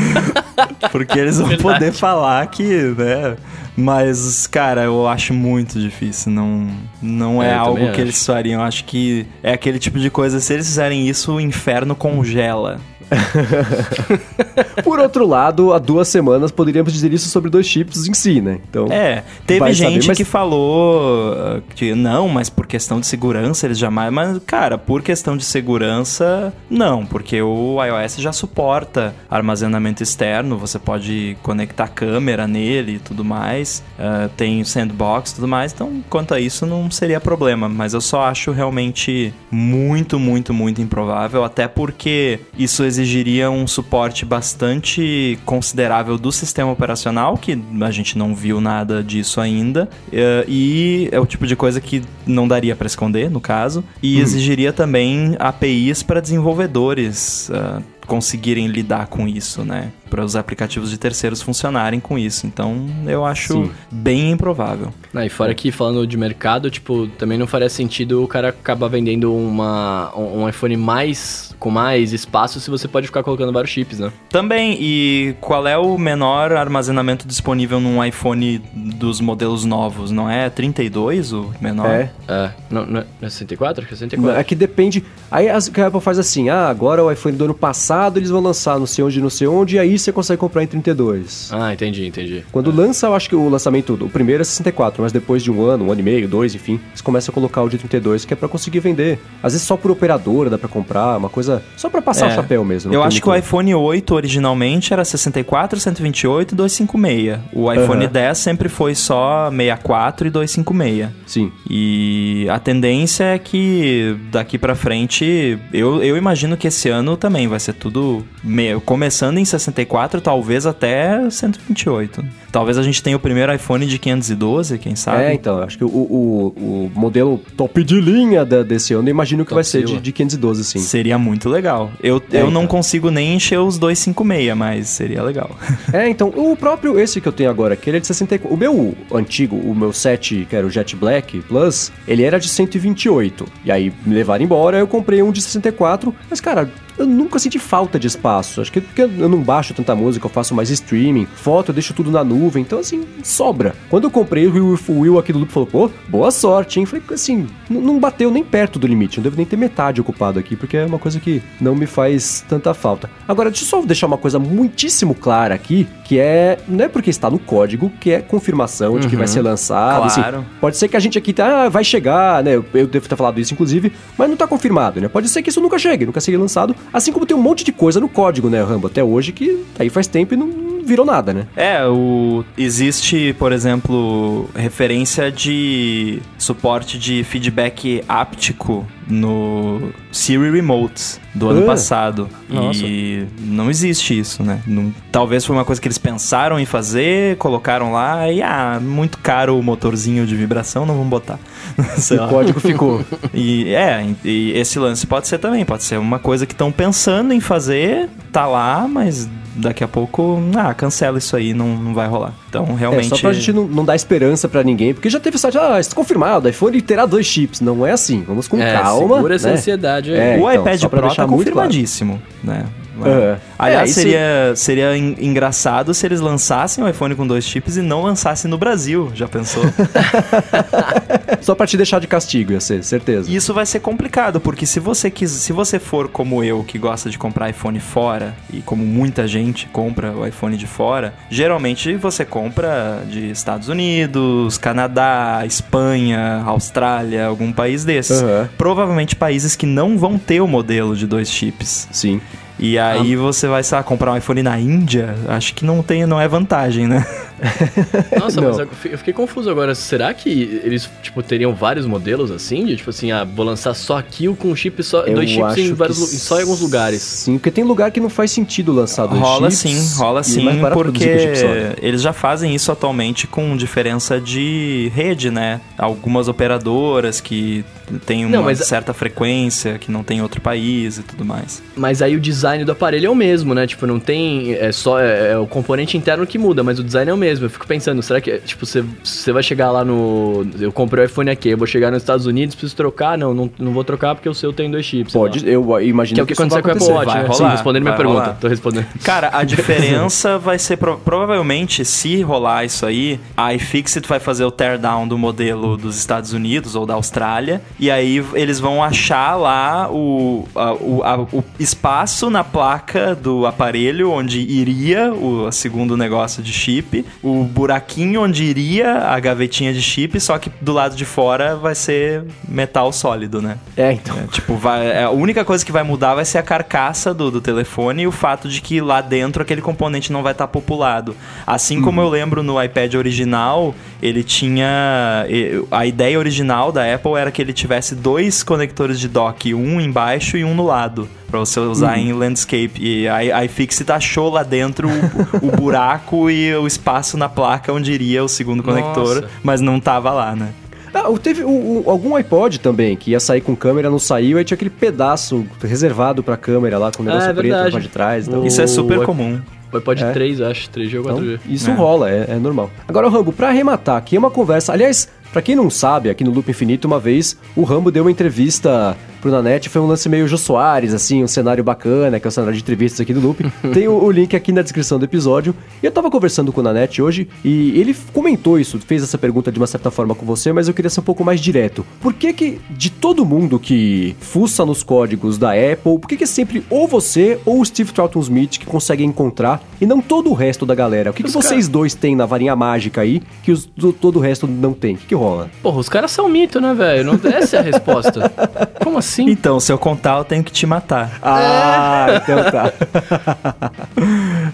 Porque 0.90 1.18
eles 1.18 1.38
vão 1.38 1.48
Verdade. 1.48 1.62
poder 1.78 1.92
falar 1.92 2.46
que, 2.48 2.64
né? 2.96 3.36
Mas, 3.76 4.46
cara, 4.46 4.84
eu 4.84 5.06
acho 5.08 5.32
muito 5.32 5.80
difícil. 5.80 6.32
Não, 6.32 6.68
não 7.02 7.42
é, 7.42 7.48
É, 7.50 7.54
algo 7.54 7.92
que 7.92 8.00
eles 8.00 8.24
fariam. 8.24 8.60
Eu 8.60 8.66
acho 8.66 8.84
que 8.84 9.26
é 9.42 9.52
aquele 9.52 9.78
tipo 9.78 9.98
de 9.98 10.10
coisa, 10.10 10.40
se 10.40 10.52
eles 10.54 10.66
fizerem 10.66 11.08
isso, 11.08 11.32
o 11.34 11.40
inferno 11.40 11.94
congela. 11.94 12.78
Por 14.84 14.98
outro 14.98 15.26
lado, 15.26 15.72
há 15.72 15.78
duas 15.78 16.08
semanas 16.08 16.50
poderíamos 16.50 16.92
dizer 16.92 17.12
isso 17.12 17.28
sobre 17.28 17.50
dois 17.50 17.66
chips 17.66 18.06
em 18.06 18.14
si, 18.14 18.40
né? 18.40 18.58
Então, 18.68 18.86
É, 18.90 19.24
teve 19.46 19.60
Vai 19.60 19.74
saber, 19.74 19.90
gente 19.94 20.08
mas- 20.08 20.16
que 20.16 20.24
falou 20.24 21.32
uh, 21.32 21.62
que 21.74 21.94
não, 21.94 22.28
mas 22.28 22.48
por 22.48 22.66
questão 22.66 23.00
de 23.00 23.06
segurança 23.06 23.66
eles 23.66 23.78
jamais. 23.78 24.12
Mas, 24.12 24.38
cara, 24.46 24.78
por 24.78 25.02
questão 25.02 25.36
de 25.36 25.44
segurança, 25.44 26.52
não, 26.68 27.04
porque 27.04 27.40
o 27.42 27.78
iOS 27.84 28.16
já 28.18 28.32
suporta 28.32 29.14
armazenamento 29.28 30.02
externo, 30.02 30.56
você 30.56 30.78
pode 30.78 31.36
conectar 31.42 31.88
câmera 31.88 32.46
nele 32.46 32.92
e 32.94 32.98
tudo 32.98 33.24
mais, 33.24 33.82
uh, 33.98 34.28
tem 34.36 34.62
sandbox 34.64 35.32
e 35.32 35.34
tudo 35.36 35.48
mais, 35.48 35.72
então 35.72 36.02
quanto 36.08 36.32
a 36.34 36.40
isso 36.40 36.64
não 36.66 36.89
seria 36.94 37.20
problema. 37.20 37.68
Mas 37.68 37.94
eu 37.94 38.00
só 38.00 38.22
acho 38.22 38.50
realmente 38.52 39.32
muito, 39.50 40.18
muito, 40.18 40.52
muito 40.52 40.80
improvável, 40.80 41.44
até 41.44 41.68
porque 41.68 42.40
isso 42.58 42.84
exigiria 42.84 43.50
um 43.50 43.66
suporte 43.66 44.24
bastante 44.24 45.38
considerável 45.44 46.18
do 46.18 46.32
sistema 46.32 46.70
operacional, 46.70 47.36
que 47.36 47.58
a 47.80 47.90
gente 47.90 48.16
não 48.16 48.34
viu 48.34 48.60
nada 48.60 49.02
disso 49.02 49.40
ainda, 49.40 49.88
eh, 50.12 50.44
e 50.48 51.08
é 51.12 51.20
o 51.20 51.26
tipo 51.26 51.46
de 51.46 51.56
coisa 51.56 51.80
que 51.80 52.02
não 52.26 52.46
daria 52.46 52.74
para 52.76 52.86
esconder, 52.86 53.30
no 53.30 53.40
caso, 53.40 53.84
e 54.02 54.20
exigiria 54.20 54.72
também 54.72 55.36
APIs 55.38 56.02
para 56.02 56.20
desenvolvedores. 56.20 57.50
ah, 57.52 57.80
conseguirem 58.10 58.66
lidar 58.66 59.06
com 59.06 59.28
isso, 59.28 59.64
né? 59.64 59.92
Para 60.10 60.24
os 60.24 60.36
aplicativos 60.36 60.90
de 60.90 60.98
terceiros 60.98 61.40
funcionarem 61.40 62.00
com 62.00 62.18
isso. 62.18 62.46
Então, 62.46 62.86
eu 63.06 63.24
acho 63.24 63.52
Sim. 63.54 63.70
bem 63.90 64.32
improvável. 64.32 64.92
Ah, 65.14 65.24
e 65.24 65.28
fora 65.28 65.54
que, 65.54 65.70
falando 65.70 66.06
de 66.06 66.16
mercado, 66.16 66.70
tipo, 66.70 67.06
também 67.18 67.38
não 67.38 67.46
faria 67.46 67.68
sentido 67.68 68.22
o 68.22 68.28
cara 68.28 68.48
acabar 68.48 68.88
vendendo 68.88 69.34
uma, 69.34 70.12
um 70.16 70.48
iPhone 70.48 70.76
mais 70.76 71.54
com 71.58 71.70
mais 71.70 72.12
espaço 72.12 72.58
se 72.58 72.70
você 72.70 72.88
pode 72.88 73.06
ficar 73.06 73.22
colocando 73.22 73.52
vários 73.52 73.70
chips, 73.70 73.98
né? 73.98 74.10
Também, 74.30 74.76
e 74.80 75.34
qual 75.40 75.66
é 75.68 75.76
o 75.76 75.98
menor 75.98 76.52
armazenamento 76.52 77.28
disponível 77.28 77.78
num 77.78 78.02
iPhone 78.04 78.58
dos 78.74 79.20
modelos 79.20 79.64
novos? 79.64 80.10
Não 80.10 80.28
é 80.28 80.48
32 80.48 81.32
o 81.32 81.50
menor? 81.60 81.86
é. 81.90 82.10
É, 82.26 82.50
não, 82.70 82.86
não 82.86 83.00
é 83.00 83.06
não 83.20 83.26
é 83.26 83.30
64? 83.30 83.82
Acho 83.82 83.88
que 83.88 83.94
é 83.94 83.96
64. 83.96 84.40
É 84.40 84.44
que 84.44 84.54
depende. 84.54 85.04
Aí 85.30 85.48
a 85.48 85.58
Apple 85.58 86.00
faz 86.00 86.18
assim: 86.18 86.48
ah, 86.48 86.68
agora 86.68 87.04
o 87.04 87.10
iPhone 87.10 87.36
do 87.36 87.44
ano 87.44 87.54
passado 87.54 88.18
eles 88.18 88.30
vão 88.30 88.40
lançar 88.40 88.78
não 88.78 88.86
sei 88.86 89.04
onde, 89.04 89.20
não 89.20 89.30
sei 89.30 89.46
onde, 89.46 89.76
e 89.76 89.78
aí 89.78 89.98
você 90.02 90.12
consegue 90.12 90.38
comprar 90.38 90.62
em 90.62 90.66
32. 90.66 91.50
Ah, 91.52 91.72
entendi, 91.72 92.06
entendi. 92.06 92.44
Quando 92.52 92.70
lança, 92.74 93.06
eu 93.06 93.14
acho 93.14 93.28
que 93.28 93.36
o 93.36 93.48
lançamento, 93.48 93.94
o 93.94 94.08
primeiro 94.08 94.42
é 94.42 94.44
64, 94.44 95.02
mas 95.02 95.12
depois 95.12 95.42
de 95.42 95.50
um 95.50 95.62
ano, 95.64 95.86
um 95.86 95.92
ano 95.92 96.00
e 96.00 96.04
meio, 96.04 96.28
dois, 96.28 96.54
enfim, 96.54 96.80
eles 96.88 97.00
começam 97.00 97.32
a 97.32 97.34
colocar 97.34 97.62
o 97.62 97.68
de 97.68 97.78
32, 97.78 98.24
que 98.24 98.32
é 98.32 98.36
pra 98.36 98.48
conseguir 98.48 98.80
vender. 98.80 99.18
Às 99.42 99.52
vezes 99.52 99.66
só 99.66 99.76
por 99.76 99.90
operadora 99.90 100.50
dá 100.50 100.58
pra 100.58 100.68
comprar, 100.68 101.16
uma 101.16 101.28
coisa 101.28 101.62
só 101.76 101.88
pra 101.88 102.00
passar 102.02 102.28
É, 102.28 102.32
o 102.32 102.34
chapéu 102.34 102.64
mesmo. 102.64 102.92
Eu 102.92 103.02
acho 103.02 103.20
que 103.20 103.28
o 103.28 103.34
iPhone 103.34 103.74
8 103.74 104.14
originalmente 104.14 104.92
era 104.92 105.04
64, 105.04 105.78
128 105.80 106.52
e 106.52 106.56
256. 106.56 107.38
O 107.52 107.72
iPhone 107.72 108.04
Aham. 108.04 108.12
10 108.12 108.38
sempre 108.38 108.68
foi 108.68 108.94
só 108.94 109.50
64 109.50 110.26
e 110.26 110.30
256. 110.30 111.08
Sim. 111.26 111.52
E 111.68 112.46
a 112.50 112.58
tendência 112.58 113.24
é 113.24 113.38
que 113.38 114.16
daqui 114.30 114.58
pra 114.58 114.74
frente, 114.74 115.58
eu, 115.72 116.02
eu 116.02 116.16
imagino 116.16 116.56
que 116.56 116.68
esse 116.68 116.88
ano 116.88 117.16
também 117.16 117.46
vai 117.48 117.60
ser 117.60 117.74
tudo 117.74 118.24
meio, 118.42 118.80
começando 118.80 119.38
em 119.38 119.44
64, 119.44 119.89
talvez 120.20 120.66
até 120.66 121.28
128. 121.28 122.22
Talvez 122.52 122.76
a 122.78 122.82
gente 122.82 123.02
tenha 123.02 123.16
o 123.16 123.20
primeiro 123.20 123.54
iPhone 123.54 123.86
de 123.86 123.98
512, 123.98 124.78
quem 124.78 124.96
sabe? 124.96 125.22
É, 125.24 125.34
então, 125.34 125.58
acho 125.62 125.78
que 125.78 125.84
o, 125.84 125.88
o, 125.88 126.54
o 126.56 126.92
modelo 126.94 127.40
top 127.56 127.82
de 127.84 128.00
linha 128.00 128.44
da- 128.44 128.62
desse 128.62 128.92
ano, 128.94 129.08
imagino 129.08 129.44
que 129.44 129.50
Top 129.50 129.56
vai 129.56 129.64
ser 129.64 129.84
de, 129.84 130.00
de 130.00 130.12
512, 130.12 130.64
sim. 130.64 130.78
Seria 130.80 131.16
muito 131.18 131.48
legal. 131.48 131.90
Eu, 132.02 132.22
É, 132.32 132.38
eu 132.40 132.50
não 132.50 132.62
então. 132.62 132.66
consigo 132.66 133.10
nem 133.10 133.34
encher 133.34 133.58
os 133.60 133.78
256, 133.78 134.56
mas 134.56 134.88
seria 134.88 135.22
legal. 135.22 135.50
É, 135.92 136.08
então, 136.08 136.28
o 136.28 136.56
próprio, 136.56 136.98
esse 137.00 137.20
que 137.20 137.26
eu 137.28 137.32
tenho 137.32 137.50
agora, 137.50 137.74
que 137.74 137.90
ele 137.90 137.96
é 137.96 138.00
de 138.00 138.06
64. 138.06 138.52
O 138.52 138.56
meu 138.56 138.94
antigo, 139.12 139.56
o 139.56 139.74
meu 139.74 139.92
7, 139.92 140.46
que 140.48 140.54
era 140.54 140.66
o 140.66 140.70
Jet 140.70 140.94
Black 140.94 141.40
Plus, 141.42 141.90
ele 142.06 142.22
era 142.22 142.38
de 142.38 142.48
128. 142.48 143.44
E 143.64 143.72
aí 143.72 143.92
me 144.06 144.14
levaram 144.14 144.44
embora, 144.44 144.78
eu 144.78 144.86
comprei 144.86 145.22
um 145.22 145.32
de 145.32 145.40
64. 145.42 146.14
Mas, 146.28 146.40
cara, 146.40 146.70
eu 146.98 147.06
nunca 147.06 147.38
senti 147.38 147.58
falta 147.58 147.98
de 147.98 148.06
espaço. 148.06 148.60
Acho 148.60 148.70
que 148.72 148.80
porque 148.80 149.02
eu 149.02 149.28
não 149.28 149.40
baixo 149.40 149.74
tanta 149.74 149.94
música, 149.94 150.26
eu 150.26 150.30
faço 150.30 150.54
mais 150.54 150.70
streaming. 150.70 151.26
Foto, 151.34 151.70
eu 151.70 151.74
deixo 151.74 151.92
tudo 151.94 152.10
na 152.10 152.22
nuvem. 152.22 152.39
Nuvem, 152.40 152.62
então 152.62 152.78
assim, 152.78 153.04
sobra. 153.22 153.74
Quando 153.88 154.04
eu 154.04 154.10
comprei, 154.10 154.46
o 154.46 154.52
Will, 154.52 154.78
o 154.88 155.00
Will 155.00 155.18
aqui 155.18 155.32
do 155.32 155.38
Loop 155.38 155.52
falou, 155.52 155.68
pô, 155.68 155.90
boa 156.08 156.30
sorte, 156.30 156.80
hein? 156.80 156.86
Falei, 156.86 157.04
assim, 157.12 157.46
não 157.68 157.98
bateu 157.98 158.30
nem 158.30 158.42
perto 158.42 158.78
do 158.78 158.86
limite, 158.86 159.18
não 159.18 159.24
devo 159.24 159.36
nem 159.36 159.46
ter 159.46 159.56
metade 159.56 160.00
ocupado 160.00 160.38
aqui, 160.38 160.56
porque 160.56 160.76
é 160.76 160.86
uma 160.86 160.98
coisa 160.98 161.20
que 161.20 161.42
não 161.60 161.74
me 161.74 161.86
faz 161.86 162.44
tanta 162.48 162.72
falta. 162.72 163.10
Agora, 163.28 163.50
deixa 163.50 163.64
eu 163.64 163.68
só 163.68 163.82
deixar 163.82 164.06
uma 164.06 164.18
coisa 164.18 164.38
muitíssimo 164.38 165.14
clara 165.14 165.54
aqui, 165.54 165.86
que 166.04 166.18
é, 166.18 166.58
não 166.66 166.84
é 166.84 166.88
porque 166.88 167.10
está 167.10 167.30
no 167.30 167.38
código, 167.38 167.90
que 168.00 168.10
é 168.10 168.20
confirmação 168.20 168.98
de 168.98 169.08
que 169.08 169.16
vai 169.16 169.26
ser 169.26 169.42
lançado, 169.42 170.04
assim, 170.04 170.20
claro. 170.20 170.44
Pode 170.60 170.76
ser 170.76 170.88
que 170.88 170.96
a 170.96 171.00
gente 171.00 171.18
aqui 171.18 171.32
tá, 171.32 171.64
ah, 171.64 171.68
vai 171.68 171.84
chegar, 171.84 172.42
né? 172.42 172.56
Eu, 172.56 172.64
eu 172.74 172.86
devo 172.86 173.08
ter 173.08 173.16
falado 173.16 173.40
isso, 173.40 173.52
inclusive, 173.54 173.92
mas 174.16 174.28
não 174.28 174.36
tá 174.36 174.46
confirmado, 174.46 175.00
né? 175.00 175.08
Pode 175.08 175.28
ser 175.28 175.42
que 175.42 175.50
isso 175.50 175.60
nunca 175.60 175.78
chegue, 175.78 176.06
nunca 176.06 176.20
seja 176.20 176.38
lançado. 176.38 176.74
Assim 176.92 177.12
como 177.12 177.26
tem 177.26 177.36
um 177.36 177.42
monte 177.42 177.64
de 177.64 177.72
coisa 177.72 178.00
no 178.00 178.08
código, 178.08 178.48
né, 178.48 178.62
Rambo, 178.62 178.86
até 178.86 179.02
hoje, 179.02 179.32
que 179.32 179.64
aí 179.78 179.88
faz 179.88 180.06
tempo 180.06 180.34
e 180.34 180.36
não 180.36 180.69
virou 180.90 181.06
nada, 181.06 181.32
né? 181.32 181.46
É, 181.56 181.84
o 181.86 182.44
existe, 182.58 183.34
por 183.38 183.52
exemplo, 183.52 184.48
referência 184.54 185.30
de 185.32 186.20
suporte 186.38 186.98
de 186.98 187.24
feedback 187.24 188.02
áptico 188.08 188.86
no 189.08 189.90
Siri 190.12 190.50
Remote 190.50 191.18
do 191.34 191.48
ano 191.48 191.62
Ah, 191.64 191.66
passado. 191.66 192.28
nossa. 192.48 192.84
E 192.84 193.26
não 193.40 193.68
existe 193.70 194.16
isso, 194.18 194.42
né? 194.42 194.60
Não- 194.66 194.92
talvez 195.10 195.44
foi 195.44 195.56
uma 195.56 195.64
coisa 195.64 195.80
que 195.80 195.88
eles 195.88 195.98
pensaram 195.98 196.58
em 196.60 196.64
fazer, 196.66 197.36
colocaram 197.36 197.92
lá 197.92 198.30
e 198.30 198.40
ah, 198.42 198.78
muito 198.80 199.18
caro 199.18 199.58
o 199.58 199.62
motorzinho 199.62 200.26
de 200.26 200.34
vibração, 200.36 200.86
não 200.86 200.94
vamos 200.94 201.10
botar. 201.10 201.38
Sei 201.98 202.18
o 202.18 202.28
código 202.28 202.60
ficou. 202.60 203.04
E 203.34 203.74
é, 203.74 204.06
e 204.24 204.52
esse 204.52 204.78
lance 204.78 205.06
pode 205.06 205.26
ser 205.28 205.38
também, 205.38 205.64
pode 205.64 205.82
ser 205.82 205.98
uma 205.98 206.18
coisa 206.18 206.46
que 206.46 206.52
estão 206.54 206.70
pensando 206.70 207.32
em 207.32 207.40
fazer, 207.40 208.08
tá 208.32 208.46
lá, 208.46 208.86
mas 208.88 209.28
daqui 209.56 209.82
a 209.84 209.88
pouco, 209.88 210.38
ah, 210.56 210.72
cancela 210.74 211.18
isso 211.18 211.34
aí, 211.36 211.52
não, 211.54 211.68
não 211.76 211.94
vai 211.94 212.06
rolar. 212.08 212.32
Então, 212.48 212.64
É, 212.70 212.74
realmente. 212.74 213.08
só 213.08 213.18
pra 213.18 213.32
gente 213.32 213.52
não, 213.52 213.66
não 213.66 213.84
dar 213.84 213.96
esperança 213.96 214.48
pra 214.48 214.62
ninguém, 214.62 214.94
porque 214.94 215.10
já 215.10 215.20
teve 215.20 215.38
site, 215.38 215.58
ah, 215.58 215.78
está 215.80 215.94
confirmado, 215.94 216.48
iPhone 216.48 216.80
terá 216.82 217.06
dois 217.06 217.26
chips. 217.26 217.60
Não 217.60 217.86
é 217.86 217.92
assim, 217.92 218.22
vamos 218.26 218.48
com 218.48 218.60
É, 218.60 218.72
calma. 218.72 219.16
segura 219.16 219.34
essa 219.34 219.48
né? 219.48 219.54
ansiedade 219.54 220.12
aí. 220.12 220.18
É, 220.18 220.36
o 220.38 220.50
então, 220.50 220.62
iPad 220.62 220.84
Pro 220.86 221.14
tá 221.14 221.26
confirmadíssimo, 221.26 222.20
né? 222.42 222.64
É. 223.08 223.38
Aliás, 223.58 223.90
É, 223.90 223.92
seria, 223.92 224.52
seria 224.56 224.96
en- 224.96 225.16
engraçado 225.20 225.92
se 225.94 226.04
eles 226.06 226.20
lançassem 226.20 226.82
o 226.82 226.88
iPhone 226.88 227.14
com 227.14 227.26
dois 227.26 227.44
chips 227.44 227.76
e 227.76 227.82
não 227.82 228.02
lançassem 228.02 228.50
no 228.50 228.58
Brasil, 228.58 229.10
já 229.14 229.28
pensou? 229.28 229.62
Só 231.40 231.54
pra 231.54 231.66
te 231.66 231.76
deixar 231.76 232.00
de 232.00 232.06
castigo, 232.06 232.52
ia 232.52 232.60
ser, 232.60 232.82
certeza. 232.84 233.30
E 233.30 233.34
Isso 233.36 233.54
vai 233.54 233.64
ser 233.66 233.80
complicado, 233.80 234.40
porque 234.40 234.66
se 234.66 234.78
você 234.80 235.10
quis, 235.10 235.30
se 235.30 235.52
você 235.52 235.78
for 235.78 236.08
como 236.08 236.42
eu, 236.44 236.62
que 236.64 236.78
gosta 236.78 237.08
de 237.08 237.18
comprar 237.18 237.48
iPhone 237.50 237.80
fora, 237.80 238.34
e 238.52 238.60
como 238.60 238.84
muita 238.84 239.26
gente 239.26 239.66
compra 239.68 240.12
o 240.12 240.26
iPhone 240.26 240.56
de 240.56 240.66
fora, 240.66 241.14
geralmente 241.30 241.94
você 241.96 242.24
compra 242.24 243.02
de 243.08 243.30
Estados 243.30 243.68
Unidos, 243.68 244.58
Canadá, 244.58 245.42
Espanha, 245.46 246.42
Austrália, 246.44 247.26
algum 247.26 247.52
país 247.52 247.84
desses. 247.84 248.22
Aham. 248.22 248.48
Provavelmente 248.58 249.16
países 249.16 249.56
que 249.56 249.66
não 249.66 249.96
vão 249.98 250.18
ter 250.18 250.40
o 250.40 250.46
modelo 250.46 250.94
de 250.96 251.06
dois 251.06 251.30
chips. 251.30 251.88
Sim. 251.90 252.20
E 252.62 252.78
aí 252.78 253.16
você 253.16 253.48
vai, 253.48 253.62
sei 253.62 253.78
lá, 253.78 253.82
comprar 253.82 254.12
um 254.12 254.16
iPhone 254.18 254.42
na 254.42 254.60
Índia, 254.60 255.14
acho 255.28 255.54
que 255.54 255.64
não 255.64 255.82
tem, 255.82 256.04
não 256.04 256.20
é 256.20 256.28
vantagem, 256.28 256.86
né? 256.86 257.06
Nossa, 258.20 258.38
Não. 258.40 258.48
mas 258.50 258.58
eu 258.58 258.68
fi- 258.68 258.90
eu 258.92 258.98
fiquei 258.98 259.14
confuso 259.14 259.48
agora. 259.50 259.74
Será 259.74 260.12
que 260.12 260.60
eles, 260.62 260.90
tipo, 261.02 261.22
teriam 261.22 261.54
vários 261.54 261.86
modelos 261.86 262.30
assim? 262.30 262.66
De 262.66 262.76
tipo 262.76 262.90
assim, 262.90 263.12
ah, 263.12 263.24
vou 263.24 263.46
lançar 263.46 263.72
só 263.72 263.96
aqui 263.96 264.28
o 264.28 264.36
com 264.36 264.54
chip 264.54 264.82
só, 264.82 265.04
Eu 265.06 265.14
dois 265.14 265.30
chips 265.30 265.56
em 265.58 265.72
vários, 265.72 265.96
só 265.98 266.36
em 266.38 266.42
alguns 266.42 266.60
lugares. 266.60 267.00
Sim, 267.00 267.38
porque 267.38 267.50
tem 267.50 267.64
lugar 267.64 267.90
que 267.90 267.98
não 268.00 268.10
faz 268.10 268.30
sentido 268.30 268.72
lançar 268.72 269.06
dois 269.06 269.20
Rola 269.20 269.50
chips. 269.50 269.58
sim, 269.58 269.98
rola 269.98 270.20
é 270.20 270.22
sim, 270.22 270.46
porque 270.74 271.18
chip 271.18 271.38
só, 271.38 271.46
né? 271.46 271.72
eles 271.80 272.02
já 272.02 272.12
fazem 272.12 272.54
isso 272.54 272.70
atualmente 272.70 273.26
com 273.26 273.56
diferença 273.56 274.20
de 274.20 274.92
rede, 274.94 275.30
né? 275.30 275.60
Algumas 275.78 276.28
operadoras 276.28 277.20
que 277.22 277.64
têm 277.98 278.24
uma 278.24 278.36
Não, 278.36 278.44
mas- 278.44 278.58
certa 278.58 278.92
frequência, 278.94 279.78
que 279.78 279.90
não 279.90 280.02
tem 280.02 280.18
em 280.18 280.22
outro 280.22 280.40
país 280.40 280.98
e 280.98 281.02
tudo 281.02 281.24
mais. 281.24 281.62
Mas 281.76 282.02
aí 282.02 282.14
o 282.16 282.20
design 282.20 282.64
do 282.64 282.72
aparelho 282.72 283.06
é 283.06 283.10
o 283.10 283.14
mesmo, 283.14 283.54
né? 283.54 283.66
Tipo, 283.66 283.86
não 283.86 283.98
tem. 283.98 284.54
É 284.54 284.70
só. 284.72 285.00
É, 285.00 285.32
é 285.32 285.38
o 285.38 285.46
componente 285.46 285.96
interno 285.96 286.26
que 286.26 286.38
muda, 286.38 286.62
mas 286.62 286.78
o 286.78 286.84
design 286.84 287.10
é 287.10 287.14
o 287.14 287.16
mesmo. 287.16 287.46
Eu 287.46 287.50
fico 287.50 287.66
pensando, 287.66 288.02
será 288.02 288.20
que, 288.20 288.38
tipo, 288.38 288.64
você, 288.66 288.84
você 289.02 289.32
vai 289.32 289.42
chegar 289.42 289.70
lá 289.70 289.84
no. 289.84 290.46
Eu 290.60 290.72
comprei 290.72 291.04
o 291.04 291.06
iPhone 291.06 291.30
aqui, 291.30 291.48
eu 291.50 291.58
vou 291.58 291.66
chegar 291.66 291.90
nos 291.90 292.02
Estados 292.02 292.26
Unidos, 292.26 292.54
preciso 292.54 292.76
trocar? 292.76 293.16
Não, 293.18 293.32
não, 293.34 293.50
não 293.58 293.72
vou 293.72 293.84
trocar 293.84 294.14
porque 294.14 294.28
o 294.28 294.34
seu 294.34 294.52
tem 294.52 294.70
dois 294.70 294.84
chips. 294.86 295.12
Pode, 295.12 295.48
eu 295.48 295.80
imagino 295.80 296.14
Que 296.16 296.20
é 296.20 296.24
o 296.24 296.26
que 296.26 296.32
isso 296.32 296.42
aconteceu 296.42 296.62
com 296.62 296.68
o 296.68 296.72
Apple. 296.72 296.86
Watch, 296.94 297.06
vai 297.06 297.22
né? 297.22 297.28
Sim, 297.32 297.38
rolar, 297.42 297.50
respondendo 297.52 297.82
minha 297.82 297.92
vai 297.96 298.04
pergunta. 298.04 298.24
rolar. 298.24 298.38
Tô 298.40 298.48
respondendo. 298.48 298.86
Cara, 299.04 299.30
a 299.32 299.44
diferença 299.44 300.38
vai 300.38 300.58
ser 300.58 300.76
pro- 300.76 300.98
provavelmente 300.98 301.84
se 301.84 302.22
rolar 302.22 302.64
isso 302.64 302.84
aí, 302.86 303.18
a 303.36 303.54
iFixit 303.54 304.06
vai 304.08 304.18
fazer 304.20 304.44
o 304.44 304.50
teardown 304.50 305.06
do 305.06 305.16
modelo 305.18 305.76
dos 305.76 305.96
Estados 305.98 306.32
Unidos 306.32 306.74
ou 306.74 306.84
da 306.86 306.94
Austrália 306.94 307.62
e 307.80 307.90
aí 307.90 308.24
eles 308.34 308.60
vão 308.60 308.84
achar 308.84 309.34
lá 309.34 309.88
o, 309.90 310.46
a- 310.54 310.74
o, 310.74 311.02
a- 311.02 311.20
o 311.32 311.42
espaço 311.58 312.28
na 312.30 312.44
placa 312.44 313.14
do 313.14 313.46
aparelho 313.46 314.10
onde 314.12 314.38
iria 314.40 315.12
o 315.12 315.50
segundo 315.50 315.96
negócio 315.96 316.42
de 316.42 316.52
chip, 316.52 317.04
o 317.22 317.42
buraquinho 317.44 318.22
onde 318.22 318.44
iria 318.44 318.98
a 318.98 319.18
gavetinha 319.18 319.72
de 319.72 319.80
chip, 319.82 320.20
só 320.20 320.38
que 320.38 320.50
do 320.60 320.72
lado 320.72 320.94
de 320.94 321.04
fora 321.04 321.56
vai 321.56 321.74
ser 321.74 322.24
metal 322.46 322.92
sólido, 322.92 323.40
né? 323.40 323.56
É, 323.76 323.92
então. 323.92 324.16
É, 324.18 324.26
tipo, 324.26 324.54
vai, 324.56 324.86
é, 324.88 325.04
a 325.04 325.10
única 325.10 325.44
coisa 325.44 325.64
que 325.64 325.72
vai 325.72 325.82
mudar 325.82 326.14
vai 326.14 326.24
ser 326.26 326.38
a 326.38 326.42
carcaça 326.42 327.14
do, 327.14 327.30
do 327.30 327.40
telefone 327.40 328.02
e 328.02 328.06
o 328.06 328.12
fato 328.12 328.48
de 328.48 328.60
que 328.60 328.80
lá 328.80 329.00
dentro 329.00 329.40
aquele 329.42 329.62
componente 329.62 330.12
não 330.12 330.22
vai 330.22 330.32
estar 330.32 330.46
populado. 330.48 331.16
Assim 331.46 331.80
como 331.80 332.00
eu 332.00 332.08
lembro 332.10 332.42
no 332.42 332.62
iPad 332.62 332.94
original, 332.94 333.74
ele 334.02 334.22
tinha. 334.22 335.26
A 335.70 335.86
ideia 335.86 336.18
original 336.18 336.70
da 336.70 336.94
Apple 336.94 337.14
era 337.14 337.30
que 337.30 337.40
ele 337.40 337.52
tivesse 337.52 337.69
dois 337.94 338.42
conectores 338.42 338.98
de 338.98 339.08
dock, 339.08 339.54
um 339.54 339.80
embaixo 339.80 340.36
e 340.36 340.44
um 340.44 340.54
no 340.54 340.64
lado. 340.66 341.08
Pra 341.30 341.38
você 341.38 341.60
usar 341.60 341.96
em 341.98 342.12
landscape. 342.12 342.72
E 342.78 343.06
a 343.08 343.16
a 343.38 343.44
iFixit 343.44 343.90
achou 343.92 344.30
lá 344.30 344.42
dentro 344.42 344.88
o, 344.88 345.46
o 345.46 345.50
buraco 345.56 346.28
e 346.30 346.52
o 346.56 346.66
espaço 346.66 347.16
na 347.16 347.28
placa 347.28 347.72
onde 347.72 347.92
iria 347.92 348.24
o 348.24 348.28
segundo 348.28 348.62
conector, 348.62 349.16
Nossa. 349.22 349.28
mas 349.42 349.60
não 349.60 349.78
tava 349.78 350.10
lá, 350.12 350.34
né? 350.34 350.48
Ah, 350.92 351.04
teve 351.22 351.44
o- 351.44 351.48
o- 351.48 351.84
algum 351.86 352.16
iPod 352.16 352.58
também 352.58 352.96
que 352.96 353.12
ia 353.12 353.20
sair 353.20 353.40
com 353.40 353.54
câmera, 353.54 353.88
não 353.88 353.98
saiu, 354.00 354.38
aí 354.38 354.44
tinha 354.44 354.56
aquele 354.56 354.70
pedaço 354.70 355.46
reservado 355.62 356.20
pra 356.20 356.36
câmera 356.36 356.78
lá 356.78 356.90
com 356.90 357.04
o 357.04 357.06
negócio 357.06 357.28
Ah, 357.28 357.30
é 357.30 357.34
preto 357.34 357.54
parte 357.56 357.80
de 357.80 357.88
trás. 357.88 358.26
Então, 358.26 358.44
Isso 358.44 358.60
é 358.60 358.66
super 358.66 359.04
comum. 359.06 359.40
O 359.72 359.76
iPod 359.76 360.02
É. 360.02 360.10
3, 360.10 360.40
acho, 360.40 360.68
3G 360.70 360.98
ou 360.98 361.04
4G. 361.04 361.34
então, 361.34 361.38
isso 361.54 361.70
É. 361.70 361.74
rola, 361.74 362.10
é, 362.10 362.26
é 362.30 362.34
normal. 362.34 362.68
Agora, 362.88 363.06
o 363.06 363.10
Rambo, 363.10 363.32
pra 363.32 363.50
arrematar, 363.50 363.98
aqui 363.98 364.16
é 364.16 364.18
uma 364.18 364.32
conversa. 364.32 364.72
Aliás, 364.72 365.08
pra 365.32 365.42
quem 365.42 365.54
não 365.54 365.70
sabe, 365.70 366.10
aqui 366.10 366.24
no 366.24 366.30
Loop 366.30 366.50
Infinito, 366.50 366.86
uma 366.86 366.98
vez 366.98 367.36
o 367.56 367.62
Rambo 367.62 367.90
deu 367.90 368.04
uma 368.04 368.10
entrevista 368.10 368.96
pro 369.20 369.30
Nanete, 369.30 369.68
foi 369.68 369.80
um 369.80 369.86
lance 369.86 370.08
meio 370.08 370.26
Jô 370.26 370.36
Soares, 370.38 370.94
assim, 370.94 371.22
um 371.22 371.28
cenário 371.28 371.62
bacana, 371.62 372.18
que 372.18 372.26
é 372.26 372.28
o 372.28 372.30
cenário 372.30 372.54
de 372.54 372.60
entrevistas 372.62 373.00
aqui 373.00 373.12
do 373.12 373.20
Loop. 373.20 373.40
Tem 373.72 373.86
o, 373.88 373.92
o 374.02 374.10
link 374.10 374.34
aqui 374.34 374.52
na 374.52 374.62
descrição 374.62 374.98
do 374.98 375.04
episódio. 375.04 375.54
E 375.82 375.86
eu 375.86 375.92
tava 375.92 376.10
conversando 376.10 376.52
com 376.52 376.60
o 376.60 376.64
Nanete 376.64 377.00
hoje 377.02 377.28
e 377.44 377.78
ele 377.80 377.94
comentou 378.12 378.58
isso, 378.58 378.78
fez 378.78 379.02
essa 379.02 379.18
pergunta 379.18 379.52
de 379.52 379.58
uma 379.58 379.66
certa 379.66 379.90
forma 379.90 380.14
com 380.14 380.24
você, 380.26 380.52
mas 380.52 380.68
eu 380.68 380.74
queria 380.74 380.90
ser 380.90 381.00
um 381.00 381.04
pouco 381.04 381.24
mais 381.24 381.40
direto. 381.40 381.84
Por 382.00 382.12
que 382.14 382.32
que, 382.32 382.60
de 382.70 382.90
todo 382.90 383.24
mundo 383.24 383.58
que 383.58 384.16
fuça 384.20 384.64
nos 384.64 384.82
códigos 384.82 385.38
da 385.38 385.50
Apple, 385.52 385.98
por 385.98 386.06
que 386.08 386.16
que 386.16 386.24
é 386.24 386.26
sempre 386.26 386.64
ou 386.70 386.88
você 386.88 387.38
ou 387.44 387.60
o 387.60 387.64
Steve 387.64 387.92
Troughton 387.92 388.20
Smith 388.20 388.58
que 388.58 388.66
conseguem 388.66 389.06
encontrar 389.08 389.62
e 389.80 389.86
não 389.86 390.00
todo 390.00 390.30
o 390.30 390.34
resto 390.34 390.64
da 390.64 390.74
galera? 390.74 391.10
O 391.10 391.14
que, 391.14 391.22
que 391.22 391.30
vocês 391.30 391.68
dois 391.68 391.94
têm 391.94 392.16
na 392.16 392.26
varinha 392.26 392.56
mágica 392.56 393.00
aí 393.02 393.22
que 393.42 393.52
os, 393.52 393.66
do- 393.66 393.92
todo 393.92 394.16
o 394.16 394.20
resto 394.20 394.46
não 394.46 394.72
tem? 394.72 394.94
O 394.94 394.98
que, 394.98 395.06
que 395.06 395.14
rola? 395.14 395.50
Porra, 395.62 395.78
os 395.78 395.88
caras 395.88 396.10
são 396.10 396.28
mito, 396.28 396.60
né, 396.60 396.72
velho? 396.74 397.18
Essa 397.24 397.56
é 397.56 397.58
a 397.60 397.62
resposta. 397.62 398.32
Como 398.82 398.98
assim? 398.98 399.09
Então, 399.18 399.58
se 399.60 399.72
eu 399.72 399.78
contar, 399.78 400.18
eu 400.18 400.24
tenho 400.24 400.42
que 400.44 400.52
te 400.52 400.66
matar. 400.66 401.18
Ah, 401.22 402.06
então 402.22 402.50
tá. 402.50 402.72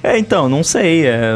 É, 0.03 0.19
então, 0.19 0.49
não 0.49 0.63
sei. 0.63 1.07
É, 1.07 1.35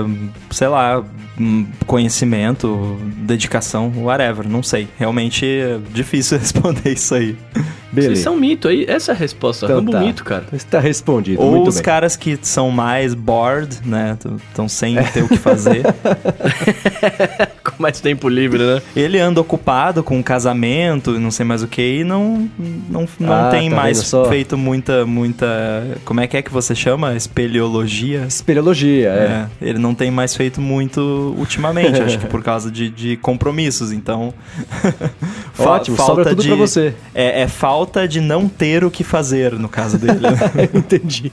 sei 0.51 0.69
lá, 0.69 1.03
hum, 1.39 1.67
conhecimento, 1.87 2.99
dedicação, 3.17 3.91
whatever. 3.97 4.47
Não 4.49 4.63
sei. 4.63 4.89
Realmente 4.99 5.45
é 5.47 5.79
difícil 5.93 6.39
responder 6.39 6.93
isso 6.93 7.15
aí. 7.15 7.37
Vocês 7.93 8.07
Beleza. 8.07 8.23
são 8.23 8.37
mito 8.37 8.69
aí. 8.69 8.85
Essa 8.87 9.11
é 9.11 9.15
a 9.15 9.19
resposta. 9.19 9.67
Então 9.67 9.79
Rambo 9.79 9.91
tá. 9.93 10.01
mito, 10.01 10.25
cara. 10.25 10.45
Está 10.53 10.79
respondido. 10.79 11.43
Ou 11.43 11.51
Muito 11.51 11.69
os 11.69 11.77
bem. 11.77 11.85
caras 11.85 12.15
que 12.15 12.39
são 12.43 12.71
mais 12.71 13.15
bored, 13.15 13.79
né? 13.85 14.17
Estão 14.49 14.69
sem 14.69 14.95
ter 15.03 15.25
o 15.25 15.29
que 15.29 15.37
fazer. 15.37 15.83
mais 17.83 18.01
tempo 18.01 18.29
livre, 18.29 18.59
né? 18.63 18.83
Ele 18.95 19.19
anda 19.19 19.41
ocupado 19.41 20.03
com 20.03 20.19
um 20.19 20.23
casamento, 20.23 21.19
não 21.19 21.31
sei 21.31 21.45
mais 21.47 21.63
o 21.63 21.67
que, 21.67 22.01
e 22.01 22.05
não, 22.05 22.49
não, 22.89 23.09
não 23.19 23.33
Ah, 23.33 23.49
tem 23.51 23.71
tá 23.71 23.77
mais 23.77 24.13
feito 24.29 24.57
muita, 24.59 25.07
muita. 25.07 25.47
Como 26.05 26.21
é 26.21 26.27
que 26.27 26.37
é 26.37 26.43
que 26.43 26.53
você 26.53 26.75
chama? 26.75 27.15
Espeleologia? 27.17 28.25
Espeleologia, 28.29 29.09
é. 29.09 29.21
É, 29.65 29.69
ele 29.69 29.79
não 29.79 29.95
tem 29.95 30.11
mais 30.11 30.35
feito 30.37 30.61
muito 30.61 31.35
ultimamente, 31.39 32.01
acho 32.01 32.19
que 32.19 32.27
por 32.27 32.43
causa 32.43 32.71
de, 32.71 32.91
de 32.91 33.17
compromissos, 33.17 33.93
então. 33.93 34.33
Ótimo, 35.59 35.97
sobra 35.97 36.25
tudo 36.25 36.43
pra 36.45 36.55
você. 36.57 36.95
É, 37.15 37.43
é 37.43 37.49
falta 37.49 38.07
de 38.09 38.21
não 38.21 38.49
ter 38.49 38.85
o 38.85 38.91
que 38.91 39.05
fazer, 39.05 39.53
no 39.53 39.69
caso 39.69 39.99
dele. 39.99 40.21
né? 40.21 40.69
Entendi. 40.75 41.33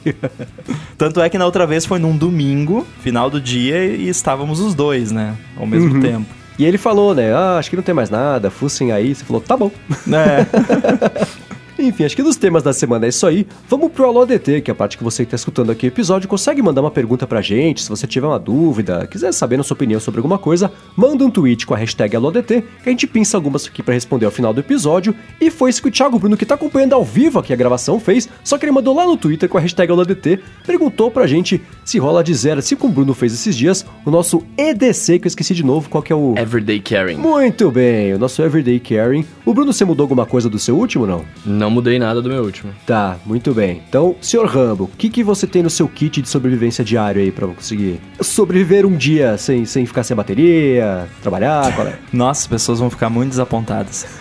Tanto 0.97 1.21
é 1.21 1.29
que 1.29 1.37
na 1.37 1.45
outra 1.45 1.65
vez 1.65 1.85
foi 1.85 1.99
num 1.99 2.15
domingo, 2.17 2.85
final 3.01 3.29
do 3.29 3.39
dia, 3.39 3.85
e 3.85 4.07
estávamos 4.09 4.59
os 4.59 4.73
dois, 4.73 5.11
né? 5.11 5.35
Ao 5.55 5.65
mesmo 5.65 5.93
Uhum. 5.95 6.01
tempo. 6.01 6.36
E 6.57 6.65
ele 6.65 6.77
falou, 6.77 7.13
né? 7.13 7.33
Ah, 7.33 7.57
acho 7.57 7.69
que 7.69 7.75
não 7.75 7.83
tem 7.83 7.93
mais 7.93 8.09
nada, 8.09 8.49
fussem 8.49 8.91
aí. 8.91 9.13
Você 9.13 9.23
falou, 9.23 9.41
tá 9.41 9.55
bom. 9.55 9.71
É. 10.07 11.37
Enfim, 11.79 12.05
acho 12.05 12.15
que 12.15 12.23
dos 12.23 12.35
temas 12.35 12.63
da 12.63 12.73
semana 12.73 13.05
é 13.05 13.09
isso 13.09 13.25
aí. 13.27 13.47
Vamos 13.69 13.91
pro 13.91 14.05
Alô 14.05 14.25
que 14.27 14.63
é 14.67 14.71
a 14.71 14.75
parte 14.75 14.97
que 14.97 15.03
você 15.03 15.23
que 15.23 15.31
tá 15.31 15.35
escutando 15.35 15.71
aqui 15.71 15.85
o 15.85 15.89
episódio 15.89 16.27
consegue 16.27 16.61
mandar 16.61 16.81
uma 16.81 16.91
pergunta 16.91 17.27
pra 17.27 17.41
gente. 17.41 17.83
Se 17.83 17.89
você 17.89 18.07
tiver 18.07 18.27
uma 18.27 18.39
dúvida, 18.39 19.07
quiser 19.07 19.31
saber 19.31 19.59
a 19.59 19.63
sua 19.63 19.75
opinião 19.75 19.99
sobre 19.99 20.19
alguma 20.19 20.37
coisa, 20.37 20.71
manda 20.95 21.23
um 21.23 21.29
tweet 21.29 21.65
com 21.65 21.73
a 21.73 21.77
hashtag 21.77 22.15
AlôADT, 22.15 22.63
que 22.83 22.89
a 22.89 22.89
gente 22.89 23.05
pinça 23.05 23.37
algumas 23.37 23.67
aqui 23.67 23.83
pra 23.83 23.93
responder 23.93 24.25
ao 24.25 24.31
final 24.31 24.53
do 24.53 24.59
episódio. 24.59 25.15
E 25.39 25.51
foi 25.51 25.69
isso 25.69 25.81
que 25.81 25.87
o 25.87 25.91
Thiago 25.91 26.17
Bruno, 26.17 26.35
que 26.35 26.45
tá 26.45 26.55
acompanhando 26.55 26.93
ao 26.93 27.03
vivo 27.03 27.39
aqui 27.39 27.53
a 27.53 27.55
gravação, 27.55 27.99
fez. 27.99 28.27
Só 28.43 28.57
que 28.57 28.65
ele 28.65 28.71
mandou 28.71 28.95
lá 28.95 29.05
no 29.05 29.15
Twitter 29.15 29.47
com 29.47 29.57
a 29.57 29.61
hashtag 29.61 29.91
AlôADT, 29.91 30.39
perguntou 30.65 31.11
pra 31.11 31.27
gente 31.27 31.61
se 31.85 31.99
rola 31.99 32.23
de 32.23 32.33
zero, 32.33 32.59
assim 32.59 32.75
como 32.75 32.91
o 32.91 32.95
Bruno 32.95 33.13
fez 33.13 33.33
esses 33.33 33.55
dias, 33.55 33.85
o 34.05 34.11
nosso 34.11 34.43
EDC, 34.57 35.19
que 35.19 35.27
eu 35.27 35.29
esqueci 35.29 35.53
de 35.53 35.63
novo 35.63 35.89
qual 35.89 36.01
que 36.01 36.11
é 36.11 36.15
o... 36.15 36.35
Everyday 36.37 36.79
Caring. 36.79 37.17
Muito 37.17 37.71
bem, 37.71 38.13
o 38.13 38.19
nosso 38.19 38.41
Everyday 38.41 38.79
Caring. 38.79 39.25
O 39.45 39.53
Bruno, 39.53 39.71
você 39.71 39.85
mudou 39.85 40.03
alguma 40.03 40.25
coisa 40.25 40.49
do 40.49 40.59
seu 40.59 40.77
último, 40.77 41.05
não? 41.05 41.23
Não 41.45 41.66
mudei 41.69 41.99
nada 41.99 42.21
do 42.21 42.29
meu 42.29 42.43
último. 42.43 42.73
Tá, 42.85 43.17
muito 43.25 43.53
bem. 43.53 43.81
Então, 43.87 44.15
senhor 44.21 44.47
Rambo, 44.47 44.85
o 44.85 44.87
que, 44.97 45.09
que 45.09 45.23
você 45.23 45.45
tem 45.47 45.63
no 45.63 45.69
seu 45.69 45.87
kit 45.87 46.21
de 46.21 46.29
sobrevivência 46.29 46.83
diário 46.83 47.21
aí 47.21 47.31
pra 47.31 47.47
conseguir 47.47 47.99
sobreviver 48.21 48.85
um 48.85 48.95
dia 48.95 49.37
sem, 49.37 49.65
sem 49.65 49.85
ficar 49.85 50.03
sem 50.03 50.15
bateria, 50.15 51.07
trabalhar? 51.21 51.73
Qual 51.75 51.87
é? 51.87 51.97
Nossa, 52.11 52.41
as 52.41 52.47
pessoas 52.47 52.79
vão 52.79 52.89
ficar 52.89 53.09
muito 53.09 53.29
desapontadas. 53.29 54.05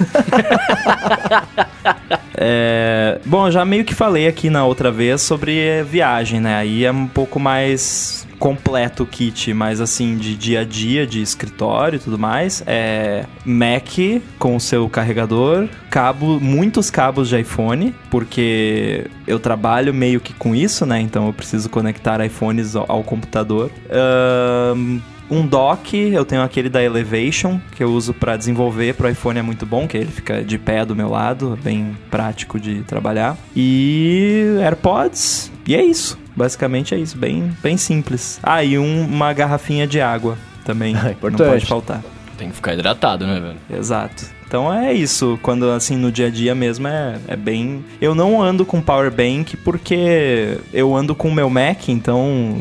É, 2.38 3.18
bom, 3.24 3.46
eu 3.46 3.52
já 3.52 3.64
meio 3.64 3.84
que 3.84 3.94
falei 3.94 4.26
aqui 4.28 4.50
na 4.50 4.64
outra 4.64 4.90
vez 4.90 5.22
sobre 5.22 5.82
viagem, 5.84 6.40
né? 6.40 6.56
Aí 6.56 6.84
é 6.84 6.92
um 6.92 7.06
pouco 7.06 7.40
mais 7.40 8.26
completo 8.38 9.04
o 9.04 9.06
kit, 9.06 9.54
mas 9.54 9.80
assim, 9.80 10.16
de 10.16 10.36
dia 10.36 10.60
a 10.60 10.64
dia, 10.64 11.06
de 11.06 11.22
escritório 11.22 11.96
e 11.96 12.00
tudo 12.00 12.18
mais. 12.18 12.62
É 12.66 13.24
Mac 13.44 14.22
com 14.38 14.56
o 14.56 14.60
seu 14.60 14.88
carregador, 14.88 15.68
cabo, 15.90 16.38
muitos 16.38 16.90
cabos 16.90 17.28
de 17.28 17.40
iPhone, 17.40 17.94
porque 18.10 19.06
eu 19.26 19.38
trabalho 19.38 19.94
meio 19.94 20.20
que 20.20 20.34
com 20.34 20.54
isso, 20.54 20.84
né? 20.84 21.00
Então 21.00 21.26
eu 21.26 21.32
preciso 21.32 21.68
conectar 21.70 22.24
iPhones 22.24 22.76
ao, 22.76 22.84
ao 22.88 23.02
computador. 23.02 23.70
Ahn, 23.90 25.00
um 25.30 25.46
dock, 25.46 25.94
eu 25.96 26.24
tenho 26.24 26.42
aquele 26.42 26.68
da 26.68 26.82
Elevation, 26.82 27.58
que 27.74 27.82
eu 27.82 27.90
uso 27.92 28.14
pra 28.14 28.36
desenvolver 28.36 28.94
pro 28.94 29.08
iPhone, 29.08 29.38
é 29.38 29.42
muito 29.42 29.66
bom, 29.66 29.86
que 29.88 29.96
ele 29.96 30.10
fica 30.10 30.42
de 30.44 30.58
pé 30.58 30.84
do 30.84 30.94
meu 30.94 31.08
lado, 31.08 31.58
bem 31.62 31.96
prático 32.10 32.58
de 32.60 32.82
trabalhar. 32.82 33.36
E 33.54 34.56
AirPods, 34.62 35.50
e 35.66 35.74
é 35.74 35.82
isso. 35.84 36.18
Basicamente 36.36 36.94
é 36.94 36.98
isso, 36.98 37.16
bem, 37.16 37.50
bem 37.62 37.76
simples. 37.76 38.38
Ah, 38.42 38.62
e 38.62 38.78
um- 38.78 39.06
uma 39.06 39.32
garrafinha 39.32 39.86
de 39.86 40.00
água 40.00 40.36
também, 40.64 40.94
Ah, 40.98 41.02
não 41.04 41.10
importante. 41.12 41.48
pode 41.48 41.66
faltar. 41.66 42.02
Tem 42.36 42.50
que 42.50 42.54
ficar 42.56 42.74
hidratado, 42.74 43.26
né, 43.26 43.40
velho? 43.40 43.80
Exato. 43.80 44.35
Então 44.46 44.72
é 44.72 44.92
isso, 44.92 45.38
quando 45.42 45.68
assim 45.70 45.96
no 45.96 46.10
dia 46.12 46.26
a 46.26 46.30
dia 46.30 46.54
mesmo 46.54 46.86
é, 46.86 47.16
é 47.28 47.36
bem. 47.36 47.84
Eu 48.00 48.14
não 48.14 48.40
ando 48.40 48.64
com 48.64 48.80
power 48.80 49.10
bank 49.10 49.56
porque 49.58 50.56
eu 50.72 50.94
ando 50.94 51.14
com 51.14 51.28
o 51.28 51.34
meu 51.34 51.50
Mac, 51.50 51.88
então 51.88 52.56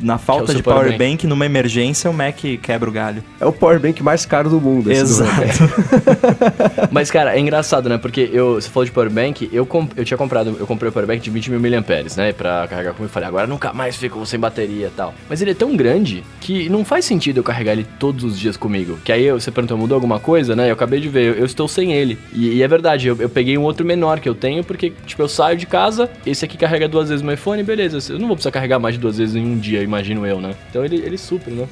na 0.00 0.18
falta 0.18 0.46
seu 0.48 0.56
de 0.56 0.62
power 0.62 0.80
power 0.80 0.98
bank. 0.98 1.10
bank, 1.12 1.26
numa 1.26 1.46
emergência 1.46 2.10
o 2.10 2.14
Mac 2.14 2.36
quebra 2.62 2.88
o 2.88 2.92
galho. 2.92 3.24
É 3.40 3.46
o 3.46 3.52
powerbank 3.52 4.02
mais 4.02 4.26
caro 4.26 4.50
do 4.50 4.60
mundo. 4.60 4.90
esse. 4.92 5.02
Exato. 5.02 5.30
Mas, 6.90 7.10
cara, 7.10 7.34
é 7.36 7.40
engraçado, 7.40 7.88
né? 7.88 7.98
Porque 7.98 8.28
eu, 8.32 8.54
você 8.60 8.68
falou 8.68 8.84
de 8.84 8.90
powerbank, 8.92 9.48
eu, 9.52 9.64
comp- 9.64 9.92
eu 9.96 10.04
tinha 10.04 10.18
comprado, 10.18 10.56
eu 10.58 10.66
comprei 10.66 10.88
o 10.88 10.92
powerbank 10.92 11.20
de 11.22 11.30
20 11.30 11.50
mil 11.50 11.60
miliamperes, 11.60 12.16
né? 12.16 12.32
Pra 12.32 12.66
carregar 12.68 12.90
comigo. 12.92 13.04
Eu 13.06 13.08
falei, 13.12 13.28
agora 13.28 13.46
nunca 13.46 13.72
mais 13.72 13.96
fico 13.96 14.24
sem 14.26 14.38
bateria 14.38 14.86
e 14.88 14.90
tal. 14.90 15.14
Mas 15.28 15.40
ele 15.40 15.52
é 15.52 15.54
tão 15.54 15.74
grande 15.76 16.22
que 16.40 16.68
não 16.68 16.84
faz 16.84 17.04
sentido 17.04 17.38
eu 17.38 17.42
carregar 17.42 17.72
ele 17.72 17.86
todos 17.98 18.24
os 18.24 18.38
dias 18.38 18.56
comigo. 18.56 18.98
Que 19.04 19.12
aí 19.12 19.24
eu- 19.24 19.40
você 19.40 19.50
perguntou, 19.50 19.78
mudou 19.78 19.94
alguma 19.94 20.20
coisa, 20.20 20.54
né? 20.54 20.68
Eu 20.68 20.74
acabei 20.74 21.00
de 21.00 21.08
ver, 21.08 21.29
eu, 21.30 21.36
eu 21.36 21.44
estou 21.46 21.68
sem 21.68 21.92
ele. 21.92 22.18
E, 22.32 22.54
e 22.54 22.62
é 22.62 22.68
verdade, 22.68 23.08
eu, 23.08 23.16
eu 23.18 23.28
peguei 23.28 23.56
um 23.56 23.62
outro 23.62 23.84
menor 23.84 24.20
que 24.20 24.28
eu 24.28 24.34
tenho, 24.34 24.64
porque, 24.64 24.92
tipo, 25.06 25.22
eu 25.22 25.28
saio 25.28 25.56
de 25.56 25.66
casa, 25.66 26.10
esse 26.26 26.44
aqui 26.44 26.56
carrega 26.56 26.88
duas 26.88 27.08
vezes 27.08 27.22
meu 27.22 27.34
iPhone, 27.34 27.62
beleza. 27.62 28.12
Eu 28.12 28.18
não 28.18 28.26
vou 28.26 28.36
precisar 28.36 28.50
carregar 28.50 28.78
mais 28.78 28.94
de 28.94 29.00
duas 29.00 29.18
vezes 29.18 29.36
em 29.36 29.44
um 29.44 29.58
dia, 29.58 29.82
imagino 29.82 30.26
eu, 30.26 30.40
né? 30.40 30.54
Então 30.68 30.84
ele, 30.84 30.96
ele 30.96 31.18
supre, 31.18 31.52
né? 31.52 31.66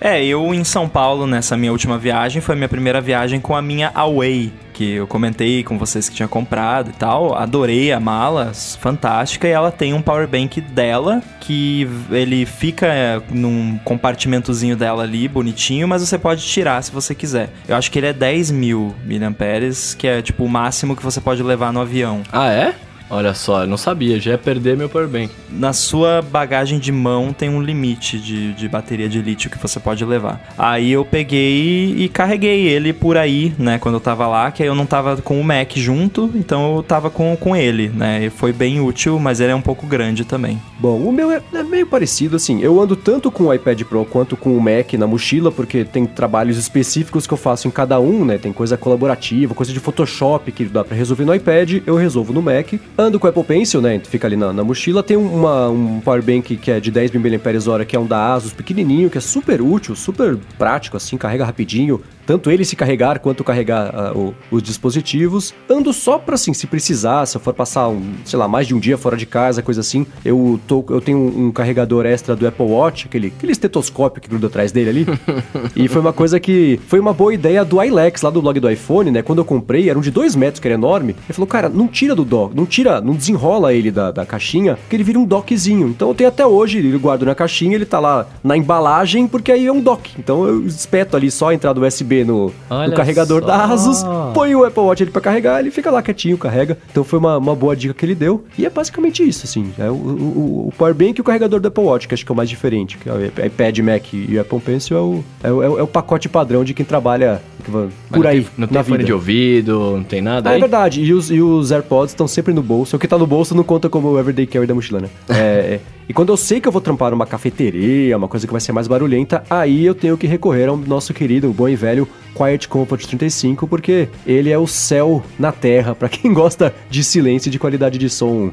É, 0.00 0.24
eu 0.24 0.52
em 0.52 0.64
São 0.64 0.88
Paulo, 0.88 1.26
nessa 1.26 1.56
minha 1.56 1.72
última 1.72 1.96
viagem, 1.96 2.42
foi 2.42 2.54
a 2.54 2.56
minha 2.56 2.68
primeira 2.68 3.00
viagem 3.00 3.40
com 3.40 3.54
a 3.54 3.62
minha 3.62 3.90
Away, 3.94 4.52
que 4.74 4.94
eu 4.94 5.06
comentei 5.06 5.62
com 5.62 5.78
vocês 5.78 6.08
que 6.08 6.16
tinha 6.16 6.28
comprado 6.28 6.90
e 6.90 6.92
tal. 6.92 7.34
Adorei 7.34 7.92
a 7.92 8.00
mala, 8.00 8.52
fantástica, 8.78 9.48
e 9.48 9.52
ela 9.52 9.70
tem 9.70 9.94
um 9.94 10.02
power 10.02 10.28
bank 10.28 10.60
dela, 10.60 11.22
que 11.40 11.88
ele 12.10 12.44
fica 12.44 12.86
é, 12.86 13.22
num 13.30 13.78
compartimentozinho 13.84 14.76
dela 14.76 15.04
ali, 15.04 15.28
bonitinho, 15.28 15.86
mas 15.88 16.06
você 16.06 16.18
pode 16.18 16.44
tirar 16.44 16.82
se 16.82 16.90
você 16.90 17.14
quiser. 17.14 17.50
Eu 17.66 17.76
acho 17.76 17.90
que 17.90 17.98
ele 17.98 18.08
é 18.08 18.12
10 18.12 18.50
mil 18.50 18.94
miliamperes, 19.04 19.94
que 19.94 20.06
é 20.06 20.20
tipo 20.20 20.44
o 20.44 20.48
máximo 20.48 20.96
que 20.96 21.02
você 21.02 21.20
pode 21.20 21.42
levar 21.42 21.72
no 21.72 21.80
avião. 21.80 22.22
Ah, 22.32 22.50
é? 22.50 22.74
Olha 23.10 23.34
só, 23.34 23.62
eu 23.62 23.66
não 23.66 23.76
sabia, 23.76 24.18
já 24.18 24.32
ia 24.32 24.38
perder 24.38 24.76
meu 24.76 24.88
powerbank. 24.88 25.30
na 25.50 25.72
sua 25.72 26.22
bagagem 26.22 26.78
de 26.78 26.90
mão 26.90 27.32
tem 27.32 27.48
um 27.48 27.62
limite 27.62 28.18
de, 28.18 28.52
de 28.54 28.68
bateria 28.68 29.08
de 29.08 29.20
lítio 29.20 29.50
que 29.50 29.58
você 29.58 29.78
pode 29.78 30.04
levar. 30.04 30.40
Aí 30.56 30.90
eu 30.90 31.04
peguei 31.04 31.94
e 31.96 32.08
carreguei 32.08 32.66
ele 32.66 32.92
por 32.92 33.16
aí, 33.16 33.54
né, 33.58 33.78
quando 33.78 33.96
eu 33.96 34.00
tava 34.00 34.26
lá, 34.26 34.50
que 34.50 34.62
aí 34.62 34.68
eu 34.68 34.74
não 34.74 34.86
tava 34.86 35.16
com 35.18 35.40
o 35.40 35.44
Mac 35.44 35.72
junto, 35.76 36.30
então 36.34 36.76
eu 36.76 36.82
tava 36.82 37.10
com, 37.10 37.36
com 37.36 37.54
ele, 37.54 37.88
né, 37.88 38.24
e 38.24 38.30
foi 38.30 38.52
bem 38.52 38.80
útil, 38.80 39.18
mas 39.18 39.40
ele 39.40 39.52
é 39.52 39.54
um 39.54 39.62
pouco 39.62 39.86
grande 39.86 40.24
também. 40.24 40.60
Bom, 40.78 40.98
o 40.98 41.12
meu 41.12 41.30
é, 41.30 41.40
é 41.52 41.62
meio 41.62 41.86
parecido, 41.86 42.36
assim. 42.36 42.60
Eu 42.60 42.80
ando 42.80 42.96
tanto 42.96 43.30
com 43.30 43.44
o 43.44 43.54
iPad 43.54 43.82
Pro 43.82 44.04
quanto 44.04 44.36
com 44.36 44.56
o 44.56 44.60
Mac 44.60 44.92
na 44.94 45.06
mochila, 45.06 45.50
porque 45.50 45.84
tem 45.84 46.04
trabalhos 46.06 46.58
específicos 46.58 47.26
que 47.26 47.32
eu 47.32 47.38
faço 47.38 47.68
em 47.68 47.70
cada 47.70 47.98
um, 48.00 48.24
né? 48.24 48.38
Tem 48.38 48.52
coisa 48.52 48.76
colaborativa, 48.76 49.54
coisa 49.54 49.72
de 49.72 49.80
Photoshop 49.80 50.50
que 50.52 50.64
dá 50.64 50.84
pra 50.84 50.96
resolver 50.96 51.24
no 51.24 51.34
iPad, 51.34 51.82
eu 51.86 51.96
resolvo 51.96 52.32
no 52.32 52.42
Mac. 52.42 52.74
Ando 52.96 53.18
com 53.18 53.26
o 53.26 53.30
Apple 53.30 53.42
Pencil, 53.42 53.80
né? 53.80 53.98
Fica 53.98 54.28
ali 54.28 54.36
na, 54.36 54.52
na 54.52 54.62
mochila. 54.62 55.02
Tem 55.02 55.16
uma, 55.16 55.68
um 55.68 56.00
power 56.00 56.22
bank 56.22 56.56
que 56.56 56.70
é 56.70 56.78
de 56.78 56.92
10 56.92 57.10
mAh, 57.12 57.84
que 57.84 57.96
é 57.96 57.98
um 57.98 58.06
da 58.06 58.34
Asus, 58.34 58.52
pequenininho, 58.52 59.10
que 59.10 59.18
é 59.18 59.20
super 59.20 59.60
útil, 59.60 59.96
super 59.96 60.36
prático, 60.56 60.96
assim, 60.96 61.16
carrega 61.16 61.44
rapidinho. 61.44 62.00
Tanto 62.26 62.50
ele 62.50 62.64
se 62.64 62.76
carregar 62.76 63.18
quanto 63.18 63.44
carregar 63.44 63.90
ah, 63.94 64.12
o- 64.16 64.34
os 64.50 64.62
dispositivos. 64.62 65.54
Ando 65.68 65.92
só 65.92 66.18
pra, 66.18 66.34
assim, 66.34 66.52
se 66.54 66.66
precisar, 66.66 67.26
se 67.26 67.36
eu 67.36 67.40
for 67.40 67.52
passar, 67.54 67.88
um, 67.88 68.02
sei 68.24 68.38
lá, 68.38 68.46
mais 68.48 68.66
de 68.66 68.74
um 68.74 68.78
dia 68.78 68.96
fora 68.96 69.16
de 69.16 69.26
casa, 69.26 69.62
coisa 69.62 69.80
assim, 69.80 70.06
eu, 70.24 70.60
tô, 70.66 70.84
eu 70.90 71.00
tenho 71.00 71.18
um 71.18 71.50
carregador 71.50 72.06
extra 72.06 72.34
do 72.36 72.46
Apple 72.46 72.66
Watch, 72.66 73.06
aquele, 73.06 73.32
aquele 73.36 73.52
estetoscópio 73.52 74.22
que 74.22 74.28
gruda 74.28 74.46
atrás 74.46 74.72
dele 74.72 74.90
ali. 74.90 75.06
e 75.76 75.88
foi 75.88 76.00
uma 76.00 76.12
coisa 76.12 76.38
que. 76.38 76.78
Foi 76.86 77.00
uma 77.00 77.12
boa 77.12 77.32
ideia 77.34 77.64
do 77.64 77.82
iLex, 77.82 78.22
lá 78.22 78.30
do 78.30 78.40
blog 78.40 78.58
do 78.60 78.70
iPhone, 78.70 79.10
né? 79.10 79.22
Quando 79.22 79.38
eu 79.38 79.44
comprei, 79.44 79.88
era 79.90 79.98
um 79.98 80.02
de 80.02 80.10
2 80.10 80.36
metros, 80.36 80.60
que 80.60 80.68
era 80.68 80.74
enorme. 80.74 81.16
Ele 81.26 81.32
falou, 81.32 81.46
cara, 81.46 81.68
não 81.68 81.86
tira 81.88 82.14
do 82.14 82.24
dock, 82.24 82.54
não 82.54 82.66
tira, 82.66 83.00
não 83.00 83.14
desenrola 83.14 83.72
ele 83.72 83.90
da, 83.90 84.10
da 84.10 84.24
caixinha, 84.26 84.78
que 84.88 84.96
ele 84.96 85.02
vira 85.04 85.18
um 85.18 85.24
dockzinho. 85.24 85.88
Então 85.88 86.08
eu 86.08 86.14
tenho 86.14 86.28
até 86.28 86.46
hoje, 86.46 86.78
ele 86.78 86.96
guardo 86.98 87.24
na 87.24 87.34
caixinha, 87.34 87.74
ele 87.74 87.84
tá 87.86 87.98
lá 88.00 88.26
na 88.42 88.56
embalagem, 88.56 89.26
porque 89.26 89.50
aí 89.52 89.66
é 89.66 89.72
um 89.72 89.80
dock. 89.80 90.10
Então 90.18 90.46
eu 90.46 90.66
espeto 90.66 91.16
ali 91.16 91.30
só 91.30 91.48
a 91.48 91.54
entrada 91.54 91.80
USB 91.80 92.13
no, 92.22 92.52
no 92.70 92.92
carregador 92.94 93.40
só. 93.40 93.46
da 93.48 93.64
Asus, 93.64 94.04
põe 94.34 94.54
o 94.54 94.64
Apple 94.64 94.82
Watch 94.82 95.02
ali 95.02 95.10
pra 95.10 95.20
carregar, 95.22 95.58
ele 95.60 95.70
fica 95.70 95.90
lá 95.90 96.02
quietinho, 96.02 96.36
carrega. 96.38 96.76
Então 96.90 97.02
foi 97.02 97.18
uma, 97.18 97.38
uma 97.38 97.56
boa 97.56 97.74
dica 97.74 97.94
que 97.94 98.04
ele 98.04 98.14
deu. 98.14 98.44
E 98.58 98.66
é 98.66 98.70
basicamente 98.70 99.26
isso, 99.26 99.46
assim. 99.46 99.72
É 99.78 99.90
o, 99.90 99.94
o, 99.94 100.68
o 100.68 100.72
Powerbank 100.76 101.18
e 101.18 101.20
o 101.20 101.24
carregador 101.24 101.58
do 101.60 101.68
Apple 101.68 101.82
Watch, 101.84 102.06
que 102.06 102.14
acho 102.14 102.24
que 102.24 102.30
é 102.30 102.34
o 102.34 102.36
mais 102.36 102.48
diferente. 102.48 102.98
Que 102.98 103.08
é 103.08 103.12
o 103.12 103.46
iPad, 103.46 103.78
Mac 103.78 104.12
e 104.12 104.36
o 104.36 104.40
Apple 104.40 104.60
Pencil 104.60 104.96
é 104.96 105.00
o, 105.00 105.24
é 105.42 105.50
o, 105.52 105.62
é 105.62 105.68
o- 105.70 105.78
é 105.78 105.82
o 105.82 105.86
pacote 105.86 106.28
padrão 106.28 106.62
de 106.64 106.74
quem 106.74 106.84
trabalha 106.84 107.40
Mas 107.66 107.90
por 108.10 108.22
não 108.24 108.28
aí, 108.30 108.42
Tem, 108.42 108.50
não 108.58 108.66
tem 108.68 108.82
fone 108.82 108.96
vida. 108.98 109.04
de 109.06 109.12
ouvido, 109.12 109.96
não 109.96 110.04
tem 110.04 110.20
nada 110.20 110.50
Ah, 110.50 110.56
é 110.56 110.58
verdade. 110.60 111.02
E 111.02 111.12
os, 111.14 111.30
e 111.30 111.40
os 111.40 111.70
AirPods 111.72 112.10
estão 112.12 112.28
sempre 112.28 112.52
no 112.52 112.62
bolso. 112.62 112.96
O 112.96 112.98
que 112.98 113.08
tá 113.08 113.16
no 113.16 113.26
bolso 113.26 113.54
não 113.54 113.64
conta 113.64 113.88
como 113.88 114.08
o 114.08 114.18
Everyday 114.18 114.46
Carry 114.46 114.66
da 114.66 114.74
mochila, 114.74 115.00
né? 115.00 115.08
É, 115.28 115.34
é. 115.34 115.80
E 116.08 116.12
quando 116.12 116.30
eu 116.30 116.36
sei 116.36 116.60
que 116.60 116.68
eu 116.68 116.72
vou 116.72 116.80
trampar 116.80 117.10
numa 117.10 117.26
cafeteria, 117.26 118.16
uma 118.16 118.28
coisa 118.28 118.46
que 118.46 118.52
vai 118.52 118.60
ser 118.60 118.72
mais 118.72 118.86
barulhenta, 118.86 119.42
aí 119.48 119.84
eu 119.84 119.94
tenho 119.94 120.18
que 120.18 120.26
recorrer 120.26 120.68
ao 120.68 120.76
nosso 120.76 121.14
querido, 121.14 121.52
bom 121.52 121.68
e 121.68 121.76
velho 121.76 122.06
Quiet 122.34 122.68
Comfort 122.68 123.06
35, 123.06 123.66
porque 123.66 124.08
ele 124.26 124.50
é 124.50 124.58
o 124.58 124.66
céu 124.66 125.22
na 125.38 125.52
terra 125.52 125.94
pra 125.94 126.08
quem 126.08 126.32
gosta 126.34 126.74
de 126.90 127.02
silêncio 127.04 127.48
e 127.48 127.50
de 127.52 127.58
qualidade 127.58 127.96
de 127.98 128.10
som 128.10 128.50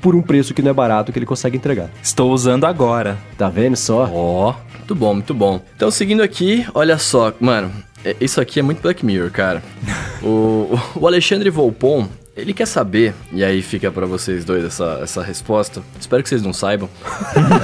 por 0.00 0.14
um 0.14 0.22
preço 0.22 0.54
que 0.54 0.62
não 0.62 0.70
é 0.70 0.74
barato 0.74 1.12
que 1.12 1.18
ele 1.18 1.26
consegue 1.26 1.56
entregar. 1.56 1.90
Estou 2.02 2.32
usando 2.32 2.64
agora. 2.64 3.18
Tá 3.36 3.48
vendo 3.48 3.76
só? 3.76 4.08
Ó, 4.12 4.54
muito 4.78 4.94
bom, 4.94 5.14
muito 5.14 5.34
bom. 5.34 5.60
Então, 5.74 5.90
seguindo 5.90 6.22
aqui, 6.22 6.66
olha 6.74 6.98
só, 6.98 7.32
mano, 7.40 7.70
É, 8.04 8.14
Isso 8.20 8.40
aqui 8.40 8.60
é 8.60 8.62
muito 8.62 8.80
Black 8.80 9.04
Mirror, 9.04 9.30
cara. 9.32 9.62
o, 10.22 10.78
o 10.94 11.06
Alexandre 11.06 11.50
Volpon, 11.50 12.06
ele 12.36 12.52
quer 12.52 12.66
saber, 12.66 13.14
e 13.32 13.42
aí 13.42 13.62
fica 13.62 13.90
pra 13.90 14.04
vocês 14.06 14.44
dois 14.44 14.64
essa, 14.64 15.00
essa 15.02 15.22
resposta. 15.22 15.82
Espero 15.98 16.22
que 16.22 16.28
vocês 16.28 16.42
não 16.42 16.52
saibam. 16.52 16.88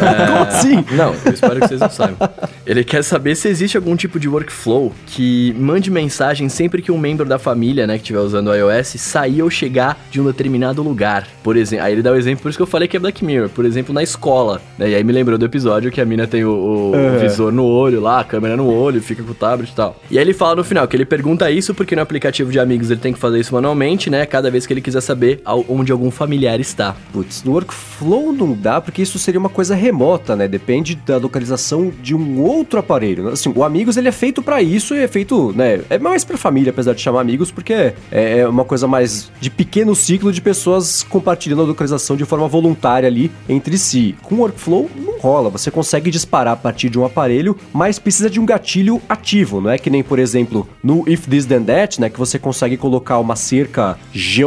É, 0.02 0.26
Como 0.26 0.38
assim? 0.42 0.84
Não, 0.96 1.14
eu 1.24 1.32
espero 1.32 1.60
que 1.60 1.68
vocês 1.68 1.80
não 1.80 1.90
saibam. 1.90 2.28
Ele 2.66 2.82
quer 2.84 3.02
saber 3.04 3.34
se 3.36 3.48
existe 3.48 3.76
algum 3.76 3.94
tipo 3.96 4.18
de 4.18 4.28
workflow 4.28 4.92
que 5.06 5.54
mande 5.58 5.90
mensagem 5.90 6.48
sempre 6.48 6.82
que 6.82 6.90
um 6.92 6.98
membro 6.98 7.24
da 7.26 7.38
família, 7.38 7.86
né, 7.86 7.94
que 7.94 8.00
estiver 8.02 8.18
usando 8.20 8.48
o 8.48 8.54
iOS, 8.54 8.88
sair 8.98 9.42
ou 9.42 9.50
chegar 9.50 9.98
de 10.10 10.20
um 10.20 10.24
determinado 10.24 10.82
lugar. 10.82 11.26
Por 11.42 11.56
exemplo, 11.56 11.84
aí 11.84 11.92
ele 11.92 12.02
dá 12.02 12.12
o 12.12 12.16
exemplo, 12.16 12.42
por 12.42 12.48
isso 12.48 12.58
que 12.58 12.62
eu 12.62 12.66
falei 12.66 12.88
que 12.88 12.96
é 12.96 13.00
Black 13.00 13.24
Mirror. 13.24 13.48
Por 13.50 13.64
exemplo, 13.64 13.94
na 13.94 14.02
escola. 14.02 14.60
Né, 14.78 14.90
e 14.90 14.94
aí 14.94 15.04
me 15.04 15.12
lembrou 15.12 15.36
do 15.38 15.44
episódio 15.44 15.90
que 15.90 16.00
a 16.00 16.04
mina 16.04 16.26
tem 16.26 16.44
o, 16.44 16.50
o- 16.50 16.92
o 16.92 16.96
Uhum. 16.96 17.18
visor 17.18 17.52
no 17.52 17.64
olho 17.64 18.00
lá, 18.00 18.20
a 18.20 18.24
câmera 18.24 18.56
no 18.56 18.66
olho, 18.72 19.00
fica 19.02 19.22
com 19.22 19.30
o 19.32 19.34
tablet 19.34 19.70
e 19.70 19.74
tal. 19.74 19.96
E 20.10 20.18
aí 20.18 20.24
ele 20.24 20.34
fala 20.34 20.56
no 20.56 20.64
final 20.64 20.86
que 20.88 20.96
ele 20.96 21.04
pergunta 21.04 21.50
isso 21.50 21.74
porque 21.74 21.94
no 21.96 22.02
aplicativo 22.02 22.50
de 22.50 22.58
amigos 22.60 22.90
ele 22.90 23.00
tem 23.00 23.12
que 23.12 23.18
fazer 23.18 23.38
isso 23.40 23.52
manualmente, 23.54 24.08
né, 24.10 24.24
cada 24.26 24.50
vez 24.50 24.61
que 24.66 24.72
ele 24.72 24.80
quiser 24.80 25.00
saber 25.00 25.40
ao- 25.44 25.64
onde 25.68 25.92
algum 25.92 26.10
familiar 26.10 26.60
está. 26.60 26.94
Putz, 27.12 27.42
no 27.44 27.52
workflow 27.52 28.32
não 28.32 28.52
dá, 28.52 28.80
porque 28.80 29.02
isso 29.02 29.18
seria 29.18 29.40
uma 29.40 29.48
coisa 29.48 29.74
remota, 29.74 30.34
né? 30.36 30.46
Depende 30.48 30.94
da 30.94 31.16
localização 31.16 31.92
de 32.02 32.14
um 32.14 32.40
outro 32.42 32.78
aparelho. 32.78 33.28
Assim, 33.28 33.52
o 33.54 33.64
Amigos, 33.64 33.96
ele 33.96 34.08
é 34.08 34.12
feito 34.12 34.42
pra 34.42 34.62
isso 34.62 34.94
e 34.94 35.00
é 35.00 35.08
feito, 35.08 35.52
né? 35.56 35.80
É 35.90 35.98
mais 35.98 36.24
pra 36.24 36.36
família, 36.36 36.70
apesar 36.70 36.94
de 36.94 37.00
chamar 37.00 37.20
Amigos, 37.20 37.50
porque 37.50 37.72
é, 37.72 37.94
é 38.10 38.48
uma 38.48 38.64
coisa 38.64 38.86
mais 38.86 39.30
de 39.40 39.50
pequeno 39.50 39.94
ciclo 39.94 40.32
de 40.32 40.40
pessoas 40.40 41.02
compartilhando 41.02 41.62
a 41.62 41.66
localização 41.66 42.16
de 42.16 42.24
forma 42.24 42.48
voluntária 42.48 43.06
ali 43.06 43.30
entre 43.48 43.78
si. 43.78 44.14
Com 44.22 44.36
workflow, 44.36 44.90
não 44.96 45.18
rola. 45.18 45.50
Você 45.50 45.70
consegue 45.70 46.10
disparar 46.10 46.54
a 46.54 46.56
partir 46.56 46.88
de 46.90 46.98
um 46.98 47.04
aparelho, 47.04 47.56
mas 47.72 47.98
precisa 47.98 48.28
de 48.28 48.40
um 48.40 48.46
gatilho 48.46 49.00
ativo. 49.08 49.60
Não 49.60 49.70
é 49.70 49.78
que 49.78 49.90
nem, 49.90 50.02
por 50.02 50.18
exemplo, 50.18 50.68
no 50.82 51.04
If 51.08 51.26
This 51.26 51.46
Then 51.46 51.64
That, 51.64 52.00
né? 52.00 52.08
Que 52.10 52.18
você 52.18 52.38
consegue 52.38 52.76
colocar 52.76 53.18
uma 53.18 53.36
cerca 53.36 53.98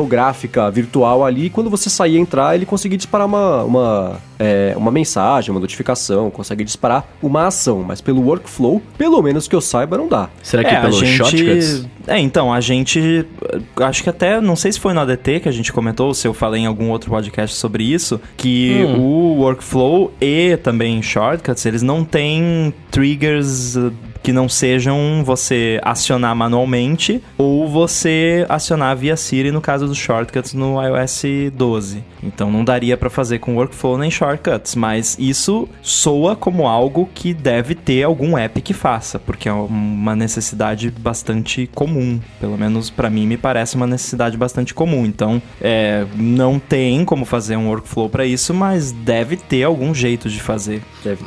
geográfica 0.06 0.69
virtual 0.69 1.26
ali 1.26 1.45
e 1.45 1.49
quando 1.49 1.69
você 1.69 1.90
sair 1.90 2.15
e 2.15 2.18
entrar, 2.18 2.56
ele 2.56 2.65
consegue 2.65 2.95
disparar 2.95 3.27
uma, 3.27 3.64
uma, 3.64 4.19
é, 4.40 4.73
uma 4.77 4.91
mensagem, 4.91 5.52
uma 5.52 5.60
notificação, 5.60 6.30
consegue 6.30 6.64
disparar 6.64 7.06
uma 7.22 7.48
ação. 7.48 7.84
Mas 7.84 7.99
pelo 7.99 8.22
workflow, 8.22 8.82
pelo 8.98 9.22
menos 9.22 9.48
que 9.48 9.56
eu 9.56 9.61
saiba, 9.61 9.98
não 9.98 10.07
dá. 10.07 10.30
Será 10.41 10.64
que 10.64 10.73
é, 10.73 10.80
pelo 10.80 10.95
a 10.95 10.99
gente... 10.99 11.18
shortcuts? 11.18 11.88
É, 12.07 12.19
então, 12.19 12.53
a 12.53 12.61
gente. 12.61 13.26
Acho 13.77 14.03
que 14.03 14.10
até. 14.10 14.40
Não 14.40 14.56
sei 14.56 14.72
se 14.72 14.80
foi 14.80 14.94
no 14.94 15.02
ADT 15.02 15.40
que 15.41 15.49
a 15.49 15.52
gente 15.52 15.73
comentou, 15.73 16.14
se 16.14 16.27
eu 16.27 16.34
falei 16.34 16.61
em 16.61 16.65
algum 16.68 16.90
outro 16.90 17.10
podcast 17.10 17.56
sobre 17.56 17.84
isso, 17.84 18.22
que 18.38 18.84
Hum. 18.86 18.99
o 18.99 19.41
workflow 19.41 20.14
e 20.22 20.57
também 20.57 21.02
shortcuts, 21.02 21.65
eles 21.65 21.82
não 21.82 22.06
têm 22.06 22.73
triggers. 22.91 23.76
Que 24.26 24.34
não 24.34 24.49
sejam 24.49 25.22
você 25.23 25.80
acionar 25.84 26.35
manualmente 26.35 27.22
ou 27.38 27.69
você 27.69 28.43
acionar 28.49 28.97
via 28.97 29.15
Siri 29.15 29.52
no 29.52 29.61
caso 29.61 29.85
dos 29.85 29.99
shortcuts 29.99 30.56
no 30.56 30.81
iOS 30.81 31.52
12. 31.53 32.03
Então 32.23 32.52
não 32.52 32.65
daria 32.65 32.97
pra 32.97 33.07
fazer 33.07 33.38
com 33.38 33.56
workflow 33.56 33.99
nem 33.99 34.10
shortcuts, 34.10 34.73
mas 34.73 35.15
isso 35.19 35.69
soa 35.80 36.35
como 36.35 36.68
algo 36.68 37.07
que 37.14 37.35
deve 37.35 37.76
ter 37.76 38.02
algum 38.02 38.35
app 38.35 38.60
que 38.61 38.73
faça, 38.73 39.19
porque 39.19 39.47
é 39.47 39.53
uma 39.53 40.15
necessidade 40.15 40.89
bastante 40.89 41.69
comum. 41.76 42.19
Pelo 42.39 42.57
menos 42.57 42.89
pra 42.89 43.11
mim 43.11 43.27
me 43.27 43.38
parece 43.38 43.76
uma 43.76 43.85
necessidade 43.85 44.35
bastante 44.38 44.73
comum. 44.73 45.06
Então 45.06 45.39
é, 45.61 46.03
não 46.15 46.57
tem 46.57 47.06
como 47.06 47.26
fazer 47.26 47.57
um 47.57 47.68
workflow 47.68 48.10
pra 48.10 48.26
isso, 48.26 48.56
mas 48.56 48.91
deve 48.91 49.38
ter 49.38 49.61
algum 49.61 49.93
jeito 49.93 50.31
de 50.31 50.41
fazer. 50.41 50.81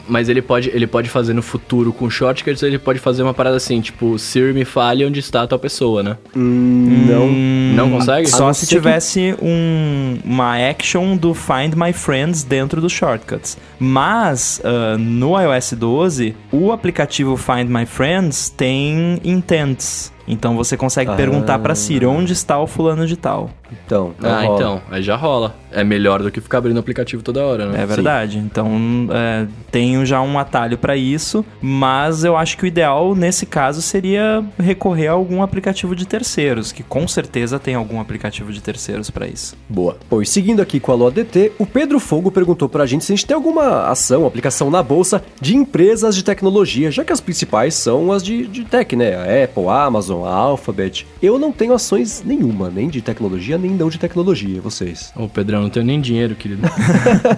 Mas 0.08 0.28
ele 0.28 0.42
pode, 0.42 0.68
ele 0.70 0.88
pode 0.88 1.08
fazer 1.08 1.32
no 1.32 1.42
futuro 1.42 1.92
com 1.92 2.10
shortcuts, 2.10 2.64
ele 2.64 2.87
pode 2.88 2.98
fazer 3.00 3.22
uma 3.22 3.34
parada 3.34 3.56
assim, 3.58 3.82
tipo, 3.82 4.18
Siri 4.18 4.54
me 4.54 4.64
fale 4.64 5.04
onde 5.04 5.20
está 5.20 5.42
a 5.42 5.46
tua 5.46 5.58
pessoa, 5.58 6.02
né? 6.02 6.16
não. 6.34 7.28
Não 7.74 7.90
consegue? 7.90 8.26
Só 8.28 8.46
não 8.46 8.54
se 8.54 8.66
que- 8.66 8.74
tivesse 8.74 9.34
um- 9.42 10.18
uma 10.24 10.56
action 10.56 11.14
do 11.16 11.34
Find 11.34 11.74
My 11.76 11.92
Friends 11.92 12.42
dentro 12.42 12.80
dos 12.80 12.90
shortcuts. 12.92 13.58
Mas 13.78 14.60
ah, 14.64 14.96
no 14.98 15.38
iOS 15.38 15.74
12, 15.74 16.34
o 16.50 16.72
aplicativo 16.72 17.36
Find 17.36 17.68
My 17.68 17.84
Friends 17.84 18.48
tem 18.48 19.18
intents. 19.22 20.10
Então 20.26 20.56
você 20.56 20.76
consegue 20.76 21.10
Ah. 21.10 21.14
perguntar 21.14 21.58
pra 21.58 21.74
Siri 21.74 22.04
onde 22.06 22.32
está 22.32 22.58
o 22.58 22.66
fulano 22.66 23.06
de 23.06 23.16
tal. 23.16 23.50
Então, 23.70 24.14
não 24.20 24.30
Ah, 24.30 24.42
rola. 24.42 24.54
então, 24.56 24.82
aí 24.90 25.02
já 25.02 25.16
rola. 25.16 25.54
É 25.70 25.84
melhor 25.84 26.22
do 26.22 26.30
que 26.30 26.40
ficar 26.40 26.58
abrindo 26.58 26.76
o 26.76 26.80
aplicativo 26.80 27.22
toda 27.22 27.44
hora, 27.44 27.66
né? 27.66 27.82
É 27.82 27.86
verdade. 27.86 28.38
Então, 28.38 28.70
é, 29.12 29.46
tenho 29.70 30.04
já 30.06 30.20
um 30.22 30.38
atalho 30.38 30.78
pra 30.78 30.96
isso, 30.96 31.44
mas 31.60 32.24
eu 32.24 32.36
acho 32.36 32.56
que 32.56 32.64
o 32.64 32.66
ideal 32.66 33.14
nesse 33.14 33.44
caso 33.44 33.82
seria 33.82 34.42
recorrer 34.58 35.08
a 35.08 35.12
algum 35.12 35.42
aplicativo 35.42 35.94
de 35.94 36.06
terceiros, 36.06 36.72
que 36.72 36.82
com 36.82 37.06
certeza 37.06 37.58
tem 37.58 37.74
algum 37.74 38.00
aplicativo 38.00 38.50
de 38.52 38.62
terceiros 38.62 39.10
pra 39.10 39.26
isso. 39.26 39.56
Boa. 39.68 39.96
E 40.22 40.26
seguindo 40.26 40.62
aqui 40.62 40.80
com 40.80 40.90
a 40.90 40.94
Alô 40.94 41.08
ADT, 41.08 41.52
o 41.58 41.66
Pedro 41.66 42.00
Fogo 42.00 42.30
perguntou 42.30 42.68
pra 42.68 42.86
gente 42.86 43.04
se 43.04 43.12
a 43.12 43.16
gente 43.16 43.26
tem 43.26 43.34
alguma 43.34 43.88
ação, 43.90 44.26
aplicação 44.26 44.70
na 44.70 44.82
bolsa 44.82 45.22
de 45.40 45.54
empresas 45.54 46.16
de 46.16 46.24
tecnologia, 46.24 46.90
já 46.90 47.04
que 47.04 47.12
as 47.12 47.20
principais 47.20 47.74
são 47.74 48.10
as 48.10 48.22
de, 48.22 48.46
de 48.46 48.64
tech, 48.64 48.96
né? 48.96 49.14
A 49.16 49.44
Apple, 49.44 49.66
a 49.68 49.84
Amazon, 49.84 50.24
a 50.26 50.32
Alphabet. 50.34 51.06
Eu 51.22 51.38
não 51.38 51.52
tenho 51.52 51.74
ações 51.74 52.22
nenhuma, 52.24 52.70
nem 52.70 52.88
de 52.88 53.02
tecnologia, 53.02 53.57
nem 53.58 53.72
não 53.72 53.88
de 53.88 53.98
tecnologia, 53.98 54.60
vocês. 54.60 55.12
Ô, 55.16 55.28
Pedrão, 55.28 55.62
não 55.62 55.70
tenho 55.70 55.86
nem 55.86 56.00
dinheiro, 56.00 56.34
querido. 56.34 56.62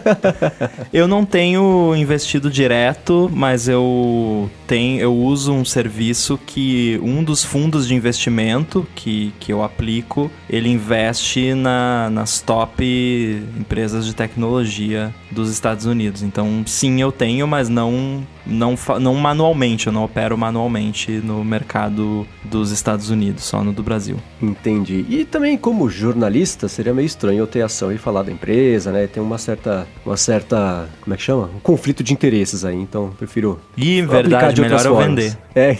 Eu 0.92 1.08
não 1.08 1.24
tenho 1.24 1.94
investido 1.96 2.50
direto, 2.50 3.30
mas 3.32 3.68
eu 3.68 4.50
tenho, 4.70 5.00
eu 5.00 5.12
uso 5.12 5.52
um 5.52 5.64
serviço 5.64 6.38
que 6.46 6.96
um 7.02 7.24
dos 7.24 7.42
fundos 7.42 7.88
de 7.88 7.94
investimento 7.96 8.86
que, 8.94 9.34
que 9.40 9.52
eu 9.52 9.64
aplico, 9.64 10.30
ele 10.48 10.68
investe 10.68 11.54
na, 11.54 12.08
nas 12.08 12.40
top 12.40 13.42
empresas 13.58 14.06
de 14.06 14.14
tecnologia 14.14 15.12
dos 15.28 15.50
Estados 15.50 15.86
Unidos. 15.86 16.22
Então, 16.22 16.62
sim, 16.66 17.02
eu 17.02 17.10
tenho, 17.10 17.48
mas 17.48 17.68
não 17.68 18.24
não, 18.46 18.74
não 19.00 19.14
manualmente, 19.14 19.86
eu 19.86 19.92
não 19.92 20.04
opero 20.04 20.36
manualmente 20.36 21.10
no 21.12 21.44
mercado 21.44 22.26
dos 22.44 22.70
Estados 22.70 23.10
Unidos, 23.10 23.44
só 23.44 23.62
no 23.62 23.72
do 23.72 23.82
Brasil. 23.82 24.16
Entendi. 24.42 25.04
E 25.08 25.24
também 25.24 25.56
como 25.56 25.88
jornalista, 25.88 26.68
seria 26.68 26.92
meio 26.92 27.06
estranho 27.06 27.38
eu 27.38 27.46
ter 27.46 27.62
ação 27.62 27.92
e 27.92 27.98
falar 27.98 28.22
da 28.22 28.32
empresa, 28.32 28.90
né? 28.90 29.06
Tem 29.06 29.22
uma 29.22 29.38
certa, 29.38 29.86
uma 30.04 30.16
certa, 30.16 30.88
como 31.00 31.14
é 31.14 31.16
que 31.16 31.22
chama? 31.22 31.50
Um 31.54 31.60
conflito 31.60 32.02
de 32.02 32.12
interesses 32.12 32.64
aí, 32.64 32.76
então 32.76 33.10
prefiro 33.18 33.60
E, 33.76 34.02
verdade, 34.02 34.59
de 34.62 34.68
melhor 34.68 34.86
outras 34.86 34.86
eu 34.86 34.94
formas. 34.94 35.24
vender. 35.24 35.38
É. 35.54 35.76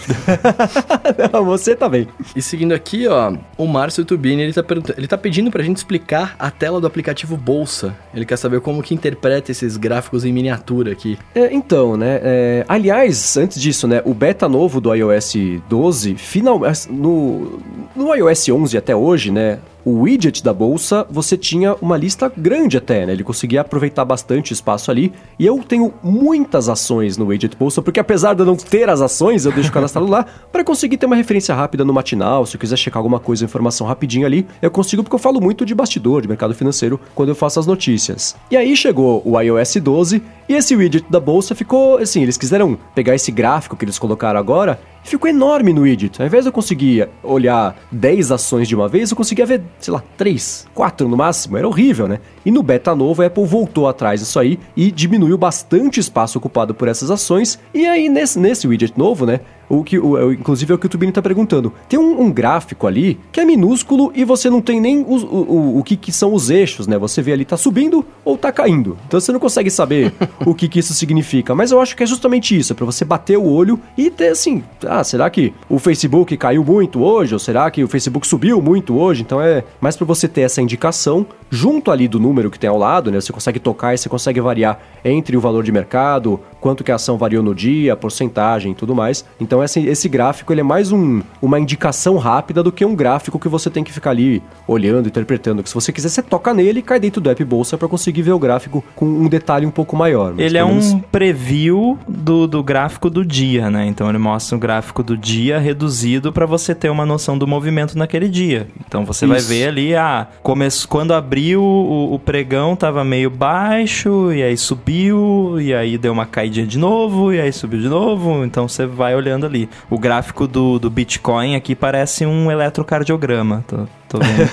Não, 1.33 1.45
você 1.45 1.75
tá 1.77 1.89
bem. 1.89 2.09
E 2.35 2.43
seguindo 2.43 2.73
aqui, 2.73 3.07
ó, 3.07 3.33
o 3.57 3.67
Márcio 3.67 4.05
Tubini, 4.05 4.43
ele 4.43 4.53
tá, 4.53 4.63
perguntando- 4.63 4.99
ele 4.99 5.07
tá 5.07 5.17
pedindo 5.19 5.51
pra 5.51 5.63
gente 5.63 5.77
explicar 5.77 6.35
a 6.39 6.51
tela 6.51 6.81
do 6.81 6.87
aplicativo 6.87 7.37
Bolsa. 7.37 7.95
Ele 8.15 8.25
quer 8.25 8.37
saber 8.37 8.61
como 8.61 8.83
que 8.83 8.95
interpreta 8.95 9.51
esses 9.51 9.77
gráficos 9.77 10.25
em 10.25 10.33
miniatura 10.33 10.93
aqui. 10.93 11.19
É, 11.35 11.53
então, 11.53 11.97
né? 11.97 12.21
é, 12.23 12.65
aliás, 12.69 13.37
antes 13.37 13.61
disso, 13.61 13.87
né? 13.87 14.03
O 14.05 14.15
beta 14.15 14.49
novo 14.49 14.81
do 14.81 14.93
iOS 14.95 15.35
12, 15.69 16.15
final, 16.17 16.61
no, 16.91 17.61
no 17.95 18.15
iOS 18.15 18.49
11 18.49 18.77
até 18.77 18.95
hoje, 18.95 19.31
né? 19.31 19.59
O 19.85 20.01
widget 20.01 20.43
da 20.43 20.53
bolsa, 20.53 21.07
você 21.11 21.37
tinha 21.37 21.75
uma 21.81 21.97
lista 21.97 22.31
grande 22.37 22.77
até, 22.77 23.07
né? 23.07 23.13
Ele 23.13 23.25
conseguia 23.25 23.61
aproveitar 23.63 24.05
bastante 24.05 24.53
espaço 24.53 24.91
ali. 24.91 25.13
E 25.39 25.47
eu 25.47 25.59
tenho 25.59 25.93
muitas 26.03 26.69
ações 26.69 27.17
no 27.17 27.27
widget 27.27 27.57
bolsa, 27.57 27.81
porque 27.81 28.01
apesar 28.01 28.35
de 28.35 28.43
eu 28.43 28.47
não 28.47 28.57
ter 28.57 28.89
as 28.89 29.01
ações, 29.01 29.45
eu 29.45 29.53
deixo 29.53 29.73
cadastrado 29.73 30.07
lá 30.07 30.27
para 30.53 30.65
conseguir 30.65 30.97
ter 30.97 31.07
uma 31.07 31.17
referência 31.17 31.55
rápida 31.55 31.85
no 31.85 31.93
matinal. 31.93 32.45
Se 32.45 32.57
eu 32.57 32.61
quiser 32.61 32.77
checar 32.77 32.99
alguma 32.99 33.19
coisa, 33.19 33.45
informação 33.45 33.87
rapidinho 33.87 34.27
ali, 34.27 34.47
eu 34.61 34.71
consigo 34.71 35.03
porque 35.03 35.15
eu 35.15 35.21
falo 35.21 35.41
muito 35.41 35.65
de 35.65 35.75
bastidor, 35.75 36.23
de 36.23 36.29
mercado 36.29 36.55
financeiro, 36.55 37.01
quando 37.15 37.31
eu 37.31 37.35
faço 37.35 37.59
as 37.59 37.67
notícias. 37.67 38.37
E 38.51 38.57
aí 38.57 38.77
chegou 38.77 39.23
o 39.25 39.41
iOS 39.41 39.77
12 39.77 40.23
e 40.49 40.55
esse 40.55 40.75
widget 40.77 41.07
da 41.11 41.21
bolsa 41.21 41.55
ficou 41.55 41.99
assim, 41.99 42.23
eles 42.23 42.37
quiseram 42.37 42.79
pegar 42.95 43.15
esse 43.15 43.31
gráfico 43.31 43.77
que 43.77 43.85
eles 43.85 43.99
colocaram 43.99 44.39
agora 44.39 44.81
ficou 45.03 45.29
enorme 45.29 45.73
no 45.73 45.83
widget. 45.83 46.21
Ao 46.21 46.27
invés 46.27 46.45
de 46.45 46.49
eu 46.49 46.53
conseguir 46.53 47.09
olhar 47.23 47.77
10 47.91 48.33
ações 48.33 48.69
de 48.69 48.75
uma 48.75 48.89
vez, 48.89 49.11
eu 49.11 49.17
conseguia 49.17 49.47
ver, 49.47 49.63
sei 49.79 49.93
lá, 49.93 50.03
3, 50.17 50.67
4 50.75 51.09
no 51.09 51.17
máximo. 51.17 51.57
Era 51.57 51.69
horrível, 51.69 52.07
né? 52.07 52.21
E 52.45 52.51
no 52.51 52.63
beta 52.63 52.95
novo, 52.95 53.23
a 53.23 53.27
Apple 53.27 53.45
voltou 53.45 53.89
atrás 53.89 54.21
disso 54.21 54.39
aí 54.39 54.59
e 54.77 54.91
diminuiu 54.91 55.37
bastante 55.37 56.01
espaço 56.01 56.39
ocupado 56.39 56.75
por 56.75 56.89
essas 56.89 57.11
ações. 57.11 57.59
E 57.75 57.87
aí, 57.87 58.09
nesse, 58.09 58.39
nesse 58.39 58.67
widget 58.67 58.97
novo, 58.97 59.27
né? 59.27 59.41
O 59.71 59.83
que, 59.85 59.99
o, 59.99 60.11
o- 60.11 60.33
inclusive 60.33 60.73
é 60.73 60.75
o 60.75 60.79
que 60.79 60.85
o 60.87 60.89
Tubini 60.89 61.13
tá 61.13 61.23
perguntando. 61.23 61.73
Tem 61.89 61.99
um, 61.99 62.21
um 62.23 62.31
gráfico 62.33 62.87
ali 62.87 63.19
que 63.33 63.41
é 63.41 63.45
minúsculo 63.45 64.11
e 64.15 64.25
você 64.25 64.51
não 64.51 64.61
tem 64.61 64.81
nem 64.81 65.03
os- 65.09 65.23
o, 65.23 65.27
o, 65.27 65.79
o 65.79 65.83
que, 65.85 65.97
que 65.97 66.11
são 66.13 66.35
os 66.35 66.51
eixos, 66.51 66.87
né? 66.89 66.99
Você 66.99 67.23
vê 67.23 67.33
ali, 67.33 67.45
tá 67.45 67.57
subindo 67.57 68.05
ou 68.25 68.37
tá 68.37 68.51
caindo. 68.51 68.99
Então 69.07 69.21
você 69.21 69.31
não 69.33 69.39
consegue 69.41 69.71
saber 69.71 70.13
o 70.45 70.55
que, 70.55 70.69
que 70.69 70.81
isso 70.81 70.93
significa. 70.93 71.55
Mas 71.55 71.71
eu 71.71 71.81
acho 71.81 71.97
que 71.97 72.03
é 72.03 72.07
justamente 72.07 72.59
isso, 72.59 72.73
é 72.73 72.77
pra 72.77 72.85
você 72.85 73.05
bater 73.05 73.39
o 73.39 73.45
olho 73.49 73.79
e 73.97 74.11
ter 74.11 74.29
assim, 74.29 74.63
ah, 74.85 75.05
será 75.05 75.31
que 75.31 75.53
o 75.69 75.79
Facebook 75.79 76.37
caiu 76.37 76.65
muito 76.65 77.01
hoje? 77.03 77.33
Ou 77.33 77.39
será 77.39 77.71
que 77.71 77.85
o 77.85 77.89
Facebook 77.89 78.27
subiu 78.27 78.61
muito 78.61 78.97
hoje? 78.99 79.23
Então 79.23 79.41
é 79.41 79.63
mais 79.81 79.97
pra 79.97 80.05
você 80.05 80.27
ter 80.27 80.41
essa 80.43 80.61
indicação 80.61 81.25
junto 81.49 81.91
ali 81.93 82.09
do 82.09 82.19
número 82.19 82.51
que 82.51 82.59
tem 82.59 82.69
ao 82.69 82.77
lado, 82.79 83.11
né? 83.11 83.21
Você 83.21 83.33
consegue 83.33 83.61
tocar 83.61 83.95
e 83.95 83.99
você 83.99 84.09
consegue 84.09 84.41
variar 84.41 84.81
entre 85.05 85.37
o 85.37 85.41
valor 85.41 85.63
de 85.63 85.71
mercado, 85.73 86.41
quanto 86.61 86.83
que 86.83 86.91
a 86.91 86.97
ação 86.97 87.17
variou 87.17 87.43
no 87.43 87.55
dia, 87.55 87.93
a 87.93 87.97
porcentagem 87.97 88.73
e 88.73 88.75
tudo 88.75 88.95
mais. 88.95 89.25
Então 89.41 89.60
esse, 89.65 89.81
esse 89.87 90.09
gráfico 90.09 90.53
ele 90.53 90.61
é 90.61 90.65
mais 90.65 90.93
um, 90.93 91.23
uma 91.41 91.59
indicação 91.59 92.17
rápida 92.17 92.63
do 92.63 92.73
que 92.73 92.85
um 92.85 92.95
gráfico 92.95 93.39
que 93.39 93.49
você 93.49 93.71
tem 93.71 93.85
que 93.85 93.93
ficar 93.93 94.11
ali 94.11 94.43
olhando, 94.67 95.09
interpretando. 95.09 95.63
Que 95.63 95.69
se 95.69 95.75
você 95.75 95.93
quiser, 95.93 96.09
você 96.09 96.23
toca 96.23 96.53
nele 96.55 96.81
e 96.81 96.83
cai 96.83 97.01
dentro 97.01 97.21
do 97.21 97.31
app 97.31 97.45
Bolsa 97.45 97.77
para 97.77 97.89
conseguir 97.89 98.23
ver 98.23 98.33
o 98.33 98.39
gráfico 98.39 98.85
com 98.95 99.07
um 99.07 99.29
detalhe 99.29 99.67
um 99.67 99.71
pouco 99.71 99.97
maior. 99.97 100.35
Ele 100.39 100.57
é 100.57 100.65
um 100.65 101.01
preview 101.01 101.99
do, 102.09 102.47
do 102.47 102.63
gráfico 102.63 103.11
do 103.11 103.25
dia, 103.25 103.71
né? 103.71 103.87
Então 103.87 104.09
ele 104.09 104.19
mostra 104.19 104.57
o 104.57 104.61
gráfico 104.61 105.03
do 105.03 105.17
dia 105.17 105.59
reduzido 105.59 106.33
para 106.33 106.47
você 106.47 106.75
ter 106.75 106.91
uma 106.91 107.07
noção 107.07 107.37
do 107.37 107.47
movimento 107.47 107.97
naquele 107.97 108.29
dia. 108.29 108.69
Então 108.87 109.05
você 109.05 109.25
Isso. 109.25 109.35
vai 109.35 109.43
ver 109.43 109.69
ali, 109.69 109.95
ah, 109.95 110.27
começo, 110.43 110.89
quando 110.89 111.13
abriu 111.13 111.63
o, 111.63 112.15
o 112.15 112.19
pregão 112.19 112.77
tava 112.77 113.05
meio 113.05 113.31
baixo, 113.31 114.33
e 114.33 114.43
aí 114.43 114.57
subiu, 114.57 115.61
e 115.61 115.75
aí 115.75 115.99
deu 115.99 116.13
uma 116.13 116.27
caidinha 116.27 116.67
de 116.67 116.79
novo, 116.79 117.33
e 117.33 117.41
aí 117.41 117.53
subiu 117.53 117.81
de 117.81 117.89
novo. 117.89 118.45
Então 118.45 118.69
você 118.69 118.87
vai 118.87 119.15
olhando 119.15 119.47
ali. 119.51 119.69
O 119.91 119.99
gráfico 119.99 120.47
do, 120.47 120.79
do 120.79 120.89
Bitcoin 120.89 121.57
aqui 121.57 121.75
parece 121.75 122.25
um 122.25 122.51
eletrocardiograma. 122.51 123.65
Tô, 123.67 123.79
tô 124.09 124.19
vendo. 124.19 124.49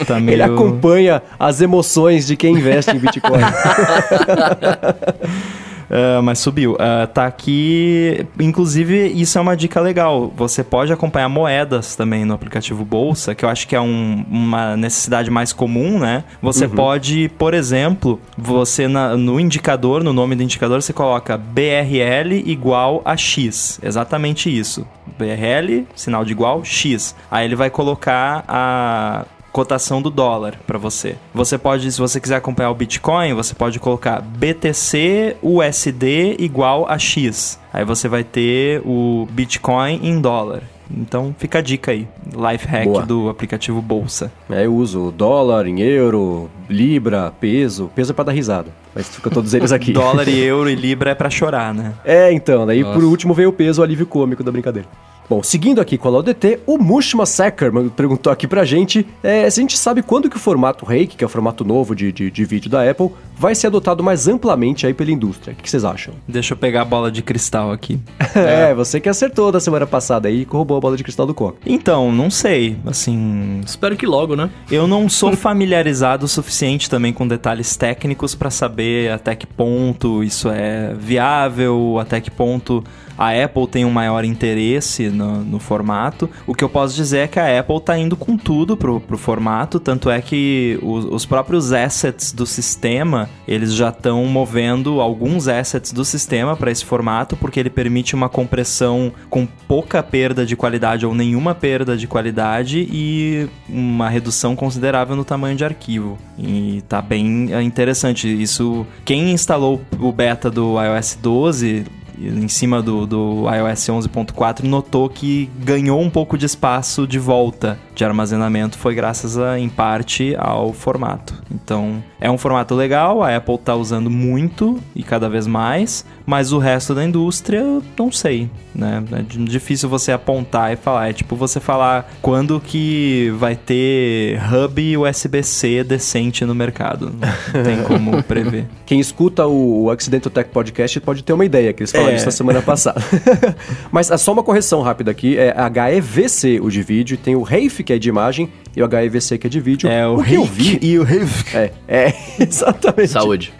tá 0.06 0.18
meio... 0.18 0.36
Ele 0.36 0.42
acompanha 0.42 1.22
as 1.38 1.60
emoções 1.60 2.26
de 2.26 2.36
quem 2.36 2.54
investe 2.54 2.90
em 2.90 2.98
Bitcoin. 2.98 3.40
Uh, 5.94 6.20
mas 6.20 6.40
subiu. 6.40 6.72
Uh, 6.72 7.06
tá 7.06 7.24
aqui. 7.24 8.26
Inclusive, 8.40 9.06
isso 9.06 9.38
é 9.38 9.40
uma 9.40 9.56
dica 9.56 9.80
legal. 9.80 10.32
Você 10.36 10.64
pode 10.64 10.92
acompanhar 10.92 11.28
moedas 11.28 11.94
também 11.94 12.24
no 12.24 12.34
aplicativo 12.34 12.84
Bolsa, 12.84 13.32
que 13.32 13.44
eu 13.44 13.48
acho 13.48 13.68
que 13.68 13.76
é 13.76 13.80
um, 13.80 14.24
uma 14.28 14.76
necessidade 14.76 15.30
mais 15.30 15.52
comum, 15.52 16.00
né? 16.00 16.24
Você 16.42 16.64
uhum. 16.64 16.72
pode, 16.72 17.30
por 17.38 17.54
exemplo, 17.54 18.20
você 18.36 18.88
na, 18.88 19.16
no 19.16 19.38
indicador, 19.38 20.02
no 20.02 20.12
nome 20.12 20.34
do 20.34 20.42
indicador, 20.42 20.82
você 20.82 20.92
coloca 20.92 21.38
BRL 21.38 22.42
igual 22.44 23.00
a 23.04 23.16
X. 23.16 23.78
Exatamente 23.80 24.50
isso. 24.54 24.84
BRL, 25.16 25.86
sinal 25.94 26.24
de 26.24 26.32
igual, 26.32 26.64
X. 26.64 27.14
Aí 27.30 27.44
ele 27.44 27.54
vai 27.54 27.70
colocar 27.70 28.44
a 28.48 29.26
cotação 29.54 30.02
do 30.02 30.10
dólar 30.10 30.58
para 30.66 30.76
você. 30.76 31.14
Você 31.32 31.56
pode, 31.56 31.90
se 31.92 32.00
você 32.00 32.20
quiser 32.20 32.34
acompanhar 32.34 32.70
o 32.70 32.74
Bitcoin, 32.74 33.34
você 33.34 33.54
pode 33.54 33.78
colocar 33.78 34.20
BTC 34.20 35.36
USD 35.40 36.34
igual 36.40 36.86
a 36.88 36.98
X. 36.98 37.56
Aí 37.72 37.84
você 37.84 38.08
vai 38.08 38.24
ter 38.24 38.82
o 38.84 39.28
Bitcoin 39.30 40.00
em 40.02 40.20
dólar. 40.20 40.64
Então 40.90 41.34
fica 41.38 41.60
a 41.60 41.62
dica 41.62 41.92
aí, 41.92 42.06
life 42.26 42.66
hack 42.66 42.84
Boa. 42.84 43.06
do 43.06 43.28
aplicativo 43.28 43.80
Bolsa. 43.80 44.30
É, 44.50 44.66
eu 44.66 44.74
uso 44.74 45.12
dólar 45.16 45.66
em 45.66 45.80
euro, 45.80 46.50
libra, 46.68 47.32
peso. 47.40 47.90
Peso 47.94 48.10
é 48.10 48.14
para 48.14 48.24
dar 48.24 48.32
risada, 48.32 48.70
mas 48.92 49.08
fica 49.08 49.30
todos 49.30 49.54
eles 49.54 49.70
aqui. 49.72 49.92
dólar 49.92 50.28
e 50.28 50.38
euro 50.40 50.68
e 50.68 50.74
libra 50.74 51.10
é 51.10 51.14
para 51.14 51.30
chorar, 51.30 51.72
né? 51.72 51.94
É, 52.04 52.32
então, 52.32 52.66
daí 52.66 52.82
Nossa. 52.82 52.94
por 52.94 53.04
último 53.04 53.32
veio 53.32 53.50
o 53.50 53.52
peso, 53.52 53.80
o 53.80 53.84
alívio 53.84 54.06
cômico 54.06 54.42
da 54.42 54.50
brincadeira. 54.50 54.88
Bom, 55.28 55.42
seguindo 55.42 55.80
aqui 55.80 55.96
com 55.96 56.08
a 56.08 56.10
LaudT, 56.10 56.60
o 56.66 56.76
Mushma 56.76 57.24
Seckerman 57.24 57.88
perguntou 57.88 58.30
aqui 58.30 58.46
pra 58.46 58.64
gente 58.64 59.06
é, 59.22 59.48
se 59.48 59.58
a 59.58 59.62
gente 59.62 59.78
sabe 59.78 60.02
quando 60.02 60.28
que 60.28 60.36
o 60.36 60.38
formato 60.38 60.84
Reiki, 60.84 61.16
que 61.16 61.24
é 61.24 61.26
o 61.26 61.30
formato 61.30 61.64
novo 61.64 61.94
de, 61.94 62.12
de, 62.12 62.30
de 62.30 62.44
vídeo 62.44 62.70
da 62.70 62.88
Apple, 62.88 63.10
vai 63.36 63.54
ser 63.54 63.68
adotado 63.68 64.02
mais 64.02 64.28
amplamente 64.28 64.86
aí 64.86 64.92
pela 64.92 65.10
indústria. 65.10 65.56
O 65.58 65.62
que 65.62 65.68
vocês 65.68 65.84
acham? 65.84 66.14
Deixa 66.28 66.52
eu 66.52 66.58
pegar 66.58 66.82
a 66.82 66.84
bola 66.84 67.10
de 67.10 67.22
cristal 67.22 67.72
aqui. 67.72 67.98
é, 68.36 68.74
você 68.74 69.00
que 69.00 69.08
acertou 69.08 69.50
da 69.50 69.60
semana 69.60 69.86
passada 69.86 70.28
aí 70.28 70.42
e 70.42 70.44
corroborou 70.44 70.78
a 70.78 70.80
bola 70.82 70.96
de 70.96 71.02
cristal 71.02 71.26
do 71.26 71.34
Coca. 71.34 71.56
Então, 71.64 72.12
não 72.12 72.30
sei, 72.30 72.76
assim... 72.86 73.60
Espero 73.64 73.96
que 73.96 74.06
logo, 74.06 74.36
né? 74.36 74.50
Eu 74.70 74.86
não 74.86 75.08
sou 75.08 75.32
familiarizado 75.36 76.26
o 76.26 76.28
suficiente 76.28 76.90
também 76.90 77.12
com 77.12 77.26
detalhes 77.26 77.76
técnicos 77.76 78.34
para 78.34 78.50
saber 78.50 79.10
até 79.10 79.34
que 79.34 79.46
ponto 79.46 80.22
isso 80.22 80.50
é 80.50 80.94
viável, 80.94 81.98
até 81.98 82.20
que 82.20 82.30
ponto 82.30 82.84
a 83.18 83.30
Apple 83.30 83.66
tem 83.66 83.84
um 83.84 83.90
maior 83.90 84.24
interesse 84.24 85.08
no, 85.08 85.44
no, 85.44 85.58
formato. 85.58 86.28
O 86.46 86.54
que 86.54 86.64
eu 86.64 86.68
posso 86.68 86.94
dizer 86.94 87.18
é 87.18 87.28
que 87.28 87.38
a 87.38 87.60
Apple 87.60 87.76
está 87.76 87.98
indo 87.98 88.16
com 88.16 88.36
tudo 88.36 88.76
pro, 88.76 89.00
pro 89.00 89.16
formato, 89.16 89.78
tanto 89.78 90.10
é 90.10 90.20
que 90.20 90.78
os, 90.82 91.04
os 91.04 91.26
próprios 91.26 91.72
assets 91.72 92.32
do 92.32 92.46
sistema, 92.46 93.28
eles 93.46 93.74
já 93.74 93.88
estão 93.88 94.24
movendo 94.26 95.00
alguns 95.00 95.48
assets 95.48 95.92
do 95.92 96.04
sistema 96.04 96.56
para 96.56 96.70
esse 96.70 96.84
formato, 96.84 97.36
porque 97.36 97.60
ele 97.60 97.70
permite 97.70 98.14
uma 98.14 98.28
compressão 98.28 99.12
com 99.30 99.46
pouca 99.46 100.02
perda 100.02 100.44
de 100.44 100.56
qualidade 100.56 101.06
ou 101.06 101.14
nenhuma 101.14 101.54
perda 101.54 101.96
de 101.96 102.06
qualidade 102.06 102.86
e 102.90 103.48
uma 103.68 104.08
redução 104.08 104.56
considerável 104.56 105.16
no 105.16 105.24
tamanho 105.24 105.56
de 105.56 105.64
arquivo. 105.64 106.18
E 106.38 106.82
tá 106.88 107.00
bem 107.00 107.50
interessante. 107.64 108.28
Isso, 108.42 108.86
quem 109.04 109.32
instalou 109.32 109.80
o 109.98 110.12
beta 110.12 110.50
do 110.50 110.74
iOS 110.80 111.18
12 111.20 111.84
em 112.18 112.48
cima 112.48 112.82
do, 112.82 113.06
do 113.06 113.44
iOS 113.48 113.88
11.4 113.88 114.64
notou 114.64 115.08
que 115.08 115.50
ganhou 115.58 116.00
um 116.00 116.10
pouco 116.10 116.36
de 116.38 116.46
espaço 116.46 117.06
de 117.06 117.18
volta 117.18 117.78
de 117.94 118.04
armazenamento 118.04 118.76
foi 118.78 118.94
graças 118.94 119.38
a, 119.38 119.58
em 119.58 119.68
parte 119.68 120.34
ao 120.38 120.72
formato. 120.72 121.34
Então, 121.50 122.02
é 122.20 122.30
um 122.30 122.36
formato 122.36 122.74
legal, 122.74 123.22
a 123.22 123.36
Apple 123.36 123.54
está 123.54 123.74
usando 123.74 124.10
muito 124.10 124.80
e 124.94 125.02
cada 125.02 125.28
vez 125.28 125.46
mais, 125.46 126.04
mas 126.26 126.52
o 126.52 126.58
resto 126.58 126.94
da 126.94 127.04
indústria, 127.04 127.62
não 127.98 128.10
sei, 128.10 128.50
né? 128.74 129.04
É 129.12 129.22
difícil 129.22 129.88
você 129.88 130.10
apontar 130.10 130.72
e 130.72 130.76
falar. 130.76 131.10
É 131.10 131.12
tipo 131.12 131.36
você 131.36 131.60
falar 131.60 132.10
quando 132.20 132.60
que 132.60 133.32
vai 133.38 133.54
ter 133.54 134.40
hub 134.52 134.96
USB-C 134.96 135.84
decente 135.84 136.44
no 136.44 136.54
mercado. 136.54 137.12
Não 137.52 137.62
tem 137.62 137.82
como 137.84 138.22
prever. 138.22 138.66
Quem 138.86 138.98
escuta 138.98 139.46
o, 139.46 139.90
Accidental 139.90 140.30
Tech 140.30 140.50
Podcast 140.50 140.98
pode 141.00 141.22
ter 141.22 141.32
uma 141.32 141.44
ideia, 141.44 141.72
que 141.72 141.82
eles 141.82 141.92
falaram 141.92 142.12
é. 142.12 142.16
isso 142.16 142.26
na 142.26 142.32
semana 142.32 142.62
passada. 142.62 143.00
mas 143.92 144.10
é 144.10 144.16
só 144.16 144.32
uma 144.32 144.42
correção 144.42 144.82
rápida 144.82 145.10
aqui, 145.10 145.36
é 145.38 145.54
HEVC 145.54 146.58
o 146.60 146.70
de 146.70 146.82
vídeo, 146.82 147.16
tem 147.16 147.36
o 147.36 147.42
Reif 147.42 147.83
que 147.84 147.92
é 147.92 147.98
de 147.98 148.08
imagem, 148.08 148.50
e 148.76 148.82
o 148.82 148.88
HEVC, 148.92 149.38
que 149.38 149.46
é 149.46 149.50
de 149.50 149.60
vídeo. 149.60 149.88
É, 149.88 150.06
o, 150.06 150.18
o 150.18 150.24
que 150.24 150.34
eu 150.34 150.44
vi 150.44 150.78
e 150.82 150.98
o 150.98 151.04
RIV. 151.04 151.44
É, 151.54 151.70
é, 151.86 152.14
exatamente. 152.42 153.08
Saúde. 153.08 153.52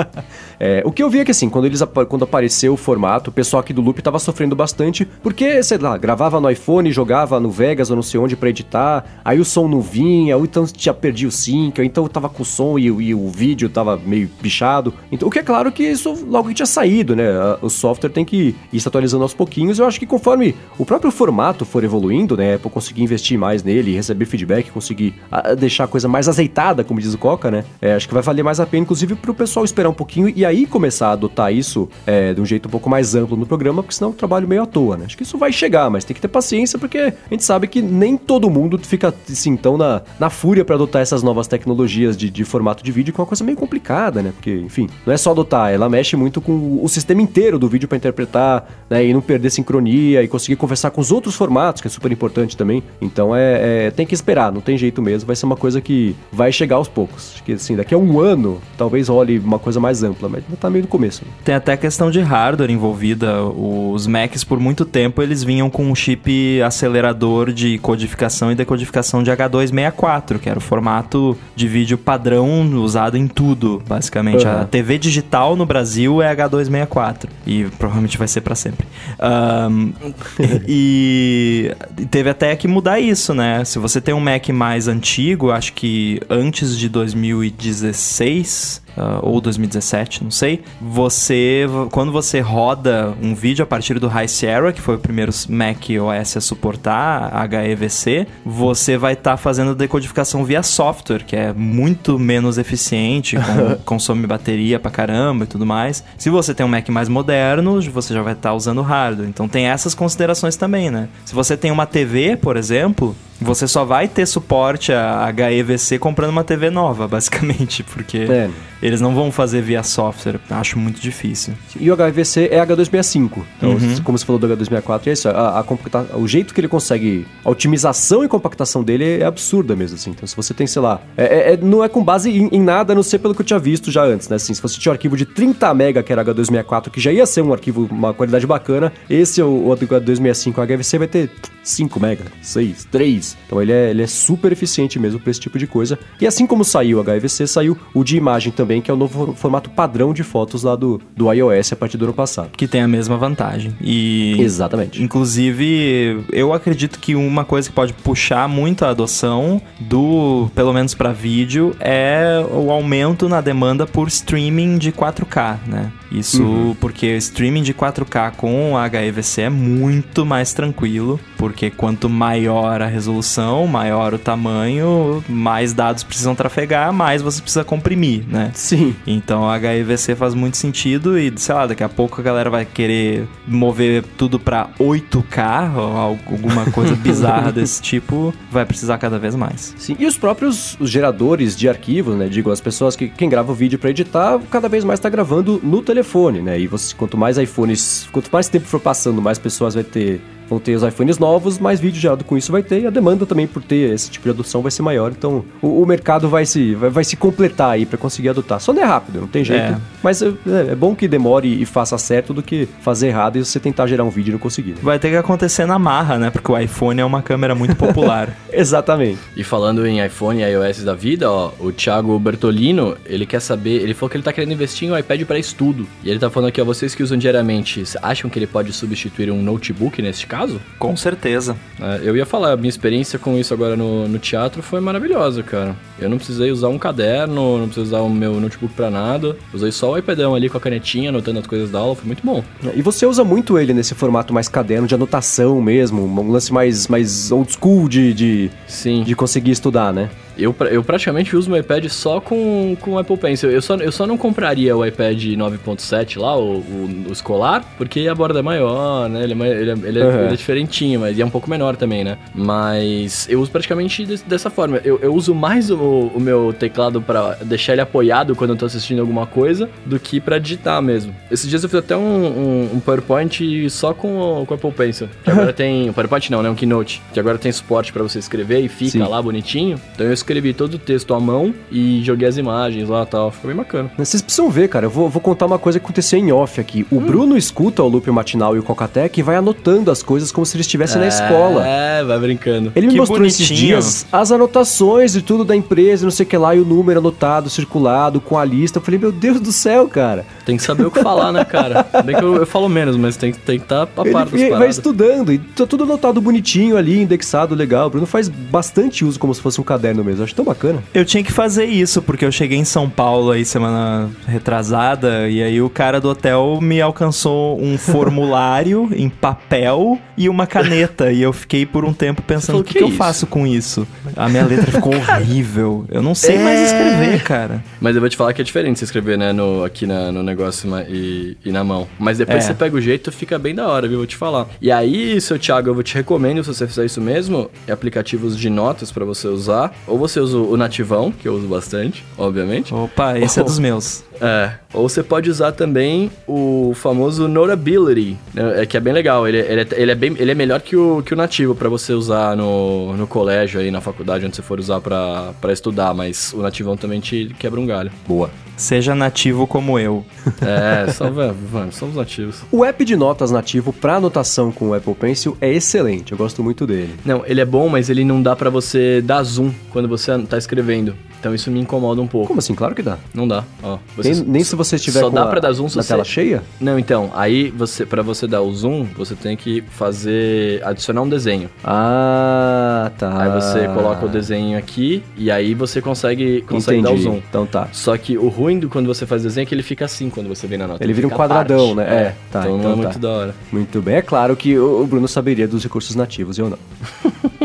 é, 0.58 0.82
o 0.84 0.92
que 0.92 1.02
eu 1.02 1.10
vi 1.10 1.18
é 1.18 1.24
que, 1.24 1.30
assim, 1.30 1.50
quando, 1.50 1.66
eles, 1.66 1.82
quando 2.08 2.24
apareceu 2.24 2.72
o 2.72 2.76
formato, 2.76 3.30
o 3.30 3.32
pessoal 3.32 3.60
aqui 3.60 3.72
do 3.72 3.82
Loop 3.82 4.00
tava 4.00 4.18
sofrendo 4.18 4.56
bastante, 4.56 5.04
porque, 5.22 5.62
sei 5.62 5.78
lá, 5.78 5.96
gravava 5.98 6.40
no 6.40 6.50
iPhone, 6.50 6.90
jogava 6.90 7.38
no 7.38 7.50
Vegas 7.50 7.90
ou 7.90 7.96
não 7.96 8.02
sei 8.02 8.18
onde 8.18 8.36
pra 8.36 8.48
editar, 8.48 9.20
aí 9.24 9.38
o 9.38 9.44
som 9.44 9.68
não 9.68 9.80
vinha, 9.80 10.36
ou 10.36 10.44
então 10.44 10.64
tinha 10.66 10.94
perdido 10.94 11.28
o 11.28 11.32
sync, 11.32 11.78
ou 11.80 11.84
então 11.84 12.06
tava 12.08 12.28
com 12.28 12.42
o 12.42 12.46
som 12.46 12.78
e, 12.78 12.84
e, 12.86 13.14
o 13.14 13.28
vídeo 13.28 13.68
tava 13.68 13.96
meio 13.96 14.30
bichado. 14.40 14.94
Então, 15.12 15.28
o 15.28 15.30
que 15.30 15.38
é 15.38 15.42
claro 15.42 15.70
que 15.70 15.82
isso 15.82 16.24
logo 16.26 16.48
que 16.48 16.54
tinha 16.54 16.66
saído, 16.66 17.14
né? 17.14 17.24
O 17.60 17.68
software 17.68 18.10
tem 18.10 18.24
que 18.24 18.54
ir 18.72 18.80
se 18.80 18.88
atualizando 18.88 19.22
aos 19.22 19.34
pouquinhos. 19.34 19.78
Eu 19.78 19.86
acho 19.86 19.98
que 19.98 20.06
conforme 20.06 20.54
o 20.78 20.86
próprio 20.86 21.10
formato 21.10 21.64
for 21.64 21.84
evoluindo, 21.84 22.36
né? 22.36 22.56
Pra 22.58 22.70
conseguir 22.70 23.02
investir 23.02 23.38
mais 23.38 23.62
nele 23.64 23.94
receber 23.94 24.24
feedback, 24.26 24.70
conseguir 24.70 25.14
a, 25.30 25.54
deixar 25.54 25.84
a 25.84 25.88
coisa 25.88 26.08
mais 26.08 26.28
azeitada, 26.28 26.84
como 26.84 27.00
diz 27.00 27.14
o 27.14 27.18
Coca, 27.18 27.50
né? 27.50 27.64
É, 27.80 27.94
acho 27.94 28.06
que 28.06 28.14
vai 28.14 28.22
valer 28.22 28.42
mais 28.42 28.60
a 28.60 28.66
pena, 28.66 28.82
inclusive, 28.82 29.14
pro 29.14 29.34
pessoal 29.34 29.64
esperar 29.64 29.88
um 29.88 29.94
pouquinho 29.94 30.32
e 30.34 30.44
aí 30.44 30.66
começar 30.66 31.08
a 31.08 31.12
adotar 31.12 31.52
isso 31.52 31.88
é, 32.06 32.34
de 32.34 32.40
um 32.40 32.46
jeito 32.46 32.66
um 32.66 32.70
pouco 32.70 32.88
mais 32.88 33.14
amplo 33.14 33.36
no 33.36 33.46
programa, 33.46 33.82
porque 33.82 33.94
senão 33.94 34.10
um 34.10 34.14
trabalho 34.14 34.46
meio 34.46 34.62
à 34.62 34.66
toa, 34.66 34.96
né? 34.96 35.04
Acho 35.06 35.16
que 35.16 35.22
isso 35.22 35.38
vai 35.38 35.52
chegar, 35.52 35.90
mas 35.90 36.04
tem 36.04 36.14
que 36.14 36.20
ter 36.20 36.28
paciência, 36.28 36.78
porque 36.78 36.98
a 36.98 37.12
gente 37.30 37.44
sabe 37.44 37.66
que 37.66 37.80
nem 37.80 38.16
todo 38.16 38.50
mundo 38.50 38.78
fica, 38.78 39.14
assim, 39.30 39.56
tão 39.56 39.76
na, 39.76 40.02
na 40.18 40.30
fúria 40.30 40.64
para 40.64 40.74
adotar 40.74 41.02
essas 41.02 41.22
novas 41.22 41.46
tecnologias 41.46 42.16
de, 42.16 42.30
de 42.30 42.44
formato 42.44 42.82
de 42.82 42.92
vídeo, 42.92 43.12
que 43.12 43.20
é 43.20 43.22
uma 43.22 43.26
coisa 43.26 43.44
meio 43.44 43.56
complicada, 43.56 44.22
né? 44.22 44.32
Porque, 44.34 44.54
enfim, 44.54 44.88
não 45.06 45.12
é 45.12 45.16
só 45.16 45.30
adotar, 45.30 45.72
ela 45.72 45.88
mexe 45.88 46.16
muito 46.16 46.40
com 46.40 46.80
o 46.82 46.88
sistema 46.88 47.22
inteiro 47.22 47.58
do 47.58 47.68
vídeo 47.68 47.88
para 47.88 47.96
interpretar, 47.96 48.68
né? 48.88 49.04
E 49.04 49.12
não 49.12 49.20
perder 49.20 49.50
sincronia 49.50 50.22
e 50.22 50.28
conseguir 50.28 50.56
conversar 50.56 50.90
com 50.90 51.00
os 51.00 51.10
outros 51.10 51.34
formatos, 51.34 51.80
que 51.80 51.88
é 51.88 51.90
super 51.90 52.10
importante 52.10 52.56
também. 52.56 52.82
Então 53.00 53.34
é, 53.34 53.53
é 53.54 53.90
tem 53.90 54.06
que 54.06 54.14
esperar, 54.14 54.52
não 54.52 54.60
tem 54.60 54.76
jeito 54.76 55.00
mesmo, 55.02 55.26
vai 55.26 55.36
ser 55.36 55.46
uma 55.46 55.56
coisa 55.56 55.80
que 55.80 56.14
vai 56.32 56.52
chegar 56.52 56.76
aos 56.76 56.88
poucos. 56.88 57.32
Acho 57.34 57.44
que 57.44 57.52
assim, 57.52 57.76
daqui 57.76 57.94
a 57.94 57.98
um 57.98 58.20
ano, 58.20 58.60
talvez 58.76 59.08
role 59.08 59.38
uma 59.38 59.58
coisa 59.58 59.80
mais 59.80 60.02
ampla, 60.02 60.28
mas 60.28 60.44
ainda 60.44 60.56
tá 60.56 60.70
meio 60.70 60.82
no 60.82 60.88
começo. 60.88 61.22
Tem 61.44 61.54
até 61.54 61.76
questão 61.76 62.10
de 62.10 62.20
hardware 62.20 62.70
envolvida. 62.70 63.42
Os 63.44 64.06
Macs, 64.06 64.44
por 64.44 64.58
muito 64.58 64.84
tempo, 64.84 65.22
eles 65.22 65.42
vinham 65.42 65.70
com 65.70 65.84
um 65.84 65.94
chip 65.94 66.60
acelerador 66.62 67.52
de 67.52 67.78
codificação 67.78 68.50
e 68.50 68.54
decodificação 68.54 69.22
de 69.22 69.30
H264, 69.30 70.38
que 70.38 70.48
era 70.48 70.58
o 70.58 70.62
formato 70.62 71.36
de 71.54 71.68
vídeo 71.68 71.98
padrão 71.98 72.64
usado 72.82 73.16
em 73.16 73.26
tudo, 73.26 73.82
basicamente. 73.86 74.46
Uhum. 74.46 74.60
A 74.60 74.64
TV 74.64 74.98
digital 74.98 75.56
no 75.56 75.66
Brasil 75.66 76.22
é 76.22 76.34
H264 76.34 77.28
e 77.46 77.64
provavelmente 77.78 78.18
vai 78.18 78.28
ser 78.28 78.40
para 78.40 78.54
sempre. 78.54 78.86
Um, 79.20 79.92
e 80.66 81.72
teve 82.10 82.30
até 82.30 82.54
que 82.56 82.68
mudar 82.68 83.00
isso, 83.00 83.34
né? 83.34 83.43
Se 83.64 83.78
você 83.78 84.00
tem 84.00 84.14
um 84.14 84.20
Mac 84.20 84.48
mais 84.50 84.88
antigo, 84.88 85.50
acho 85.50 85.72
que 85.72 86.20
antes 86.28 86.78
de 86.78 86.88
2016, 86.88 88.82
uh, 88.96 89.20
ou 89.22 89.40
2017, 89.40 90.24
não 90.24 90.30
sei. 90.30 90.62
Você, 90.80 91.66
quando 91.90 92.12
você 92.12 92.40
roda 92.40 93.14
um 93.22 93.34
vídeo 93.34 93.62
a 93.62 93.66
partir 93.66 93.98
do 93.98 94.08
High 94.08 94.28
Sierra, 94.28 94.72
que 94.72 94.80
foi 94.80 94.96
o 94.96 94.98
primeiro 94.98 95.32
Mac 95.48 95.84
OS 96.00 96.36
a 96.36 96.40
suportar 96.40 97.32
HEVC, 97.52 98.26
você 98.44 98.96
vai 98.96 99.14
estar 99.14 99.32
tá 99.32 99.36
fazendo 99.36 99.74
decodificação 99.74 100.44
via 100.44 100.62
software, 100.62 101.24
que 101.24 101.36
é 101.36 101.52
muito 101.52 102.18
menos 102.18 102.58
eficiente, 102.58 103.36
com, 103.36 103.76
consome 103.84 104.26
bateria 104.26 104.78
pra 104.78 104.90
caramba 104.90 105.44
e 105.44 105.46
tudo 105.46 105.66
mais. 105.66 106.04
Se 106.16 106.30
você 106.30 106.54
tem 106.54 106.64
um 106.64 106.68
Mac 106.68 106.88
mais 106.88 107.08
moderno, 107.08 107.80
você 107.82 108.14
já 108.14 108.22
vai 108.22 108.32
estar 108.32 108.50
tá 108.50 108.54
usando 108.54 108.82
hardware. 108.82 109.28
Então 109.28 109.48
tem 109.48 109.66
essas 109.66 109.94
considerações 109.94 110.56
também, 110.56 110.90
né? 110.90 111.08
Se 111.24 111.34
você 111.34 111.56
tem 111.56 111.70
uma 111.70 111.86
TV, 111.86 112.36
por 112.36 112.56
exemplo, 112.56 113.16
você 113.40 113.66
só 113.66 113.84
vai 113.84 114.08
ter 114.08 114.26
suporte 114.26 114.92
a 114.92 115.32
HEVC 115.50 115.98
comprando 115.98 116.30
uma 116.30 116.44
TV 116.44 116.70
nova, 116.70 117.06
basicamente, 117.08 117.82
porque 117.82 118.18
é. 118.18 118.50
Eles 118.84 119.00
não 119.00 119.14
vão 119.14 119.32
fazer 119.32 119.62
via 119.62 119.82
software. 119.82 120.38
Acho 120.50 120.78
muito 120.78 121.00
difícil. 121.00 121.54
E 121.80 121.90
o 121.90 121.94
HEVC 121.98 122.50
é 122.52 122.64
H265. 122.64 123.42
Então, 123.56 123.70
uhum. 123.70 124.02
como 124.04 124.18
você 124.18 124.26
falou 124.26 124.38
do 124.38 124.46
H264, 124.46 125.06
é 125.06 125.12
isso. 125.12 125.26
A, 125.26 125.58
a 125.60 126.16
o 126.18 126.28
jeito 126.28 126.52
que 126.52 126.60
ele 126.60 126.68
consegue. 126.68 127.26
A 127.42 127.48
otimização 127.48 128.22
e 128.22 128.28
compactação 128.28 128.84
dele 128.84 129.20
é 129.20 129.24
absurda 129.24 129.74
mesmo, 129.74 129.96
assim. 129.96 130.10
Então, 130.10 130.26
se 130.26 130.36
você 130.36 130.52
tem, 130.52 130.66
sei 130.66 130.82
lá. 130.82 131.00
É, 131.16 131.54
é, 131.54 131.56
não 131.56 131.82
é 131.82 131.88
com 131.88 132.04
base 132.04 132.30
em, 132.30 132.48
em, 132.52 132.60
nada, 132.60 132.92
a 132.92 132.96
não 132.96 133.02
ser 133.02 133.20
pelo 133.20 133.34
que 133.34 133.40
eu 133.40 133.46
tinha 133.46 133.58
visto 133.58 133.90
já 133.90 134.04
antes, 134.04 134.28
né? 134.28 134.36
Assim, 134.36 134.52
se 134.52 134.60
você 134.60 134.78
tinha 134.78 134.92
um 134.92 134.94
arquivo 134.94 135.16
de 135.16 135.24
30 135.24 135.72
MB, 135.72 136.02
que 136.02 136.12
era 136.12 136.22
H264, 136.22 136.90
que 136.90 137.00
já 137.00 137.10
ia 137.10 137.24
ser 137.24 137.40
um 137.40 137.54
arquivo, 137.54 137.88
uma 137.90 138.12
qualidade 138.12 138.46
bacana, 138.46 138.92
esse, 139.08 139.40
o, 139.40 139.68
o 139.68 139.76
H265 139.76 140.70
HEVC, 140.70 140.98
vai 140.98 141.08
ter 141.08 141.30
5 141.62 141.98
MB, 141.98 142.18
6, 142.42 142.88
3. 142.90 143.36
Então 143.46 143.62
ele 143.62 143.72
é, 143.72 143.90
ele 143.90 144.02
é 144.02 144.06
super 144.06 144.52
eficiente 144.52 144.98
mesmo 144.98 145.18
para 145.18 145.30
esse 145.30 145.40
tipo 145.40 145.58
de 145.58 145.66
coisa. 145.66 145.98
E 146.20 146.26
assim 146.26 146.46
como 146.46 146.64
saiu 146.64 147.00
o 147.00 147.10
HEVC, 147.10 147.46
saiu 147.46 147.76
o 147.94 148.04
de 148.04 148.16
imagem 148.16 148.52
também, 148.52 148.73
que 148.80 148.90
é 148.90 148.94
o 148.94 148.96
novo 148.96 149.34
formato 149.34 149.70
padrão 149.70 150.12
de 150.12 150.22
fotos 150.22 150.62
lá 150.62 150.76
do, 150.76 151.00
do 151.16 151.32
iOS 151.32 151.72
a 151.72 151.76
partir 151.76 151.96
do 151.96 152.04
ano 152.04 152.14
passado. 152.14 152.50
Que 152.56 152.66
tem 152.66 152.82
a 152.82 152.88
mesma 152.88 153.16
vantagem. 153.16 153.74
E. 153.80 154.36
Exatamente. 154.38 155.02
Inclusive, 155.02 156.24
eu 156.32 156.52
acredito 156.52 156.98
que 156.98 157.14
uma 157.14 157.44
coisa 157.44 157.68
que 157.68 157.74
pode 157.74 157.92
puxar 157.92 158.48
muito 158.48 158.84
a 158.84 158.90
adoção 158.90 159.60
do, 159.80 160.48
pelo 160.54 160.72
menos 160.72 160.94
para 160.94 161.12
vídeo, 161.12 161.74
é 161.80 162.44
o 162.50 162.70
aumento 162.70 163.28
na 163.28 163.40
demanda 163.40 163.86
por 163.86 164.08
streaming 164.08 164.78
de 164.78 164.92
4K, 164.92 165.58
né? 165.66 165.92
Isso 166.14 166.42
uhum. 166.42 166.76
porque 166.80 167.16
streaming 167.16 167.62
de 167.62 167.74
4K 167.74 168.32
com 168.36 168.74
HEVC 168.78 169.42
é 169.42 169.50
muito 169.50 170.24
mais 170.24 170.52
tranquilo, 170.52 171.18
porque 171.36 171.70
quanto 171.70 172.08
maior 172.08 172.80
a 172.80 172.86
resolução, 172.86 173.66
maior 173.66 174.14
o 174.14 174.18
tamanho, 174.18 175.24
mais 175.28 175.72
dados 175.72 176.04
precisam 176.04 176.34
trafegar, 176.34 176.92
mais 176.92 177.20
você 177.20 177.42
precisa 177.42 177.64
comprimir, 177.64 178.24
né? 178.28 178.52
Sim. 178.54 178.94
Então 179.04 179.48
a 179.50 179.56
HEVC 179.58 180.14
faz 180.14 180.34
muito 180.34 180.56
sentido 180.56 181.18
e, 181.18 181.32
sei 181.36 181.54
lá, 181.54 181.66
daqui 181.66 181.82
a 181.82 181.88
pouco 181.88 182.20
a 182.20 182.24
galera 182.24 182.48
vai 182.48 182.64
querer 182.64 183.26
mover 183.46 184.04
tudo 184.16 184.38
para 184.38 184.68
8K 184.78 185.74
ou 185.76 185.96
alguma 185.96 186.70
coisa 186.70 186.94
bizarra 186.96 187.50
desse 187.50 187.82
tipo, 187.82 188.32
vai 188.52 188.64
precisar 188.64 188.98
cada 188.98 189.18
vez 189.18 189.34
mais. 189.34 189.74
Sim, 189.76 189.96
e 189.98 190.06
os 190.06 190.16
próprios 190.16 190.76
os 190.78 190.90
geradores 190.90 191.56
de 191.56 191.68
arquivos, 191.68 192.14
né? 192.14 192.28
Digo, 192.28 192.52
as 192.52 192.60
pessoas 192.60 192.94
que 192.94 193.08
quem 193.08 193.28
grava 193.28 193.50
o 193.50 193.54
vídeo 193.54 193.78
para 193.78 193.90
editar, 193.90 194.38
cada 194.50 194.68
vez 194.68 194.84
mais 194.84 194.98
está 195.00 195.08
gravando 195.08 195.60
no 195.62 195.82
telefone 195.82 196.03
telefone, 196.04 196.42
né? 196.42 196.60
E 196.60 196.66
você, 196.66 196.94
quanto 196.94 197.16
mais 197.16 197.38
iPhones, 197.38 198.06
quanto 198.12 198.28
mais 198.30 198.48
tempo 198.48 198.66
for 198.66 198.78
passando, 198.78 199.20
mais 199.20 199.38
pessoas 199.38 199.74
vai 199.74 199.82
ter 199.82 200.20
vão 200.48 200.58
ter 200.58 200.74
os 200.74 200.82
iPhones 200.82 201.18
novos, 201.18 201.58
mais 201.58 201.80
vídeo 201.80 202.00
gerado 202.00 202.24
com 202.24 202.36
isso 202.36 202.52
vai 202.52 202.62
ter, 202.62 202.82
e 202.82 202.86
a 202.86 202.90
demanda 202.90 203.26
também 203.26 203.46
por 203.46 203.62
ter 203.62 203.92
esse 203.92 204.10
tipo 204.10 204.24
de 204.24 204.30
adoção 204.30 204.62
vai 204.62 204.70
ser 204.70 204.82
maior. 204.82 205.12
Então 205.16 205.44
o, 205.60 205.82
o 205.82 205.86
mercado 205.86 206.28
vai 206.28 206.46
se, 206.46 206.74
vai, 206.74 206.90
vai 206.90 207.04
se 207.04 207.16
completar 207.16 207.70
aí 207.70 207.86
para 207.86 207.98
conseguir 207.98 208.28
adotar. 208.28 208.60
Só 208.60 208.72
não 208.72 208.82
é 208.82 208.84
rápido, 208.84 209.20
não 209.20 209.28
tem 209.28 209.44
jeito. 209.44 209.72
É. 209.72 209.76
Mas 210.02 210.22
é, 210.22 210.32
é, 210.70 210.74
bom 210.74 210.94
que 210.94 211.08
demore 211.08 211.60
e 211.60 211.64
faça 211.64 211.96
certo 211.98 212.34
do 212.34 212.42
que 212.42 212.68
fazer 212.80 213.08
errado 213.08 213.36
e 213.36 213.44
você 213.44 213.58
tentar 213.58 213.86
gerar 213.86 214.04
um 214.04 214.10
vídeo 214.10 214.30
e 214.30 214.32
não 214.32 214.38
conseguir. 214.38 214.72
Né? 214.72 214.78
Vai 214.82 214.98
ter 214.98 215.10
que 215.10 215.16
acontecer 215.16 215.66
na 215.66 215.78
marra, 215.78 216.18
né? 216.18 216.30
Porque 216.30 216.50
o 216.50 216.58
iPhone 216.58 217.00
é 217.00 217.04
uma 217.04 217.22
câmera 217.22 217.54
muito 217.54 217.76
popular. 217.76 218.36
Exatamente. 218.52 219.18
E 219.36 219.42
falando 219.42 219.86
em 219.86 220.04
iPhone 220.04 220.42
e 220.42 220.44
iOS 220.44 220.82
da 220.84 220.94
vida, 220.94 221.30
ó, 221.30 221.52
o 221.58 221.72
Thiago 221.72 222.18
Bertolino, 222.18 222.96
ele 223.04 223.26
quer 223.26 223.40
saber, 223.40 223.82
ele 223.82 223.94
falou 223.94 224.10
que 224.10 224.16
ele 224.16 224.24
tá 224.24 224.32
querendo 224.32 224.52
investir 224.52 224.88
em 224.88 224.92
um 224.92 224.98
iPad 224.98 225.22
para 225.22 225.38
estudo. 225.38 225.86
E 226.02 226.10
ele 226.10 226.18
tá 226.18 226.30
falando 226.30 226.48
aqui, 226.48 226.60
ó, 226.60 226.64
vocês 226.64 226.94
que 226.94 227.02
usam 227.02 227.16
diariamente, 227.16 227.82
acham 228.02 228.30
que 228.30 228.38
ele 228.38 228.46
pode 228.46 228.72
substituir 228.72 229.30
um 229.30 229.42
notebook 229.42 230.00
nesse 230.02 230.26
caso? 230.26 230.33
Com 230.78 230.96
certeza. 230.96 231.56
É, 231.80 232.00
eu 232.02 232.16
ia 232.16 232.26
falar, 232.26 232.52
a 232.52 232.56
minha 232.56 232.68
experiência 232.68 233.18
com 233.18 233.38
isso 233.38 233.54
agora 233.54 233.76
no, 233.76 234.08
no 234.08 234.18
teatro 234.18 234.62
foi 234.62 234.80
maravilhosa, 234.80 235.42
cara. 235.42 235.76
Eu 235.98 236.08
não 236.08 236.16
precisei 236.16 236.50
usar 236.50 236.68
um 236.68 236.78
caderno, 236.78 237.58
não 237.58 237.66
precisei 237.66 237.84
usar 237.84 238.00
o 238.00 238.10
meu 238.10 238.40
notebook 238.40 238.74
para 238.74 238.90
nada. 238.90 239.36
Usei 239.52 239.70
só 239.70 239.92
o 239.92 239.98
iPadão 239.98 240.34
ali 240.34 240.48
com 240.48 240.58
a 240.58 240.60
canetinha, 240.60 241.10
anotando 241.10 241.38
as 241.38 241.46
coisas 241.46 241.70
da 241.70 241.78
aula, 241.78 241.94
foi 241.94 242.06
muito 242.06 242.24
bom. 242.24 242.42
E 242.74 242.82
você 242.82 243.06
usa 243.06 243.24
muito 243.24 243.58
ele 243.58 243.72
nesse 243.72 243.94
formato 243.94 244.32
mais 244.32 244.48
caderno 244.48 244.86
de 244.86 244.94
anotação 244.94 245.60
mesmo, 245.60 246.02
um 246.02 246.30
lance 246.30 246.52
mais, 246.52 246.88
mais 246.88 247.30
old 247.30 247.52
school 247.52 247.88
de, 247.88 248.12
de, 248.12 248.50
Sim. 248.66 249.02
de 249.02 249.14
conseguir 249.14 249.52
estudar, 249.52 249.92
né? 249.92 250.10
Eu, 250.36 250.54
eu 250.70 250.82
praticamente 250.82 251.36
uso 251.36 251.48
meu 251.48 251.60
iPad 251.60 251.86
só 251.86 252.20
com, 252.20 252.76
com 252.80 252.92
o 252.92 252.98
Apple 252.98 253.16
Pencil. 253.16 253.50
Eu 253.50 253.62
só, 253.62 253.76
eu 253.76 253.92
só 253.92 254.06
não 254.06 254.18
compraria 254.18 254.76
o 254.76 254.84
iPad 254.84 255.22
9.7 255.22 256.18
lá, 256.18 256.36
o, 256.36 256.58
o, 256.58 257.04
o, 257.08 257.12
escolar, 257.12 257.64
porque 257.78 258.08
a 258.08 258.14
borda 258.14 258.40
é 258.40 258.42
maior, 258.42 259.08
né? 259.08 259.22
Ele 259.22 259.32
é, 259.32 259.46
ele 259.48 259.70
é, 259.70 259.74
ele 259.84 259.98
é, 260.00 260.04
uhum. 260.04 260.24
ele 260.24 260.34
é 260.34 260.36
diferentinho, 260.36 261.00
mas 261.00 261.18
é 261.18 261.24
um 261.24 261.30
pouco 261.30 261.48
menor 261.48 261.76
também, 261.76 262.02
né? 262.02 262.18
Mas 262.34 263.28
eu 263.30 263.40
uso 263.40 263.50
praticamente 263.50 264.04
de, 264.04 264.16
dessa 264.24 264.50
forma. 264.50 264.80
Eu, 264.84 264.98
eu 265.00 265.14
uso 265.14 265.34
mais 265.34 265.70
o, 265.70 265.76
o 265.94 266.20
meu 266.20 266.52
teclado 266.52 267.00
para 267.00 267.38
deixar 267.42 267.72
ele 267.72 267.82
apoiado 267.82 268.34
quando 268.34 268.50
eu 268.50 268.56
tô 268.56 268.66
assistindo 268.66 269.00
alguma 269.00 269.26
coisa 269.26 269.68
do 269.84 269.98
que 269.98 270.20
para 270.20 270.38
digitar 270.38 270.80
mesmo. 270.82 271.14
Esses 271.30 271.48
dias 271.48 271.62
eu 271.62 271.68
fiz 271.68 271.78
até 271.78 271.96
um, 271.96 272.00
um, 272.00 272.70
um 272.74 272.80
PowerPoint 272.80 273.68
só 273.70 273.92
com 273.92 274.16
o, 274.16 274.46
com 274.46 274.54
o 274.54 274.56
Apple 274.56 274.72
Pencil. 274.72 275.08
Que 275.22 275.30
agora 275.30 275.52
tem. 275.54 275.92
PowerPoint 275.92 276.30
não, 276.30 276.42
né? 276.42 276.50
Um 276.50 276.54
Keynote. 276.54 277.02
Que 277.12 277.20
agora 277.20 277.38
tem 277.38 277.50
suporte 277.52 277.92
para 277.92 278.02
você 278.02 278.18
escrever 278.18 278.60
e 278.60 278.68
fica 278.68 278.92
Sim. 278.92 278.98
lá 279.00 279.20
bonitinho. 279.20 279.80
Então 279.94 280.06
eu 280.06 280.12
escrevi 280.12 280.52
todo 280.52 280.74
o 280.74 280.78
texto 280.78 281.14
à 281.14 281.20
mão 281.20 281.54
e 281.70 282.02
joguei 282.02 282.28
as 282.28 282.36
imagens 282.36 282.88
lá 282.88 283.02
e 283.02 283.06
tal. 283.06 283.30
Ficou 283.30 283.48
bem 283.48 283.56
bacana. 283.56 283.90
Vocês 283.96 284.22
precisam 284.22 284.50
ver, 284.50 284.68
cara. 284.68 284.86
Eu 284.86 284.90
vou, 284.90 285.08
vou 285.08 285.20
contar 285.20 285.46
uma 285.46 285.58
coisa 285.58 285.78
que 285.78 285.84
aconteceu 285.84 286.18
em 286.18 286.32
off 286.32 286.60
aqui. 286.60 286.86
O 286.90 286.96
hum. 286.96 287.00
Bruno 287.00 287.36
escuta 287.36 287.82
o 287.82 287.88
Loop 287.88 288.10
Matinal 288.10 288.56
e 288.56 288.58
o 288.58 288.62
Cocatec 288.62 289.18
e 289.18 289.22
vai 289.22 289.36
anotando 289.36 289.90
as 289.90 290.02
coisas 290.02 290.32
como 290.32 290.44
se 290.46 290.56
ele 290.56 290.62
estivesse 290.62 290.96
é, 290.96 291.00
na 291.00 291.08
escola. 291.08 291.66
É, 291.66 292.04
vai 292.04 292.18
brincando. 292.18 292.72
Ele 292.74 292.86
me 292.88 292.96
mostrou 292.96 293.18
bonitinho. 293.18 293.44
esses 293.44 293.58
dias 293.58 294.06
as 294.12 294.32
anotações 294.32 295.14
e 295.16 295.22
tudo 295.22 295.44
da 295.44 295.54
empresa, 295.54 295.73
não 296.02 296.10
sei 296.10 296.24
o 296.24 296.28
que 296.28 296.36
lá, 296.36 296.54
e 296.54 296.60
o 296.60 296.64
número 296.64 297.00
anotado, 297.00 297.50
circulado, 297.50 298.20
com 298.20 298.38
a 298.38 298.44
lista. 298.44 298.78
Eu 298.78 298.82
falei, 298.82 298.98
meu 298.98 299.12
Deus 299.12 299.40
do 299.40 299.52
céu, 299.52 299.88
cara. 299.88 300.24
Tem 300.44 300.56
que 300.56 300.62
saber 300.62 300.86
o 300.86 300.90
que 300.90 301.02
falar, 301.02 301.32
né, 301.32 301.44
cara? 301.44 301.86
Bem 302.04 302.16
que 302.16 302.24
eu, 302.24 302.36
eu 302.36 302.46
falo 302.46 302.68
menos, 302.68 302.96
mas 302.96 303.16
tem, 303.16 303.32
tem 303.32 303.58
que 303.58 303.64
estar 303.64 303.86
tá 303.86 304.02
a 304.02 304.04
par 304.04 304.28
Ele 304.32 304.50
vai 304.50 304.68
estudando 304.68 305.32
e 305.32 305.38
tá 305.38 305.66
tudo 305.66 305.84
anotado 305.84 306.20
bonitinho 306.20 306.76
ali, 306.76 307.00
indexado, 307.00 307.54
legal. 307.54 307.86
O 307.86 307.90
Bruno 307.90 308.06
faz 308.06 308.28
bastante 308.28 309.04
uso 309.04 309.18
como 309.18 309.34
se 309.34 309.40
fosse 309.40 309.60
um 309.60 309.64
caderno 309.64 310.04
mesmo. 310.04 310.24
Acho 310.24 310.34
tão 310.34 310.44
bacana. 310.44 310.82
Eu 310.92 311.04
tinha 311.04 311.22
que 311.22 311.32
fazer 311.32 311.64
isso, 311.64 312.02
porque 312.02 312.24
eu 312.24 312.32
cheguei 312.32 312.58
em 312.58 312.64
São 312.64 312.88
Paulo 312.88 313.30
aí 313.30 313.44
semana 313.44 314.10
retrasada, 314.26 315.28
e 315.28 315.42
aí 315.42 315.60
o 315.60 315.70
cara 315.70 316.00
do 316.00 316.08
hotel 316.08 316.58
me 316.60 316.80
alcançou 316.80 317.60
um 317.60 317.78
formulário 317.78 318.90
em 318.94 319.08
papel 319.08 319.98
e 320.16 320.28
uma 320.28 320.46
caneta. 320.46 321.12
E 321.12 321.22
eu 321.22 321.32
fiquei 321.32 321.64
por 321.66 321.84
um 321.84 321.92
tempo 321.92 322.22
pensando, 322.22 322.60
o 322.60 322.64
que, 322.64 322.74
que, 322.74 322.78
que 322.78 322.84
eu 322.84 322.90
faço 322.90 323.26
com 323.26 323.46
isso? 323.46 323.86
A 324.16 324.28
minha 324.28 324.44
letra 324.44 324.70
ficou 324.70 324.94
horrível. 324.94 325.63
Eu 325.90 326.02
não 326.02 326.14
sei 326.14 326.36
é... 326.36 326.38
mais 326.38 326.60
escrever, 326.60 327.22
cara. 327.22 327.64
Mas 327.80 327.94
eu 327.94 328.00
vou 328.00 328.08
te 328.08 328.16
falar 328.16 328.32
que 328.32 328.40
é 328.40 328.44
diferente 328.44 328.78
você 328.78 328.84
escrever, 328.84 329.18
né, 329.18 329.32
no, 329.32 329.64
aqui 329.64 329.86
na, 329.86 330.10
no 330.12 330.22
negócio 330.22 330.68
e, 330.88 331.36
e 331.44 331.50
na 331.50 331.64
mão. 331.64 331.86
Mas 331.98 332.18
depois 332.18 332.44
é. 332.44 332.46
você 332.46 332.54
pega 332.54 332.76
o 332.76 332.80
jeito, 332.80 333.10
fica 333.12 333.38
bem 333.38 333.54
da 333.54 333.68
hora, 333.68 333.88
viu? 333.88 333.98
Vou 333.98 334.06
te 334.06 334.16
falar. 334.16 334.46
E 334.60 334.70
aí, 334.70 335.20
seu 335.20 335.38
Thiago, 335.38 335.70
eu 335.70 335.74
vou 335.74 335.82
te 335.82 335.94
recomendo, 335.94 336.42
se 336.42 336.54
você 336.54 336.66
fizer 336.66 336.84
isso 336.84 337.00
mesmo, 337.00 337.50
é 337.66 337.72
aplicativos 337.72 338.36
de 338.36 338.50
notas 338.50 338.90
para 338.92 339.04
você 339.04 339.28
usar. 339.28 339.74
Ou 339.86 339.98
você 339.98 340.20
usa 340.20 340.38
o 340.38 340.56
nativão, 340.56 341.12
que 341.12 341.28
eu 341.28 341.34
uso 341.34 341.46
bastante, 341.46 342.04
obviamente. 342.16 342.74
Opa, 342.74 343.18
esse 343.18 343.38
ou... 343.40 343.44
é 343.44 343.48
dos 343.48 343.58
meus. 343.58 344.04
É. 344.20 344.52
Ou 344.72 344.88
você 344.88 345.02
pode 345.02 345.30
usar 345.30 345.52
também 345.52 346.10
o 346.26 346.72
famoso 346.74 347.28
Notability, 347.28 348.16
né? 348.32 348.62
é, 348.62 348.66
que 348.66 348.76
é 348.76 348.80
bem 348.80 348.92
legal. 348.92 349.26
Ele, 349.26 349.38
ele, 349.38 349.60
é, 349.60 349.66
ele, 349.72 349.92
é, 349.92 349.94
bem, 349.94 350.16
ele 350.18 350.30
é 350.30 350.34
melhor 350.34 350.60
que 350.60 350.76
o, 350.76 351.02
que 351.02 351.12
o 351.12 351.16
nativo 351.16 351.54
para 351.54 351.68
você 351.68 351.92
usar 351.92 352.36
no, 352.36 352.96
no 352.96 353.06
colégio 353.06 353.60
aí, 353.60 353.70
na 353.70 353.80
faculdade, 353.80 354.24
onde 354.24 354.34
você 354.34 354.42
for 354.42 354.58
usar 354.58 354.80
para 354.80 355.52
estudar, 355.54 355.94
mas 355.94 356.32
o 356.32 356.42
nativão 356.42 356.76
também 356.76 357.00
te 357.00 357.34
quebra 357.38 357.60
um 357.60 357.66
galho. 357.66 357.90
Boa. 358.06 358.30
Seja 358.56 358.94
nativo 358.94 359.46
como 359.46 359.78
eu. 359.78 360.04
É, 360.40 360.90
só, 360.92 361.10
vamos, 361.10 361.74
somos 361.74 361.96
nativos. 361.96 362.42
O 362.52 362.64
app 362.64 362.84
de 362.84 362.94
notas 362.96 363.30
nativo 363.30 363.72
para 363.72 363.96
anotação 363.96 364.52
com 364.52 364.68
o 364.68 364.74
Apple 364.74 364.94
Pencil 364.94 365.36
é 365.40 365.52
excelente, 365.52 366.12
eu 366.12 366.18
gosto 366.18 366.42
muito 366.42 366.66
dele. 366.66 366.94
Não, 367.04 367.24
ele 367.26 367.40
é 367.40 367.44
bom, 367.44 367.68
mas 367.68 367.90
ele 367.90 368.04
não 368.04 368.22
dá 368.22 368.36
para 368.36 368.50
você 368.50 369.02
dar 369.02 369.22
zoom 369.22 369.52
quando 369.70 369.88
você 369.88 370.16
tá 370.22 370.38
escrevendo. 370.38 370.94
Então 371.24 371.34
isso 371.34 371.50
me 371.50 371.58
incomoda 371.58 372.02
um 372.02 372.06
pouco. 372.06 372.28
Como 372.28 372.38
assim? 372.38 372.54
Claro 372.54 372.74
que 372.74 372.82
dá. 372.82 372.98
Não 373.14 373.26
dá, 373.26 373.44
ó. 373.62 373.78
Nem, 373.96 374.14
nem 374.26 374.44
se 374.44 374.54
você 374.54 374.76
estiver 374.76 375.00
só 375.00 375.08
com 375.08 375.14
dá 375.14 375.22
a, 375.22 375.26
pra 375.26 375.40
dar 375.40 375.52
zoom 375.52 375.70
se 375.70 375.76
na 375.78 375.82
você- 375.82 375.88
tela 375.88 376.04
cheia? 376.04 376.42
Não, 376.60 376.78
então, 376.78 377.10
aí 377.14 377.48
você 377.50 377.86
para 377.86 378.02
você 378.02 378.26
dar 378.26 378.42
o 378.42 378.52
zoom, 378.52 378.84
você 378.94 379.14
tem 379.14 379.34
que 379.34 379.62
fazer 379.70 380.62
adicionar 380.62 381.00
um 381.00 381.08
desenho. 381.08 381.48
Ah, 381.64 382.90
tá. 382.98 383.22
Aí 383.22 383.40
você 383.40 383.66
coloca 383.68 384.04
o 384.04 384.08
desenho 384.10 384.58
aqui 384.58 385.02
e 385.16 385.30
aí 385.30 385.54
você 385.54 385.80
consegue 385.80 386.42
consegue 386.42 386.80
Entendi. 386.80 386.94
dar 386.94 387.00
o 387.00 387.02
zoom. 387.14 387.22
Então 387.26 387.46
tá. 387.46 387.68
Só 387.72 387.96
que 387.96 388.18
o 388.18 388.28
ruim 388.28 388.58
do 388.58 388.68
quando 388.68 388.86
você 388.86 389.06
faz 389.06 389.22
desenho 389.22 389.44
é 389.44 389.46
que 389.46 389.54
ele 389.54 389.62
fica 389.62 389.86
assim 389.86 390.10
quando 390.10 390.28
você 390.28 390.46
vê 390.46 390.58
na 390.58 390.66
nota. 390.66 390.84
Ele 390.84 390.92
vira 390.92 391.06
um 391.06 391.10
quadradão, 391.10 391.74
parte. 391.74 391.88
né? 391.90 391.96
É, 392.02 392.14
tá, 392.30 392.40
Então, 392.40 392.58
então 392.58 392.70
não 392.70 392.70
é 392.72 392.76
tá. 392.76 392.82
muito 392.82 392.98
da 392.98 393.08
hora. 393.10 393.34
Muito 393.50 393.80
bem. 393.80 393.94
É 393.96 394.02
claro 394.02 394.36
que 394.36 394.58
o 394.58 394.74
o 394.82 394.86
Bruno 394.86 395.08
saberia 395.08 395.48
dos 395.48 395.62
recursos 395.62 395.96
nativos, 395.96 396.36
eu 396.38 396.50
não. 396.50 396.58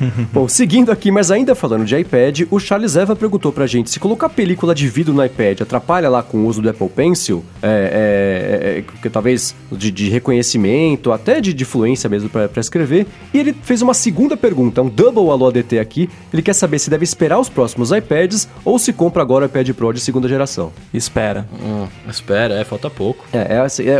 Bom, 0.32 0.48
seguindo 0.48 0.90
aqui, 0.90 1.10
mas 1.10 1.30
ainda 1.30 1.54
falando 1.54 1.84
de 1.84 1.96
iPad, 1.96 2.42
o 2.50 2.58
Charles 2.58 2.96
Eva 2.96 3.16
perguntou 3.16 3.52
pra 3.52 3.66
gente 3.66 3.90
se 3.90 3.98
colocar 3.98 4.28
película 4.28 4.74
de 4.74 4.88
vidro 4.88 5.12
no 5.12 5.24
iPad 5.24 5.60
atrapalha 5.60 6.08
lá 6.08 6.22
com 6.22 6.38
o 6.38 6.46
uso 6.46 6.60
do 6.60 6.68
Apple 6.68 6.88
Pencil, 6.88 7.44
é, 7.62 7.68
é, 7.68 8.78
é, 8.78 8.84
que 9.02 9.10
talvez 9.10 9.54
de, 9.70 9.90
de 9.90 10.08
reconhecimento, 10.08 11.12
até 11.12 11.40
de, 11.40 11.52
de 11.52 11.64
fluência 11.64 12.08
mesmo 12.08 12.28
pra, 12.28 12.48
pra 12.48 12.60
escrever. 12.60 13.06
E 13.32 13.38
ele 13.38 13.54
fez 13.62 13.82
uma 13.82 13.94
segunda 13.94 14.36
pergunta, 14.36 14.82
um 14.82 14.88
double 14.88 15.30
alô 15.30 15.48
ADT 15.48 15.78
aqui. 15.78 16.08
Ele 16.32 16.42
quer 16.42 16.54
saber 16.54 16.78
se 16.78 16.90
deve 16.90 17.04
esperar 17.04 17.38
os 17.38 17.48
próximos 17.48 17.90
iPads 17.90 18.48
ou 18.64 18.78
se 18.78 18.92
compra 18.92 19.22
agora 19.22 19.44
o 19.44 19.46
iPad 19.46 19.70
Pro 19.72 19.92
de 19.92 20.00
segunda 20.00 20.28
geração. 20.28 20.72
Espera. 20.92 21.46
Hum, 21.62 21.86
espera, 22.08 22.54
é, 22.54 22.64
falta 22.64 22.90
pouco. 22.90 23.24
É, 23.32 23.54
é 23.56 23.58
assim, 23.60 23.84
é, 23.84 23.98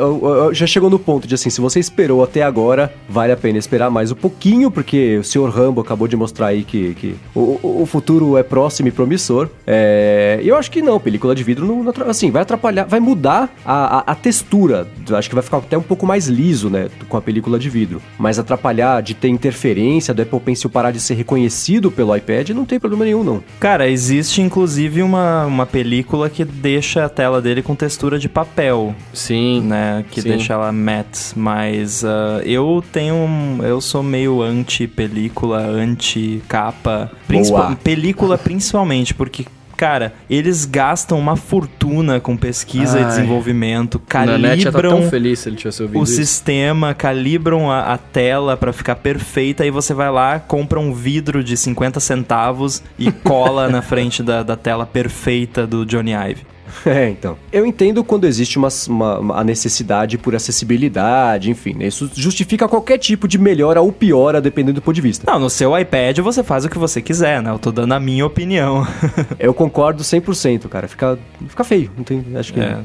já 0.53 0.67
chegou 0.67 0.91
no 0.91 0.99
ponto 0.99 1.27
de 1.27 1.35
assim, 1.35 1.51
se 1.51 1.61
você 1.61 1.79
esperou 1.79 2.23
até 2.23 2.43
agora, 2.43 2.93
vale 3.09 3.33
a 3.33 3.37
pena 3.37 3.59
esperar 3.59 3.91
mais 3.91 4.11
um 4.11 4.15
pouquinho, 4.15 4.71
porque 4.71 5.19
o 5.19 5.25
senhor 5.25 5.51
Rambo 5.51 5.81
acabou 5.89 6.07
de 6.07 6.17
mostrar 6.17 6.49
aí 6.49 6.63
que, 6.65 6.95
que 6.95 7.17
o, 7.35 7.59
o- 7.63 7.87
futuro 7.87 8.37
é 8.37 8.43
próximo 8.43 8.89
e 8.89 8.93
promissor. 8.93 9.49
É, 9.67 10.39
e 10.43 10.49
eu 10.49 10.57
acho 10.57 10.71
que 10.71 10.83
não, 10.83 11.01
película 11.01 11.35
de 11.35 11.43
vidro 11.43 11.67
não, 11.67 11.85
assim, 12.09 12.31
vai 12.31 12.43
atrapalhar, 12.43 12.85
vai 12.85 13.01
mudar 13.01 13.49
a, 13.65 13.99
a- 13.99 14.05
a 14.13 14.15
textura. 14.15 14.87
Acho 15.13 15.29
que 15.29 15.35
vai 15.35 15.43
ficar 15.43 15.57
até 15.59 15.77
um 15.79 15.83
pouco 15.83 16.07
mais 16.07 16.27
liso, 16.29 16.69
né, 16.69 16.89
com 17.09 17.17
a 17.17 17.21
película 17.23 17.59
de 17.59 17.71
vidro. 17.71 18.03
Mas 18.19 18.39
atrapalhar 18.39 19.01
de 19.03 19.15
ter 19.15 19.29
interferência, 19.29 20.13
do 20.13 20.21
Apple 20.23 20.41
Pencil 20.41 20.69
parar 20.71 20.91
de 20.91 21.01
ser 21.01 21.15
reconhecido 21.15 21.91
pelo 21.91 22.15
iPad, 22.15 22.51
não 22.51 22.65
tem 22.67 22.79
problema 22.79 23.05
nenhum, 23.05 23.25
não. 23.25 23.43
Cara, 23.59 23.89
existe 23.89 24.43
inclusive 24.43 25.03
uma, 25.03 25.47
uma 25.47 25.65
película 25.67 26.29
que 26.29 26.45
deixa 26.45 27.05
a 27.05 27.09
tela 27.09 27.41
dele 27.41 27.63
com 27.63 27.75
textura 27.75 28.19
de 28.19 28.29
papel, 28.29 28.95
Sim, 29.15 29.63
né? 29.63 30.05
Que 30.11 30.21
Sim. 30.21 30.29
deixa 30.31 30.53
ela 30.53 30.71
matte. 30.73 31.33
Mas 31.37 32.05
ah, 32.05 32.41
eu 32.45 32.83
tenho. 32.93 33.15
um- 33.15 33.59
Eu 33.63 33.81
sou 33.81 34.03
meio 34.03 34.43
anti-película, 34.43 35.59
Principal- 37.27 37.67
Boa. 37.67 37.77
película 37.77 38.37
principalmente, 38.39 39.15
porque. 39.15 39.45
Cara, 39.77 40.13
eles 40.29 40.65
gastam 40.65 41.17
uma 41.21 41.37
fortuna 41.37 42.19
com 42.19 42.37
pesquisa 42.37 42.99
e 42.99 43.03
Ai. 43.05 43.09
desenvolvimento, 43.11 43.95
o 43.95 44.01
Nanete 44.33 44.63
já 44.65 44.73
tá 44.73 44.79
calibram 44.83 45.05
ouvido 45.85 46.01
o 46.01 46.03
isso. 46.03 46.17
sistema, 46.17 46.95
calibram 46.95 47.71
a, 47.71 47.93
a 47.95 47.97
tela 47.97 48.57
pra 48.57 48.73
ficar 48.73 48.97
perfeita, 48.97 49.63
aí 49.63 49.71
você 49.71 49.95
vai 49.95 50.11
lá, 50.11 50.41
compra 50.41 50.81
um 50.81 50.93
vidro 50.93 51.45
de 51.45 51.57
50 51.57 52.01
centavos 52.01 52.83
e 52.99 53.13
cola 53.13 53.69
na 53.69 53.81
frente 53.81 54.21
da, 54.21 54.43
da 54.43 54.57
tela 54.57 54.85
perfeita 54.85 55.65
do 55.65 55.87
Johnny 55.87 56.11
Ive. 56.13 56.45
É, 56.87 57.09
então. 57.11 57.37
Eu 57.53 57.67
entendo 57.67 58.03
quando 58.05 58.25
existe 58.27 58.57
uma, 58.59 58.69
uma- 58.89 59.19
uma- 59.19 59.41
a 59.41 59.45
necessidade 59.45 60.17
por 60.19 60.35
acessibilidade, 60.35 61.51
enfim, 61.51 61.75
né? 61.75 61.87
Isso 61.87 62.11
justifica 62.15 62.69
qualquer 62.69 62.99
tipo 62.99 63.27
de 63.29 63.39
melhora 63.39 63.81
ou 63.81 63.93
piora, 63.93 64.41
dependendo 64.41 64.75
do 64.75 64.83
ponto 64.83 64.95
de 64.95 65.01
vista. 65.01 65.31
Não, 65.31 65.39
no 65.39 65.51
seu 65.51 65.77
iPad 65.79 66.19
você 66.19 66.43
faz 66.43 66.65
o 66.65 66.69
que 66.69 66.79
você 66.79 67.01
quiser, 67.03 67.43
né? 67.43 67.51
Eu 67.51 67.59
tô 67.59 67.71
dando 67.73 67.93
a 67.93 68.01
minha 68.01 68.25
opinião. 68.27 68.87
Eu 69.39 69.53
concordo 69.55 70.03
100%, 70.03 70.69
cara. 70.69 70.89
Fica, 70.89 71.19
fica 71.49 71.65
feio. 71.65 71.91
Não 71.97 72.05
tem, 72.05 72.25
acho 72.37 72.53
que 72.53 72.61
É. 72.61 72.79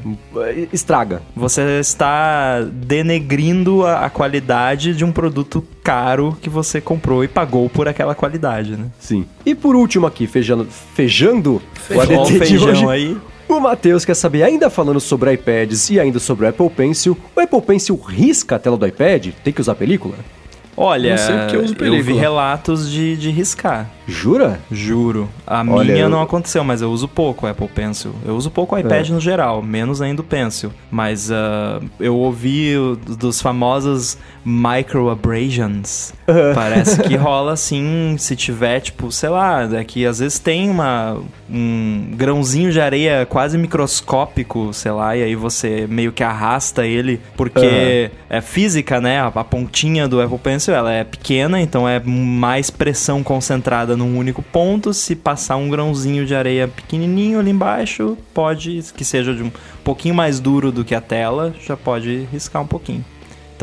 estraga. 0.72 1.22
Você 1.36 1.60
está 1.80 2.60
denegrindo 2.62 3.84
a, 3.84 4.06
a 4.06 4.10
qualidade 4.10 4.94
de 4.94 5.04
um 5.04 5.12
produto 5.12 5.64
caro 5.82 6.36
que 6.40 6.48
você 6.48 6.80
comprou 6.80 7.22
e 7.24 7.28
pagou 7.28 7.68
por 7.68 7.86
aquela 7.88 8.14
qualidade, 8.14 8.72
né? 8.72 8.86
Sim. 8.98 9.26
E 9.44 9.54
por 9.54 9.76
último 9.76 10.06
aqui, 10.06 10.26
feijando, 10.26 10.66
feijando 10.94 11.60
o 11.90 11.94
Ó 11.94 11.96
o 11.96 12.00
ADT 12.00 12.32
de 12.32 12.38
feijão 12.38 12.68
hoje, 12.70 12.86
aí. 12.86 13.16
O 13.48 13.60
Matheus 13.60 14.04
quer 14.04 14.14
saber, 14.14 14.42
ainda 14.42 14.70
falando 14.70 15.00
sobre 15.00 15.32
iPads 15.32 15.90
e 15.90 16.00
ainda 16.00 16.18
sobre 16.18 16.46
o 16.46 16.48
Apple 16.48 16.70
Pencil, 16.70 17.16
o 17.34 17.40
Apple 17.40 17.60
Pencil 17.62 17.96
risca 17.96 18.56
a 18.56 18.58
tela 18.58 18.76
do 18.76 18.86
iPad? 18.86 19.28
Tem 19.42 19.52
que 19.52 19.60
usar 19.60 19.74
película? 19.74 20.14
Olha, 20.76 21.16
eu 21.52 21.62
uso 21.62 21.74
vi 22.02 22.14
relatos 22.14 22.90
de, 22.90 23.16
de 23.16 23.30
riscar. 23.30 23.88
Jura? 24.06 24.60
Juro. 24.70 25.28
A 25.46 25.64
Olha, 25.66 25.92
minha 25.92 26.04
eu- 26.04 26.08
não 26.10 26.20
aconteceu, 26.22 26.62
mas 26.64 26.82
eu 26.82 26.90
uso 26.90 27.08
pouco 27.08 27.46
o 27.46 27.48
Apple 27.48 27.68
Pencil. 27.68 28.14
Eu 28.24 28.36
uso 28.36 28.50
pouco 28.50 28.74
o 28.76 28.78
iPad 28.78 29.08
É. 29.08 29.12
no 29.12 29.20
geral, 29.20 29.62
menos 29.62 30.02
ainda 30.02 30.20
o 30.20 30.24
Pencil. 30.24 30.70
Mas 30.90 31.30
ah, 31.30 31.80
eu 31.98 32.14
ouvi 32.16 32.74
dos 33.18 33.40
famosos 33.40 34.18
microabrasions. 34.44 36.12
Parece 36.54 37.02
que 37.02 37.16
rola 37.16 37.52
assim, 37.52 38.16
se 38.18 38.36
tiver, 38.36 38.80
tipo, 38.80 39.10
sei 39.10 39.28
lá, 39.28 39.62
é 39.74 39.84
que 39.84 40.04
às 40.06 40.18
vezes 40.18 40.38
tem 40.38 40.68
uma, 40.70 41.18
um 41.50 42.08
grãozinho 42.14 42.70
de 42.72 42.80
areia 42.80 43.26
quase 43.26 43.56
microscópico, 43.58 44.72
sei 44.72 44.92
lá, 44.92 45.16
e 45.16 45.22
aí 45.22 45.34
você 45.34 45.86
meio 45.88 46.12
que 46.12 46.22
arrasta 46.22 46.86
ele, 46.86 47.20
porque 47.36 48.10
é 48.28 48.40
física, 48.40 49.00
né? 49.00 49.20
A, 49.20 49.26
a 49.26 49.44
pontinha 49.44 50.06
do 50.08 50.20
Apple 50.20 50.38
Pencil, 50.38 50.74
ela 50.74 50.92
é 50.92 51.04
pequena, 51.04 51.60
então 51.60 51.88
é 51.88 52.00
mais 52.00 52.70
pressão 52.70 53.22
concentrada 53.22 53.93
num 53.96 54.18
único 54.18 54.42
ponto. 54.42 54.92
Se 54.92 55.14
passar 55.14 55.56
um 55.56 55.68
grãozinho 55.68 56.26
de 56.26 56.34
areia 56.34 56.68
pequenininho 56.68 57.38
ali 57.38 57.50
embaixo, 57.50 58.16
pode 58.32 58.82
que 58.96 59.04
seja 59.04 59.34
de 59.34 59.42
um 59.42 59.50
pouquinho 59.82 60.14
mais 60.14 60.40
duro 60.40 60.72
do 60.72 60.84
que 60.84 60.94
a 60.94 61.00
tela, 61.00 61.54
já 61.60 61.76
pode 61.76 62.26
riscar 62.32 62.62
um 62.62 62.66
pouquinho. 62.66 63.04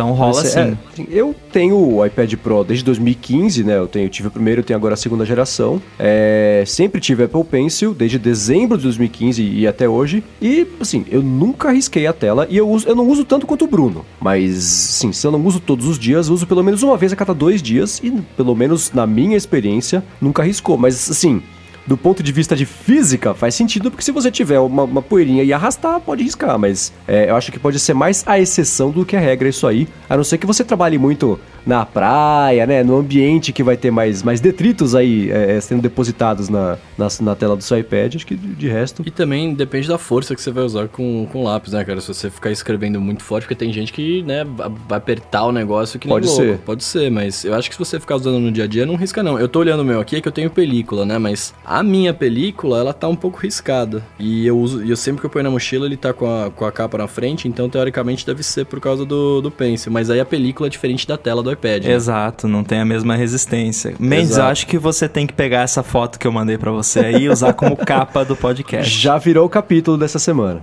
Então 0.02 0.14
rola 0.14 0.34
Mas, 0.36 0.57
assim. 0.57 0.60
é, 0.60 0.78
assim, 0.91 1.07
eu 1.11 1.36
tenho 1.52 1.78
o 1.78 2.03
iPad 2.03 2.34
Pro 2.36 2.64
desde 2.64 2.84
2015, 2.84 3.64
né? 3.64 3.78
Eu, 3.78 3.88
tenho, 3.88 4.06
eu 4.06 4.10
tive 4.10 4.30
o 4.30 4.32
primeiro, 4.32 4.61
eu 4.61 4.65
tenho 4.65 4.78
agora 4.78 4.95
a 4.95 4.98
segunda 4.98 5.23
geração. 5.23 5.80
É, 5.99 6.64
sempre 6.65 6.99
tive 6.99 7.23
Apple 7.23 7.44
Pencil, 7.44 7.94
desde 7.94 8.18
dezembro 8.18 8.78
de 8.78 8.84
2015 8.84 9.44
e 9.44 9.68
até 9.68 9.88
hoje. 9.88 10.23
E, 10.41 10.65
assim, 10.80 11.06
eu 11.10 11.22
nunca 11.22 11.72
risquei 11.72 12.07
a 12.07 12.14
tela 12.14 12.48
e 12.49 12.57
eu, 12.57 12.68
uso, 12.68 12.88
eu 12.88 12.95
não 12.95 13.07
uso 13.07 13.23
tanto 13.23 13.45
quanto 13.45 13.65
o 13.65 13.68
Bruno. 13.68 14.03
Mas, 14.19 14.64
sim, 14.64 15.11
se 15.11 15.26
eu 15.26 15.32
não 15.32 15.45
uso 15.45 15.60
todos 15.60 15.86
os 15.86 15.99
dias, 15.99 16.28
eu 16.28 16.34
uso 16.34 16.48
pelo 16.48 16.64
menos 16.64 16.82
uma 16.82 16.98
vez 16.98 17.14
a 17.14 17.15
cada 17.15 17.34
dois 17.34 17.61
dias. 17.61 17.99
E, 18.03 18.10
pelo 18.36 18.56
menos 18.56 18.91
na 18.91 19.06
minha 19.06 19.38
experiência, 19.38 20.03
nunca 20.19 20.41
riscou. 20.41 20.78
Mas, 20.78 21.11
assim, 21.11 21.44
do 21.85 21.97
ponto 21.97 22.21
de 22.21 22.31
vista 22.31 22.55
de 22.55 22.65
física, 22.65 23.33
faz 23.33 23.55
sentido, 23.55 23.89
porque 23.89 24.03
se 24.03 24.11
você 24.11 24.29
tiver 24.31 24.59
uma, 24.59 24.83
uma 24.83 25.01
poeirinha 25.01 25.43
e 25.43 25.51
arrastar, 25.51 25.99
pode 25.99 26.23
riscar, 26.23 26.57
mas 26.57 26.93
é, 27.07 27.29
eu 27.29 27.35
acho 27.35 27.51
que 27.51 27.59
pode 27.59 27.79
ser 27.79 27.93
mais 27.93 28.23
a 28.25 28.39
exceção 28.39 28.91
do 28.91 29.05
que 29.05 29.15
a 29.15 29.19
regra 29.19 29.49
isso 29.49 29.65
aí, 29.67 29.87
a 30.09 30.15
não 30.15 30.23
ser 30.23 30.37
que 30.37 30.45
você 30.45 30.63
trabalhe 30.63 30.97
muito 30.97 31.39
na 31.65 31.85
praia, 31.85 32.65
né, 32.65 32.83
no 32.83 32.97
ambiente 32.97 33.51
que 33.53 33.61
vai 33.61 33.77
ter 33.77 33.91
mais, 33.91 34.23
mais 34.23 34.39
detritos 34.41 34.95
aí 34.95 35.29
é, 35.31 35.59
sendo 35.61 35.81
depositados 35.81 36.49
na, 36.49 36.77
na, 36.97 37.07
na 37.21 37.35
tela 37.35 37.55
do 37.55 37.63
seu 37.63 37.77
iPad, 37.77 38.15
acho 38.15 38.25
que 38.25 38.35
de, 38.35 38.55
de 38.55 38.67
resto... 38.67 39.03
E 39.05 39.11
também 39.11 39.53
depende 39.53 39.87
da 39.87 39.97
força 39.97 40.33
que 40.33 40.41
você 40.41 40.49
vai 40.51 40.63
usar 40.63 40.87
com, 40.87 41.27
com 41.31 41.43
lápis, 41.43 41.73
né, 41.73 41.83
cara? 41.83 42.01
Se 42.01 42.07
você 42.07 42.29
ficar 42.31 42.49
escrevendo 42.51 42.99
muito 42.99 43.23
forte, 43.23 43.43
porque 43.43 43.55
tem 43.55 43.71
gente 43.71 43.93
que, 43.93 44.23
né, 44.23 44.43
va- 44.43 44.71
vai 44.87 44.97
apertar 44.97 45.43
o 45.45 45.51
negócio 45.51 45.99
que 45.99 46.07
nem 46.07 46.15
Pode 46.15 46.25
louco. 46.27 46.41
ser. 46.41 46.57
Pode 46.59 46.83
ser, 46.83 47.11
mas 47.11 47.45
eu 47.45 47.53
acho 47.53 47.69
que 47.69 47.75
se 47.75 47.79
você 47.79 47.99
ficar 47.99 48.15
usando 48.15 48.39
no 48.39 48.51
dia 48.51 48.63
a 48.63 48.67
dia, 48.67 48.85
não 48.85 48.95
risca 48.95 49.21
não. 49.21 49.37
Eu 49.39 49.47
tô 49.47 49.59
olhando 49.59 49.81
o 49.81 49.85
meu 49.85 49.99
aqui, 49.99 50.15
é 50.15 50.21
que 50.21 50.27
eu 50.27 50.31
tenho 50.31 50.49
película, 50.49 51.05
né, 51.05 51.19
mas 51.19 51.53
a 51.80 51.84
minha 51.84 52.14
película, 52.14 52.80
ela 52.80 52.93
tá 52.93 53.07
um 53.07 53.15
pouco 53.15 53.39
riscada. 53.39 54.03
E 54.19 54.45
eu 54.45 54.57
uso, 54.60 54.84
e 54.84 54.89
eu 54.89 54.98
sempre 54.98 55.22
que 55.22 55.26
eu 55.26 55.30
ponho 55.30 55.43
na 55.43 55.49
mochila, 55.49 55.85
ele 55.85 55.95
tá 55.98 56.11
com 56.14 56.26
a, 56.26 56.49
com 56.52 56.65
a 56.65 56.72
capa 56.72 56.98
na 56.98 57.07
frente, 57.07 57.48
então 57.48 57.69
teoricamente 57.69 58.26
deve 58.26 58.43
ser 58.43 58.65
por 58.65 58.80
causa 58.80 59.06
do, 59.06 59.41
do 59.41 59.49
pencil. 59.49 59.91
Mas 59.91 60.10
aí 60.10 60.19
a 60.19 60.26
película 60.26 60.68
é 60.68 60.69
diferente 60.69 61.07
da 61.07 61.18
tela 61.18 61.41
do 61.41 61.52
iPad. 61.52 61.85
né? 61.85 61.93
Exato, 61.93 62.48
não 62.48 62.64
tem 62.64 62.80
a 62.80 62.85
mesma 62.85 63.15
resistência. 63.15 63.93
Mendes, 63.99 64.31
eu 64.31 64.35
Exato. 64.35 64.52
acho 64.52 64.68
que 64.68 64.77
você 64.77 65.07
tem 65.07 65.26
que 65.26 65.34
pegar 65.34 65.61
essa 65.61 65.81
foto 65.81 66.19
que 66.19 66.27
eu 66.27 66.31
mandei 66.31 66.57
pra 66.57 66.72
você 66.72 66.99
aí 66.99 67.23
e 67.23 67.30
usar 67.30 67.53
como 67.53 67.76
capa 67.85 68.26
do 68.26 68.35
podcast. 68.35 68.93
Já 68.99 69.18
virou 69.18 69.45
o 69.45 69.49
capítulo 69.49 69.98
dessa 69.98 70.19
semana. 70.19 70.61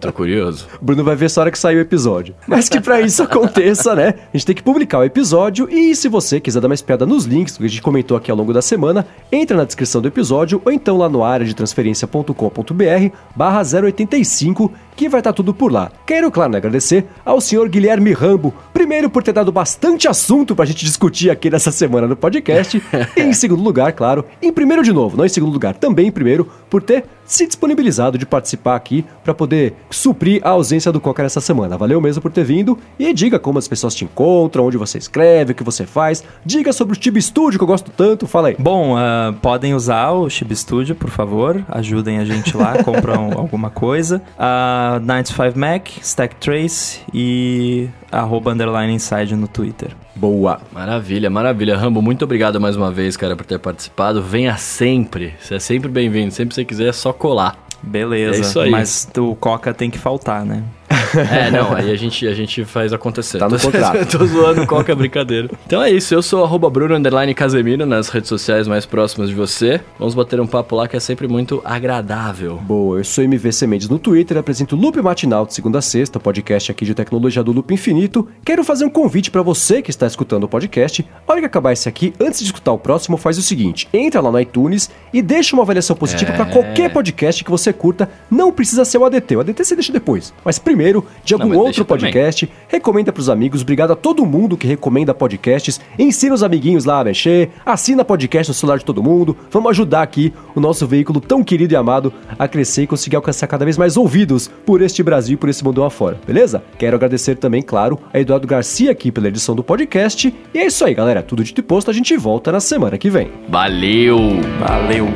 Tô 0.00 0.12
curioso. 0.12 0.66
O 0.80 0.84
Bruno 0.84 1.04
vai 1.04 1.16
ver 1.16 1.30
só 1.30 1.42
hora 1.42 1.50
que 1.50 1.58
sair 1.58 1.76
o 1.76 1.80
episódio. 1.80 2.34
Mas 2.46 2.68
que 2.68 2.80
pra 2.80 3.00
isso 3.00 3.22
aconteça, 3.22 3.94
né? 3.94 4.14
A 4.32 4.36
gente 4.36 4.46
tem 4.46 4.54
que 4.54 4.62
publicar 4.62 4.98
o 4.98 5.04
episódio 5.04 5.68
e 5.70 5.94
se 5.94 6.08
você 6.08 6.40
quiser 6.40 6.60
dar 6.60 6.68
uma 6.68 6.74
espiada 6.74 7.06
nos 7.06 7.24
links 7.24 7.56
que 7.56 7.64
a 7.64 7.68
gente 7.68 7.82
comentou 7.82 8.16
aqui 8.16 8.30
ao 8.30 8.36
longo 8.36 8.52
da 8.52 8.62
semana, 8.62 9.06
entra 9.30 9.56
na 9.56 9.64
descrição 9.64 10.00
do 10.00 10.08
episódio 10.08 10.60
ou 10.64 10.72
então 10.72 10.96
lá 10.96 11.08
no 11.08 11.24
área 11.24 11.46
de 11.46 11.54
transferência.com.br 11.54 13.16
barra 13.34 13.62
085 13.62 14.72
que 14.96 15.08
vai 15.08 15.20
estar 15.20 15.32
tudo 15.32 15.54
por 15.54 15.72
lá. 15.72 15.90
Quero, 16.06 16.30
claro, 16.30 16.52
né, 16.52 16.58
agradecer 16.58 17.06
ao 17.24 17.40
senhor 17.40 17.68
Guilherme 17.68 18.12
Rambo, 18.12 18.54
primeiro 18.72 19.08
por 19.08 19.22
ter 19.22 19.32
dado 19.32 19.50
bastante 19.50 20.06
assunto 20.06 20.54
pra 20.54 20.64
gente 20.64 20.84
discutir 20.84 21.30
aqui 21.30 21.50
nessa 21.50 21.70
semana 21.70 22.06
no 22.06 22.16
podcast, 22.16 22.82
e 23.16 23.20
em 23.20 23.32
segundo 23.32 23.62
lugar, 23.62 23.92
claro, 23.92 24.24
em 24.40 24.52
primeiro 24.52 24.82
de 24.82 24.92
novo, 24.92 25.16
não 25.16 25.24
em 25.24 25.30
segundo 25.30 25.52
lugar, 25.52 25.74
também 25.74 26.08
em 26.08 26.12
primeiro, 26.12 26.48
por 26.68 26.82
ter 26.82 27.04
se 27.24 27.46
disponibilizado 27.46 28.18
de 28.18 28.26
participar 28.26 28.76
aqui 28.82 29.04
para 29.22 29.32
poder 29.32 29.74
suprir 29.90 30.40
a 30.44 30.50
ausência 30.50 30.90
do 30.92 31.00
Coca 31.00 31.22
nessa 31.22 31.40
semana. 31.40 31.78
Valeu 31.78 32.00
mesmo 32.00 32.20
por 32.20 32.32
ter 32.32 32.44
vindo 32.44 32.78
e 32.98 33.12
diga 33.14 33.38
como 33.38 33.58
as 33.58 33.68
pessoas 33.68 33.94
te 33.94 34.04
encontram, 34.04 34.66
onde 34.66 34.76
você 34.76 34.98
escreve, 34.98 35.52
o 35.52 35.54
que 35.54 35.62
você 35.62 35.86
faz. 35.86 36.24
Diga 36.44 36.72
sobre 36.72 36.96
o 36.96 37.00
Tib 37.00 37.16
Studio 37.18 37.58
que 37.58 37.62
eu 37.62 37.68
gosto 37.68 37.90
tanto, 37.90 38.26
fala 38.26 38.48
aí. 38.48 38.56
Bom, 38.58 38.96
uh, 38.96 39.32
podem 39.40 39.74
usar 39.74 40.10
o 40.10 40.28
Chib 40.28 40.54
Studio, 40.54 40.94
por 40.94 41.10
favor. 41.10 41.64
Ajudem 41.68 42.18
a 42.18 42.24
gente 42.24 42.56
lá, 42.56 42.80
compram 42.84 43.32
alguma 43.32 43.70
coisa. 43.70 44.20
Uh, 44.36 45.00
95 45.00 45.58
Mac, 45.58 45.88
Stack 46.02 46.36
Trace 46.36 47.00
e 47.14 47.88
arroba 48.10 48.52
underline 48.52 48.92
inside 48.92 49.34
no 49.34 49.46
Twitter. 49.46 49.90
Boa. 50.14 50.60
Maravilha, 50.72 51.30
maravilha. 51.30 51.76
Rambo, 51.76 52.02
muito 52.02 52.24
obrigado 52.24 52.60
mais 52.60 52.76
uma 52.76 52.90
vez, 52.90 53.16
cara, 53.16 53.34
por 53.34 53.46
ter 53.46 53.58
participado. 53.58 54.22
Venha 54.22 54.56
sempre. 54.56 55.34
Você 55.40 55.54
é 55.54 55.58
sempre 55.58 55.88
bem-vindo. 55.88 56.32
Sempre 56.32 56.50
que 56.50 56.54
você 56.54 56.64
quiser, 56.64 56.88
é 56.88 56.92
só 56.92 57.12
colar. 57.12 57.56
Beleza. 57.82 58.38
É 58.38 58.40
isso 58.40 58.60
aí. 58.60 58.70
Mas 58.70 59.08
o 59.16 59.34
Coca 59.34 59.74
tem 59.74 59.90
que 59.90 59.98
faltar, 59.98 60.44
né? 60.44 60.62
É, 61.32 61.50
não, 61.50 61.74
aí 61.74 61.90
a 61.90 61.96
gente, 61.96 62.26
a 62.26 62.34
gente 62.34 62.64
faz 62.64 62.92
acontecer. 62.92 63.38
Tá 63.38 63.48
no 63.48 63.58
Tô- 63.58 63.66
contrato. 63.70 64.18
Tô 64.18 64.26
zoando 64.26 64.66
qualquer 64.66 64.94
brincadeira. 64.94 65.48
Então 65.66 65.82
é 65.82 65.90
isso, 65.90 66.14
eu 66.14 66.22
sou 66.22 66.44
arroba 66.44 66.68
Bruno 66.70 66.94
underline 66.94 67.34
Casemiro 67.34 67.84
nas 67.86 68.08
redes 68.08 68.28
sociais 68.28 68.66
mais 68.68 68.86
próximas 68.86 69.28
de 69.28 69.34
você. 69.34 69.80
Vamos 69.98 70.14
bater 70.14 70.40
um 70.40 70.46
papo 70.46 70.76
lá 70.76 70.88
que 70.88 70.96
é 70.96 71.00
sempre 71.00 71.26
muito 71.28 71.60
agradável. 71.64 72.56
Boa, 72.56 72.98
eu 72.98 73.04
sou 73.04 73.24
MVC 73.24 73.66
Mendes 73.66 73.88
no 73.88 73.98
Twitter, 73.98 74.36
apresento 74.38 74.76
Loop 74.76 75.00
Matinal 75.02 75.46
de 75.46 75.54
segunda 75.54 75.78
a 75.78 75.82
sexta, 75.82 76.18
podcast 76.20 76.70
aqui 76.70 76.84
de 76.84 76.94
tecnologia 76.94 77.42
do 77.42 77.52
Loop 77.52 77.72
Infinito. 77.72 78.26
Quero 78.44 78.64
fazer 78.64 78.84
um 78.84 78.90
convite 78.90 79.30
para 79.30 79.42
você 79.42 79.82
que 79.82 79.90
está 79.90 80.06
escutando 80.06 80.44
o 80.44 80.48
podcast. 80.48 81.04
A 81.26 81.32
hora 81.32 81.40
que 81.40 81.46
acabar 81.46 81.72
esse 81.72 81.88
aqui, 81.88 82.12
antes 82.20 82.40
de 82.40 82.46
escutar 82.46 82.72
o 82.72 82.78
próximo, 82.78 83.16
faz 83.16 83.38
o 83.38 83.42
seguinte: 83.42 83.88
entra 83.92 84.20
lá 84.20 84.30
no 84.30 84.40
iTunes 84.40 84.90
e 85.12 85.20
deixa 85.22 85.54
uma 85.54 85.62
avaliação 85.62 85.94
positiva 85.96 86.32
É. 86.32 86.36
para 86.36 86.46
qualquer 86.46 86.90
podcast 86.92 87.44
que 87.44 87.50
você 87.50 87.72
curta. 87.72 88.08
Não 88.30 88.52
precisa 88.52 88.84
ser 88.84 88.98
o 88.98 89.04
ADT, 89.04 89.36
o 89.36 89.40
ADT 89.40 89.64
você 89.64 89.74
deixa 89.74 89.92
depois. 89.92 90.32
Mas 90.44 90.58
primeiro, 90.58 90.81
de 91.24 91.34
algum 91.34 91.48
mas 91.48 91.56
outro 91.58 91.72
deixa 91.72 91.84
também. 91.84 92.12
podcast, 92.12 92.50
recomenda 92.68 93.12
pros 93.12 93.28
amigos. 93.28 93.62
Obrigado 93.62 93.92
a 93.92 93.96
todo 93.96 94.24
mundo 94.26 94.56
que 94.56 94.66
recomenda 94.66 95.14
podcasts. 95.14 95.80
Ensina 95.98 96.34
os 96.34 96.42
amiguinhos 96.42 96.84
lá 96.84 97.00
a 97.00 97.04
mexer. 97.04 97.50
Assina 97.64 98.04
podcast 98.04 98.50
no 98.50 98.54
celular 98.54 98.78
de 98.78 98.84
todo 98.84 99.02
mundo. 99.02 99.36
Vamos 99.50 99.70
ajudar 99.70 100.02
aqui 100.02 100.32
o 100.54 100.60
nosso 100.60 100.86
veículo 100.86 101.20
tão 101.20 101.42
querido 101.44 101.72
e 101.72 101.76
amado 101.76 102.12
a 102.38 102.48
crescer 102.48 102.82
e 102.82 102.86
conseguir 102.86 103.16
alcançar 103.16 103.46
cada 103.46 103.64
vez 103.64 103.78
mais 103.78 103.96
ouvidos 103.96 104.48
por 104.66 104.82
este 104.82 105.02
Brasil 105.02 105.34
e 105.34 105.36
por 105.36 105.48
esse 105.48 105.64
mundo 105.64 105.82
afora, 105.84 106.18
beleza? 106.26 106.62
Quero 106.78 106.96
agradecer 106.96 107.36
também, 107.36 107.62
claro, 107.62 107.98
a 108.12 108.18
Eduardo 108.18 108.46
Garcia 108.46 108.90
aqui 108.90 109.10
pela 109.12 109.28
edição 109.28 109.54
do 109.54 109.62
podcast. 109.62 110.34
E 110.52 110.58
é 110.58 110.66
isso 110.66 110.84
aí, 110.84 110.94
galera. 110.94 111.22
Tudo 111.22 111.44
dito 111.44 111.60
e 111.60 111.62
posto, 111.62 111.90
a 111.90 111.94
gente 111.94 112.16
volta 112.16 112.50
na 112.50 112.60
semana 112.60 112.98
que 112.98 113.10
vem. 113.10 113.30
Valeu! 113.48 114.18
Valeu! 114.58 115.08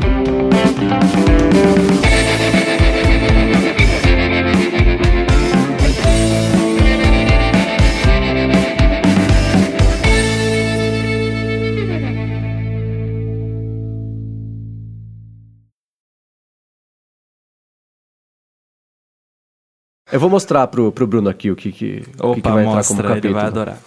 Eu 20.12 20.20
vou 20.20 20.30
mostrar 20.30 20.68
pro, 20.68 20.92
pro 20.92 21.04
Bruno 21.04 21.28
aqui 21.28 21.50
o 21.50 21.56
que, 21.56 21.72
que, 21.72 22.04
o 22.20 22.34
que, 22.34 22.40
que 22.40 22.48
Opa, 22.48 22.52
vai 22.52 22.64
entrar 22.64 22.84
como 22.84 23.02
mostra, 23.02 23.06
ele 23.06 23.08
capítulo. 23.08 23.34
vai 23.34 23.44
adorar. 23.46 23.78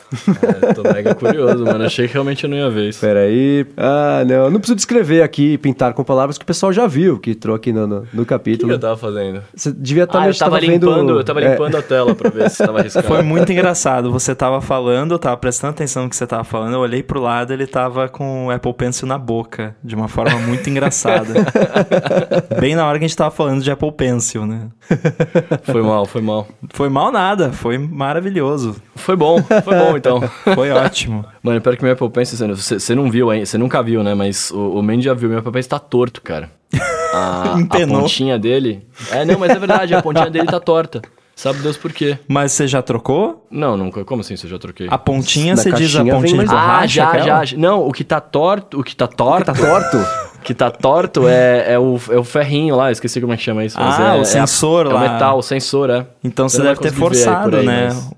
É, 0.68 0.74
tô 0.74 0.84
mega 0.84 1.16
curioso, 1.16 1.64
mano. 1.64 1.86
Achei 1.86 2.08
que 2.08 2.14
realmente 2.14 2.44
eu 2.44 2.50
não 2.50 2.58
ia 2.58 2.70
ver 2.70 2.90
isso. 2.90 3.00
Pera 3.00 3.22
aí. 3.22 3.66
Ah, 3.78 4.26
não. 4.28 4.36
Eu 4.36 4.52
não 4.52 4.60
preciso 4.60 4.76
descrever 4.76 5.22
aqui, 5.22 5.58
pintar 5.58 5.94
com 5.94 6.04
palavras 6.04 6.38
que 6.38 6.44
o 6.44 6.46
pessoal 6.46 6.74
já 6.74 6.86
viu, 6.88 7.18
que 7.18 7.32
entrou 7.32 7.56
aqui 7.56 7.72
no, 7.72 7.88
no, 7.88 8.00
no 8.02 8.22
O 8.22 8.26
que 8.26 8.26
capítulo. 8.26 8.70
eu 8.70 8.78
tava 8.78 8.98
fazendo? 8.98 9.42
Você 9.56 9.72
devia 9.72 10.04
estar 10.04 10.24
ah, 10.24 10.28
eu 10.28 10.38
tava, 10.38 10.60
vendo... 10.60 10.72
limpando, 10.88 11.20
eu 11.20 11.24
tava 11.24 11.42
é, 11.42 11.52
limpando 11.52 11.78
a 11.78 11.82
tela 11.82 12.14
pra 12.14 12.30
ver 12.30 12.50
se 12.50 12.58
tava 12.58 12.80
arriscado. 12.80 13.08
Foi 13.08 13.22
muito 13.22 13.50
engraçado. 13.54 14.12
Você 14.12 14.36
tava 14.36 14.60
falando, 14.60 15.14
eu 15.14 15.20
tava 15.20 15.38
prestando 15.38 15.72
atenção 15.72 16.04
no 16.04 16.10
que 16.10 16.18
você 16.18 16.28
tava 16.28 16.44
falando, 16.44 16.74
eu 16.74 16.82
olhei 16.82 17.02
pro 17.02 17.22
lado 17.22 17.54
ele 17.54 17.66
tava 17.66 18.10
com 18.10 18.48
o 18.48 18.52
Apple 18.52 18.74
Pencil 18.74 19.08
na 19.08 19.18
boca, 19.18 19.74
de 19.82 19.96
uma 19.96 20.10
forma 20.10 20.38
muito 20.40 20.70
engraçada. 20.70 21.46
Bem 22.60 22.76
na 22.76 22.86
hora 22.86 23.00
que 23.00 23.06
a 23.06 23.08
gente 23.08 23.16
tava 23.16 23.32
falando 23.32 23.64
de 23.64 23.72
Apple 23.72 23.94
Pencil, 23.94 24.46
né? 24.46 24.68
Foi 25.64 25.82
mal, 25.82 26.09
foi 26.10 26.22
mal. 26.22 26.48
Foi 26.70 26.90
mal 26.90 27.12
nada, 27.12 27.52
foi 27.52 27.78
maravilhoso. 27.78 28.76
Foi 28.96 29.16
bom, 29.16 29.42
foi 29.42 29.76
bom 29.76 29.98
então. 29.98 30.22
Foi 30.56 30.72
ótimo. 30.72 31.26
Mano, 31.42 31.62
pior 31.62 31.78
que 31.78 31.84
meu 31.84 31.94
Apple 31.94 32.10
Pencil, 32.10 32.48
você, 32.56 32.80
você 32.80 32.96
não 32.96 33.10
viu 33.10 33.30
ainda, 33.30 33.46
você 33.46 33.58
nunca 33.58 33.82
viu, 33.82 34.04
né? 34.04 34.14
Mas 34.14 34.52
o, 34.52 34.80
o 34.80 34.84
Mandy 34.84 35.06
já 35.06 35.14
viu, 35.14 35.30
meu 35.30 35.40
Apple 35.40 35.52
Pencil 35.52 35.70
tá 35.70 35.80
torto, 35.80 36.22
cara. 36.22 36.52
A, 37.14 37.56
a 37.72 37.88
pontinha 37.88 38.38
dele... 38.38 38.86
É, 39.12 39.24
não, 39.24 39.40
mas 39.40 39.52
é 39.52 39.60
verdade, 39.60 39.94
a 39.94 40.02
pontinha 40.02 40.30
dele 40.30 40.48
tá 40.48 40.60
torta. 40.60 41.02
Sabe 41.36 41.60
Deus 41.60 41.78
por 41.78 41.94
quê? 41.94 42.20
Mas 42.28 42.52
você 42.52 42.68
já 42.68 42.82
trocou? 42.82 43.48
Não, 43.50 43.78
nunca. 43.78 44.04
Como 44.04 44.20
assim 44.20 44.36
você 44.36 44.48
já 44.48 44.60
troquei? 44.60 44.88
A 44.90 44.98
pontinha, 44.98 45.56
você 45.56 45.72
diz 45.72 45.96
a 45.96 46.04
pontinha 46.04 46.46
ah, 46.50 46.86
já, 46.86 47.08
aquela? 47.08 47.26
já, 47.26 47.46
já. 47.46 47.58
Não, 47.58 47.88
o 47.88 47.94
que 47.94 48.04
tá 48.04 48.20
torto, 48.20 48.80
o 48.82 48.84
que 48.84 48.94
tá 48.94 49.08
torto... 49.08 49.46
Tá 49.46 49.54
torto? 49.54 49.98
Que 50.44 50.54
tá 50.54 50.72
torto 50.72 51.28
é, 51.28 51.74
é, 51.74 51.80
o, 51.80 52.00
é 52.10 52.18
o 52.18 52.24
ferrinho 52.24 52.76
lá, 52.76 52.92
esqueci 52.92 53.20
como 53.20 53.34
é 53.34 53.38
que 53.38 53.44
chama 53.44 53.64
isso. 53.66 53.78
mas 53.80 54.00
Ah, 54.00 54.04
é, 54.04 54.16
o 54.16 54.18
é 54.18 54.22
a- 54.22 54.26
sensor 54.26 54.86
é 54.88 54.90
lá. 54.94 54.96
o 54.96 55.00
metal, 55.14 55.38
o 55.38 55.42
sensor, 55.42 55.90
é. 55.90 56.06
Então 56.24 56.48
você 56.48 56.58
não 56.60 56.66
deve 56.66 56.80
ter 56.82 56.92
forçado, 56.94 57.58
aí, 57.58 57.66
né? 57.66 57.88
mas- 57.88 58.10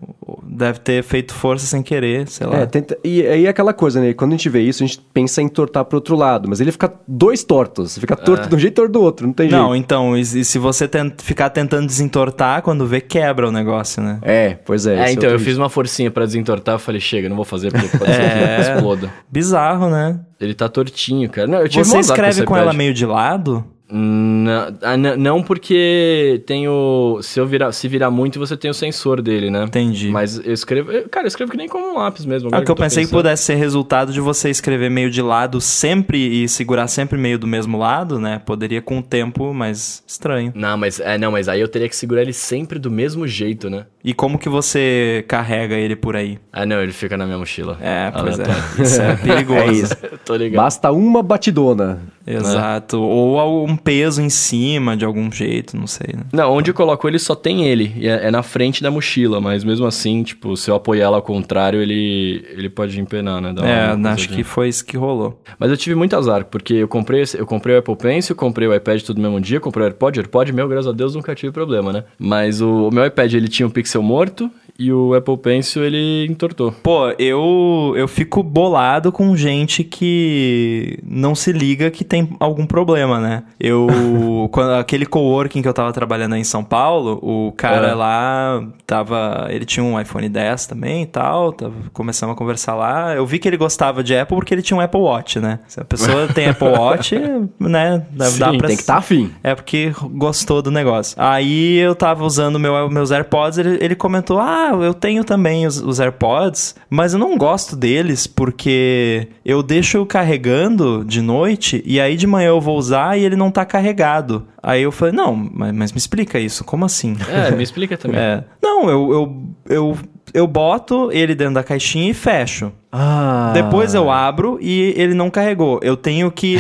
Deve 0.53 0.79
ter 0.79 1.01
feito 1.03 1.33
força 1.33 1.65
sem 1.65 1.81
querer, 1.81 2.27
sei 2.27 2.45
lá. 2.45 2.57
É, 2.59 2.65
tenta... 2.65 2.95
e 3.03 3.25
aí 3.25 3.45
é 3.47 3.49
aquela 3.49 3.73
coisa, 3.73 3.99
né? 3.99 4.13
Quando 4.13 4.31
a 4.33 4.35
gente 4.35 4.47
vê 4.49 4.61
isso, 4.61 4.83
a 4.83 4.85
gente 4.85 4.99
pensa 5.13 5.41
em 5.41 5.47
tortar 5.47 5.83
pro 5.85 5.97
outro 5.97 6.15
lado. 6.15 6.47
Mas 6.47 6.59
ele 6.61 6.71
fica 6.71 6.91
dois 7.07 7.43
tortos. 7.43 7.97
Fica 7.97 8.15
torto 8.15 8.47
de 8.49 8.55
um 8.55 8.59
jeito 8.59 8.73
e 8.73 8.75
torto 8.75 8.91
do 8.91 9.01
outro. 9.01 9.25
Não 9.25 9.33
tem 9.33 9.49
Não, 9.49 9.71
jeito. 9.71 9.83
então, 9.83 10.15
e, 10.15 10.21
e 10.21 10.45
se 10.45 10.59
você 10.59 10.87
tent- 10.87 11.19
ficar 11.21 11.49
tentando 11.49 11.87
desentortar, 11.87 12.61
quando 12.61 12.85
vê, 12.85 13.01
quebra 13.01 13.47
o 13.47 13.51
negócio, 13.51 14.03
né? 14.03 14.19
É, 14.21 14.57
pois 14.65 14.85
é. 14.85 14.97
É, 14.99 15.03
esse 15.05 15.13
então, 15.15 15.29
eu 15.29 15.39
fiz 15.39 15.57
uma 15.57 15.69
forcinha 15.69 16.11
pra 16.11 16.25
desentortar, 16.25 16.75
eu 16.75 16.79
falei, 16.79 17.01
chega, 17.01 17.27
não 17.27 17.35
vou 17.37 17.45
fazer 17.45 17.71
porque 17.71 17.97
pode 17.97 18.13
ser 18.13 18.21
É. 18.21 18.55
que 18.63 18.71
exploda. 18.73 19.09
Bizarro, 19.31 19.89
né? 19.89 20.19
Ele 20.41 20.53
tá 20.53 20.67
tortinho, 20.67 21.29
cara. 21.29 21.47
Não, 21.47 21.59
eu 21.59 21.69
tive 21.69 21.83
Você 21.85 21.99
escreve 21.99 22.43
com 22.43 22.57
ela 22.57 22.73
meio 22.73 22.93
de 22.93 23.05
lado? 23.05 23.63
Não, 23.93 24.73
ah, 24.83 24.95
não 24.95 25.43
porque 25.43 26.41
tem 26.45 26.65
o... 26.65 27.19
Se 27.21 27.39
eu 27.41 27.45
virar, 27.45 27.73
se 27.73 27.89
virar 27.89 28.09
muito, 28.09 28.39
você 28.39 28.55
tem 28.55 28.71
o 28.71 28.73
sensor 28.73 29.21
dele, 29.21 29.51
né? 29.51 29.65
Entendi. 29.65 30.09
Mas 30.09 30.37
eu 30.37 30.53
escrevo... 30.53 30.91
eu- 30.93 31.09
Cara, 31.09 31.25
eu 31.25 31.27
escrevo 31.27 31.51
que 31.51 31.57
nem 31.57 31.67
como 31.67 31.91
um 31.91 31.97
lápis 31.97 32.25
mesmo. 32.25 32.47
É 32.47 32.49
agora 32.51 32.63
que 32.65 32.71
eu 32.71 32.75
tô 32.75 32.81
pensei 32.81 33.03
que 33.03 33.09
pensando. 33.09 33.19
pudesse 33.19 33.43
ser 33.43 33.55
resultado 33.55 34.13
de 34.13 34.21
você 34.21 34.49
escrever 34.49 34.89
meio 34.89 35.11
de 35.11 35.21
lado 35.21 35.59
sempre 35.59 36.17
e 36.17 36.47
segurar 36.47 36.87
sempre 36.87 37.17
meio 37.17 37.37
do 37.37 37.45
mesmo 37.45 37.77
lado, 37.77 38.17
né? 38.17 38.41
Poderia 38.45 38.81
com 38.81 38.99
o 38.99 39.03
tempo, 39.03 39.53
mas 39.53 40.01
estranho. 40.07 40.53
Não, 40.55 40.77
mas, 40.77 41.01
é, 41.01 41.17
não, 41.17 41.31
mas 41.33 41.49
aí 41.49 41.59
eu 41.59 41.67
teria 41.67 41.89
que 41.89 41.95
segurar 41.95 42.21
ele 42.21 42.33
sempre 42.33 42.79
do 42.79 42.89
mesmo 42.89 43.27
jeito, 43.27 43.69
né? 43.69 43.87
E 44.03 44.13
como 44.13 44.37
que 44.39 44.49
você 44.49 45.23
carrega 45.27 45.75
ele 45.75 45.95
por 45.95 46.15
aí? 46.15 46.39
Ah, 46.51 46.65
não, 46.65 46.81
ele 46.81 46.91
fica 46.91 47.15
na 47.17 47.25
minha 47.25 47.37
mochila. 47.37 47.77
É, 47.81 48.11
pois 48.11 48.39
é. 48.39 48.43
Aleatório. 48.43 48.63
Isso 48.83 49.01
é 49.01 49.15
perigoso. 49.15 49.59
É 49.61 49.71
isso. 49.71 49.95
Tô 50.25 50.35
ligado. 50.35 50.61
Basta 50.63 50.91
uma 50.91 51.21
batidona. 51.21 51.99
Exato. 52.25 52.99
Ou 53.01 53.39
algum 53.39 53.75
peso 53.75 54.21
em 54.21 54.29
cima 54.29 54.95
de 54.95 55.03
algum 55.03 55.31
jeito, 55.31 55.75
não 55.75 55.87
sei, 55.87 56.13
né? 56.15 56.23
Não, 56.31 56.51
onde 56.51 56.69
eu 56.69 56.73
coloco 56.75 57.07
ele 57.07 57.17
só 57.19 57.33
tem 57.35 57.65
ele. 57.65 57.91
E 57.97 58.07
é, 58.07 58.27
é 58.27 58.31
na 58.31 58.43
frente 58.43 58.81
da 58.83 58.91
mochila, 58.91 59.41
mas 59.41 59.63
mesmo 59.63 59.85
assim, 59.85 60.21
tipo, 60.23 60.55
se 60.55 60.69
eu 60.69 60.75
apoiar 60.75 61.05
ela 61.05 61.17
ao 61.17 61.21
contrário, 61.23 61.81
ele, 61.81 62.45
ele 62.51 62.69
pode 62.69 62.99
empenar, 62.99 63.41
né? 63.41 63.53
É, 63.63 64.07
acho 64.09 64.29
que 64.29 64.43
foi 64.43 64.69
isso 64.69 64.85
que 64.85 64.95
rolou. 64.97 65.41
Mas 65.57 65.71
eu 65.71 65.77
tive 65.77 65.95
muito 65.95 66.15
azar, 66.15 66.45
porque 66.45 66.75
eu 66.75 66.87
comprei, 66.87 67.21
esse- 67.21 67.37
eu 67.37 67.45
comprei 67.45 67.75
o 67.75 67.79
Apple 67.79 67.95
Pencil, 67.95 68.35
comprei 68.35 68.67
o 68.67 68.73
iPad 68.75 69.01
tudo 69.01 69.17
no 69.17 69.23
mesmo 69.23 69.41
dia, 69.41 69.59
comprei 69.59 69.83
o 69.83 69.87
AirPod. 69.87 70.19
O 70.19 70.21
AirPod 70.21 70.53
meu, 70.53 70.67
graças 70.67 70.87
a 70.87 70.93
Deus, 70.93 71.15
nunca 71.15 71.33
tive 71.35 71.51
problema, 71.51 71.91
né? 71.91 72.03
Mas 72.19 72.61
o, 72.61 72.87
o 72.89 72.93
meu 72.93 73.05
iPad, 73.05 73.33
ele 73.33 73.47
tinha 73.47 73.65
um 73.67 73.69
pixel 73.71 73.90
morto 73.99 74.49
e 74.79 74.91
o 74.91 75.13
Apple 75.13 75.37
Pencil, 75.37 75.83
ele 75.83 76.25
entortou. 76.27 76.71
Pô, 76.71 77.09
eu, 77.19 77.93
eu 77.95 78.07
fico 78.07 78.41
bolado 78.41 79.11
com 79.11 79.35
gente 79.35 79.83
que 79.83 80.97
não 81.05 81.35
se 81.35 81.51
liga 81.51 81.91
que 81.91 82.03
tem 82.03 82.29
algum 82.39 82.65
problema, 82.65 83.19
né? 83.19 83.43
Eu. 83.59 83.87
quando, 84.51 84.71
aquele 84.71 85.05
coworking 85.05 85.61
que 85.61 85.67
eu 85.67 85.73
tava 85.73 85.93
trabalhando 85.93 86.33
aí 86.33 86.41
em 86.41 86.45
São 86.45 86.63
Paulo, 86.63 87.19
o 87.21 87.51
cara 87.51 87.89
É. 87.89 87.93
lá 87.93 88.63
tava. 88.87 89.47
Ele 89.51 89.65
tinha 89.65 89.83
um 89.83 89.99
iPhone 90.01 90.27
10 90.27 90.65
também 90.65 91.03
e 91.03 91.05
tal. 91.05 91.53
Tava, 91.53 91.73
começamos 91.93 92.33
a 92.33 92.37
conversar 92.37 92.73
lá. 92.73 93.13
Eu 93.13 93.25
vi 93.25 93.37
que 93.37 93.47
ele 93.47 93.57
gostava 93.57 94.03
de 94.03 94.17
Apple 94.17 94.35
porque 94.35 94.53
ele 94.53 94.63
tinha 94.63 94.75
um 94.77 94.81
Apple 94.81 95.01
Watch, 95.01 95.39
né? 95.39 95.59
Se 95.67 95.79
a 95.79 95.85
pessoa 95.85 96.27
tem 96.33 96.47
Apple 96.49 96.69
Watch, 96.69 97.15
né? 97.59 98.03
Dá, 98.11 98.25
Sim, 98.25 98.39
dá 98.39 98.53
pra 98.53 98.67
Tem 98.67 98.75
que 98.77 98.81
estar 98.81 98.93
tá 98.93 98.99
afim. 98.99 99.29
é 99.43 99.53
porque 99.53 99.93
gostou 100.13 100.61
do 100.63 100.71
negócio. 100.71 101.15
Aí 101.19 101.77
eu 101.77 101.93
tava 101.93 102.25
usando 102.25 102.57
meu, 102.59 102.89
meus 102.89 103.11
AirPods, 103.11 103.59
ele, 103.59 103.80
ele 103.81 103.95
comentou: 103.95 104.39
Ah, 104.39 104.71
eu 104.81 104.93
tenho 104.93 105.23
também 105.23 105.65
os, 105.65 105.81
os 105.81 105.99
AirPods, 105.99 106.75
mas 106.89 107.13
eu 107.13 107.19
não 107.19 107.37
gosto 107.37 107.75
deles 107.75 108.27
porque 108.27 109.27
eu 109.43 109.63
deixo 109.63 110.05
carregando 110.05 111.03
de 111.03 111.21
noite 111.21 111.81
e 111.85 111.99
aí 111.99 112.15
de 112.15 112.27
manhã 112.27 112.49
eu 112.49 112.61
vou 112.61 112.77
usar 112.77 113.17
e 113.17 113.23
ele 113.23 113.35
não 113.35 113.49
tá 113.49 113.65
carregado. 113.65 114.47
Aí 114.61 114.83
eu 114.83 114.91
falei: 114.91 115.13
Não, 115.13 115.35
mas, 115.35 115.73
mas 115.73 115.91
me 115.91 115.97
explica 115.97 116.39
isso, 116.39 116.63
como 116.63 116.85
assim? 116.85 117.17
É, 117.29 117.51
me 117.51 117.63
explica 117.63 117.97
também. 117.97 118.21
É. 118.21 118.43
Não, 118.61 118.87
eu, 118.87 119.11
eu, 119.11 119.43
eu 119.67 119.97
eu 120.33 120.47
boto 120.47 121.11
ele 121.11 121.35
dentro 121.35 121.55
da 121.55 121.63
caixinha 121.63 122.11
e 122.11 122.13
fecho. 122.13 122.71
Ah. 122.91 123.51
Depois 123.53 123.93
eu 123.93 124.09
abro 124.11 124.57
e 124.61 124.93
ele 124.97 125.13
não 125.13 125.29
carregou. 125.29 125.79
Eu 125.81 125.95
tenho 125.95 126.29
que 126.29 126.57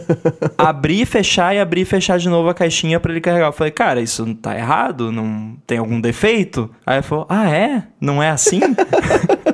abrir, 0.56 1.04
fechar 1.04 1.54
e 1.54 1.58
abrir 1.58 1.82
e 1.82 1.84
fechar 1.84 2.18
de 2.18 2.28
novo 2.28 2.48
a 2.48 2.54
caixinha 2.54 2.98
pra 2.98 3.12
ele 3.12 3.20
carregar. 3.20 3.48
Eu 3.48 3.52
falei, 3.52 3.70
cara, 3.70 4.00
isso 4.00 4.34
tá 4.36 4.56
errado? 4.56 5.12
Não 5.12 5.56
tem 5.66 5.78
algum 5.78 6.00
defeito? 6.00 6.70
Aí 6.86 6.96
ele 6.96 7.02
falou, 7.02 7.26
ah, 7.28 7.50
é? 7.50 7.82
Não 8.00 8.22
é 8.22 8.30
assim? 8.30 8.60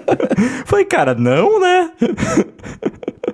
falei, 0.67 0.85
cara, 0.85 1.15
não, 1.15 1.61
né? 1.61 1.91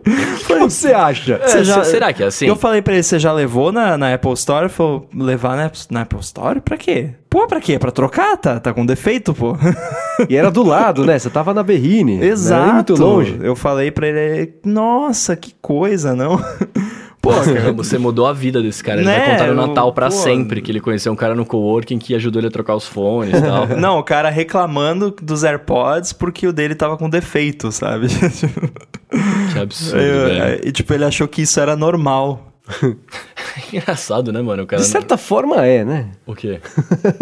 O 0.48 0.54
que 0.68 0.70
você 0.70 0.92
acha? 0.92 1.40
É, 1.42 1.48
se- 1.48 1.84
será 1.90 2.12
que 2.12 2.22
é 2.22 2.26
assim? 2.26 2.46
Eu 2.46 2.56
falei 2.56 2.80
pra 2.82 2.94
ele, 2.94 3.02
você 3.02 3.18
já 3.18 3.32
levou 3.32 3.70
na, 3.70 3.96
na 3.98 4.14
Apple 4.14 4.32
Store? 4.32 4.62
Ele 4.64 4.68
falou, 4.68 5.08
levar 5.14 5.56
na, 5.56 5.70
na 5.90 6.02
Apple 6.02 6.20
Store? 6.20 6.60
Pra 6.60 6.76
quê? 6.76 7.10
Pô, 7.30 7.46
pra 7.46 7.60
quê? 7.60 7.78
Pra 7.78 7.90
trocar? 7.90 8.36
Tá, 8.38 8.58
tá 8.58 8.72
com 8.72 8.86
defeito, 8.86 9.34
pô. 9.34 9.56
E 10.28 10.34
era 10.36 10.50
do 10.50 10.62
lado, 10.62 11.04
né? 11.04 11.18
Você 11.18 11.28
tava 11.28 11.52
na 11.52 11.62
Berrine. 11.62 12.16
Era 12.16 12.26
Exato. 12.26 12.64
nem 12.64 12.74
muito 12.74 12.94
longe. 12.96 13.38
Eu 13.42 13.54
falei 13.54 13.90
pra 13.90 14.06
ele, 14.08 14.54
nossa, 14.64 15.36
que 15.36 15.54
coisa, 15.60 16.14
não? 16.14 16.42
Pô, 17.20 17.30
cara, 17.30 17.72
Você 17.72 17.98
mudou 17.98 18.26
a 18.26 18.32
vida 18.32 18.62
desse 18.62 18.82
cara. 18.82 19.00
Ele 19.00 19.06
Né? 19.08 19.18
vai 19.18 19.30
contar 19.32 19.46
no 19.46 19.60
Eu- 19.60 19.66
Natal 19.66 19.92
pra 19.92 20.06
pô. 20.06 20.12
sempre 20.12 20.62
que 20.62 20.70
ele 20.70 20.80
conheceu 20.80 21.12
um 21.12 21.16
cara 21.16 21.34
no 21.34 21.44
coworking 21.44 21.98
que 21.98 22.14
ajudou 22.14 22.40
ele 22.40 22.48
a 22.48 22.50
trocar 22.50 22.74
os 22.76 22.86
fones 22.86 23.36
e 23.38 23.42
tal. 23.42 23.66
Não, 23.76 23.98
o 23.98 24.02
cara 24.02 24.30
reclamando 24.30 25.14
dos 25.22 25.44
AirPods 25.44 26.12
porque 26.12 26.46
o 26.46 26.52
dele 26.52 26.74
tava 26.74 26.96
com 26.96 27.08
defeito, 27.10 27.70
sabe? 27.72 28.06
Que 29.52 29.58
absurdo, 29.58 29.98
Eu- 30.02 30.26
velho. 30.28 30.68
e 30.68 30.70
tipo, 30.72 30.92
ele 30.92 31.04
achou 31.04 31.26
que 31.26 31.40
isso 31.42 31.58
era 31.58 31.74
normal. 31.74 32.47
Engraçado, 33.72 34.32
né, 34.32 34.40
mano? 34.40 34.62
O 34.62 34.66
cara 34.66 34.80
De 34.80 34.88
certa 34.88 35.16
forma 35.16 35.64
é, 35.64 35.84
né? 35.84 36.10
O 36.26 36.34
quê? 36.34 36.60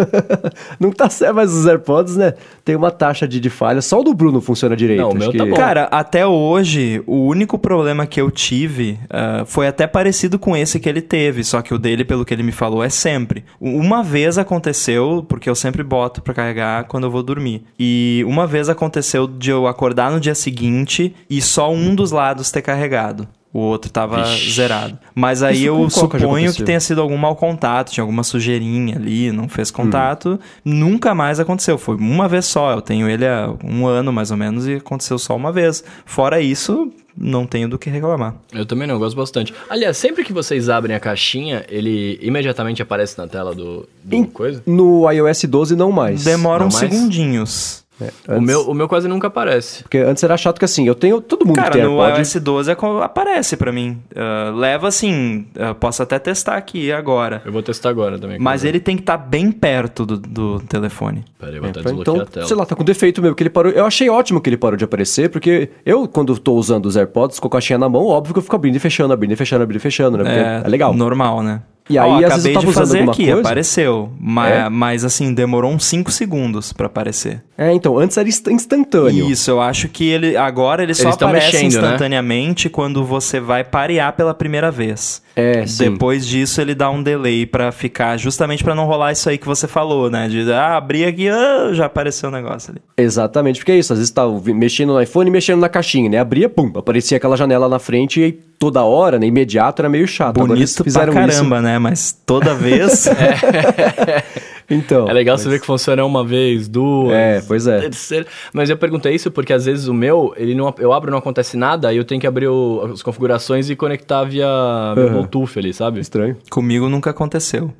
Não 0.79 0.91
tá 0.91 1.09
certo, 1.09 1.35
mas 1.35 1.53
os 1.53 1.67
AirPods, 1.67 2.17
né? 2.17 2.35
Tem 2.65 2.77
uma 2.77 2.91
taxa 2.91 3.27
de, 3.27 3.41
de 3.41 3.51
falha. 3.51 3.81
Só 3.81 4.01
o 4.01 4.05
do 4.05 4.15
Bruno 4.15 4.41
funciona 4.41 4.77
direito. 4.77 5.01
Não, 5.01 5.11
o 5.11 5.15
meu 5.15 5.29
acho 5.29 5.39
tá 5.39 5.45
que- 5.45 5.51
bom. 5.51 5.57
Cara, 5.57 5.85
até 5.85 6.27
hoje, 6.27 7.03
o 7.07 7.27
único 7.27 7.59
problema 7.59 8.07
que 8.07 8.21
eu 8.21 8.31
tive 8.31 8.99
ah, 9.09 9.45
foi 9.47 9.67
até 9.67 9.87
parecido 9.87 10.39
com 10.39 10.57
esse 10.57 10.79
que 10.79 10.89
ele 10.89 11.03
teve, 11.03 11.43
só 11.45 11.63
que 11.63 11.73
o 11.73 11.79
dele, 11.79 12.05
pelo 12.05 12.25
que 12.25 12.35
ele 12.35 12.43
me 12.43 12.53
falou, 12.53 12.83
é 12.83 12.89
sempre. 12.89 13.45
Uma 13.61 14.03
vez 14.03 14.39
aconteceu, 14.39 15.25
porque 15.29 15.49
eu 15.49 15.55
sempre 15.55 15.83
boto 15.83 16.21
pra 16.23 16.35
carregar 16.35 16.85
quando 16.85 17.05
eu 17.05 17.11
vou 17.11 17.23
dormir. 17.23 17.65
E 17.79 18.23
uma 18.27 18.47
vez 18.47 18.69
aconteceu 18.69 19.27
de 19.27 19.51
eu 19.51 19.67
acordar 19.67 20.11
no 20.11 20.21
dia 20.21 20.35
seguinte 20.35 21.15
e 21.29 21.41
só 21.41 21.73
um 21.73 21.95
dos 21.95 22.11
lados 22.11 22.51
ter 22.51 22.63
carregado. 22.63 23.27
O 23.57 23.61
outro 23.61 23.91
tava 23.91 24.23
Vixe. 24.23 24.51
zerado. 24.51 24.99
Mas 25.15 25.43
aí 25.43 25.57
Isso 25.57 25.67
eu 25.67 25.89
suponho 25.89 26.53
que 26.53 26.63
tenha 26.63 26.79
sido 26.79 27.01
algum 27.01 27.17
mau 27.17 27.35
contato, 27.35 27.91
tinha 27.91 28.03
alguma 28.03 28.23
sujeirinha 28.23 28.97
ali, 28.97 29.33
não 29.33 29.49
fez 29.49 29.71
contato. 29.71 30.39
Nunca 30.63 31.15
mais 31.15 31.41
aconteceu. 31.41 31.79
Foi 31.79 31.97
uma 31.97 32.29
vez 32.29 32.45
só. 32.45 32.73
Eu 32.73 32.83
tenho 32.83 33.09
ele 33.09 33.27
há 33.27 33.51
um 33.65 33.87
ano 33.87 34.13
mais 34.13 34.31
ou 34.31 34.37
menos 34.37 34.67
e 34.67 34.75
aconteceu 34.75 35.19
só 35.19 35.35
uma 35.35 35.51
vez. 35.51 35.83
Fora 36.05 36.39
isso, 36.39 36.93
não 37.17 37.47
tenho 37.47 37.67
do 37.67 37.79
que 37.79 37.89
reclamar. 37.89 38.35
Eu 38.53 38.67
também 38.67 38.87
não, 38.87 38.97
eu 38.97 38.99
gosto 38.99 39.17
bastante. 39.17 39.55
Aliás, 39.71 39.97
sempre 39.97 40.23
que 40.23 40.35
vocês 40.35 40.69
abrem 40.69 40.95
a 40.95 41.01
caixinha, 41.01 41.65
ele 41.71 42.19
imediatamente 42.21 42.83
aparece 42.83 43.17
na 43.17 43.27
tela 43.27 43.55
do, 43.55 43.89
do 44.05 44.17
Em- 44.17 44.25
coisa? 44.25 44.63
No 44.67 45.11
iOS 45.11 45.45
12 45.45 45.75
não 45.77 45.91
mais. 45.91 46.25
Demora 46.25 46.61
Não 46.61 46.67
uns 46.69 46.75
mais? 46.75 46.93
segundinhos. 46.93 47.86
É, 48.01 48.05
O 48.29 48.33
antes- 48.35 48.47
meu, 48.47 48.61
o 48.69 48.75
meu 48.75 48.87
quase 48.89 49.09
nunca 49.09 49.29
aparece. 49.29 49.83
Porque 49.83 49.99
antes 49.99 50.23
era 50.23 50.37
chato 50.37 50.59
que 50.59 50.65
assim, 50.65 50.87
eu 50.87 50.95
tenho. 50.95 51.21
Todo 51.21 51.47
mundo 51.47 51.55
que 51.57 51.61
Cara, 51.63 51.73
tem 51.73 51.83
no 51.83 52.01
AirPod. 52.03 52.19
iOS 52.21 52.35
12 52.43 52.71
é 52.71 52.77
aparece 53.03 53.57
pra 53.57 53.73
mim. 53.73 53.99
Ah, 54.15 54.53
leva 54.55 54.89
assim, 54.89 55.47
ah, 55.59 55.75
posso 55.75 56.03
até 56.03 56.19
testar 56.19 56.57
aqui 56.57 56.93
agora. 56.93 57.41
Eu 57.45 57.53
vou 57.53 57.63
testar 57.63 57.89
agora 57.89 58.19
também. 58.19 58.39
Mas 58.39 58.65
ele 58.65 58.79
tem 58.81 58.97
que 58.97 59.03
estar 59.03 59.17
bem 59.17 59.51
perto 59.51 60.05
do, 60.05 60.19
do 60.19 60.61
telefone. 60.61 61.25
Peraí, 61.39 61.57
eu 61.57 61.61
vou 61.63 61.71
até 61.71 61.81
Então, 61.81 61.95
desbloquear 61.95 62.27
a 62.27 62.31
tela. 62.31 62.47
sei 62.47 62.57
lá, 62.57 62.67
tá 62.67 62.77
com 62.77 62.85
defeito 62.85 63.23
mesmo, 63.23 63.35
que 63.35 63.43
ele 63.43 63.51
parou. 63.51 63.73
Eu 63.73 63.87
achei 63.87 64.11
ótimo 64.11 64.41
que 64.41 64.51
ele 64.51 64.57
parou 64.59 64.77
de 64.77 64.85
aparecer, 64.85 65.31
porque 65.31 65.71
eu, 65.85 66.07
quando 66.07 66.39
tô 66.39 66.53
usando 66.55 66.87
os 66.87 66.97
AirPods 66.97 67.41
com 67.41 67.49
a 67.49 67.51
caixinha 67.51 67.79
na 67.79 67.89
mão, 67.89 68.05
óbvio 68.07 68.35
que 68.35 68.39
eu 68.39 68.43
fico 68.43 68.57
abrindo 68.57 68.77
e 68.77 68.79
fechando, 68.79 69.13
abrindo 69.15 69.33
e 69.33 69.37
fechando, 69.37 69.63
abrindo 69.63 69.79
e 69.79 69.83
fechando, 69.83 70.19
né? 70.19 70.25
Porque 70.25 70.67
é, 70.67 70.69
legal. 70.71 70.93
Normal, 70.93 71.43
né? 71.43 71.63
E 71.89 71.97
aí, 71.97 72.09
Ó, 72.11 72.15
às 72.15 72.21
vezes, 72.21 72.33
acabei 72.35 72.51
eu 72.51 72.55
tava 72.55 72.67
de 72.67 72.73
fazer 72.73 73.03
aqui, 73.09 73.25
coisa. 73.27 73.41
apareceu. 73.41 74.11
Mas, 74.21 74.53
É? 74.53 74.69
mas 74.69 75.05
assim, 75.05 75.33
demorou 75.33 75.71
uns 75.73 75.85
5 75.85 76.11
segundos 76.11 76.73
pra 76.73 76.87
aparecer. 76.87 77.43
É, 77.57 77.73
então, 77.73 77.97
antes 77.97 78.17
era 78.17 78.29
inst- 78.29 78.49
instantâneo. 78.49 79.31
Isso, 79.31 79.51
eu 79.53 79.61
acho 79.61 79.89
que 79.89 80.05
ele 80.09 80.37
agora 80.37 80.83
ele 80.83 80.95
só 80.95 81.05
Eles 81.05 81.15
aparece 81.15 81.57
né? 81.59 81.63
instantaneamente 81.65 82.69
quando 82.69 83.05
você 83.05 83.39
vai 83.39 83.63
parear 83.63 84.13
pela 84.15 84.35
primeira 84.35 84.71
vez. 84.71 85.23
É, 85.37 85.67
sim. 85.67 85.91
Depois 85.91 86.27
disso 86.27 86.63
ele 86.63 86.75
dá 86.75 86.89
um 86.91 87.03
delay 87.03 87.45
pra 87.45 87.71
ficar 87.71 88.17
justamente 88.17 88.65
pra 88.65 88.75
não 88.75 88.87
rolar 88.87 89.13
isso 89.13 89.29
aí 89.29 89.37
que 89.37 89.47
você 89.47 89.69
falou, 89.69 90.11
né? 90.11 90.29
De 90.29 90.51
ah, 90.51 90.79
abrir 90.79 91.05
aqui, 91.05 91.29
ah, 91.29 91.71
já 91.75 91.85
apareceu 91.85 92.31
o 92.31 92.33
negócio 92.33 92.71
ali. 92.71 92.81
Exatamente, 92.97 93.59
porque 93.61 93.73
é 93.73 93.79
isso, 93.79 93.93
às 93.93 93.99
vezes 93.99 94.11
tá 94.11 94.23
mexendo 94.27 94.95
no 94.95 95.01
iPhone 95.03 95.29
e 95.29 95.31
mexendo 95.31 95.61
na 95.61 95.69
caixinha, 95.69 96.09
né? 96.09 96.19
Abria, 96.19 96.49
pum, 96.49 96.73
aparecia 96.75 97.19
aquela 97.19 97.37
janela 97.37 97.69
na 97.69 97.79
frente 97.79 98.19
e 98.19 98.25
aí 98.25 98.33
toda 98.59 98.83
hora, 98.83 99.19
né? 99.19 99.27
Imediato 99.27 99.83
era 99.83 99.91
meio 99.91 100.09
chato. 100.09 100.39
Agora 100.39 100.55
Bonito 100.55 100.83
fizeram 100.83 101.13
pra 101.13 101.27
caramba, 101.27 101.61
né? 101.61 101.79
Mas 101.79 102.13
toda 102.25 102.55
vez. 102.55 102.93
isso. 102.93 103.11
Então. 104.69 105.09
É 105.09 105.13
legal 105.13 105.37
você 105.39 105.49
ver 105.49 105.61
que 105.61 105.67
funciona 105.67 106.05
uma 106.05 106.25
vez, 106.25 106.67
duas. 106.69 107.13
É, 107.15 107.43
pois 107.47 107.67
é. 107.67 107.81
terceira. 107.81 108.27
Mas 108.53 108.69
eu 108.69 108.77
perguntei 108.77 109.15
isso 109.15 109.31
porque 109.31 109.53
às 109.53 109.65
vezes 109.65 109.87
o 109.87 109.95
meu, 109.95 110.35
ele 110.37 110.55
não, 110.55 110.75
eu 110.79 110.93
abro 110.93 111.09
e 111.11 111.13
não 111.13 111.19
acontece 111.19 111.57
nada, 111.57 111.89
aí 111.89 111.97
eu 111.97 112.05
tenho 112.05 112.21
que 112.21 112.27
abrir 112.27 112.49
o- 112.49 112.91
as 112.93 113.03
configurações 113.03 113.71
e 113.71 113.77
conectar 113.77 114.25
via, 114.25 114.47
via 114.95 115.05
Uhum. 115.05 115.13
Bluetooth 115.13 115.59
ali, 115.59 115.73
sabe? 115.73 116.01
Estranho. 116.01 116.37
Comigo 116.51 116.89
nunca 116.89 117.11
aconteceu. 117.11 117.73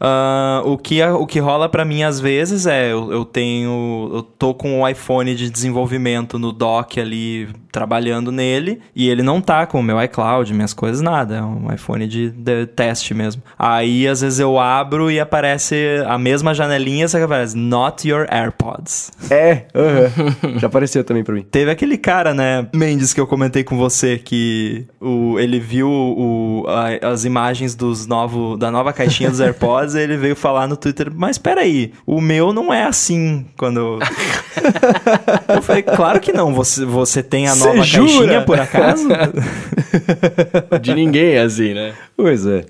Ah, 0.00 0.60
o, 0.64 0.76
que, 0.76 1.02
o 1.02 1.26
que 1.26 1.38
rola 1.38 1.68
pra 1.68 1.84
mim 1.84 2.02
às 2.02 2.20
vezes 2.20 2.66
é 2.66 2.92
eu, 2.92 3.10
eu 3.12 3.24
tenho. 3.24 4.10
Eu 4.12 4.22
tô 4.22 4.52
com 4.52 4.82
o 4.82 4.88
iPhone 4.88 5.34
de 5.34 5.48
desenvolvimento 5.48 6.38
no 6.38 6.52
dock 6.52 7.00
ali, 7.00 7.48
trabalhando 7.72 8.30
nele, 8.30 8.80
e 8.94 9.08
ele 9.08 9.22
não 9.22 9.40
tá 9.40 9.66
com 9.66 9.80
o 9.80 9.82
meu 9.82 10.00
iCloud, 10.02 10.52
minhas 10.52 10.74
coisas, 10.74 11.00
nada. 11.00 11.36
É 11.36 11.42
um 11.42 11.72
iPhone 11.72 12.06
de, 12.06 12.30
de 12.30 12.66
teste 12.66 13.14
mesmo. 13.14 13.42
Aí 13.58 14.06
às 14.06 14.20
vezes 14.20 14.38
eu 14.40 14.58
abro 14.58 15.10
e 15.10 15.18
aparece 15.18 16.02
a 16.06 16.18
mesma 16.18 16.33
janelinha, 16.54 17.06
só 17.06 17.18
que 17.18 17.24
aparece 17.24 17.56
Not 17.56 18.08
Your 18.08 18.26
AirPods. 18.30 19.12
É, 19.30 19.66
aham. 19.74 20.58
já 20.58 20.66
apareceu 20.66 21.04
também 21.04 21.22
pra 21.22 21.34
mim. 21.34 21.42
Teve 21.50 21.70
aquele 21.70 21.96
cara, 21.96 22.34
né, 22.34 22.66
Mendes, 22.74 23.12
que 23.14 23.20
eu 23.20 23.26
comentei 23.26 23.62
com 23.62 23.76
você, 23.76 24.18
que 24.18 24.86
o, 25.00 25.38
ele 25.38 25.60
viu 25.60 25.88
o, 25.88 26.64
a- 26.68 27.08
as 27.12 27.24
imagens 27.24 27.74
dos 27.74 28.06
novo, 28.06 28.56
da 28.56 28.70
nova 28.70 28.92
caixinha 28.92 29.30
dos 29.30 29.40
AirPods 29.40 29.94
e 29.94 30.00
ele 30.00 30.16
veio 30.16 30.34
falar 30.34 30.66
no 30.66 30.76
Twitter, 30.76 31.10
mas 31.14 31.38
peraí, 31.38 31.92
o 32.06 32.20
meu 32.20 32.52
não 32.52 32.72
é 32.72 32.84
assim 32.84 33.46
quando... 33.56 33.78
eu- 33.80 33.98
falei, 35.62 35.82
claro 35.82 36.20
que 36.20 36.32
não, 36.32 36.52
você, 36.54 36.84
você 36.84 37.22
tem 37.22 37.46
a 37.46 37.52
Cê 37.54 37.66
nova 37.66 37.82
jura? 37.82 38.06
caixinha, 38.08 38.42
por 38.42 38.58
acaso? 38.60 39.08
De 40.80 40.94
ninguém, 40.94 41.38
assim, 41.38 41.74
né? 41.74 41.92
Pois 42.16 42.46
é. 42.46 42.64